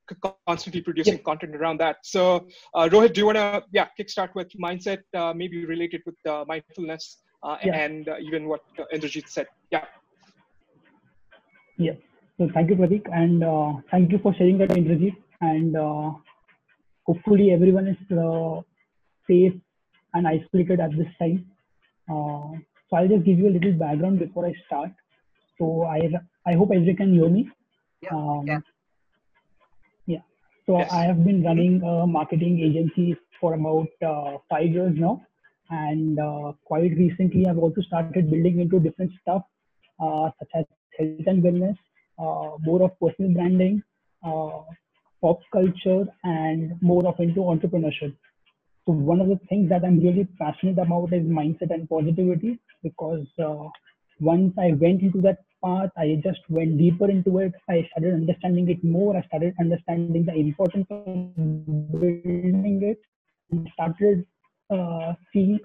constantly 0.47 0.81
producing 0.81 1.19
content 1.29 1.55
around 1.55 1.77
that 1.79 1.97
so 2.03 2.21
uh, 2.75 2.85
rohit 2.93 3.13
do 3.13 3.21
you 3.21 3.25
want 3.29 3.37
to 3.37 3.63
yeah 3.71 3.87
kickstart 3.99 4.29
with 4.35 4.49
mindset 4.67 5.01
uh, 5.21 5.33
maybe 5.33 5.65
related 5.65 6.01
with 6.05 6.15
uh, 6.33 6.43
mindfulness 6.47 7.05
uh, 7.43 7.57
Yeah. 7.63 7.75
and 7.83 8.09
uh, 8.09 8.17
even 8.27 8.47
what 8.51 8.61
uh, 8.79 8.85
Indrajit 8.95 9.27
said 9.37 9.47
yeah 9.71 9.85
Yeah. 11.77 11.93
So 12.37 12.49
thank 12.53 12.69
you, 12.69 12.75
Pratik, 12.75 13.05
and 13.13 13.43
uh, 13.43 13.73
thank 13.91 14.11
you 14.11 14.19
for 14.19 14.33
sharing 14.35 14.57
that 14.59 14.71
energy. 14.71 15.15
And 15.41 15.75
uh, 15.75 16.11
hopefully 17.05 17.51
everyone 17.51 17.87
is 17.87 18.17
uh, 18.17 18.61
safe 19.29 19.53
and 20.13 20.27
isolated 20.27 20.79
at 20.79 20.91
this 20.97 21.07
time. 21.19 21.45
Uh, 22.09 22.55
so 22.87 22.97
I'll 22.97 23.07
just 23.07 23.25
give 23.25 23.39
you 23.39 23.49
a 23.49 23.55
little 23.57 23.73
background 23.73 24.19
before 24.19 24.45
I 24.45 24.53
start. 24.65 24.91
So 25.57 25.83
I 25.83 25.99
I 26.45 26.53
hope 26.53 26.71
everyone 26.73 26.95
can 26.95 27.13
hear 27.13 27.29
me. 27.29 27.49
Yeah. 28.01 28.09
Um, 28.11 28.43
yeah. 28.47 28.59
So 30.65 30.79
Yes. 30.79 30.91
I 30.91 31.03
have 31.03 31.23
been 31.23 31.43
running 31.43 31.81
a 31.83 32.07
marketing 32.07 32.59
agency 32.59 33.15
for 33.39 33.53
about 33.53 33.87
uh, 34.03 34.37
five 34.49 34.69
years 34.69 34.93
now, 34.97 35.21
and 35.69 36.19
uh, 36.19 36.53
quite 36.63 36.91
recently 36.97 37.45
I've 37.47 37.59
also 37.59 37.81
started 37.81 38.31
building 38.31 38.59
into 38.59 38.79
different 38.79 39.11
stuff 39.21 39.43
uh, 39.99 40.31
such 40.39 40.49
as 40.55 40.65
health 40.97 41.27
and 41.27 41.43
wellness, 41.43 41.77
uh, 42.17 42.57
more 42.61 42.81
of 42.83 42.99
personal 42.99 43.33
branding, 43.33 43.83
uh, 44.23 44.61
pop 45.21 45.39
culture, 45.51 46.05
and 46.23 46.81
more 46.81 47.05
of 47.07 47.19
into 47.19 47.41
entrepreneurship. 47.41 48.15
So 48.85 48.93
one 48.93 49.21
of 49.21 49.27
the 49.27 49.39
things 49.49 49.69
that 49.69 49.83
I'm 49.83 49.99
really 49.99 50.27
passionate 50.39 50.79
about 50.79 51.13
is 51.13 51.23
mindset 51.23 51.71
and 51.71 51.89
positivity 51.89 52.59
because 52.83 53.25
uh, 53.39 53.67
once 54.19 54.53
I 54.57 54.73
went 54.73 55.01
into 55.01 55.21
that 55.21 55.39
path, 55.65 55.89
I 55.97 56.21
just 56.23 56.41
went 56.49 56.77
deeper 56.77 57.09
into 57.09 57.39
it. 57.39 57.53
I 57.69 57.87
started 57.91 58.13
understanding 58.13 58.69
it 58.69 58.83
more. 58.83 59.17
I 59.17 59.25
started 59.27 59.55
understanding 59.59 60.25
the 60.25 60.33
importance 60.33 60.87
of 60.89 61.35
building 61.91 62.79
it 62.83 62.99
and 63.51 63.69
started 63.73 64.25
uh, 64.69 65.13
seeing 65.31 65.59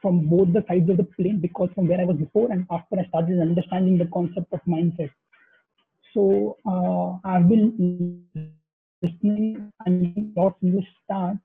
from 0.00 0.28
both 0.28 0.52
the 0.52 0.64
sides 0.68 0.90
of 0.90 0.98
the 0.98 1.04
plane 1.16 1.40
because 1.40 1.70
from 1.74 1.88
where 1.88 2.00
I 2.00 2.04
was 2.04 2.16
before 2.16 2.50
and 2.52 2.66
after 2.70 2.98
I 2.98 3.06
started 3.08 3.40
understanding 3.40 3.98
the 3.98 4.06
concept 4.12 4.52
of 4.52 4.60
mindset. 4.68 5.10
So 6.12 6.56
uh, 6.66 7.28
I've 7.28 7.48
been 7.48 8.24
listening 9.02 9.72
and 9.86 10.32
lots 10.36 10.56
in 10.62 10.76
the 10.76 10.82
start. 11.04 11.38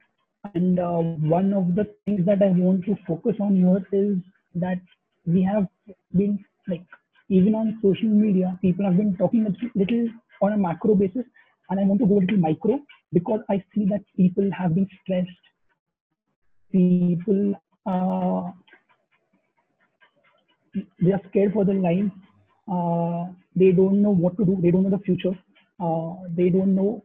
And 0.53 0.80
uh, 0.80 0.99
one 1.38 1.53
of 1.53 1.76
the 1.76 1.86
things 2.06 2.26
that 2.26 2.41
I 2.41 2.48
want 2.48 2.86
to 2.86 2.95
focus 3.07 3.36
on 3.41 3.56
here 3.56 3.86
is 3.91 4.18
that 4.56 4.80
we 5.26 5.44
have 5.44 5.68
been 6.15 6.44
like 6.68 6.86
even 7.30 7.56
on 7.56 7.80
social 7.81 8.10
media, 8.10 8.57
people 8.61 8.85
have 8.85 8.97
been 8.97 9.15
talking 9.18 9.45
a 9.45 9.77
little 9.77 10.10
on 10.41 10.53
a 10.53 10.57
macro 10.57 10.95
basis, 10.95 11.26
and 11.69 11.80
I 11.80 11.84
want 11.84 11.99
to 12.01 12.07
go 12.07 12.18
a 12.18 12.22
little 12.22 12.38
micro 12.38 12.80
because 13.14 13.41
I 13.49 13.64
see 13.73 13.85
that 13.85 14.01
people 14.18 14.49
have 14.57 14.76
been 14.76 14.88
stressed. 15.01 15.30
People 16.72 17.56
uh, 17.85 18.51
they 21.01 21.11
are 21.11 21.22
scared 21.30 21.53
for 21.53 21.65
their 21.65 21.76
lives. 21.76 22.11
Uh, 22.72 23.26
they 23.56 23.72
don't 23.72 24.01
know 24.01 24.11
what 24.11 24.38
to 24.38 24.45
do. 24.45 24.57
They 24.61 24.72
don't 24.72 24.84
know 24.84 24.89
the 24.89 25.03
future. 25.03 25.38
Uh, 25.80 26.15
they 26.35 26.49
don't 26.49 26.76
know 26.76 27.03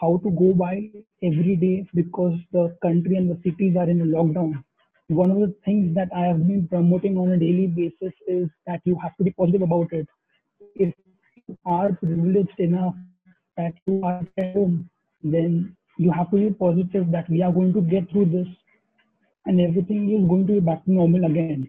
how 0.00 0.20
to 0.24 0.30
go 0.30 0.52
by 0.52 0.90
every 1.22 1.56
day 1.56 1.86
because 1.94 2.36
the 2.52 2.76
country 2.82 3.16
and 3.16 3.30
the 3.30 3.38
cities 3.44 3.76
are 3.76 3.88
in 3.88 4.00
a 4.00 4.04
lockdown. 4.04 4.64
One 5.08 5.30
of 5.30 5.38
the 5.38 5.54
things 5.64 5.94
that 5.94 6.08
I 6.16 6.26
have 6.26 6.46
been 6.46 6.68
promoting 6.68 7.18
on 7.18 7.32
a 7.32 7.36
daily 7.36 7.66
basis 7.66 8.14
is 8.26 8.48
that 8.66 8.80
you 8.84 8.98
have 9.02 9.16
to 9.16 9.24
be 9.24 9.30
positive 9.32 9.62
about 9.62 9.92
it. 9.92 10.08
If 10.74 10.94
you 11.48 11.58
are 11.66 11.92
privileged 11.92 12.58
enough 12.58 12.94
that 13.56 13.74
you 13.86 14.02
are 14.04 14.24
at 14.38 14.54
home, 14.54 14.88
then 15.22 15.76
you 15.98 16.10
have 16.10 16.30
to 16.30 16.36
be 16.36 16.50
positive 16.50 17.10
that 17.10 17.28
we 17.28 17.42
are 17.42 17.52
going 17.52 17.72
to 17.74 17.82
get 17.82 18.10
through 18.10 18.26
this 18.26 18.48
and 19.46 19.60
everything 19.60 20.10
is 20.10 20.28
going 20.28 20.46
to 20.46 20.54
be 20.54 20.60
back 20.60 20.84
to 20.84 20.92
normal 20.92 21.24
again. 21.24 21.68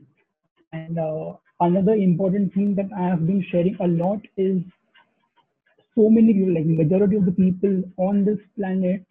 And 0.71 0.97
uh, 0.97 1.33
another 1.59 1.93
important 1.93 2.53
thing 2.53 2.75
that 2.75 2.89
I 2.97 3.03
have 3.03 3.25
been 3.27 3.45
sharing 3.51 3.75
a 3.79 3.87
lot 3.87 4.19
is 4.37 4.61
so 5.95 6.09
many 6.09 6.33
people, 6.33 6.53
like 6.53 6.65
majority 6.65 7.17
of 7.17 7.25
the 7.25 7.31
people 7.31 7.83
on 7.97 8.25
this 8.25 8.39
planet 8.57 9.05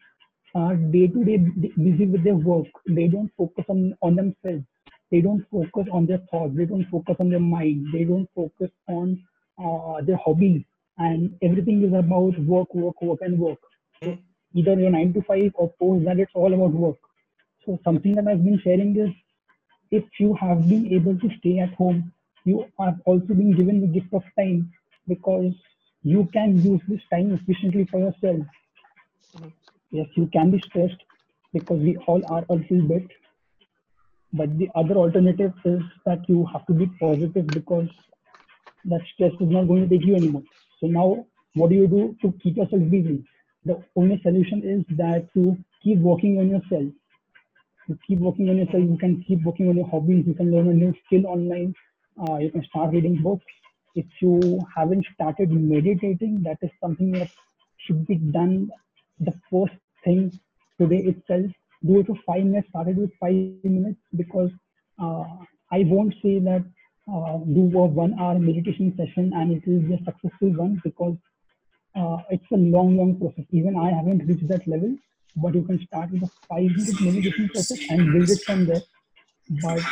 are 0.55 0.77
day 0.77 1.07
to 1.09 1.25
day 1.25 1.39
busy 1.39 2.07
with 2.07 2.25
their 2.25 2.35
work. 2.35 2.67
They 2.87 3.09
don't 3.09 3.31
focus 3.37 3.65
on, 3.69 3.97
on 4.03 4.17
themselves. 4.17 4.65
They 5.11 5.21
don't 5.21 5.45
focus 5.51 5.87
on 5.93 6.07
their 6.07 6.21
thoughts. 6.31 6.57
They 6.57 6.65
don't 6.65 6.87
focus 6.91 7.17
on 7.21 7.31
their 7.31 7.41
mind. 7.41 7.87
They 7.93 8.05
don't 8.05 8.29
focus 8.35 8.71
on 8.89 9.23
uh, 9.63 10.03
their 10.03 10.17
hobbies. 10.17 10.63
And 10.99 11.37
everything 11.43 11.83
is 11.83 11.93
about 11.93 12.39
work, 12.41 12.75
work, 12.75 13.01
work, 13.03 13.19
and 13.23 13.39
work. 13.39 13.59
So 14.03 14.19
either 14.55 14.75
you're 14.75 14.91
nine 14.91 15.13
to 15.15 15.23
five 15.23 15.53
or 15.55 15.73
post 15.81 16.05
that 16.07 16.19
it's 16.19 16.33
all 16.35 16.53
about 16.53 16.73
work. 16.73 16.97
So 17.65 17.79
something 17.85 18.15
that 18.15 18.27
I've 18.27 18.45
been 18.45 18.61
sharing 18.63 18.97
is 18.97 19.11
if 19.91 20.05
you 20.19 20.35
have 20.35 20.69
been 20.69 20.93
able 20.93 21.19
to 21.19 21.31
stay 21.39 21.59
at 21.59 21.75
home, 21.75 22.13
you 22.45 22.67
have 22.81 23.01
also 23.05 23.35
been 23.35 23.55
given 23.55 23.81
the 23.81 23.87
gift 23.87 24.13
of 24.13 24.23
time 24.39 24.73
because 25.07 25.53
you 26.03 26.29
can 26.33 26.61
use 26.63 26.81
this 26.89 27.01
time 27.11 27.33
efficiently 27.33 27.87
for 27.91 28.01
yourself. 28.01 28.47
Hmm. 29.37 29.49
Yes, 29.93 30.09
you 30.17 30.27
can 30.33 30.51
be 30.51 30.59
stressed 30.59 31.01
because 31.53 31.79
we 31.81 31.97
all 32.09 32.21
are 32.27 32.45
a 32.49 32.55
little 32.55 32.83
bit. 32.89 33.07
But 34.33 34.59
the 34.59 34.69
other 34.75 34.97
alternative 34.97 35.53
is 35.65 35.81
that 36.07 36.29
you 36.29 36.45
have 36.53 36.67
to 36.67 36.73
be 36.73 36.87
positive 36.99 37.47
because 37.55 37.89
that 38.85 39.01
stress 39.15 39.33
is 39.41 39.49
not 39.51 39.69
going 39.69 39.89
to 39.89 39.99
take 39.99 40.07
you 40.07 40.17
anymore. 40.17 40.43
So 40.81 40.87
now, 40.87 41.27
what 41.55 41.71
do 41.71 41.77
you 41.77 41.87
do 41.89 42.17
to 42.23 42.33
keep 42.43 42.57
yourself 42.57 42.83
busy? 42.91 43.25
The 43.65 43.83
only 43.97 44.21
solution 44.23 44.63
is 44.65 44.97
that 44.97 45.29
you 45.35 45.57
keep 45.83 45.99
working 45.99 46.39
on 46.39 46.51
yourself. 46.51 46.93
You 47.89 47.99
keep 48.07 48.19
working 48.21 48.49
on 48.51 48.57
yourself. 48.59 48.83
You 48.83 48.99
can 48.99 49.23
keep 49.27 49.43
working 49.45 49.69
on 49.69 49.77
your 49.77 49.89
hobbies. 49.89 50.27
You 50.27 50.35
can 50.35 50.51
learn 50.53 50.69
a 50.69 50.75
new 50.75 50.95
skill 51.07 51.27
online. 51.27 51.75
Uh, 52.21 52.37
you 52.39 52.51
can 52.51 52.65
start 52.65 52.93
reading 52.93 53.23
books. 53.23 53.45
If 53.95 54.07
you 54.21 54.65
haven't 54.77 55.07
started 55.15 55.51
meditating, 55.53 56.43
that 56.45 56.59
is 56.63 56.71
something 56.81 57.13
that 57.13 57.31
should 57.79 58.07
be 58.07 58.17
done 58.17 58.71
the 59.21 59.33
first 59.51 59.75
thing 60.05 60.39
today 60.81 60.99
itself. 60.99 61.51
Do 61.85 62.01
it 62.01 62.07
for 62.07 62.17
five 62.27 62.45
minutes. 62.45 62.69
Started 62.69 62.97
with 62.97 63.11
five 63.21 63.35
minutes 63.65 64.01
because 64.17 64.51
uh, 65.03 65.25
I 65.71 65.85
won't 65.87 66.15
say 66.23 66.39
that 66.39 66.65
uh, 67.13 67.39
do 67.39 67.71
a 67.79 67.87
one 67.87 68.19
hour 68.21 68.39
meditation 68.39 68.95
session 68.97 69.33
and 69.35 69.53
it 69.53 69.67
will 69.67 69.81
be 69.81 69.95
a 69.95 70.05
successful 70.05 70.51
one 70.55 70.81
because 70.85 71.17
uh, 71.97 72.19
it's 72.31 72.51
a 72.53 72.57
long, 72.57 72.97
long 72.97 73.19
process. 73.19 73.45
Even 73.51 73.77
I 73.77 73.91
haven't 73.91 74.27
reached 74.27 74.49
that 74.49 74.67
level, 74.67 74.97
but 75.37 75.55
you 75.55 75.63
can 75.63 75.85
start 75.87 76.11
with 76.11 76.23
a 76.23 76.31
five 76.49 76.71
minute 76.77 77.01
meditation 77.01 77.49
process 77.53 77.81
and 77.91 78.13
build 78.13 78.31
it 78.31 78.43
from 78.45 78.67
there. 78.67 78.83
But 79.63 79.83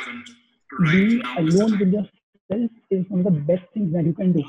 being 0.92 1.22
alone 1.36 1.78
with 1.78 1.92
yourself 1.92 2.70
is 2.90 3.04
one 3.08 3.20
of 3.20 3.24
the 3.24 3.40
best 3.40 3.64
things 3.74 3.92
that 3.92 4.04
you 4.04 4.14
can 4.14 4.32
do. 4.32 4.44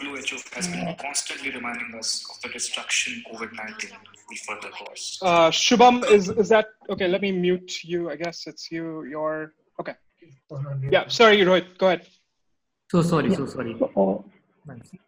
WHO 0.00 0.36
has 0.54 0.68
been 0.68 0.94
constantly 1.00 1.50
reminding 1.50 1.94
us 1.98 2.24
of 2.30 2.40
the 2.42 2.48
destruction 2.48 3.22
COVID-19 3.30 3.90
will 4.28 4.36
further 4.46 4.70
cause. 4.70 5.18
Uh, 5.22 5.50
Shubham, 5.50 6.04
is 6.10 6.28
is 6.30 6.48
that 6.48 6.66
okay? 6.88 7.08
Let 7.08 7.20
me 7.20 7.32
mute 7.32 7.84
you. 7.84 8.10
I 8.10 8.16
guess 8.16 8.46
it's 8.46 8.70
you. 8.72 9.04
You're 9.04 9.52
okay. 9.80 9.94
Yeah. 10.90 11.08
Sorry, 11.08 11.38
Rohit. 11.38 11.78
Go 11.78 11.86
ahead. 11.88 12.06
So 12.90 13.02
sorry, 13.02 13.30
Yeah. 13.30 13.36
so 13.36 13.46
sorry. 13.46 13.76
So, 13.78 13.86
uh, 13.86 14.22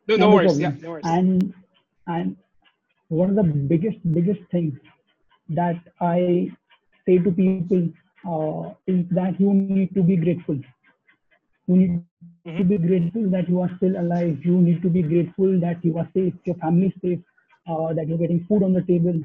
No, 0.09 0.17
no 0.17 0.17
no 0.17 0.31
worries. 0.35 0.59
Yeah, 0.59 0.73
no 0.83 0.91
worries. 0.91 1.05
And 1.07 1.55
and 2.07 2.37
one 3.09 3.31
of 3.31 3.37
the 3.37 3.45
biggest 3.73 3.99
biggest 4.13 4.43
things 4.51 4.75
that 5.51 5.79
I 6.01 6.51
say 7.07 7.19
to 7.19 7.31
people 7.31 7.83
uh, 8.33 8.75
is 8.87 9.07
that 9.11 9.41
you 9.41 9.53
need 9.55 9.95
to 9.95 10.03
be 10.03 10.17
grateful. 10.17 10.59
You 11.67 11.77
need 11.77 12.03
Mm-hmm. 12.47 12.59
to 12.59 12.65
be 12.65 12.77
grateful 12.77 13.31
that 13.31 13.49
you 13.49 13.61
are 13.61 13.71
still 13.79 13.99
alive. 13.99 14.39
You 14.45 14.61
need 14.61 14.83
to 14.83 14.91
be 14.91 15.03
grateful 15.03 15.59
that 15.61 15.83
you 15.83 15.97
are 15.97 16.09
safe, 16.15 16.35
your 16.45 16.57
family 16.57 16.89
is 16.89 16.93
safe, 17.01 17.21
uh, 17.67 17.95
that 17.95 18.07
you're 18.07 18.19
getting 18.19 18.45
food 18.47 18.63
on 18.63 18.75
the 18.75 18.83
table. 18.83 19.19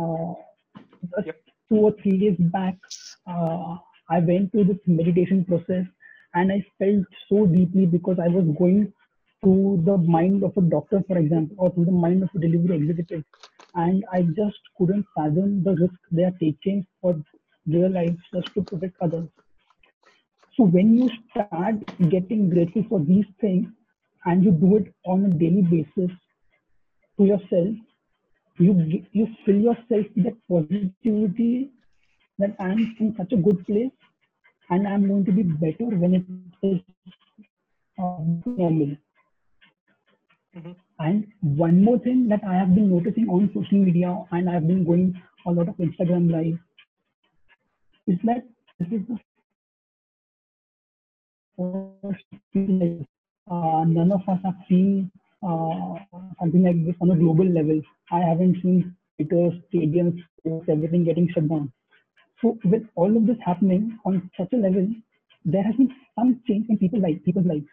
Uh, 0.00 0.34
just 1.24 1.38
two 1.68 1.76
or 1.76 1.92
three 2.02 2.18
days 2.18 2.36
back, 2.38 2.76
uh, 3.28 3.76
I 4.10 4.18
went 4.18 4.50
through 4.50 4.64
this 4.64 4.78
meditation 4.86 5.44
process 5.44 5.86
and 6.34 6.50
I 6.50 6.64
felt 6.78 7.06
so 7.28 7.46
deeply 7.46 7.86
because 7.86 8.18
I 8.18 8.28
was 8.28 8.44
going 8.58 8.92
through 9.42 9.82
the 9.86 9.96
mind 9.98 10.42
of 10.42 10.56
a 10.56 10.62
doctor, 10.62 11.04
for 11.06 11.18
example, 11.18 11.56
or 11.58 11.70
through 11.72 11.86
the 11.86 11.92
mind 11.92 12.24
of 12.24 12.30
a 12.34 12.38
delivery 12.40 12.76
executive. 12.78 13.24
And 13.74 14.04
I 14.12 14.22
just 14.22 14.58
couldn't 14.76 15.06
fathom 15.14 15.62
the 15.62 15.76
risk 15.76 15.94
they 16.10 16.24
are 16.24 16.36
taking 16.40 16.84
for 17.00 17.14
their 17.64 17.88
lives 17.88 18.18
just 18.34 18.52
to 18.54 18.62
protect 18.62 18.96
others. 19.00 19.28
So 20.56 20.64
when 20.64 20.96
you 20.96 21.10
start 21.30 21.76
getting 22.10 22.48
grateful 22.48 22.84
for 22.88 23.00
these 23.00 23.26
things 23.40 23.68
and 24.24 24.42
you 24.42 24.52
do 24.52 24.76
it 24.76 24.94
on 25.04 25.24
a 25.26 25.28
daily 25.28 25.62
basis 25.62 26.10
to 27.18 27.24
yourself, 27.24 27.74
you 28.58 29.02
you 29.12 29.28
fill 29.44 29.56
yourself 29.56 30.06
with 30.14 30.24
that 30.24 30.36
positivity 30.48 31.70
that 32.38 32.56
I'm 32.58 32.96
in 33.00 33.14
such 33.18 33.32
a 33.32 33.36
good 33.36 33.66
place 33.66 33.92
and 34.70 34.88
I'm 34.88 35.06
going 35.06 35.24
to 35.26 35.32
be 35.32 35.42
better 35.42 35.84
when 35.84 36.14
it 36.14 36.24
is 36.62 36.80
normal. 37.98 38.96
Mm-hmm. 40.56 40.72
And 40.98 41.26
one 41.40 41.84
more 41.84 41.98
thing 41.98 42.28
that 42.28 42.40
I 42.48 42.54
have 42.54 42.74
been 42.74 42.90
noticing 42.90 43.28
on 43.28 43.50
social 43.54 43.78
media 43.78 44.24
and 44.32 44.48
I've 44.48 44.66
been 44.66 44.84
going 44.84 45.20
a 45.46 45.50
lot 45.50 45.68
of 45.68 45.76
Instagram 45.76 46.30
live 46.32 46.58
is 48.06 48.18
that 48.24 48.44
this 48.78 48.88
is 48.88 49.06
the 49.06 49.16
first 49.16 49.16
few 49.16 49.16
days 49.16 49.25
uh, 51.58 51.72
none 53.84 54.12
of 54.12 54.28
us 54.28 54.40
have 54.44 54.56
seen 54.68 55.10
uh, 55.42 55.94
something 56.40 56.62
like 56.62 56.84
this 56.84 56.94
on 57.00 57.10
a 57.10 57.16
global 57.16 57.46
level. 57.46 57.80
I 58.10 58.20
haven't 58.20 58.60
seen 58.62 58.94
theaters, 59.16 59.54
stadiums, 59.72 60.18
everything 60.68 61.04
getting 61.04 61.28
shut 61.32 61.48
down. 61.48 61.72
So 62.42 62.58
with 62.64 62.82
all 62.94 63.16
of 63.16 63.26
this 63.26 63.38
happening 63.44 63.98
on 64.04 64.30
such 64.38 64.52
a 64.52 64.56
level, 64.56 64.88
there 65.44 65.62
has 65.62 65.74
been 65.76 65.92
some 66.18 66.40
change 66.46 66.66
in 66.68 66.78
people's 66.78 67.02
life, 67.02 67.16
people's 67.24 67.46
lives. 67.46 67.66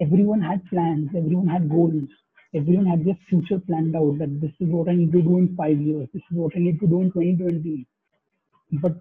Everyone 0.00 0.40
had 0.40 0.64
plans, 0.66 1.10
everyone 1.16 1.46
had 1.46 1.68
goals, 1.68 2.08
everyone 2.54 2.86
had 2.86 3.04
their 3.04 3.18
future 3.28 3.60
planned 3.60 3.94
out 3.94 4.18
that 4.18 4.40
this 4.40 4.50
is 4.58 4.68
what 4.68 4.88
I 4.88 4.94
need 4.94 5.12
to 5.12 5.22
do 5.22 5.38
in 5.38 5.54
five 5.56 5.80
years, 5.80 6.08
this 6.12 6.22
is 6.30 6.36
what 6.36 6.52
I 6.56 6.60
need 6.60 6.80
to 6.80 6.86
do 6.86 7.02
in 7.02 7.12
2020. 7.12 7.86
But 8.72 8.96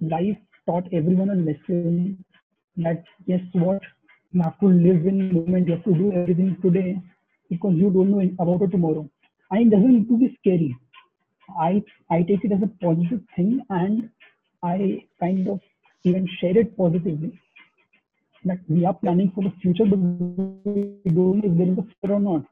life 0.00 0.36
taught 0.66 0.84
everyone 0.92 1.30
a 1.30 1.34
lesson 1.34 2.24
that 2.76 3.04
guess 3.26 3.40
what, 3.52 3.82
you 4.32 4.42
have 4.42 4.58
to 4.60 4.66
live 4.66 5.06
in 5.06 5.32
moment, 5.32 5.68
you 5.68 5.74
have 5.74 5.84
to 5.84 5.94
do 5.94 6.12
everything 6.12 6.56
today 6.62 7.00
because 7.50 7.74
you 7.76 7.90
don't 7.90 8.10
know 8.10 8.22
about 8.40 8.62
it 8.62 8.70
tomorrow. 8.70 9.08
And 9.50 9.66
it 9.72 9.76
doesn't 9.76 9.92
need 9.92 10.08
to 10.08 10.18
be 10.18 10.36
scary. 10.40 10.76
I 11.60 11.82
I 12.10 12.22
take 12.22 12.44
it 12.44 12.52
as 12.52 12.62
a 12.62 12.70
positive 12.84 13.20
thing 13.36 13.60
and 13.70 14.10
I 14.62 15.04
kind 15.20 15.48
of 15.48 15.60
even 16.04 16.28
share 16.40 16.56
it 16.58 16.76
positively 16.76 17.38
that 18.44 18.58
we 18.68 18.84
are 18.84 18.94
planning 18.94 19.30
for 19.34 19.42
the 19.44 19.52
future, 19.62 19.84
but 19.86 19.98
we 19.98 20.16
don't 20.16 21.38
know 21.38 21.50
if 21.50 21.56
there 21.58 21.68
is 21.68 21.78
a 21.78 21.82
future 21.82 22.14
or 22.14 22.20
not. 22.20 22.44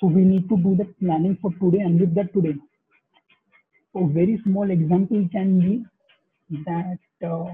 So 0.00 0.06
we 0.06 0.22
need 0.22 0.48
to 0.48 0.56
do 0.56 0.76
that 0.76 0.98
planning 1.00 1.38
for 1.40 1.50
today 1.60 1.80
and 1.80 1.98
live 2.00 2.14
that 2.14 2.32
today. 2.32 2.54
A 3.96 4.06
very 4.06 4.40
small 4.44 4.70
example 4.70 5.28
can 5.32 5.60
be 5.60 5.84
that 6.64 6.98
uh, 7.26 7.46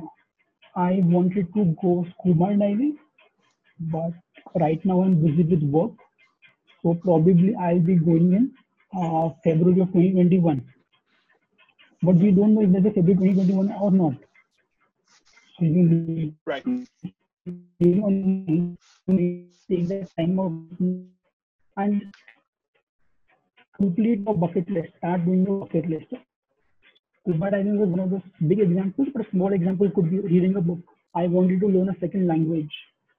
I 0.75 1.01
wanted 1.05 1.53
to 1.55 1.77
go 1.83 2.07
scuba 2.19 2.57
diving, 2.57 2.97
but 3.79 4.13
right 4.55 4.85
now 4.85 5.03
I'm 5.03 5.17
busy 5.25 5.43
with 5.43 5.63
work. 5.63 5.93
So 6.83 6.95
probably 6.95 7.55
I'll 7.55 7.81
be 7.81 7.97
going 7.97 8.33
in 8.33 8.53
uh, 8.97 9.31
February 9.45 9.81
of 9.81 9.89
2021. 9.89 10.65
But 12.03 12.17
we 12.17 12.33
don't 12.33 12.55
know 12.55 12.63
if 12.63 12.73
there's 12.73 12.87
a 12.87 12.91
February 12.91 13.35
2021 13.35 13.73
or 13.81 13.91
not. 13.93 14.15
So 15.59 15.65
you 15.67 16.35
right. 16.47 16.65
take 16.65 17.09
that 19.89 20.09
time 20.19 20.39
of 20.39 20.53
and 21.77 22.03
complete 23.77 24.21
your 24.27 24.35
bucket 24.35 24.71
list. 24.71 24.89
Start 24.99 25.25
doing 25.25 25.47
your 25.47 25.61
bucket 25.61 25.89
list. 25.89 26.13
Scuba 27.23 27.51
diving 27.51 27.79
was 27.79 27.89
one 27.89 28.01
of 28.01 28.11
those 28.11 28.23
big 28.49 28.61
examples, 28.61 29.09
but 29.13 29.27
a 29.27 29.31
small 29.31 29.53
example 29.53 29.91
could 29.91 30.11
be 30.11 30.19
reading 30.21 30.57
a 30.57 30.61
book. 30.61 30.81
I 31.15 31.27
wanted 31.27 31.61
to 31.61 31.67
learn 31.69 31.89
a 31.89 31.99
second 32.01 32.27
language. 32.27 32.71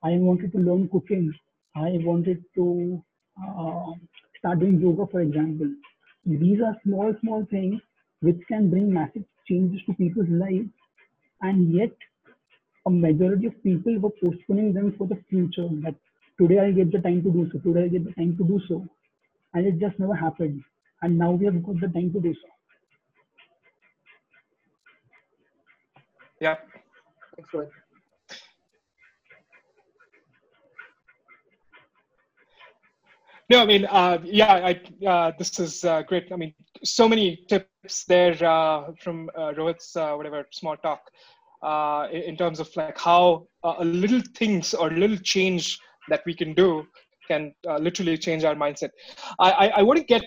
I 0.04 0.12
wanted 0.18 0.52
to 0.54 0.60
learn 0.60 0.90
cooking. 0.90 1.34
I 1.76 1.98
wanted 2.04 2.44
to 2.56 3.04
uh, 3.42 3.92
start 4.38 4.60
doing 4.60 4.80
yoga, 4.80 5.08
for 5.08 5.22
example. 5.22 5.68
These 6.26 6.62
are 6.62 6.78
small, 6.84 7.14
small 7.22 7.46
things 7.50 7.82
which 8.22 8.40
can 8.48 8.70
bring 8.70 8.94
massive 8.94 9.24
changes 9.48 9.82
to 9.86 9.94
people's 9.94 10.30
lives, 10.30 10.70
and 11.42 11.74
yet 11.74 11.92
a 12.86 12.90
majority 12.90 13.48
of 13.48 13.64
people 13.64 14.00
were 14.00 14.12
postponing 14.22 14.74
them 14.74 14.94
for 14.98 15.08
the 15.08 15.18
future. 15.30 15.68
That 15.84 15.96
today 16.40 16.60
I'll 16.60 16.74
get 16.74 16.92
the 16.92 17.00
time 17.00 17.24
to 17.24 17.32
do 17.32 17.50
so, 17.52 17.60
today 17.60 17.84
I'll 17.84 17.90
get 17.90 18.06
the 18.06 18.14
time 18.14 18.38
to 18.38 18.44
do 18.44 18.62
so, 18.68 18.86
and 19.54 19.66
it 19.66 19.80
just 19.80 20.00
never 20.00 20.16
happened. 20.16 20.64
And 21.02 21.18
now 21.18 21.32
we 21.32 21.46
have 21.46 21.64
got 21.64 21.80
the 21.82 21.88
time 21.88 22.14
to 22.14 22.20
do 22.22 22.34
so. 22.34 22.50
Yeah. 26.44 26.58
Excellent. 27.40 27.70
No, 33.50 33.62
I 33.62 33.66
mean, 33.66 33.86
uh, 33.86 34.18
yeah, 34.26 34.54
I, 34.54 35.06
uh, 35.08 35.32
this 35.40 35.58
is 35.58 35.86
uh, 35.86 36.02
great. 36.02 36.34
I 36.34 36.36
mean, 36.36 36.54
so 36.84 37.08
many 37.08 37.46
tips 37.48 38.04
there 38.10 38.36
uh, 38.44 38.92
from 39.00 39.30
uh, 39.38 39.54
Rohit's 39.54 39.96
uh, 39.96 40.16
whatever 40.16 40.46
small 40.52 40.76
talk 40.76 41.00
in, 42.12 42.22
in, 42.24 42.36
terms 42.36 42.60
of 42.60 42.68
like 42.76 43.00
how 43.00 43.48
a 43.64 43.86
little 43.86 44.22
things 44.36 44.74
or 44.74 44.92
little 44.92 45.18
change 45.18 45.80
that 46.10 46.24
we 46.26 46.34
can 46.34 46.54
do 46.54 46.86
can 47.30 47.54
literally 47.80 48.18
change 48.18 48.44
our 48.44 48.56
mindset. 48.56 48.90
I, 49.40 49.52
I, 49.52 49.68
I 49.78 49.82
want 49.84 49.98
to 49.98 50.06
get 50.06 50.26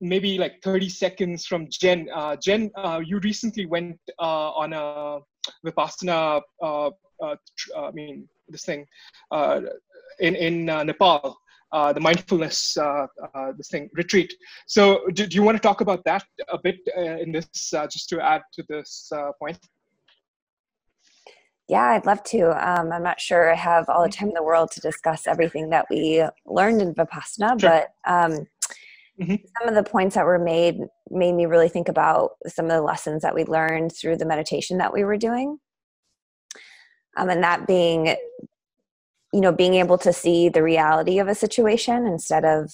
maybe 0.00 0.38
like 0.38 0.62
30 0.62 0.88
seconds 0.88 1.46
from 1.46 1.68
Jen. 1.70 2.08
Jen, 2.42 2.70
you 3.04 3.18
recently 3.20 3.66
went 3.66 3.98
on 4.18 4.72
a 4.72 5.18
Vipassana, 5.64 6.40
I 6.62 7.90
mean, 7.92 8.28
this 8.48 8.64
thing 8.64 8.86
in, 10.20 10.34
in 10.36 10.64
Nepal 10.64 11.36
uh, 11.72 11.92
the 11.92 12.00
mindfulness 12.00 12.76
uh, 12.76 13.06
uh, 13.34 13.52
this 13.56 13.68
thing 13.68 13.90
retreat. 13.94 14.32
So, 14.66 15.06
do, 15.12 15.26
do, 15.26 15.34
you 15.34 15.42
want 15.42 15.56
to 15.56 15.62
talk 15.62 15.80
about 15.80 16.04
that 16.04 16.24
a 16.48 16.58
bit 16.58 16.76
uh, 16.96 17.18
in 17.18 17.32
this, 17.32 17.74
uh, 17.74 17.86
just 17.86 18.08
to 18.10 18.20
add 18.20 18.42
to 18.54 18.64
this 18.68 19.10
uh, 19.14 19.32
point? 19.38 19.58
Yeah, 21.68 21.82
I'd 21.82 22.06
love 22.06 22.22
to. 22.24 22.50
Um, 22.52 22.92
I'm 22.92 23.02
not 23.02 23.20
sure 23.20 23.52
I 23.52 23.56
have 23.56 23.88
all 23.88 24.04
the 24.04 24.08
time 24.08 24.28
in 24.28 24.34
the 24.34 24.42
world 24.42 24.70
to 24.72 24.80
discuss 24.80 25.26
everything 25.26 25.70
that 25.70 25.86
we 25.90 26.24
learned 26.46 26.80
in 26.80 26.94
Vipassana, 26.94 27.60
sure. 27.60 27.70
but 27.70 27.88
um, 28.10 28.46
mm-hmm. 29.20 29.34
some 29.58 29.68
of 29.68 29.74
the 29.74 29.88
points 29.88 30.14
that 30.14 30.26
were 30.26 30.38
made 30.38 30.78
made 31.10 31.32
me 31.32 31.46
really 31.46 31.68
think 31.68 31.88
about 31.88 32.32
some 32.46 32.66
of 32.66 32.72
the 32.72 32.82
lessons 32.82 33.22
that 33.22 33.34
we 33.34 33.44
learned 33.44 33.92
through 33.92 34.16
the 34.16 34.26
meditation 34.26 34.78
that 34.78 34.92
we 34.92 35.04
were 35.04 35.16
doing. 35.16 35.58
Um, 37.16 37.30
and 37.30 37.42
that 37.42 37.66
being 37.66 38.16
you 39.32 39.40
know 39.40 39.52
being 39.52 39.74
able 39.74 39.98
to 39.98 40.12
see 40.12 40.48
the 40.48 40.62
reality 40.62 41.18
of 41.18 41.28
a 41.28 41.34
situation 41.34 42.06
instead 42.06 42.44
of 42.44 42.72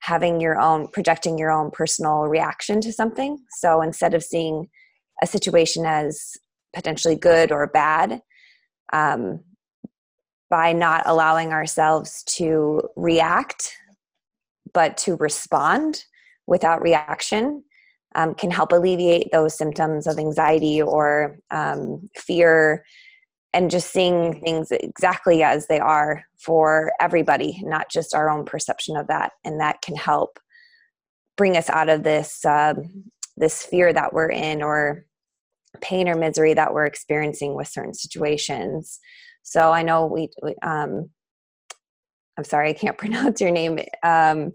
having 0.00 0.40
your 0.40 0.60
own 0.60 0.88
projecting 0.88 1.38
your 1.38 1.50
own 1.50 1.70
personal 1.70 2.24
reaction 2.24 2.80
to 2.80 2.92
something 2.92 3.38
so 3.50 3.80
instead 3.80 4.14
of 4.14 4.22
seeing 4.22 4.68
a 5.22 5.26
situation 5.26 5.86
as 5.86 6.32
potentially 6.74 7.16
good 7.16 7.52
or 7.52 7.66
bad 7.66 8.20
um, 8.92 9.40
by 10.50 10.72
not 10.72 11.02
allowing 11.06 11.52
ourselves 11.52 12.22
to 12.24 12.82
react 12.96 13.72
but 14.74 14.96
to 14.98 15.16
respond 15.16 16.04
without 16.46 16.82
reaction 16.82 17.62
um, 18.14 18.34
can 18.34 18.50
help 18.50 18.72
alleviate 18.72 19.30
those 19.32 19.56
symptoms 19.56 20.06
of 20.06 20.18
anxiety 20.18 20.82
or 20.82 21.38
um, 21.50 22.08
fear 22.16 22.84
and 23.54 23.70
just 23.70 23.92
seeing 23.92 24.40
things 24.40 24.68
exactly 24.70 25.42
as 25.42 25.66
they 25.66 25.78
are 25.78 26.24
for 26.38 26.92
everybody, 27.00 27.60
not 27.62 27.90
just 27.90 28.14
our 28.14 28.30
own 28.30 28.44
perception 28.44 28.96
of 28.96 29.06
that. 29.08 29.32
And 29.44 29.60
that 29.60 29.82
can 29.82 29.96
help 29.96 30.38
bring 31.36 31.56
us 31.56 31.68
out 31.68 31.88
of 31.88 32.02
this 32.02 32.44
um, 32.44 33.04
this 33.36 33.62
fear 33.62 33.92
that 33.92 34.12
we're 34.12 34.30
in 34.30 34.62
or 34.62 35.06
pain 35.80 36.08
or 36.08 36.14
misery 36.14 36.54
that 36.54 36.74
we're 36.74 36.86
experiencing 36.86 37.54
with 37.54 37.68
certain 37.68 37.94
situations. 37.94 39.00
So 39.42 39.72
I 39.72 39.82
know 39.82 40.06
we, 40.06 40.28
we 40.42 40.54
um, 40.62 41.10
I'm 42.42 42.48
sorry, 42.48 42.70
I 42.70 42.72
can't 42.72 42.98
pronounce 43.04 43.40
your 43.40 43.52
name. 43.52 43.78
Um, 44.02 44.52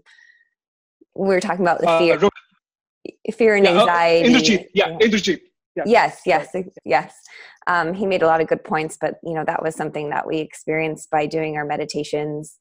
we 1.14 1.28
were 1.28 1.40
talking 1.40 1.62
about 1.62 1.80
the 1.80 1.88
uh, 1.88 1.98
fear, 1.98 2.20
uh, 2.22 3.32
fear 3.32 3.54
and 3.56 3.64
yeah, 3.64 3.80
anxiety. 3.80 4.28
Uh, 4.28 4.38
Indrajit, 4.38 4.66
yeah, 4.74 4.98
Indrajit. 4.98 5.40
Yeah. 5.74 5.84
Yes, 5.86 6.20
yes, 6.26 6.54
yes. 6.84 7.14
Um, 7.66 7.94
he 7.94 8.04
made 8.04 8.22
a 8.22 8.26
lot 8.26 8.40
of 8.40 8.48
good 8.48 8.64
points, 8.64 8.98
but 9.00 9.14
you 9.22 9.32
know 9.32 9.44
that 9.44 9.62
was 9.62 9.74
something 9.74 10.10
that 10.10 10.26
we 10.26 10.38
experienced 10.38 11.10
by 11.10 11.26
doing 11.26 11.56
our 11.56 11.64
meditations, 11.64 12.58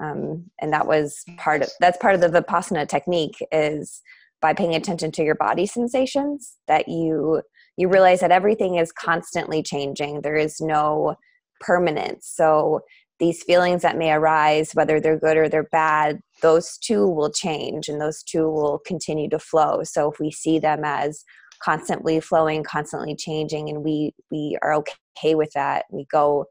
um, 0.00 0.50
and 0.60 0.72
that 0.72 0.86
was 0.86 1.24
part 1.36 1.62
of 1.62 1.70
that's 1.80 1.98
part 1.98 2.14
of 2.14 2.20
the 2.20 2.28
vipassana 2.28 2.88
technique 2.88 3.36
is 3.50 4.00
by 4.40 4.54
paying 4.54 4.74
attention 4.74 5.10
to 5.12 5.24
your 5.24 5.34
body 5.34 5.66
sensations 5.66 6.56
that 6.66 6.88
you 6.88 7.42
you 7.76 7.88
realize 7.88 8.20
that 8.20 8.30
everything 8.30 8.76
is 8.76 8.92
constantly 8.92 9.62
changing. 9.62 10.22
There 10.22 10.36
is 10.36 10.60
no 10.60 11.16
permanence. 11.60 12.30
So 12.32 12.80
these 13.22 13.44
feelings 13.44 13.82
that 13.82 13.96
may 13.96 14.10
arise, 14.10 14.72
whether 14.72 14.98
they're 14.98 15.16
good 15.16 15.36
or 15.36 15.48
they're 15.48 15.68
bad, 15.70 16.18
those 16.42 16.76
too 16.76 17.06
will 17.08 17.30
change 17.30 17.88
and 17.88 18.00
those 18.00 18.20
too 18.24 18.50
will 18.50 18.80
continue 18.84 19.30
to 19.30 19.38
flow. 19.38 19.84
So 19.84 20.10
if 20.10 20.18
we 20.18 20.32
see 20.32 20.58
them 20.58 20.80
as 20.84 21.24
constantly 21.62 22.18
flowing 22.18 22.64
constantly 22.64 23.14
changing 23.14 23.68
and 23.68 23.84
we 23.84 24.12
we 24.32 24.58
are 24.62 24.74
okay 24.74 25.36
with 25.36 25.52
that 25.52 25.84
we 25.92 26.04
go 26.10 26.44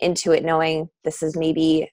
into 0.00 0.32
it 0.32 0.42
knowing 0.42 0.88
this 1.04 1.22
is 1.22 1.36
maybe 1.36 1.86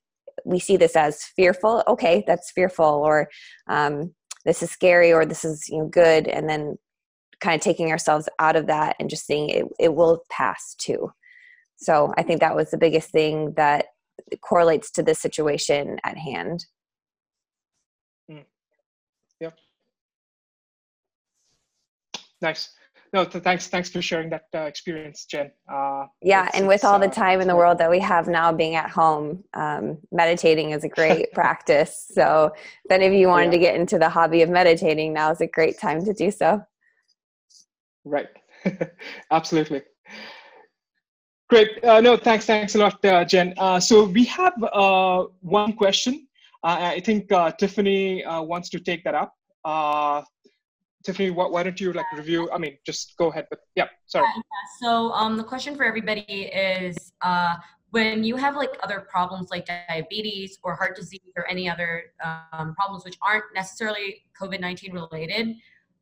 we 0.45 0.57
see 0.57 0.77
this 0.77 0.95
as 0.95 1.25
fearful 1.35 1.83
okay 1.85 2.23
that's 2.25 2.51
fearful 2.51 2.85
or 2.85 3.27
um, 3.67 4.13
this 4.45 4.63
is 4.63 4.71
scary 4.71 5.11
or 5.11 5.25
this 5.25 5.43
is 5.43 5.67
you 5.67 5.79
know 5.79 5.87
good 5.87 6.29
and 6.29 6.49
then 6.49 6.77
kind 7.41 7.55
of 7.55 7.61
taking 7.61 7.91
ourselves 7.91 8.29
out 8.39 8.55
of 8.55 8.67
that 8.67 8.95
and 8.99 9.09
just 9.09 9.25
seeing 9.25 9.49
it, 9.49 9.65
it 9.77 9.93
will 9.93 10.23
pass 10.29 10.73
too 10.79 11.11
so 11.75 12.13
i 12.17 12.23
think 12.23 12.39
that 12.39 12.55
was 12.55 12.71
the 12.71 12.77
biggest 12.77 13.11
thing 13.11 13.53
that 13.57 13.87
correlates 14.41 14.91
to 14.91 15.03
the 15.03 15.15
situation 15.15 15.97
at 16.03 16.17
hand 16.17 16.65
mm. 18.29 18.43
yep 19.39 19.57
Nice. 22.41 22.69
no, 23.13 23.23
th- 23.23 23.43
thanks, 23.43 23.67
thanks 23.67 23.89
for 23.89 24.01
sharing 24.01 24.29
that 24.29 24.45
uh, 24.55 24.61
experience, 24.61 25.25
Jen. 25.25 25.51
Uh, 25.71 26.05
yeah, 26.21 26.49
and 26.53 26.67
with 26.67 26.83
all 26.83 26.97
the 26.97 27.07
uh, 27.07 27.11
time 27.11 27.41
in 27.41 27.47
the 27.47 27.55
world 27.55 27.77
that 27.77 27.89
we 27.89 27.99
have 27.99 28.27
now 28.27 28.51
being 28.51 28.75
at 28.75 28.89
home, 28.89 29.43
um, 29.53 29.97
meditating 30.11 30.71
is 30.71 30.83
a 30.83 30.89
great 30.97 31.31
practice. 31.33 32.07
So 32.13 32.51
if 32.85 32.91
any 32.91 33.05
of 33.05 33.13
you 33.13 33.27
wanted 33.27 33.47
yeah. 33.47 33.51
to 33.51 33.57
get 33.59 33.75
into 33.75 33.99
the 33.99 34.09
hobby 34.09 34.41
of 34.41 34.49
meditating, 34.49 35.13
now 35.13 35.31
is 35.31 35.41
a 35.41 35.47
great 35.47 35.79
time 35.79 36.03
to 36.05 36.13
do 36.13 36.31
so. 36.31 36.63
Right. 38.03 38.27
Absolutely. 39.31 39.83
Great. 41.51 41.83
Uh, 41.83 41.99
no, 41.99 42.15
thanks. 42.15 42.45
Thanks 42.45 42.75
a 42.75 42.77
lot, 42.77 43.03
uh, 43.03 43.25
Jen. 43.25 43.53
Uh, 43.57 43.77
so 43.77 44.05
we 44.05 44.23
have 44.23 44.53
uh, 44.71 45.25
one 45.41 45.73
question. 45.73 46.25
Uh, 46.63 46.93
I 46.95 47.01
think 47.01 47.29
uh, 47.29 47.51
Tiffany 47.51 48.23
wants 48.25 48.69
to 48.69 48.79
take 48.79 49.03
that 49.03 49.15
up. 49.15 49.35
Tiffany, 51.03 51.29
why, 51.29 51.47
why 51.47 51.63
don't 51.63 51.77
you 51.81 51.91
like 51.91 52.05
review? 52.15 52.49
I 52.53 52.57
mean, 52.57 52.77
just 52.85 53.17
go 53.17 53.31
ahead. 53.31 53.47
But 53.49 53.59
yeah, 53.75 53.87
sorry. 54.05 54.27
Yeah, 54.33 54.41
So 54.79 55.11
um, 55.11 55.35
the 55.35 55.43
question 55.43 55.75
for 55.75 55.83
everybody 55.83 56.21
is 56.21 57.11
when 57.89 58.23
you 58.23 58.37
have 58.37 58.55
like 58.55 58.69
other 58.81 59.01
problems 59.01 59.49
like 59.51 59.65
diabetes 59.89 60.57
or 60.63 60.73
heart 60.75 60.95
disease 60.95 61.33
or 61.35 61.45
any 61.49 61.69
other 61.69 62.13
um, 62.23 62.73
problems 62.75 63.03
which 63.03 63.17
aren't 63.21 63.43
necessarily 63.53 64.23
COVID-19 64.39 64.93
related, 64.93 65.57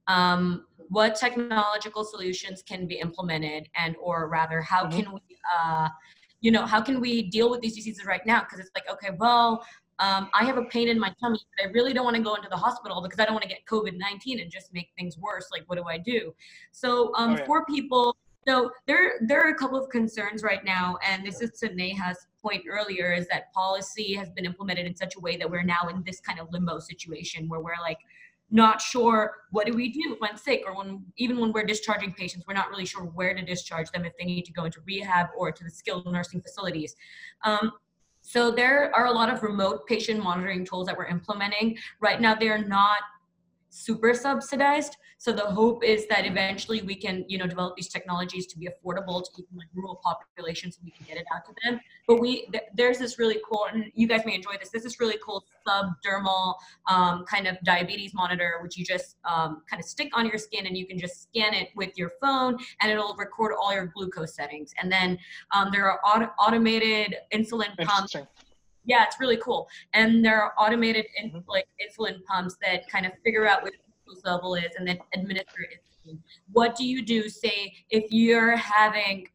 um, 0.09 0.65
what 0.89 1.15
technological 1.15 2.03
solutions 2.03 2.61
can 2.63 2.87
be 2.87 2.95
implemented 2.99 3.69
and 3.81 3.95
or 4.01 4.27
rather 4.27 4.59
how 4.61 4.81
Mm-hmm. 4.85 4.99
can 4.99 5.13
we 5.13 5.21
uh, 5.57 5.87
you 6.41 6.51
know 6.51 6.65
how 6.65 6.81
can 6.81 6.99
we 6.99 7.13
deal 7.35 7.49
with 7.51 7.61
these 7.61 7.75
diseases 7.75 8.05
right 8.05 8.25
now 8.25 8.39
because 8.41 8.59
it's 8.59 8.71
like 8.75 8.87
okay 8.93 9.11
well 9.19 9.63
um, 9.99 10.29
i 10.33 10.43
have 10.49 10.57
a 10.57 10.63
pain 10.75 10.87
in 10.93 10.97
my 11.05 11.11
tummy 11.21 11.39
but 11.57 11.65
i 11.65 11.71
really 11.77 11.93
don't 11.93 12.05
want 12.05 12.15
to 12.15 12.21
go 12.29 12.33
into 12.35 12.49
the 12.49 12.57
hospital 12.57 13.01
because 13.01 13.19
i 13.19 13.25
don't 13.25 13.33
want 13.33 13.43
to 13.43 13.49
get 13.55 13.59
covid-19 13.73 14.41
and 14.41 14.49
just 14.51 14.73
make 14.73 14.89
things 14.97 15.17
worse 15.17 15.47
like 15.51 15.63
what 15.67 15.77
do 15.77 15.83
i 15.85 15.97
do 15.97 16.33
so 16.71 17.13
um, 17.15 17.31
Oh, 17.31 17.37
yeah. 17.37 17.45
for 17.45 17.65
people 17.65 18.15
so 18.47 18.71
there 18.87 19.13
there 19.27 19.41
are 19.45 19.51
a 19.51 19.55
couple 19.55 19.77
of 19.77 19.89
concerns 19.89 20.41
right 20.43 20.63
now 20.63 20.97
and 21.07 21.25
this 21.27 21.41
is 21.41 21.51
to 21.59 21.67
neha's 21.75 22.19
point 22.41 22.63
earlier 22.69 23.11
is 23.11 23.27
that 23.27 23.51
policy 23.53 24.13
has 24.13 24.29
been 24.31 24.45
implemented 24.45 24.85
in 24.87 24.95
such 24.95 25.15
a 25.17 25.19
way 25.19 25.35
that 25.37 25.49
we're 25.49 25.61
now 25.77 25.83
in 25.91 26.01
this 26.05 26.19
kind 26.21 26.39
of 26.39 26.47
limbo 26.51 26.79
situation 26.79 27.49
where 27.49 27.59
we're 27.59 27.81
like 27.81 27.99
not 28.51 28.81
sure 28.81 29.33
what 29.51 29.67
do 29.67 29.73
we 29.73 29.91
do 29.91 30.15
when 30.19 30.35
sick 30.35 30.63
or 30.65 30.75
when 30.75 31.03
even 31.17 31.39
when 31.39 31.51
we're 31.51 31.63
discharging 31.63 32.11
patients 32.13 32.45
we're 32.47 32.53
not 32.53 32.69
really 32.69 32.85
sure 32.85 33.03
where 33.03 33.33
to 33.33 33.43
discharge 33.43 33.91
them 33.91 34.05
if 34.05 34.13
they 34.17 34.25
need 34.25 34.43
to 34.43 34.51
go 34.51 34.65
into 34.65 34.79
rehab 34.85 35.27
or 35.37 35.51
to 35.51 35.63
the 35.63 35.69
skilled 35.69 36.11
nursing 36.11 36.41
facilities. 36.41 36.95
Um, 37.43 37.71
so 38.21 38.51
there 38.51 38.93
are 38.95 39.05
a 39.05 39.11
lot 39.11 39.31
of 39.31 39.43
remote 39.43 39.87
patient 39.87 40.21
monitoring 40.21 40.65
tools 40.65 40.87
that 40.87 40.97
we're 40.97 41.05
implementing. 41.07 41.77
Right 42.01 42.19
now 42.19 42.35
they're 42.35 42.65
not 42.65 42.99
super 43.69 44.13
subsidized 44.13 44.97
so 45.19 45.33
the 45.33 45.41
hope 45.41 45.83
is 45.83 46.07
that 46.07 46.25
eventually 46.25 46.81
we 46.81 46.95
can 46.95 47.25
you 47.27 47.37
know 47.37 47.45
develop 47.45 47.75
these 47.75 47.89
technologies 47.89 48.47
to 48.47 48.57
be 48.57 48.69
affordable 48.69 49.21
to 49.21 49.29
even 49.37 49.57
like 49.57 49.67
rural 49.73 49.99
populations 50.01 50.77
and 50.77 50.85
we 50.85 50.91
can 50.91 51.05
get 51.05 51.17
it 51.17 51.25
out 51.35 51.43
to 51.45 51.53
them. 51.63 51.79
But 52.07 52.21
we 52.21 52.45
th- 52.53 52.63
there's 52.73 52.99
this 52.99 53.19
really 53.19 53.39
cool 53.47 53.67
and 53.71 53.91
you 53.93 54.07
guys 54.07 54.21
may 54.25 54.33
enjoy 54.33 54.53
this 54.57 54.69
this 54.69 54.85
is 54.85 54.97
really 54.99 55.17
cool 55.23 55.43
subdermal 55.67 56.55
um, 56.89 57.25
kind 57.25 57.47
of 57.47 57.57
diabetes 57.65 58.13
monitor 58.13 58.59
which 58.63 58.77
you 58.77 58.85
just 58.85 59.17
um, 59.29 59.61
kind 59.69 59.81
of 59.81 59.85
stick 59.85 60.09
on 60.17 60.25
your 60.25 60.37
skin 60.37 60.65
and 60.65 60.77
you 60.77 60.87
can 60.87 60.97
just 60.97 61.23
scan 61.23 61.53
it 61.53 61.67
with 61.75 61.97
your 61.97 62.11
phone 62.21 62.57
and 62.81 62.89
it'll 62.89 63.15
record 63.15 63.51
all 63.61 63.73
your 63.73 63.87
glucose 63.87 64.33
settings. 64.33 64.73
And 64.81 64.89
then 64.89 65.19
um, 65.51 65.69
there 65.73 65.91
are 65.91 65.99
auto- 66.05 66.31
automated 66.39 67.17
insulin 67.33 67.75
pumps. 67.77 68.15
Yeah 68.85 69.03
it's 69.03 69.19
really 69.19 69.37
cool. 69.37 69.67
And 69.93 70.23
there 70.23 70.41
are 70.41 70.53
automated 70.57 71.05
in, 71.21 71.43
like 71.45 71.67
insulin 71.85 72.23
pumps 72.23 72.55
that 72.61 72.89
kind 72.89 73.05
of 73.05 73.11
figure 73.21 73.45
out 73.45 73.63
your 73.63 73.73
glucose 74.09 74.23
level 74.25 74.55
is 74.55 74.71
and 74.77 74.87
then 74.87 74.97
administer 75.13 75.61
insulin 75.61 76.17
what 76.51 76.75
do 76.75 76.85
you 76.85 77.05
do 77.05 77.29
say 77.29 77.73
if 77.89 78.05
you're 78.11 78.55
having 78.55 79.27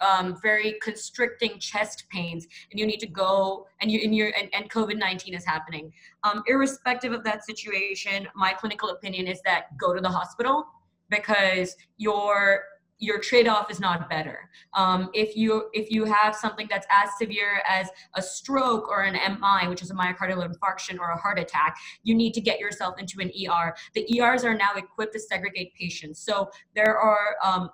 um, 0.00 0.36
very 0.42 0.78
constricting 0.82 1.58
chest 1.58 2.04
pains 2.10 2.46
and 2.70 2.80
you 2.80 2.86
need 2.86 2.98
to 2.98 3.06
go 3.06 3.66
and 3.80 3.90
you 3.90 4.00
and 4.02 4.14
you're 4.14 4.32
and, 4.38 4.48
and 4.54 4.70
covid-19 4.70 5.36
is 5.36 5.44
happening? 5.44 5.92
Um, 6.24 6.42
irrespective 6.46 7.12
of 7.12 7.24
that 7.24 7.44
situation 7.44 8.26
my 8.34 8.52
clinical 8.52 8.90
opinion 8.90 9.26
is 9.26 9.40
that 9.44 9.76
go 9.78 9.92
to 9.92 10.00
the 10.00 10.08
hospital 10.08 10.66
because 11.10 11.76
your 11.98 12.64
your 12.98 13.18
trade-off 13.18 13.70
is 13.70 13.78
not 13.78 14.08
better. 14.08 14.48
Um, 14.74 15.10
if 15.12 15.36
you 15.36 15.68
if 15.72 15.90
you 15.90 16.04
have 16.04 16.34
something 16.34 16.66
that's 16.70 16.86
as 16.90 17.10
severe 17.18 17.62
as 17.68 17.88
a 18.14 18.22
stroke 18.22 18.88
or 18.88 19.02
an 19.02 19.14
mi 19.14 19.68
which 19.68 19.82
is 19.82 19.90
a 19.90 19.94
myocardial 19.94 20.48
infarction 20.48 20.98
or 20.98 21.10
a 21.10 21.16
heart 21.18 21.38
attack 21.38 21.76
you 22.02 22.14
need 22.14 22.32
to 22.34 22.40
get 22.40 22.58
yourself 22.58 22.98
into 22.98 23.20
an 23.20 23.30
er 23.50 23.74
the 23.94 24.20
ers 24.20 24.44
are 24.44 24.54
now 24.54 24.72
equipped 24.76 25.12
to 25.12 25.20
segregate 25.20 25.74
patients. 25.74 26.20
So 26.20 26.50
there 26.74 26.96
are 26.98 27.36
um, 27.44 27.70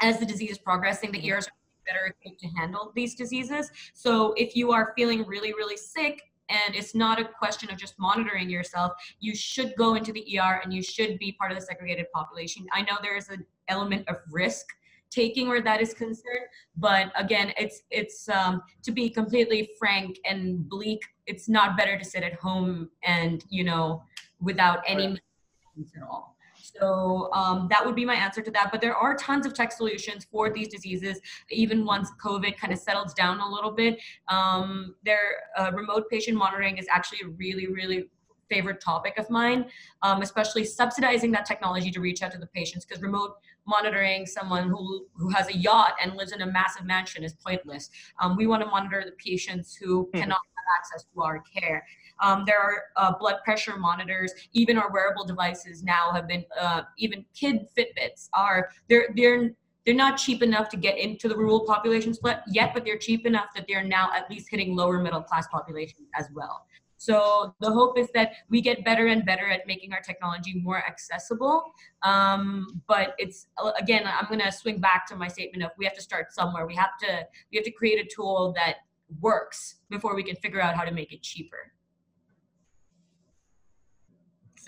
as 0.00 0.18
the 0.18 0.26
disease 0.26 0.50
is 0.50 0.58
progressing, 0.58 1.12
the 1.12 1.30
ERs 1.30 1.46
are 1.46 1.52
better 1.86 2.06
equipped 2.06 2.40
to 2.40 2.48
handle 2.58 2.92
these 2.94 3.14
diseases. 3.14 3.70
So 3.92 4.32
if 4.36 4.56
you 4.56 4.72
are 4.72 4.92
feeling 4.96 5.24
really, 5.26 5.52
really 5.52 5.76
sick, 5.76 6.22
and 6.50 6.74
it's 6.74 6.94
not 6.94 7.20
a 7.20 7.24
question 7.24 7.70
of 7.70 7.78
just 7.78 7.94
monitoring 7.98 8.50
yourself, 8.50 8.92
you 9.20 9.34
should 9.34 9.72
go 9.78 9.94
into 9.94 10.12
the 10.12 10.38
ER 10.38 10.60
and 10.62 10.72
you 10.72 10.82
should 10.82 11.18
be 11.18 11.32
part 11.32 11.52
of 11.52 11.58
the 11.58 11.64
segregated 11.64 12.06
population. 12.12 12.66
I 12.72 12.82
know 12.82 12.98
there 13.02 13.16
is 13.16 13.28
an 13.28 13.46
element 13.68 14.08
of 14.08 14.16
risk 14.30 14.66
taking 15.10 15.48
where 15.48 15.62
that 15.62 15.80
is 15.80 15.92
concerned, 15.92 16.46
but 16.76 17.12
again, 17.16 17.52
it's 17.56 17.82
it's 17.90 18.28
um, 18.28 18.62
to 18.82 18.92
be 18.92 19.10
completely 19.10 19.70
frank 19.78 20.18
and 20.24 20.68
bleak. 20.68 21.00
It's 21.26 21.48
not 21.48 21.76
better 21.76 21.98
to 21.98 22.04
sit 22.04 22.22
at 22.22 22.34
home 22.34 22.90
and 23.04 23.44
you 23.48 23.64
know 23.64 24.02
without 24.40 24.80
any 24.86 25.08
medications 25.08 25.96
at 25.96 26.02
all. 26.08 26.36
So 26.78 27.30
um, 27.32 27.66
that 27.70 27.84
would 27.84 27.94
be 27.94 28.04
my 28.04 28.14
answer 28.14 28.42
to 28.42 28.50
that. 28.52 28.70
But 28.70 28.80
there 28.80 28.94
are 28.94 29.16
tons 29.16 29.46
of 29.46 29.54
tech 29.54 29.72
solutions 29.72 30.26
for 30.30 30.50
these 30.50 30.68
diseases, 30.68 31.20
even 31.50 31.84
once 31.84 32.10
COVID 32.22 32.56
kind 32.56 32.72
of 32.72 32.78
settles 32.78 33.14
down 33.14 33.40
a 33.40 33.48
little 33.48 33.72
bit. 33.72 33.98
Um, 34.28 34.94
their 35.04 35.20
uh, 35.56 35.70
remote 35.74 36.08
patient 36.10 36.36
monitoring 36.36 36.78
is 36.78 36.86
actually 36.90 37.20
a 37.24 37.28
really, 37.28 37.66
really 37.66 38.08
favorite 38.48 38.80
topic 38.80 39.16
of 39.16 39.30
mine, 39.30 39.66
um, 40.02 40.22
especially 40.22 40.64
subsidizing 40.64 41.30
that 41.30 41.46
technology 41.46 41.90
to 41.90 42.00
reach 42.00 42.20
out 42.20 42.32
to 42.32 42.38
the 42.38 42.48
patients 42.48 42.84
because 42.84 43.00
remote 43.00 43.36
monitoring 43.66 44.26
someone 44.26 44.68
who, 44.68 45.06
who 45.14 45.28
has 45.30 45.48
a 45.48 45.56
yacht 45.56 45.94
and 46.02 46.16
lives 46.16 46.32
in 46.32 46.42
a 46.42 46.46
massive 46.46 46.84
mansion 46.84 47.22
is 47.22 47.34
pointless. 47.34 47.90
Um, 48.20 48.36
we 48.36 48.48
want 48.48 48.62
to 48.62 48.68
monitor 48.68 49.04
the 49.04 49.12
patients 49.12 49.76
who 49.76 50.06
Mhm. 50.06 50.12
cannot 50.20 50.40
have 50.56 50.64
access 50.78 51.04
to 51.14 51.22
our 51.22 51.40
care. 51.54 51.86
Um, 52.20 52.44
there 52.46 52.58
are 52.58 52.82
uh, 52.96 53.12
blood 53.18 53.36
pressure 53.44 53.76
monitors. 53.76 54.32
Even 54.52 54.76
our 54.76 54.90
wearable 54.92 55.24
devices 55.24 55.82
now 55.82 56.10
have 56.12 56.28
been, 56.28 56.44
uh, 56.58 56.82
even 56.98 57.24
kid 57.34 57.66
Fitbits 57.76 58.28
are, 58.32 58.70
they're, 58.88 59.08
they're, 59.16 59.50
they're 59.86 59.94
not 59.94 60.18
cheap 60.18 60.42
enough 60.42 60.68
to 60.70 60.76
get 60.76 60.98
into 60.98 61.28
the 61.28 61.36
rural 61.36 61.60
populations 61.60 62.18
yet, 62.48 62.72
but 62.74 62.84
they're 62.84 62.98
cheap 62.98 63.26
enough 63.26 63.46
that 63.54 63.64
they're 63.66 63.84
now 63.84 64.10
at 64.14 64.30
least 64.30 64.48
hitting 64.50 64.76
lower 64.76 65.00
middle 65.00 65.22
class 65.22 65.46
populations 65.48 66.08
as 66.14 66.26
well. 66.34 66.66
So 67.00 67.54
the 67.60 67.72
hope 67.72 67.98
is 67.98 68.08
that 68.12 68.32
we 68.50 68.60
get 68.60 68.84
better 68.84 69.06
and 69.06 69.24
better 69.24 69.48
at 69.48 69.66
making 69.66 69.94
our 69.94 70.02
technology 70.02 70.60
more 70.60 70.84
accessible. 70.84 71.72
Um, 72.02 72.82
but 72.86 73.14
it's 73.16 73.46
again, 73.78 74.02
I'm 74.06 74.26
going 74.26 74.40
to 74.40 74.52
swing 74.52 74.80
back 74.80 75.06
to 75.06 75.16
my 75.16 75.26
statement 75.26 75.64
of 75.64 75.70
we 75.78 75.86
have 75.86 75.94
to 75.94 76.02
start 76.02 76.34
somewhere. 76.34 76.66
We 76.66 76.74
have 76.74 76.98
to 77.00 77.26
we 77.50 77.56
have 77.56 77.64
to 77.64 77.70
create 77.70 78.04
a 78.04 78.14
tool 78.14 78.52
that 78.56 78.76
works 79.18 79.76
before 79.88 80.14
we 80.14 80.22
can 80.22 80.36
figure 80.36 80.60
out 80.60 80.76
how 80.76 80.84
to 80.84 80.92
make 80.92 81.10
it 81.14 81.22
cheaper. 81.22 81.72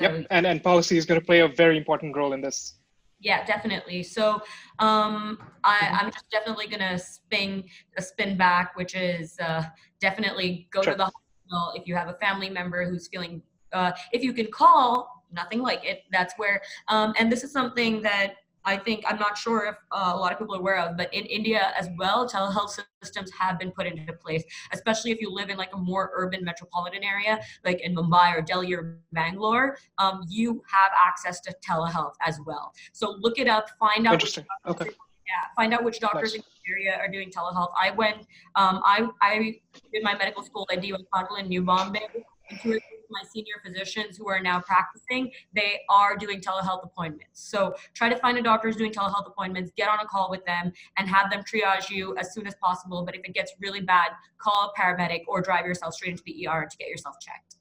Yep. 0.03 0.27
And 0.31 0.47
and 0.47 0.63
policy 0.63 0.97
is 0.97 1.07
going 1.07 1.21
to 1.21 1.27
play 1.27 1.41
a 1.41 1.49
very 1.49 1.77
important 1.77 2.17
role 2.17 2.33
in 2.33 2.41
this. 2.41 2.75
Yeah, 3.23 3.45
definitely. 3.47 4.03
So 4.03 4.43
um, 4.81 5.39
I, 5.63 5.97
I'm 6.01 6.11
just 6.11 6.29
definitely 6.31 6.67
gonna 6.67 6.99
spin 6.99 7.65
a 7.97 8.03
spin 8.03 8.37
back, 8.37 8.77
which 8.77 8.97
is 8.97 9.39
uh, 9.39 9.63
definitely 10.01 10.69
go 10.73 10.83
Sure. 10.83 10.93
to 10.93 10.99
the 10.99 11.05
hospital 11.05 11.73
if 11.77 11.87
you 11.87 11.95
have 11.95 12.09
a 12.09 12.15
family 12.15 12.51
member 12.51 12.85
who's 12.85 13.09
feeling. 13.09 13.43
Uh, 13.73 13.93
if 14.13 14.23
you 14.23 14.33
can 14.35 14.49
call, 14.51 15.25
nothing 15.33 15.63
like 15.63 15.85
it. 15.85 16.03
That's 16.11 16.35
where. 16.37 16.61
Um, 16.89 17.15
and 17.19 17.31
this 17.31 17.45
is 17.45 17.53
something 17.53 18.03
that 18.03 18.35
I 18.65 18.77
think 18.77 19.05
I'm 19.07 19.19
not 19.19 19.37
sure 19.37 19.67
if 19.67 19.77
uh, 19.91 20.13
a 20.15 20.17
lot 20.17 20.33
of 20.33 20.39
people 20.39 20.55
are 20.55 20.59
aware 20.59 20.79
of, 20.79 20.97
but 20.97 21.13
in 21.13 21.25
India 21.27 21.73
as 21.79 21.89
well, 21.99 22.29
telehealth 22.29 22.79
systems 23.03 23.31
have 23.39 23.59
been 23.59 23.71
put 23.73 23.87
into 23.87 24.13
place, 24.13 24.45
especially 24.73 25.11
if 25.11 25.21
you 25.21 25.31
live 25.31 25.51
in 25.51 25.57
like 25.57 25.75
a 25.75 25.79
more 25.79 26.11
urban 26.15 26.45
metropolitan 26.45 27.03
area, 27.03 27.41
like 27.65 27.81
in 27.81 27.95
Mumbai 27.95 28.37
or 28.37 28.43
Delhi 28.43 28.73
or 28.75 28.99
Bangalore. 29.13 29.77
Um, 29.99 30.25
you 30.29 30.63
have 30.71 30.93
access 31.05 31.41
to 31.41 31.55
telehealth 31.67 32.15
as 32.25 32.39
well. 32.47 32.73
So 32.93 33.17
look 33.21 33.39
it 33.39 33.49
up, 33.49 33.69
find 33.79 34.07
out. 34.07 34.15
Interesting. 34.15 34.45
Okay. 34.67 34.91
yeah, 35.27 35.49
find 35.57 35.75
out 35.75 35.85
which 35.85 36.01
doctors 36.01 36.35
in 36.35 36.41
the 36.41 36.73
area 36.73 36.97
are 36.97 37.09
doing 37.09 37.31
telehealth. 37.31 37.73
I 37.81 37.91
went, 37.91 38.19
um, 38.55 38.81
I, 38.85 39.09
I 39.21 39.61
did 39.93 40.03
my 40.03 40.17
medical 40.17 40.43
school 40.43 40.69
at 40.73 40.83
DU 40.83 40.97
Hospital 41.13 41.37
in 41.37 41.49
New 41.49 41.63
Bombay. 41.63 42.07
And 42.51 42.61
two 42.61 42.73
of 42.73 42.81
my 43.13 43.23
senior 43.33 43.55
physicians 43.65 44.17
who 44.17 44.29
are 44.29 44.41
now 44.41 44.61
practicing, 44.61 45.31
they 45.55 45.81
are 45.89 46.17
doing 46.17 46.41
telehealth 46.41 46.85
appointments. 46.85 47.41
So 47.49 47.75
try 47.95 48.09
to 48.09 48.17
find 48.17 48.39
a 48.39 48.43
doctor 48.43 48.69
who's 48.69 48.77
doing 48.77 48.93
telehealth 48.93 49.27
appointments, 49.27 49.71
get 49.77 49.89
on 49.89 49.99
a 50.01 50.07
call 50.07 50.31
with 50.31 50.45
them, 50.45 50.73
and 50.97 51.09
have 51.09 51.31
them 51.31 51.43
triage 51.43 51.91
you 51.91 52.17
as 52.17 52.35
soon 52.35 52.47
as 52.47 52.55
possible. 52.57 53.05
But 53.05 53.15
if 53.15 53.23
it 53.25 53.35
gets 53.35 53.53
really 53.61 53.81
bad, 53.81 54.09
call 54.39 54.73
a 54.75 54.81
paramedic 54.81 55.23
or 55.29 55.41
drive 55.41 55.67
yourself 55.67 55.95
straight 55.95 56.13
into 56.13 56.23
the 56.25 56.49
ER 56.49 56.67
to 56.69 56.77
get 56.77 56.89
yourself 56.89 57.17
checked. 57.21 57.57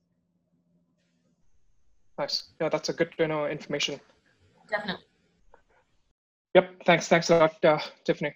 Nice. 2.17 2.43
Yeah, 2.59 2.69
that's 2.69 2.89
a 2.89 2.93
good 2.93 3.11
to 3.17 3.27
know 3.27 3.47
information. 3.47 3.99
Definitely. 4.69 5.05
Yep. 6.53 6.83
Thanks. 6.85 7.07
Thanks 7.07 7.29
a 7.29 7.37
lot, 7.37 7.65
uh, 7.65 7.79
Tiffany. 8.05 8.35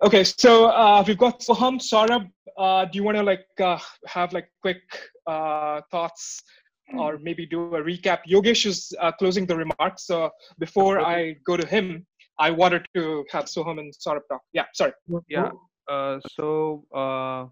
Okay, 0.00 0.22
so 0.22 0.66
uh, 0.66 1.02
we've 1.04 1.18
got 1.18 1.40
Soham, 1.40 1.80
Saurabh. 1.80 2.30
Uh, 2.56 2.84
do 2.84 2.96
you 2.96 3.02
want 3.02 3.16
to 3.16 3.22
like 3.24 3.46
uh, 3.60 3.78
have 4.06 4.32
like 4.32 4.48
quick 4.62 4.82
uh, 5.26 5.80
thoughts 5.90 6.40
or 6.96 7.18
maybe 7.18 7.44
do 7.46 7.74
a 7.74 7.82
recap? 7.82 8.20
Yogesh 8.28 8.64
is 8.66 8.92
uh, 9.00 9.10
closing 9.10 9.44
the 9.44 9.56
remarks. 9.56 10.06
So 10.06 10.30
before 10.60 11.00
I 11.00 11.34
go 11.44 11.56
to 11.56 11.66
him, 11.66 12.06
I 12.38 12.50
wanted 12.50 12.86
to 12.94 13.24
have 13.32 13.46
Soham 13.46 13.80
and 13.80 13.92
Saurabh 13.92 14.22
talk. 14.30 14.42
Yeah, 14.52 14.66
sorry. 14.72 14.92
Yeah. 15.28 15.50
Uh, 15.90 16.20
so 16.36 16.84
uh, 16.94 17.46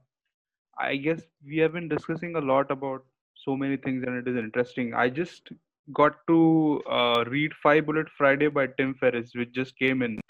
I 0.78 0.96
guess 0.96 1.22
we 1.44 1.56
have 1.58 1.72
been 1.72 1.88
discussing 1.88 2.36
a 2.36 2.40
lot 2.40 2.70
about 2.70 3.04
so 3.34 3.56
many 3.56 3.76
things, 3.76 4.04
and 4.06 4.16
it 4.16 4.30
is 4.30 4.36
interesting. 4.36 4.94
I 4.94 5.08
just 5.08 5.48
got 5.92 6.14
to 6.28 6.80
uh, 6.88 7.24
read 7.26 7.52
Five 7.60 7.86
Bullet 7.86 8.06
Friday 8.16 8.48
by 8.48 8.68
Tim 8.68 8.94
Ferriss, 8.94 9.32
which 9.34 9.52
just 9.52 9.76
came 9.76 10.02
in. 10.02 10.20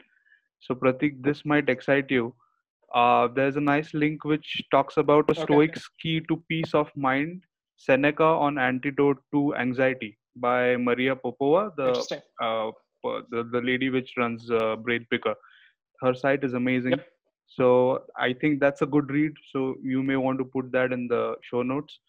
So 0.66 0.74
Pratik, 0.74 1.22
this 1.22 1.44
might 1.44 1.68
excite 1.68 2.10
you. 2.10 2.34
Uh, 2.94 3.28
there's 3.28 3.56
a 3.56 3.60
nice 3.60 3.92
link 3.94 4.24
which 4.24 4.62
talks 4.70 4.96
about 4.96 5.28
a 5.30 5.32
Okay. 5.32 5.42
Stoic's 5.42 5.88
key 6.02 6.20
to 6.28 6.36
peace 6.48 6.74
of 6.74 6.90
mind, 6.96 7.42
Seneca 7.76 8.24
on 8.24 8.58
antidote 8.58 9.18
to 9.32 9.54
anxiety 9.56 10.18
by 10.36 10.76
Maria 10.76 11.14
Popova, 11.16 11.72
the 11.76 11.92
uh, 12.42 12.70
the, 13.30 13.44
the 13.52 13.60
lady 13.60 13.90
which 13.90 14.12
runs 14.16 14.50
uh, 14.50 14.76
Brain 14.76 15.06
Picker. 15.10 15.34
Her 16.00 16.14
site 16.14 16.42
is 16.44 16.54
amazing. 16.54 16.94
So 17.46 18.02
I 18.18 18.32
think 18.32 18.60
that's 18.60 18.82
a 18.82 18.86
good 18.86 19.10
read. 19.10 19.32
So 19.52 19.76
you 19.82 20.02
may 20.02 20.16
want 20.16 20.38
to 20.38 20.44
put 20.44 20.72
that 20.72 20.92
in 20.92 21.06
the 21.08 21.36
show 21.42 21.62
notes. 21.62 22.00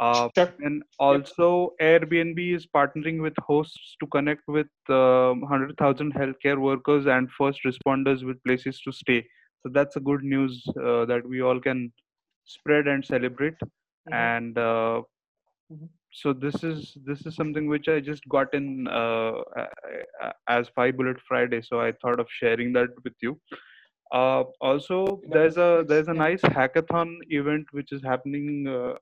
Uh, 0.00 0.28
and 0.60 0.82
also, 0.98 1.72
Airbnb 1.80 2.54
is 2.54 2.66
partnering 2.66 3.22
with 3.22 3.32
hosts 3.38 3.96
to 4.00 4.06
connect 4.08 4.42
with 4.46 4.68
um 4.88 5.40
100,000 5.40 6.12
healthcare 6.14 6.58
workers 6.58 7.06
and 7.06 7.30
first 7.30 7.60
responders 7.64 8.24
with 8.24 8.42
places 8.44 8.80
to 8.82 8.92
stay. 8.92 9.26
So 9.62 9.70
that's 9.72 9.96
a 9.96 10.00
good 10.00 10.22
news 10.22 10.62
uh, 10.84 11.06
that 11.06 11.22
we 11.26 11.40
all 11.42 11.60
can 11.60 11.92
spread 12.44 12.86
and 12.86 13.04
celebrate. 13.04 13.54
And 14.12 14.56
uh, 14.58 15.02
so 16.12 16.32
this 16.32 16.62
is 16.62 16.96
this 17.04 17.26
is 17.26 17.34
something 17.34 17.66
which 17.66 17.88
I 17.88 18.00
just 18.00 18.26
got 18.28 18.52
in 18.54 18.86
uh, 18.88 19.32
as 20.48 20.68
Five 20.74 20.96
Bullet 20.96 21.18
Friday. 21.28 21.62
So 21.62 21.80
I 21.80 21.92
thought 21.92 22.20
of 22.20 22.28
sharing 22.30 22.72
that 22.74 22.88
with 23.04 23.14
you. 23.20 23.38
Uh, 24.12 24.44
also, 24.60 25.20
there's 25.30 25.56
a 25.56 25.84
there's 25.86 26.08
a 26.08 26.14
nice 26.14 26.40
hackathon 26.42 27.16
event 27.28 27.66
which 27.72 27.92
is 27.92 28.02
happening, 28.02 28.66
uh, 28.68 28.94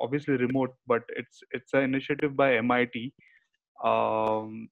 obviously 0.00 0.36
remote, 0.36 0.74
but 0.86 1.02
it's 1.16 1.40
it's 1.52 1.74
an 1.74 1.82
initiative 1.82 2.36
by 2.36 2.54
MIT. 2.56 3.12
Um, 3.84 4.68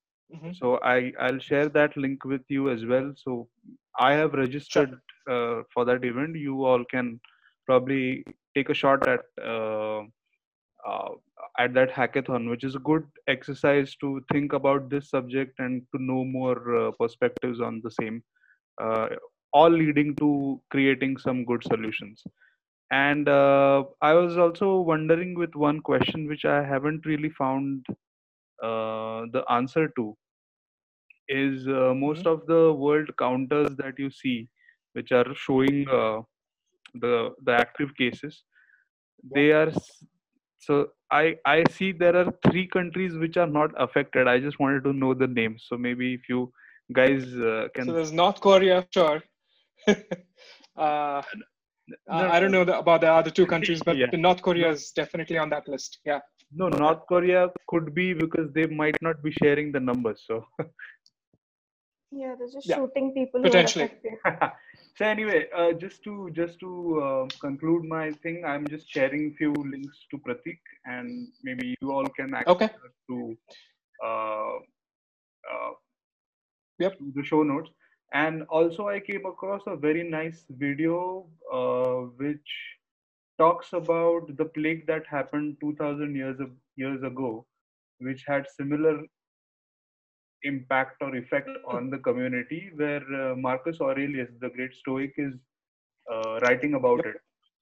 so 0.54 0.78
I 0.82 1.12
I'll 1.20 1.38
share 1.38 1.68
that 1.68 1.96
link 1.96 2.24
with 2.24 2.42
you 2.48 2.70
as 2.70 2.84
well. 2.84 3.12
So 3.16 3.48
I 3.98 4.12
have 4.14 4.34
registered 4.34 4.98
uh, 5.30 5.62
for 5.72 5.84
that 5.84 6.04
event. 6.04 6.36
You 6.36 6.64
all 6.64 6.84
can 6.84 7.20
probably 7.66 8.24
take 8.54 8.68
a 8.70 8.74
shot 8.74 9.06
at 9.08 9.20
uh, 9.42 10.02
uh, 10.86 11.08
at 11.58 11.74
that 11.74 11.90
hackathon, 11.90 12.48
which 12.48 12.64
is 12.64 12.74
a 12.74 12.80
good 12.80 13.04
exercise 13.28 13.94
to 13.96 14.22
think 14.32 14.52
about 14.52 14.88
this 14.90 15.10
subject 15.10 15.58
and 15.58 15.82
to 15.94 16.02
know 16.02 16.24
more 16.24 16.76
uh, 16.76 16.90
perspectives 16.92 17.60
on 17.60 17.80
the 17.82 17.90
same, 17.90 18.22
uh, 18.80 19.08
all 19.52 19.70
leading 19.70 20.14
to 20.16 20.60
creating 20.70 21.16
some 21.16 21.44
good 21.44 21.62
solutions. 21.64 22.22
And 22.90 23.28
uh, 23.28 23.84
I 24.00 24.12
was 24.14 24.38
also 24.38 24.80
wondering 24.80 25.34
with 25.34 25.54
one 25.54 25.80
question 25.80 26.28
which 26.28 26.44
I 26.44 26.62
haven't 26.62 27.04
really 27.04 27.30
found 27.30 27.84
uh, 28.62 29.26
the 29.32 29.44
answer 29.50 29.88
to 29.96 30.16
is 31.28 31.66
uh, 31.66 31.92
most 31.94 32.26
of 32.26 32.46
the 32.46 32.72
world 32.72 33.10
counters 33.18 33.74
that 33.76 33.98
you 33.98 34.10
see, 34.10 34.48
which 34.92 35.12
are 35.12 35.26
showing 35.34 35.86
uh, 35.90 36.20
the 36.94 37.30
the 37.44 37.52
active 37.52 37.94
cases, 37.96 38.44
they 39.34 39.50
are 39.52 39.72
so 40.58 40.88
I 41.10 41.36
I 41.44 41.64
see 41.70 41.92
there 41.92 42.16
are 42.16 42.32
three 42.48 42.66
countries 42.66 43.16
which 43.16 43.36
are 43.36 43.46
not 43.46 43.70
affected. 43.76 44.28
I 44.28 44.38
just 44.40 44.58
wanted 44.58 44.84
to 44.84 44.92
know 44.92 45.14
the 45.14 45.26
names. 45.26 45.66
So 45.68 45.76
maybe 45.76 46.14
if 46.14 46.28
you 46.28 46.52
guys 46.92 47.24
uh, 47.34 47.68
can 47.74 47.86
So 47.86 47.92
there's 47.92 48.12
North 48.12 48.40
Korea, 48.40 48.86
sure. 48.92 49.22
uh, 50.76 51.22
I 52.10 52.36
I 52.36 52.40
don't 52.40 52.50
know 52.52 52.64
the, 52.64 52.78
about 52.78 53.00
the 53.00 53.10
other 53.12 53.30
two 53.30 53.46
countries, 53.46 53.82
but 53.82 53.96
Yeah. 53.96 54.06
North 54.12 54.42
Korea 54.42 54.70
is 54.70 54.90
definitely 54.92 55.38
on 55.38 55.50
that 55.50 55.68
list. 55.68 55.98
Yeah. 56.04 56.20
no 56.60 56.68
North 56.68 57.06
Korea 57.10 57.48
could 57.70 57.94
be 57.94 58.12
because 58.14 58.52
they 58.56 58.66
might 58.80 59.00
not 59.06 59.22
be 59.22 59.32
sharing 59.42 59.72
the 59.76 59.80
numbers. 59.80 60.22
So 60.26 60.44
Yeah, 62.12 62.34
they're 62.38 62.52
just 62.52 62.68
Yeah, 62.68 62.76
shooting 62.76 63.12
people 63.12 63.42
potentially. 63.42 63.90
so 64.96 65.04
anyway, 65.04 65.48
uh, 65.54 65.72
just 65.72 66.02
to 66.04 66.30
just 66.32 66.58
to 66.60 66.70
uh, 67.06 67.26
conclude 67.40 67.84
my 67.84 68.12
thing, 68.22 68.44
I'm 68.44 68.66
just 68.74 68.88
sharing 68.88 69.34
few 69.40 69.52
links 69.52 69.98
to 70.10 70.18
Pratik, 70.18 70.60
and 70.84 71.28
maybe 71.42 71.74
you 71.80 71.92
all 71.92 72.08
can 72.20 72.34
access 72.34 72.54
Okay. 72.54 72.70
to 73.10 73.36
uh, 74.04 74.54
uh, 75.52 75.72
yep. 76.78 76.96
to 76.98 77.12
the 77.14 77.24
show 77.24 77.42
notes. 77.42 77.70
And 78.16 78.44
also, 78.44 78.88
I 78.88 79.00
came 79.00 79.26
across 79.26 79.62
a 79.66 79.76
very 79.76 80.02
nice 80.02 80.44
video 80.48 81.26
uh, 81.52 81.96
which 82.22 82.52
talks 83.36 83.74
about 83.74 84.34
the 84.38 84.46
plague 84.46 84.86
that 84.86 85.06
happened 85.06 85.58
2,000 85.60 86.16
years 86.16 86.40
of, 86.40 86.50
years 86.76 87.02
ago, 87.02 87.44
which 87.98 88.24
had 88.26 88.46
similar 88.48 89.02
impact 90.44 91.02
or 91.02 91.14
effect 91.16 91.50
on 91.68 91.90
the 91.90 91.98
community, 91.98 92.70
where 92.76 93.04
uh, 93.22 93.34
Marcus 93.36 93.82
Aurelius, 93.82 94.30
the 94.40 94.48
great 94.48 94.74
Stoic, 94.74 95.12
is 95.18 95.34
uh, 96.10 96.38
writing 96.40 96.74
about 96.74 97.04
it. 97.04 97.16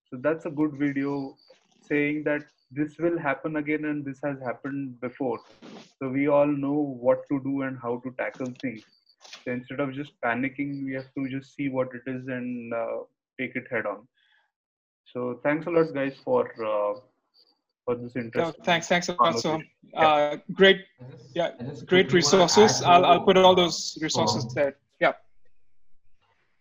So 0.09 0.19
that's 0.21 0.47
a 0.47 0.51
good 0.51 0.75
video 0.75 1.37
saying 1.83 2.23
that 2.25 2.43
this 2.71 2.99
will 2.99 3.19
happen 3.19 3.57
again 3.57 3.87
and 3.87 4.05
this 4.05 4.21
has 4.23 4.39
happened 4.41 5.01
before. 5.01 5.41
So 5.99 6.09
we 6.09 6.29
all 6.29 6.47
know 6.47 6.97
what 7.07 7.29
to 7.31 7.41
do 7.41 7.63
and 7.63 7.77
how 7.83 8.01
to 8.05 8.15
tackle 8.19 8.53
things. 8.63 8.85
So 9.45 9.53
instead 9.53 9.81
of 9.81 9.93
just 9.93 10.13
panicking, 10.25 10.85
we 10.85 10.95
have 10.95 11.13
to 11.17 11.29
just 11.29 11.55
see 11.55 11.69
what 11.69 11.89
it 11.95 12.11
is 12.11 12.27
and 12.29 12.73
uh, 12.73 12.99
take 13.39 13.57
it 13.57 13.67
head 13.71 13.87
on. 13.87 14.07
So 15.13 15.41
thanks 15.43 15.67
a 15.67 15.71
lot, 15.71 15.93
guys, 15.95 16.15
for 16.25 16.47
uh, 16.65 17.01
for 17.85 17.97
this 17.97 18.13
No, 18.35 18.53
thanks, 18.65 18.89
thanks 18.89 19.09
a 19.11 19.13
lot. 19.13 19.39
So, 19.39 19.51
conversation. 19.51 19.71
uh, 19.95 20.37
great, 20.55 20.87
yeah, 21.35 21.51
just 21.69 21.87
great 21.87 22.13
resources. 22.13 22.83
I'll, 22.83 23.05
I'll 23.05 23.21
put 23.21 23.37
all 23.37 23.55
those 23.55 23.99
resources 24.01 24.47
Soham. 24.47 24.55
there. 24.55 24.77
Yeah. 25.01 25.13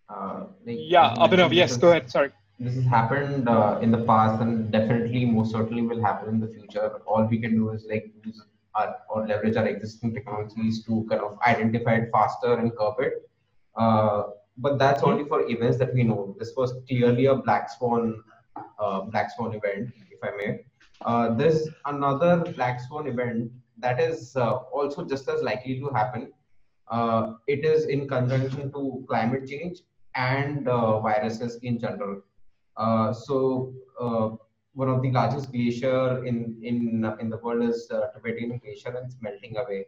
Uh, 0.10 0.43
like, 0.65 0.77
Yeah, 0.80 1.11
as 1.11 1.18
you 1.18 1.23
Abhinav, 1.23 1.53
yes, 1.53 1.77
go 1.77 1.91
ahead. 1.91 2.11
Sorry. 2.11 2.31
This 2.60 2.76
has 2.76 2.85
happened 2.85 3.47
uh, 3.47 3.80
in 3.81 3.91
the 3.91 4.03
past 4.03 4.41
and 4.41 4.72
definitely, 4.72 5.26
most 5.26 5.51
certainly, 5.51 5.81
will 5.81 6.01
happen 6.01 6.30
in 6.30 6.39
the 6.41 6.47
future. 6.47 6.99
All 7.07 7.23
we 7.26 7.39
can 7.39 7.55
do 7.55 7.69
is 7.69 7.85
like 7.89 8.11
use 8.26 8.41
our, 8.76 8.95
or 9.10 9.28
leverage 9.28 9.56
our 9.56 9.68
existing 9.68 10.14
technologies 10.14 10.84
to 10.86 11.06
kind 11.10 11.22
of 11.22 11.38
identify 11.45 11.95
it 11.95 12.10
faster 12.12 12.54
and 12.54 12.76
curb 12.78 12.95
it. 13.00 13.30
Uh, 13.76 14.24
but 14.58 14.78
that's 14.78 15.04
only 15.04 15.26
for 15.26 15.50
events 15.50 15.78
that 15.78 15.94
we 15.94 16.04
know. 16.04 16.36
This 16.40 16.54
was 16.56 16.74
clearly 16.88 17.26
a 17.26 17.36
black 17.36 17.70
swan, 17.70 18.24
uh, 18.80 19.02
black 19.02 19.32
swan 19.36 19.54
event, 19.54 19.91
if 20.12 20.20
I 20.24 20.32
may. 20.38 20.60
Uh, 21.06 21.34
there's 21.34 21.68
another 21.86 22.38
black 22.56 22.80
swan 22.82 23.08
event 23.08 23.52
that 23.78 24.00
is 24.00 24.36
uh, 24.36 24.54
also 24.72 25.06
just 25.06 25.28
as 25.28 25.41
likely 25.41 25.80
to 25.80 25.90
happen. 25.90 26.32
Uh, 26.88 27.34
it 27.48 27.66
is 27.66 27.86
in 27.86 28.08
conjunction 28.08 28.72
to 28.72 29.04
climate 29.08 29.48
change 29.48 29.80
and 30.16 30.68
uh, 30.68 31.00
viruses 31.00 31.58
in 31.64 31.80
general. 31.80 32.22
Uh, 32.78 33.12
so 33.14 33.74
uh, 34.00 34.30
one 34.74 34.90
of 34.90 35.02
the 35.02 35.12
largest 35.12 35.52
glacier 35.52 36.26
in 36.26 36.58
in 36.64 36.78
in 37.20 37.30
the 37.30 37.38
world 37.38 37.64
is 37.64 37.90
uh, 37.91 38.08
Tibetan 38.14 38.60
glacier 38.64 38.90
and 38.90 39.06
it's 39.06 39.18
melting 39.22 39.58
away. 39.58 39.86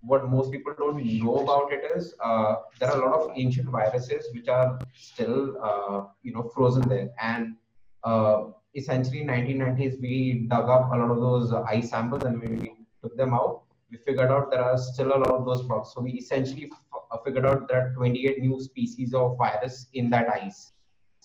What 0.00 0.28
most 0.28 0.52
people 0.52 0.74
don't 0.78 1.02
know 1.04 1.36
about 1.36 1.72
it 1.72 1.90
is 1.96 2.14
uh, 2.22 2.56
there 2.78 2.90
are 2.90 3.00
a 3.00 3.04
lot 3.06 3.20
of 3.20 3.30
ancient 3.34 3.68
viruses 3.68 4.28
which 4.34 4.48
are 4.48 4.78
still 4.94 5.56
uh, 5.62 6.04
you 6.22 6.32
know 6.32 6.50
frozen 6.54 6.88
there. 6.88 7.08
And 7.20 7.56
uh, 8.04 8.44
essentially, 8.74 9.24
1990s 9.24 10.00
we 10.00 10.46
dug 10.48 10.68
up 10.68 10.92
a 10.92 10.96
lot 10.96 11.10
of 11.10 11.20
those 11.20 11.52
ice 11.52 11.90
samples 11.90 12.24
and 12.24 12.40
we, 12.40 12.72
took 13.02 13.16
them 13.16 13.34
out. 13.34 13.62
We 13.90 13.98
figured 13.98 14.30
out 14.30 14.50
there 14.50 14.64
are 14.64 14.78
still 14.78 15.08
a 15.08 15.18
lot 15.18 15.30
of 15.30 15.44
those 15.44 15.62
bugs. 15.62 15.92
So 15.94 16.00
we 16.00 16.12
essentially 16.12 16.70
f- 16.72 17.02
uh, 17.10 17.18
figured 17.24 17.46
out 17.46 17.68
there 17.68 17.88
are 17.88 17.92
28 17.94 18.40
new 18.40 18.60
species 18.60 19.14
of 19.14 19.36
virus 19.38 19.86
in 19.92 20.10
that 20.10 20.28
ice 20.28 20.72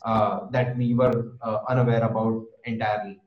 uh, 0.04 0.48
that 0.52 0.78
we 0.78 0.94
were 0.94 1.34
uh, 1.42 1.60
unaware 1.70 2.04
about 2.04 2.44
entirely. 2.66 3.20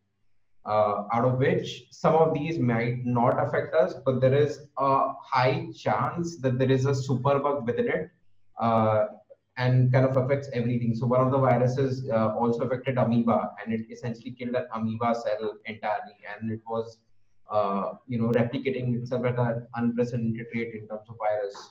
Uh, 0.67 1.05
out 1.13 1.27
of 1.27 1.39
which 1.39 1.85
some 1.91 2.15
of 2.15 2.33
these 2.33 2.59
might 2.59 3.05
not 3.05 3.39
affect 3.39 3.75
us, 3.75 3.95
but 4.07 4.19
there 4.21 4.35
is 4.35 4.61
a 4.79 5.13
high 5.23 5.67
chance 5.77 6.39
that 6.39 6.59
there 6.59 6.71
is 6.71 6.87
a 6.87 6.93
superbug 6.93 7.67
within 7.67 7.87
it 7.87 8.11
uh, 8.59 9.05
and 9.59 9.93
kind 9.93 10.07
of 10.07 10.17
affects 10.17 10.49
everything. 10.55 10.95
So 10.95 11.07
one 11.07 11.21
of 11.21 11.31
the 11.31 11.39
viruses 11.39 12.09
uh, 12.11 12.35
also 12.35 12.65
affected 12.65 12.97
amoeba, 12.97 13.51
and 13.63 13.75
it 13.75 13.87
essentially 13.91 14.31
killed 14.31 14.55
an 14.55 14.65
amoeba 14.75 15.15
cell 15.15 15.59
entirely, 15.67 16.17
and 16.33 16.51
it 16.51 16.61
was 16.67 16.97
uh, 17.51 17.93
you 18.09 18.19
know 18.19 18.29
replicating 18.29 19.01
itself 19.03 19.27
at 19.27 19.39
an 19.39 19.67
unprecedented 19.75 20.47
rate 20.55 20.75
in 20.75 20.89
terms 20.89 21.07
of 21.11 21.17
virus. 21.19 21.71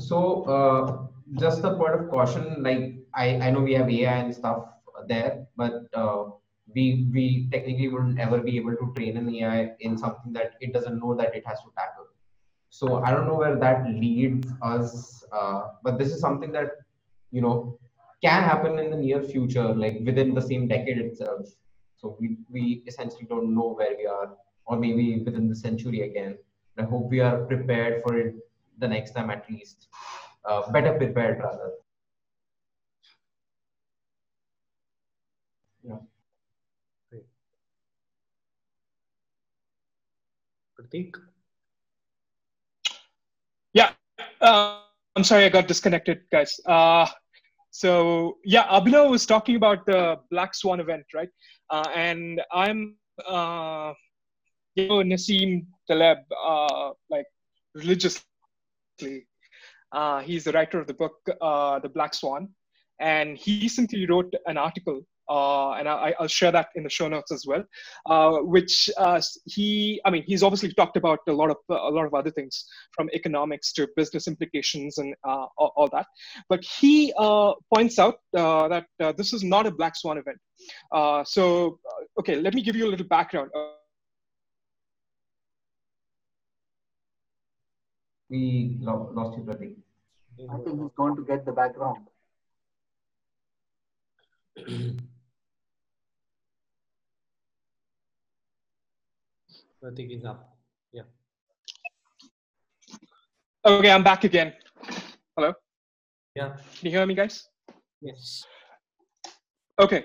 So 0.00 1.08
just 1.34 1.62
a 1.62 1.74
point 1.76 1.94
of 1.94 2.10
caution, 2.10 2.62
like 2.62 3.01
I, 3.14 3.36
I 3.46 3.50
know 3.50 3.60
we 3.60 3.74
have 3.74 3.90
AI 3.90 4.16
and 4.18 4.34
stuff 4.34 4.64
there, 5.08 5.46
but 5.56 5.84
uh, 5.94 6.24
we 6.74 7.08
we 7.12 7.48
technically 7.52 7.88
wouldn't 7.88 8.18
ever 8.18 8.38
be 8.40 8.56
able 8.56 8.76
to 8.76 8.92
train 8.96 9.16
an 9.16 9.34
AI 9.34 9.70
in 9.80 9.98
something 9.98 10.32
that 10.32 10.52
it 10.60 10.72
doesn't 10.72 10.98
know 10.98 11.14
that 11.14 11.34
it 11.34 11.46
has 11.46 11.58
to 11.60 11.70
tackle. 11.76 12.06
So 12.70 13.02
I 13.02 13.10
don't 13.10 13.26
know 13.26 13.34
where 13.34 13.56
that 13.56 13.86
leads 13.86 14.48
us, 14.62 15.24
uh, 15.32 15.62
but 15.82 15.98
this 15.98 16.08
is 16.12 16.20
something 16.20 16.52
that 16.52 16.70
you 17.30 17.42
know 17.42 17.78
can 18.22 18.42
happen 18.42 18.78
in 18.78 18.90
the 18.90 18.96
near 18.96 19.22
future, 19.22 19.74
like 19.74 19.98
within 20.04 20.34
the 20.34 20.42
same 20.42 20.68
decade 20.68 20.98
itself. 20.98 21.46
So 21.96 22.16
we 22.20 22.36
we 22.50 22.82
essentially 22.86 23.26
don't 23.28 23.54
know 23.54 23.74
where 23.74 23.94
we 23.96 24.06
are, 24.06 24.32
or 24.66 24.78
maybe 24.78 25.22
within 25.24 25.48
the 25.48 25.56
century 25.56 26.02
again. 26.02 26.38
I 26.78 26.84
hope 26.84 27.10
we 27.10 27.20
are 27.20 27.44
prepared 27.44 28.02
for 28.02 28.18
it 28.18 28.34
the 28.78 28.88
next 28.88 29.12
time 29.12 29.30
at 29.30 29.48
least, 29.50 29.88
uh, 30.44 30.70
better 30.72 30.94
prepared 30.94 31.40
rather. 31.40 31.72
Yeah. 35.82 35.96
Pratik? 40.78 41.16
Yeah. 43.72 43.90
Uh, 44.40 44.80
I'm 45.16 45.24
sorry, 45.24 45.44
I 45.44 45.48
got 45.48 45.68
disconnected, 45.68 46.22
guys. 46.30 46.58
Uh, 46.66 47.06
so 47.70 48.38
yeah, 48.44 48.64
Abhinav 48.68 49.10
was 49.10 49.26
talking 49.26 49.56
about 49.56 49.84
the 49.86 50.18
Black 50.30 50.54
Swan 50.54 50.80
event, 50.80 51.04
right? 51.14 51.28
Uh, 51.70 51.88
and 51.94 52.40
I'm, 52.52 52.96
uh, 53.26 53.92
you 54.74 54.88
know, 54.88 55.02
Nassim 55.02 55.66
Taleb, 55.88 56.18
uh, 56.32 56.90
like 57.10 57.26
religiously. 57.74 58.26
Uh, 59.90 60.20
he's 60.20 60.44
the 60.44 60.52
writer 60.52 60.80
of 60.80 60.86
the 60.86 60.94
book, 60.94 61.16
uh, 61.40 61.78
The 61.78 61.88
Black 61.88 62.14
Swan, 62.14 62.48
and 63.00 63.36
he 63.36 63.60
recently 63.60 64.06
wrote 64.06 64.32
an 64.46 64.56
article 64.56 65.02
uh, 65.28 65.72
and 65.72 65.88
I, 65.88 66.14
will 66.18 66.28
share 66.28 66.52
that 66.52 66.68
in 66.74 66.82
the 66.82 66.90
show 66.90 67.08
notes 67.08 67.32
as 67.32 67.44
well. 67.46 67.64
Uh, 68.06 68.38
which 68.38 68.90
uh, 68.96 69.20
he, 69.46 70.00
I 70.04 70.10
mean, 70.10 70.24
he's 70.26 70.42
obviously 70.42 70.72
talked 70.72 70.96
about 70.96 71.20
a 71.28 71.32
lot 71.32 71.50
of 71.50 71.56
a 71.68 71.90
lot 71.90 72.06
of 72.06 72.14
other 72.14 72.30
things, 72.30 72.64
from 72.92 73.08
economics 73.14 73.72
to 73.74 73.88
business 73.96 74.28
implications 74.28 74.98
and 74.98 75.14
uh, 75.24 75.46
all, 75.56 75.72
all, 75.76 75.88
that. 75.92 76.06
But 76.48 76.64
he 76.64 77.12
uh, 77.18 77.52
points 77.74 77.98
out 77.98 78.16
uh, 78.36 78.68
that 78.68 79.16
this 79.16 79.32
is 79.32 79.42
not 79.44 79.66
a 79.66 79.70
black 79.70 79.96
swan 79.96 80.18
event. 80.18 80.38
so, 81.26 81.78
okay, 82.18 82.36
let 82.36 82.54
me 82.54 82.62
give 82.62 82.76
you 82.76 82.86
a 82.86 82.90
little 82.90 83.06
background. 83.06 83.50
we 88.32 88.78
lost 88.80 89.36
you, 89.36 89.44
Pratik. 89.44 89.74
I 90.50 90.56
think 90.64 90.80
he's 90.80 90.90
going 90.96 91.16
to 91.16 91.22
get 91.22 91.44
the 91.44 91.52
background. 91.52 92.06
Pratik 99.82 100.16
is 100.16 100.24
up. 100.24 100.56
Yeah. 100.92 101.02
Okay, 103.64 103.90
I'm 103.90 104.04
back 104.04 104.22
again. 104.22 104.52
Hello? 105.36 105.54
Yeah. 106.36 106.50
Can 106.78 106.86
you 106.86 106.90
hear 106.90 107.04
me, 107.04 107.14
guys? 107.14 107.48
Yes. 108.00 108.44
Okay. 109.80 110.04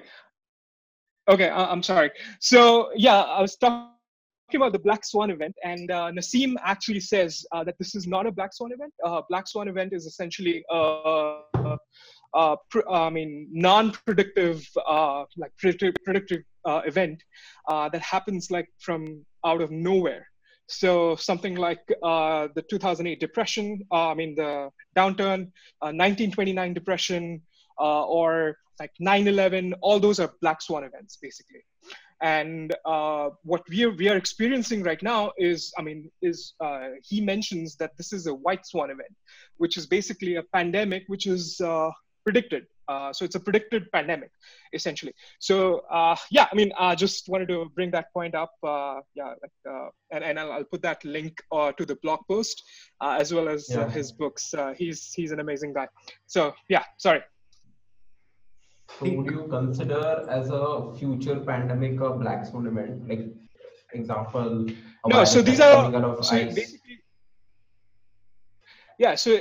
Okay, 1.30 1.50
uh, 1.50 1.68
I'm 1.68 1.84
sorry. 1.84 2.10
So, 2.40 2.90
yeah, 2.96 3.22
I 3.22 3.40
was 3.40 3.56
talking 3.56 3.92
about 4.56 4.72
the 4.72 4.80
Black 4.80 5.06
Swan 5.06 5.30
event, 5.30 5.54
and 5.64 5.92
uh, 5.92 6.10
Nassim 6.12 6.56
actually 6.64 7.02
says 7.02 7.46
uh, 7.52 7.64
that 7.64 7.78
this 7.78 7.94
is 7.94 8.08
not 8.08 8.26
a 8.26 8.32
Black 8.32 8.54
Swan 8.54 8.72
event. 8.72 8.94
Uh, 9.06 9.22
Black 9.30 9.48
Swan 9.48 9.68
event 9.68 9.94
is 9.94 10.08
essentially 10.08 10.64
a, 10.72 11.78
uh, 12.34 12.56
pr- 12.72 12.90
I 12.90 13.12
mean, 13.12 13.48
non-predictive, 13.52 14.68
uh, 14.88 15.26
like 15.38 15.52
predictive, 15.60 15.94
predictive 16.04 16.42
uh, 16.68 16.82
event 16.86 17.24
uh, 17.70 17.88
that 17.90 18.02
happens 18.02 18.52
like 18.52 18.70
from 18.78 19.26
out 19.46 19.62
of 19.62 19.72
nowhere. 19.72 20.28
So 20.68 21.16
something 21.16 21.56
like 21.56 21.80
uh, 22.04 22.50
the 22.56 22.62
2008 22.62 23.22
depression, 23.22 23.86
uh, 23.90 24.10
I 24.10 24.14
mean 24.14 24.36
the 24.36 24.70
downturn, 24.96 25.52
1929 25.80 26.74
depression, 26.74 27.42
or 27.78 28.58
like 28.80 28.92
9/11. 29.02 29.74
All 29.82 30.00
those 30.00 30.20
are 30.20 30.34
black 30.42 30.62
swan 30.62 30.84
events, 30.84 31.18
basically. 31.22 31.64
And 32.22 32.76
what 33.44 33.64
we 33.70 33.86
are 33.86 33.92
we 33.92 34.10
are 34.10 34.18
experiencing 34.18 34.84
right 34.84 35.02
now 35.02 35.32
is, 35.38 35.72
I 35.80 35.82
mean, 35.84 36.12
is 36.22 36.54
he 37.02 37.22
mentions 37.22 37.78
that 37.78 37.92
this 37.96 38.12
is 38.12 38.28
a 38.28 38.34
white 38.34 38.66
swan 38.66 38.90
event, 38.90 39.16
which 39.56 39.78
is 39.78 39.86
basically 39.88 40.36
a 40.36 40.44
pandemic, 40.44 41.04
which 41.08 41.28
is 41.28 41.62
predicted. 42.26 42.66
Uh, 42.88 43.12
so 43.12 43.26
it's 43.26 43.36
a 43.36 43.40
predicted 43.40 43.92
pandemic, 43.92 44.32
essentially. 44.74 45.14
So 45.40 45.80
uh, 45.92 46.16
yeah, 46.32 46.48
I 46.52 46.56
mean, 46.56 46.72
I 46.80 46.96
just 46.96 47.28
wanted 47.28 47.48
to 47.50 47.70
bring 47.76 47.92
that 47.92 48.14
point 48.14 48.36
up. 48.36 48.54
Uh, 48.64 49.02
yeah, 49.16 49.34
like, 49.42 49.52
uh, 49.70 49.90
and, 50.12 50.24
and 50.24 50.40
I'll, 50.40 50.52
I'll, 50.52 50.64
put 50.64 50.82
that 50.82 51.04
link 51.04 51.42
uh, 51.52 51.72
to 51.74 51.86
the 51.86 51.96
blog 51.98 52.20
post 52.30 52.64
uh, 53.02 53.18
as 53.20 53.34
well 53.34 53.50
as 53.50 53.68
yeah. 53.70 53.90
his 53.90 54.12
books. 54.12 54.54
he's 54.78 55.12
he's 55.14 55.32
an 55.32 55.40
amazing 55.40 55.74
guy. 55.74 55.88
So 56.28 56.54
yeah, 56.70 56.84
sorry. 56.98 57.22
So 59.00 59.10
would 59.10 59.26
you 59.26 59.48
consider 59.50 60.26
as 60.30 60.50
a 60.50 60.94
future 60.98 61.40
pandemic 61.42 62.00
a 62.00 62.12
black 62.12 62.46
swan 62.46 62.68
event, 62.68 63.08
like 63.08 63.28
example? 63.94 64.68
No, 65.06 65.26
so 65.26 65.42
these 65.42 65.60
are 65.60 65.92
so 66.24 66.46
basically 66.54 67.00
yeah 68.98 69.16
so. 69.16 69.38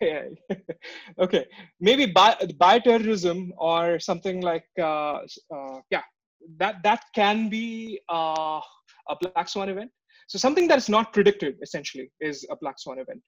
okay. 1.18 1.46
Maybe 1.80 2.06
bi- 2.06 2.36
bioterrorism 2.60 3.50
or 3.56 3.98
something 3.98 4.40
like 4.40 4.66
uh, 4.78 5.20
uh, 5.54 5.80
yeah 5.90 6.02
that 6.58 6.82
that 6.82 7.04
can 7.14 7.48
be 7.48 8.00
uh, 8.10 8.60
a 9.08 9.16
black 9.20 9.48
swan 9.48 9.68
event. 9.68 9.90
So 10.28 10.38
something 10.38 10.68
that's 10.68 10.88
not 10.88 11.12
predicted 11.12 11.56
essentially 11.62 12.10
is 12.20 12.46
a 12.50 12.56
black 12.56 12.78
swan 12.78 12.98
event. 12.98 13.22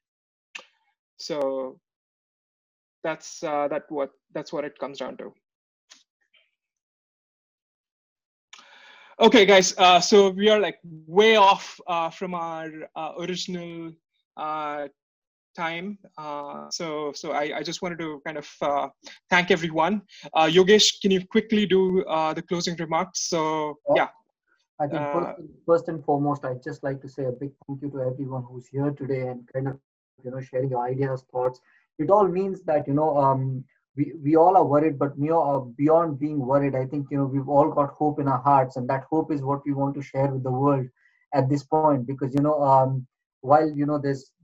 So 1.19 1.79
that's 3.03 3.43
uh, 3.43 3.69
that 3.69 3.85
what 3.89 4.11
that's 4.35 4.53
what 4.53 4.65
it 4.65 4.79
comes 4.79 4.99
down 4.99 5.17
to. 5.19 5.33
Okay 9.21 9.45
guys 9.47 9.77
uh, 9.79 10.01
so 10.01 10.31
we 10.31 10.49
are 10.49 10.61
like 10.61 10.79
way 10.85 11.37
off 11.37 11.81
uh, 11.89 12.09
from 12.11 12.35
our 12.35 12.71
uh, 12.95 13.13
original 13.19 13.93
uh, 14.37 14.87
time. 15.59 15.99
Uh, 16.17 16.71
so 16.79 17.13
so 17.21 17.33
I, 17.33 17.45
I, 17.59 17.63
just 17.69 17.83
wanted 17.83 17.99
to 18.05 18.23
kind 18.27 18.39
of 18.43 18.49
uh, 18.63 18.89
thank 19.33 19.51
everyone. 19.51 20.03
Uh, 20.33 20.49
Yogesh, 20.57 20.89
can 21.03 21.11
you 21.11 21.27
quickly 21.35 21.67
do 21.67 22.05
uh, 22.05 22.33
the 22.33 22.43
closing 22.43 22.77
remarks? 22.77 23.29
So 23.29 23.79
yeah. 23.95 24.09
I 24.81 24.87
think 24.87 25.03
first, 25.13 25.29
uh, 25.29 25.35
first 25.67 25.89
and 25.89 26.05
foremost, 26.05 26.45
I'd 26.45 26.63
just 26.63 26.85
like 26.85 27.01
to 27.03 27.09
say 27.09 27.25
a 27.25 27.33
big 27.33 27.51
thank 27.67 27.83
you 27.83 27.91
to 27.91 28.01
everyone 28.11 28.45
who's 28.49 28.69
here 28.69 28.93
today 28.93 29.23
and 29.31 29.41
kind 29.53 29.67
of 29.67 29.77
you 30.25 30.31
know 30.31 30.41
sharing 30.41 30.71
your 30.71 30.85
ideas, 30.87 31.25
thoughts. 31.33 31.61
It 31.99 32.11
all 32.11 32.29
means 32.29 32.63
that 32.71 32.87
you 32.87 32.95
know 32.95 33.11
um, 33.19 33.65
we, 33.99 34.13
we 34.23 34.37
all 34.37 34.57
are 34.57 34.65
worried, 34.65 34.99
but 34.99 35.13
you 35.19 35.31
know, 35.31 35.75
beyond 35.77 36.21
being 36.21 36.39
worried, 36.39 36.77
I 36.77 36.87
think 36.87 37.09
you 37.11 37.19
know 37.19 37.25
we've 37.25 37.49
all 37.49 37.69
got 37.69 37.91
hope 37.91 38.21
in 38.21 38.29
our 38.29 38.39
hearts, 38.39 38.77
and 38.77 38.89
that 38.89 39.05
hope 39.11 39.33
is 39.33 39.43
what 39.43 39.67
we 39.67 39.73
want 39.73 39.97
to 39.97 40.03
share 40.03 40.29
with 40.29 40.45
the 40.45 40.51
world 40.51 40.87
at 41.35 41.49
this 41.49 41.65
point. 41.65 42.07
Because 42.07 42.33
you 42.35 42.41
know, 42.41 42.63
um, 42.63 43.07
while 43.41 43.69
you 43.69 43.87
know 43.87 43.99
there's 43.99 44.31
there's 44.31 44.31
there 44.31 44.31
are 44.31 44.38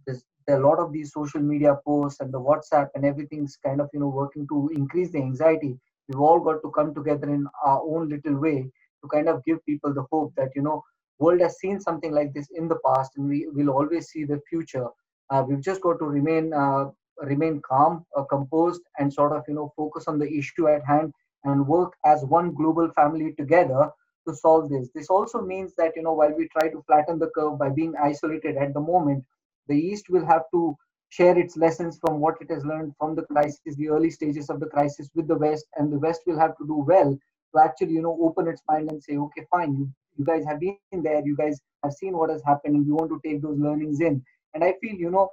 a 0.48 0.58
lot 0.58 0.78
of 0.78 0.92
these 0.92 1.12
social 1.12 1.40
media 1.40 1.76
posts 1.84 2.20
and 2.20 2.32
the 2.32 2.40
whatsapp 2.40 2.88
and 2.94 3.04
everything's 3.04 3.56
kind 3.64 3.80
of 3.80 3.88
you 3.92 4.00
know 4.00 4.08
working 4.08 4.46
to 4.48 4.70
increase 4.74 5.10
the 5.10 5.18
anxiety. 5.18 5.78
We've 6.08 6.20
all 6.20 6.40
got 6.40 6.60
to 6.62 6.70
come 6.70 6.94
together 6.94 7.30
in 7.32 7.46
our 7.64 7.80
own 7.82 8.08
little 8.08 8.36
way 8.38 8.70
to 9.02 9.08
kind 9.08 9.28
of 9.28 9.44
give 9.44 9.64
people 9.64 9.94
the 9.94 10.04
hope 10.10 10.32
that 10.36 10.50
you 10.54 10.62
know 10.62 10.82
world 11.18 11.40
has 11.40 11.58
seen 11.58 11.80
something 11.80 12.12
like 12.12 12.32
this 12.34 12.48
in 12.54 12.68
the 12.68 12.78
past 12.84 13.12
and 13.16 13.28
we 13.28 13.46
will 13.52 13.70
always 13.70 14.08
see 14.08 14.24
the 14.24 14.40
future. 14.48 14.88
Uh, 15.30 15.42
we've 15.46 15.62
just 15.62 15.80
got 15.80 15.98
to 15.98 16.04
remain 16.04 16.52
uh, 16.52 16.86
remain 17.22 17.60
calm 17.66 18.04
uh, 18.16 18.24
composed 18.24 18.82
and 18.98 19.12
sort 19.12 19.32
of 19.32 19.42
you 19.48 19.54
know 19.54 19.72
focus 19.76 20.04
on 20.08 20.18
the 20.18 20.30
issue 20.30 20.68
at 20.68 20.84
hand 20.84 21.12
and 21.44 21.66
work 21.66 21.92
as 22.04 22.24
one 22.24 22.54
global 22.54 22.90
family 22.92 23.32
together 23.38 23.90
to 24.26 24.34
solve 24.34 24.70
this. 24.70 24.88
This 24.94 25.08
also 25.08 25.40
means 25.40 25.74
that 25.76 25.92
you 25.96 26.02
know 26.02 26.12
while 26.12 26.34
we 26.36 26.48
try 26.48 26.68
to 26.68 26.82
flatten 26.86 27.18
the 27.18 27.30
curve 27.36 27.58
by 27.58 27.70
being 27.70 27.94
isolated 28.02 28.56
at 28.56 28.74
the 28.74 28.80
moment 28.80 29.24
the 29.68 29.76
East 29.76 30.06
will 30.10 30.24
have 30.26 30.42
to 30.52 30.76
share 31.10 31.38
its 31.38 31.56
lessons 31.56 31.98
from 32.00 32.20
what 32.20 32.36
it 32.40 32.50
has 32.50 32.64
learned 32.64 32.94
from 32.98 33.14
the 33.14 33.22
crisis, 33.24 33.76
the 33.76 33.88
early 33.88 34.10
stages 34.10 34.50
of 34.50 34.60
the 34.60 34.66
crisis 34.66 35.10
with 35.14 35.26
the 35.28 35.36
West, 35.36 35.66
and 35.76 35.92
the 35.92 35.98
West 35.98 36.22
will 36.26 36.38
have 36.38 36.56
to 36.58 36.66
do 36.66 36.84
well 36.86 37.16
to 37.54 37.62
actually, 37.62 37.92
you 37.92 38.02
know, 38.02 38.18
open 38.22 38.48
its 38.48 38.62
mind 38.68 38.90
and 38.90 39.02
say, 39.02 39.16
okay, 39.16 39.44
fine, 39.50 39.74
you, 39.74 39.88
you 40.16 40.24
guys 40.24 40.44
have 40.44 40.60
been 40.60 40.80
there, 40.80 41.02
you 41.06 41.16
guys 41.16 41.40
have 41.64 41.74
seen 41.74 41.96
what 41.96 42.10
has 42.10 42.22
happened, 42.26 42.60
and 42.60 42.70
we 42.86 42.92
want 42.92 42.96
to 42.96 43.20
take 43.28 43.42
those 43.42 43.58
learnings 43.58 44.00
in. 44.00 44.22
And 44.54 44.62
I 44.64 44.74
feel, 44.80 44.94
you 44.94 45.10
know, 45.10 45.28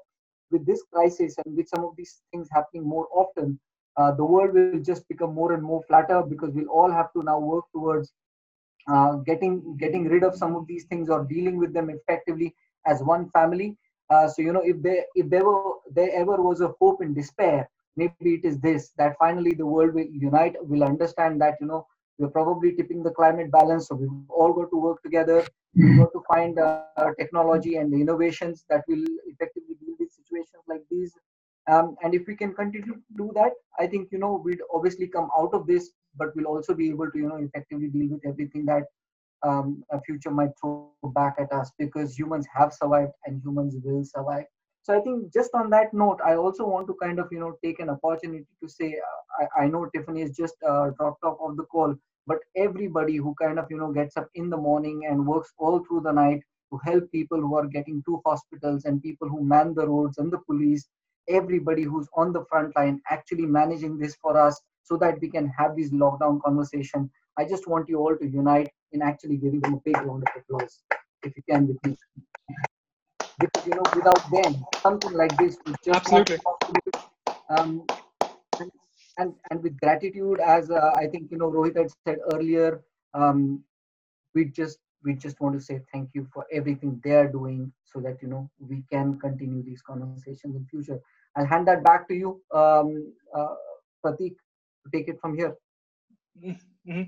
with 0.52 0.66
this 0.66 0.84
crisis 0.94 1.36
and 1.46 1.56
with 1.56 1.68
some 1.70 1.84
of 1.84 1.96
these 1.98 2.22
things 2.32 2.48
happening 2.52 2.86
more 2.88 3.08
often, 3.14 3.60
uh, 3.98 4.12
the 4.14 4.26
world 4.26 4.54
will 4.54 4.68
just 4.68 5.08
become 5.08 5.34
more 5.34 5.54
and 5.54 5.64
more 5.64 5.82
flatter 5.88 6.22
because 6.24 6.52
we'll 6.54 6.70
all 6.70 6.92
have 6.92 7.12
to 7.14 7.24
now 7.24 7.40
work 7.40 7.66
towards 7.74 8.14
uh, 8.92 9.16
getting 9.30 9.76
getting 9.80 10.06
rid 10.08 10.24
of 10.24 10.36
some 10.36 10.56
of 10.56 10.66
these 10.68 10.86
things 10.86 11.10
or 11.10 11.26
dealing 11.26 11.58
with 11.58 11.74
them 11.74 11.90
effectively 11.90 12.54
as 12.86 13.02
one 13.04 13.30
family 13.32 13.78
Uh, 14.12 14.28
so 14.28 14.42
you 14.42 14.52
know, 14.52 14.64
if 14.66 14.82
there 14.82 15.06
if 15.16 15.30
there 15.30 15.46
were 15.46 15.76
there 15.98 16.12
ever 16.22 16.36
was 16.42 16.60
a 16.62 16.74
hope 16.80 17.02
in 17.02 17.14
despair, 17.14 17.70
maybe 17.96 18.34
it 18.36 18.46
is 18.46 18.60
this 18.60 18.92
that 18.98 19.16
finally 19.18 19.54
the 19.54 19.66
world 19.66 19.94
will 19.94 20.12
unite, 20.28 20.56
will 20.68 20.84
understand 20.84 21.40
that 21.42 21.56
you 21.62 21.68
know 21.68 21.88
we're 22.18 22.36
probably 22.40 22.74
tipping 22.74 23.04
the 23.04 23.12
climate 23.12 23.52
balance, 23.52 23.88
so 23.88 23.96
we've 23.96 24.30
all 24.30 24.54
got 24.54 24.70
to 24.72 24.78
work 24.88 25.02
together. 25.02 25.46
We've 25.74 25.98
got 25.98 26.12
to 26.14 26.24
find 26.28 26.60
uh, 26.60 27.12
technology 27.18 27.78
and 27.78 27.92
the 27.92 28.02
innovations 28.02 28.66
that 28.70 28.84
will 28.88 29.06
effectively 29.26 29.76
deal 29.80 29.96
with 29.98 30.12
situations 30.12 30.64
like 30.68 30.84
these. 30.92 31.14
Um, 31.72 31.96
and 32.04 32.14
if 32.14 32.28
we 32.28 32.36
can 32.36 32.54
continue 32.54 32.94
to 32.94 33.02
do 33.16 33.32
that, 33.36 33.54
I 33.80 33.88
think 33.88 34.10
you 34.12 34.20
know 34.20 34.42
we'd 34.44 34.62
obviously 34.74 35.08
come 35.08 35.30
out 35.40 35.54
of 35.54 35.68
this, 35.68 35.92
but 36.18 36.36
we'll 36.36 36.48
also 36.48 36.74
be 36.74 36.90
able 36.90 37.10
to 37.12 37.18
you 37.18 37.30
know 37.30 37.38
effectively 37.38 37.88
deal 37.88 38.10
with 38.12 38.26
everything 38.26 38.66
that 38.66 38.84
um, 39.44 39.84
a 39.92 40.02
future 40.02 40.32
might 40.32 40.52
throw 40.60 40.92
back 41.16 41.36
at 41.40 41.52
us 41.52 41.72
because 41.78 42.18
humans 42.18 42.48
have 42.54 42.74
survived 42.74 43.12
and 43.26 43.42
humans 43.44 43.76
will 43.84 44.04
survive. 44.04 44.46
So 44.84 44.98
I 44.98 45.02
think 45.02 45.32
just 45.32 45.52
on 45.54 45.70
that 45.72 45.94
note, 45.94 46.20
I 46.26 46.36
also 46.36 46.66
want 46.66 46.88
to 46.88 46.96
kind 47.02 47.20
of 47.20 47.28
you 47.32 47.40
know 47.40 47.58
take 47.64 47.80
an 47.80 47.90
opportunity 47.90 48.46
to 48.62 48.70
say 48.70 48.96
uh, 48.96 49.46
I, 49.60 49.64
I 49.64 49.68
know 49.68 49.86
Tiffany 49.94 50.22
has 50.22 50.36
just 50.36 50.56
uh, 50.68 50.90
dropped 50.98 51.24
off 51.24 51.38
of 51.40 51.58
the 51.58 51.64
call, 51.64 51.96
but 52.26 52.40
everybody 52.56 53.18
who 53.18 53.36
kind 53.40 53.60
of 53.60 53.66
you 53.70 53.78
know 53.78 53.92
gets 53.92 54.18
up 54.18 54.28
in 54.36 54.50
the 54.50 54.58
morning 54.58 55.06
and 55.10 55.28
works 55.28 55.54
all 55.58 55.84
through 55.86 56.02
the 56.02 56.12
night 56.12 56.42
to 56.72 56.80
help 56.84 57.12
people 57.12 57.40
who 57.40 57.56
are 57.56 57.68
getting 57.68 58.02
to 58.08 58.22
hospitals 58.26 58.86
and 58.86 59.04
people 59.04 59.28
who 59.30 59.44
man 59.44 59.74
the 59.76 59.88
roads 59.88 60.18
and 60.18 60.32
the 60.32 60.40
police, 60.40 60.88
everybody 61.28 61.84
who's 61.84 62.08
on 62.16 62.34
the 62.34 62.46
front 62.46 62.76
line 62.76 63.02
actually 63.10 63.46
managing 63.46 63.98
this 63.98 64.16
for 64.16 64.38
us 64.38 64.60
so 64.84 64.98
that 64.98 65.20
we 65.22 65.30
can 65.30 65.48
have 65.48 65.76
these 65.76 65.92
lockdown 65.92 66.42
conversation. 66.42 67.10
I 67.38 67.46
just 67.46 67.68
want 67.68 67.90
you 67.90 68.00
all 68.00 68.18
to 68.18 68.28
unite 68.28 68.72
in 68.94 69.02
actually 69.02 69.38
giving 69.38 69.60
them 69.62 69.76
a 69.76 69.82
big 69.86 69.98
round 69.98 70.24
of 70.24 70.42
applause 70.42 70.84
if 71.24 71.34
you 71.38 71.44
can 71.50 71.68
with 71.68 71.78
me. 71.86 71.98
Because 73.40 73.68
you 73.68 73.74
know 73.76 73.84
without 73.96 74.32
them 74.32 74.66
something 74.82 75.14
like 75.14 75.36
this 75.38 75.58
would 75.66 75.78
just 75.86 75.98
Absolutely. 75.98 76.38
not 76.46 76.60
be 76.60 76.92
possible. 76.92 77.10
Um, 77.50 77.86
and, 78.60 78.72
and 79.18 79.34
and 79.50 79.64
with 79.64 79.80
gratitude 79.80 80.40
as 80.40 80.72
uh, 80.72 80.92
i 80.96 81.08
think 81.08 81.32
you 81.32 81.38
know 81.38 81.52
rohit 81.52 81.78
had 81.78 81.90
said 82.08 82.20
earlier 82.34 82.82
um, 83.14 83.64
we 84.36 84.46
just 84.46 84.80
we 85.04 85.14
just 85.16 85.40
want 85.42 85.56
to 85.56 85.62
say 85.62 85.82
thank 85.94 86.10
you 86.14 86.28
for 86.34 86.46
everything 86.54 87.00
they 87.04 87.12
are 87.14 87.28
doing 87.28 87.72
so 87.84 88.00
that 88.00 88.18
you 88.22 88.28
know 88.28 88.50
we 88.60 88.84
can 88.92 89.20
continue 89.20 89.64
these 89.64 89.82
conversations 89.82 90.56
in 90.56 90.66
future. 90.70 91.00
I'll 91.36 91.46
hand 91.46 91.68
that 91.68 91.84
back 91.84 92.08
to 92.10 92.14
you. 92.16 92.42
Um, 92.54 93.14
uh, 93.36 93.56
pratik 94.06 94.36
to 94.84 94.92
take 94.94 95.08
it 95.10 95.20
from 95.22 95.38
here 95.38 95.56
hmm 96.86 97.04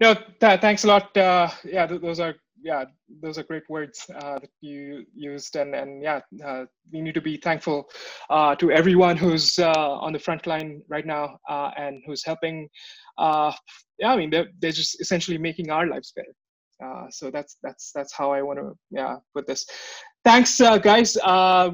No, 0.00 0.14
th- 0.14 0.60
thanks 0.60 0.84
a 0.84 0.88
lot. 0.88 1.16
Uh, 1.16 1.50
yeah, 1.64 1.86
th- 1.86 2.00
those 2.00 2.20
are 2.20 2.34
yeah, 2.62 2.84
those 3.22 3.38
are 3.38 3.44
great 3.44 3.62
words 3.68 4.04
uh, 4.14 4.38
that 4.38 4.50
you 4.60 5.04
used, 5.14 5.56
and 5.56 5.74
and 5.74 6.02
yeah, 6.02 6.20
uh, 6.44 6.64
we 6.92 7.00
need 7.00 7.14
to 7.14 7.20
be 7.20 7.36
thankful 7.36 7.88
uh, 8.30 8.54
to 8.56 8.70
everyone 8.70 9.16
who's 9.16 9.58
uh, 9.58 9.72
on 10.00 10.12
the 10.12 10.18
front 10.18 10.46
line 10.46 10.82
right 10.88 11.06
now 11.06 11.38
uh, 11.48 11.70
and 11.76 12.02
who's 12.06 12.24
helping. 12.24 12.68
Yeah, 13.18 14.12
I 14.12 14.16
mean, 14.16 14.30
they're 14.30 14.48
they're 14.60 14.72
just 14.72 15.00
essentially 15.00 15.38
making 15.38 15.70
our 15.70 15.86
lives 15.86 16.12
better. 16.14 16.34
So 17.10 17.30
that's 17.30 17.56
that's 17.62 17.92
that's 17.94 18.12
how 18.12 18.32
I 18.32 18.42
want 18.42 18.58
to 18.58 18.74
yeah 18.90 19.16
put 19.34 19.46
this. 19.46 19.64
Thanks, 20.24 20.58
guys. 20.60 21.16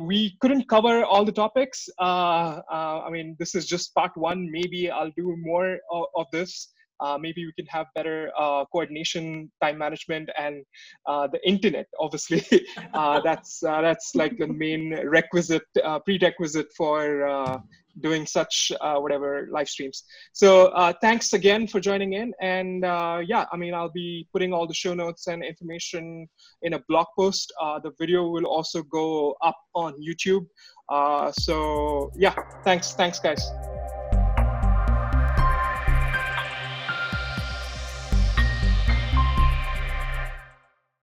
We 0.01 0.37
couldn't 0.41 0.69
cover 0.69 1.05
all 1.05 1.25
the 1.25 1.33
topics. 1.33 1.89
I 1.99 3.09
mean, 3.11 3.35
this 3.39 3.55
is 3.55 3.67
just 3.67 3.95
part 3.95 4.13
one. 4.17 4.49
Maybe 4.53 4.91
I'll 4.91 5.11
do 5.17 5.35
more 5.41 5.79
of, 5.91 6.05
of 6.17 6.27
this. 6.33 6.72
Uh, 7.01 7.19
maybe 7.19 7.45
we 7.45 7.53
can 7.53 7.67
have 7.67 7.87
better 7.95 8.31
uh, 8.39 8.65
coordination, 8.67 9.51
time 9.61 9.79
management, 9.79 10.29
and 10.39 10.65
uh, 11.07 11.27
the 11.27 11.41
internet. 11.47 11.87
Obviously, 12.01 12.45
uh, 12.95 13.21
that's 13.21 13.63
uh, 13.63 13.81
that's 13.81 14.15
like 14.15 14.39
the 14.39 14.47
main 14.47 14.95
requisite, 15.07 15.67
uh, 15.85 15.99
prerequisite 16.01 16.69
for 16.77 17.61
doing 18.01 18.25
such 18.25 18.73
whatever 18.81 19.49
live 19.53 19.69
streams. 19.69 20.05
So 20.33 20.73
thanks 21.03 21.35
again 21.35 21.67
for 21.67 21.79
joining 21.79 22.15
in. 22.15 22.33
And 22.41 22.83
yeah, 22.83 23.45
I 23.53 23.57
mean, 23.57 23.75
I'll 23.75 23.93
be 23.93 24.27
putting 24.33 24.55
all 24.55 24.67
the 24.67 24.75
show 24.75 24.95
notes 24.95 25.27
and 25.27 25.45
information 25.45 26.27
in 26.63 26.73
a 26.75 26.81
blog 26.89 27.07
post. 27.19 27.53
The 27.83 27.93
video 27.99 28.29
will 28.29 28.47
also 28.47 28.83
go 28.85 29.37
up 29.43 29.59
on 29.75 29.95
YouTube. 30.01 30.47
So 31.35 32.11
yeah, 32.17 32.35
thanks, 32.65 32.93
thanks, 32.95 33.19
guys. 33.19 33.72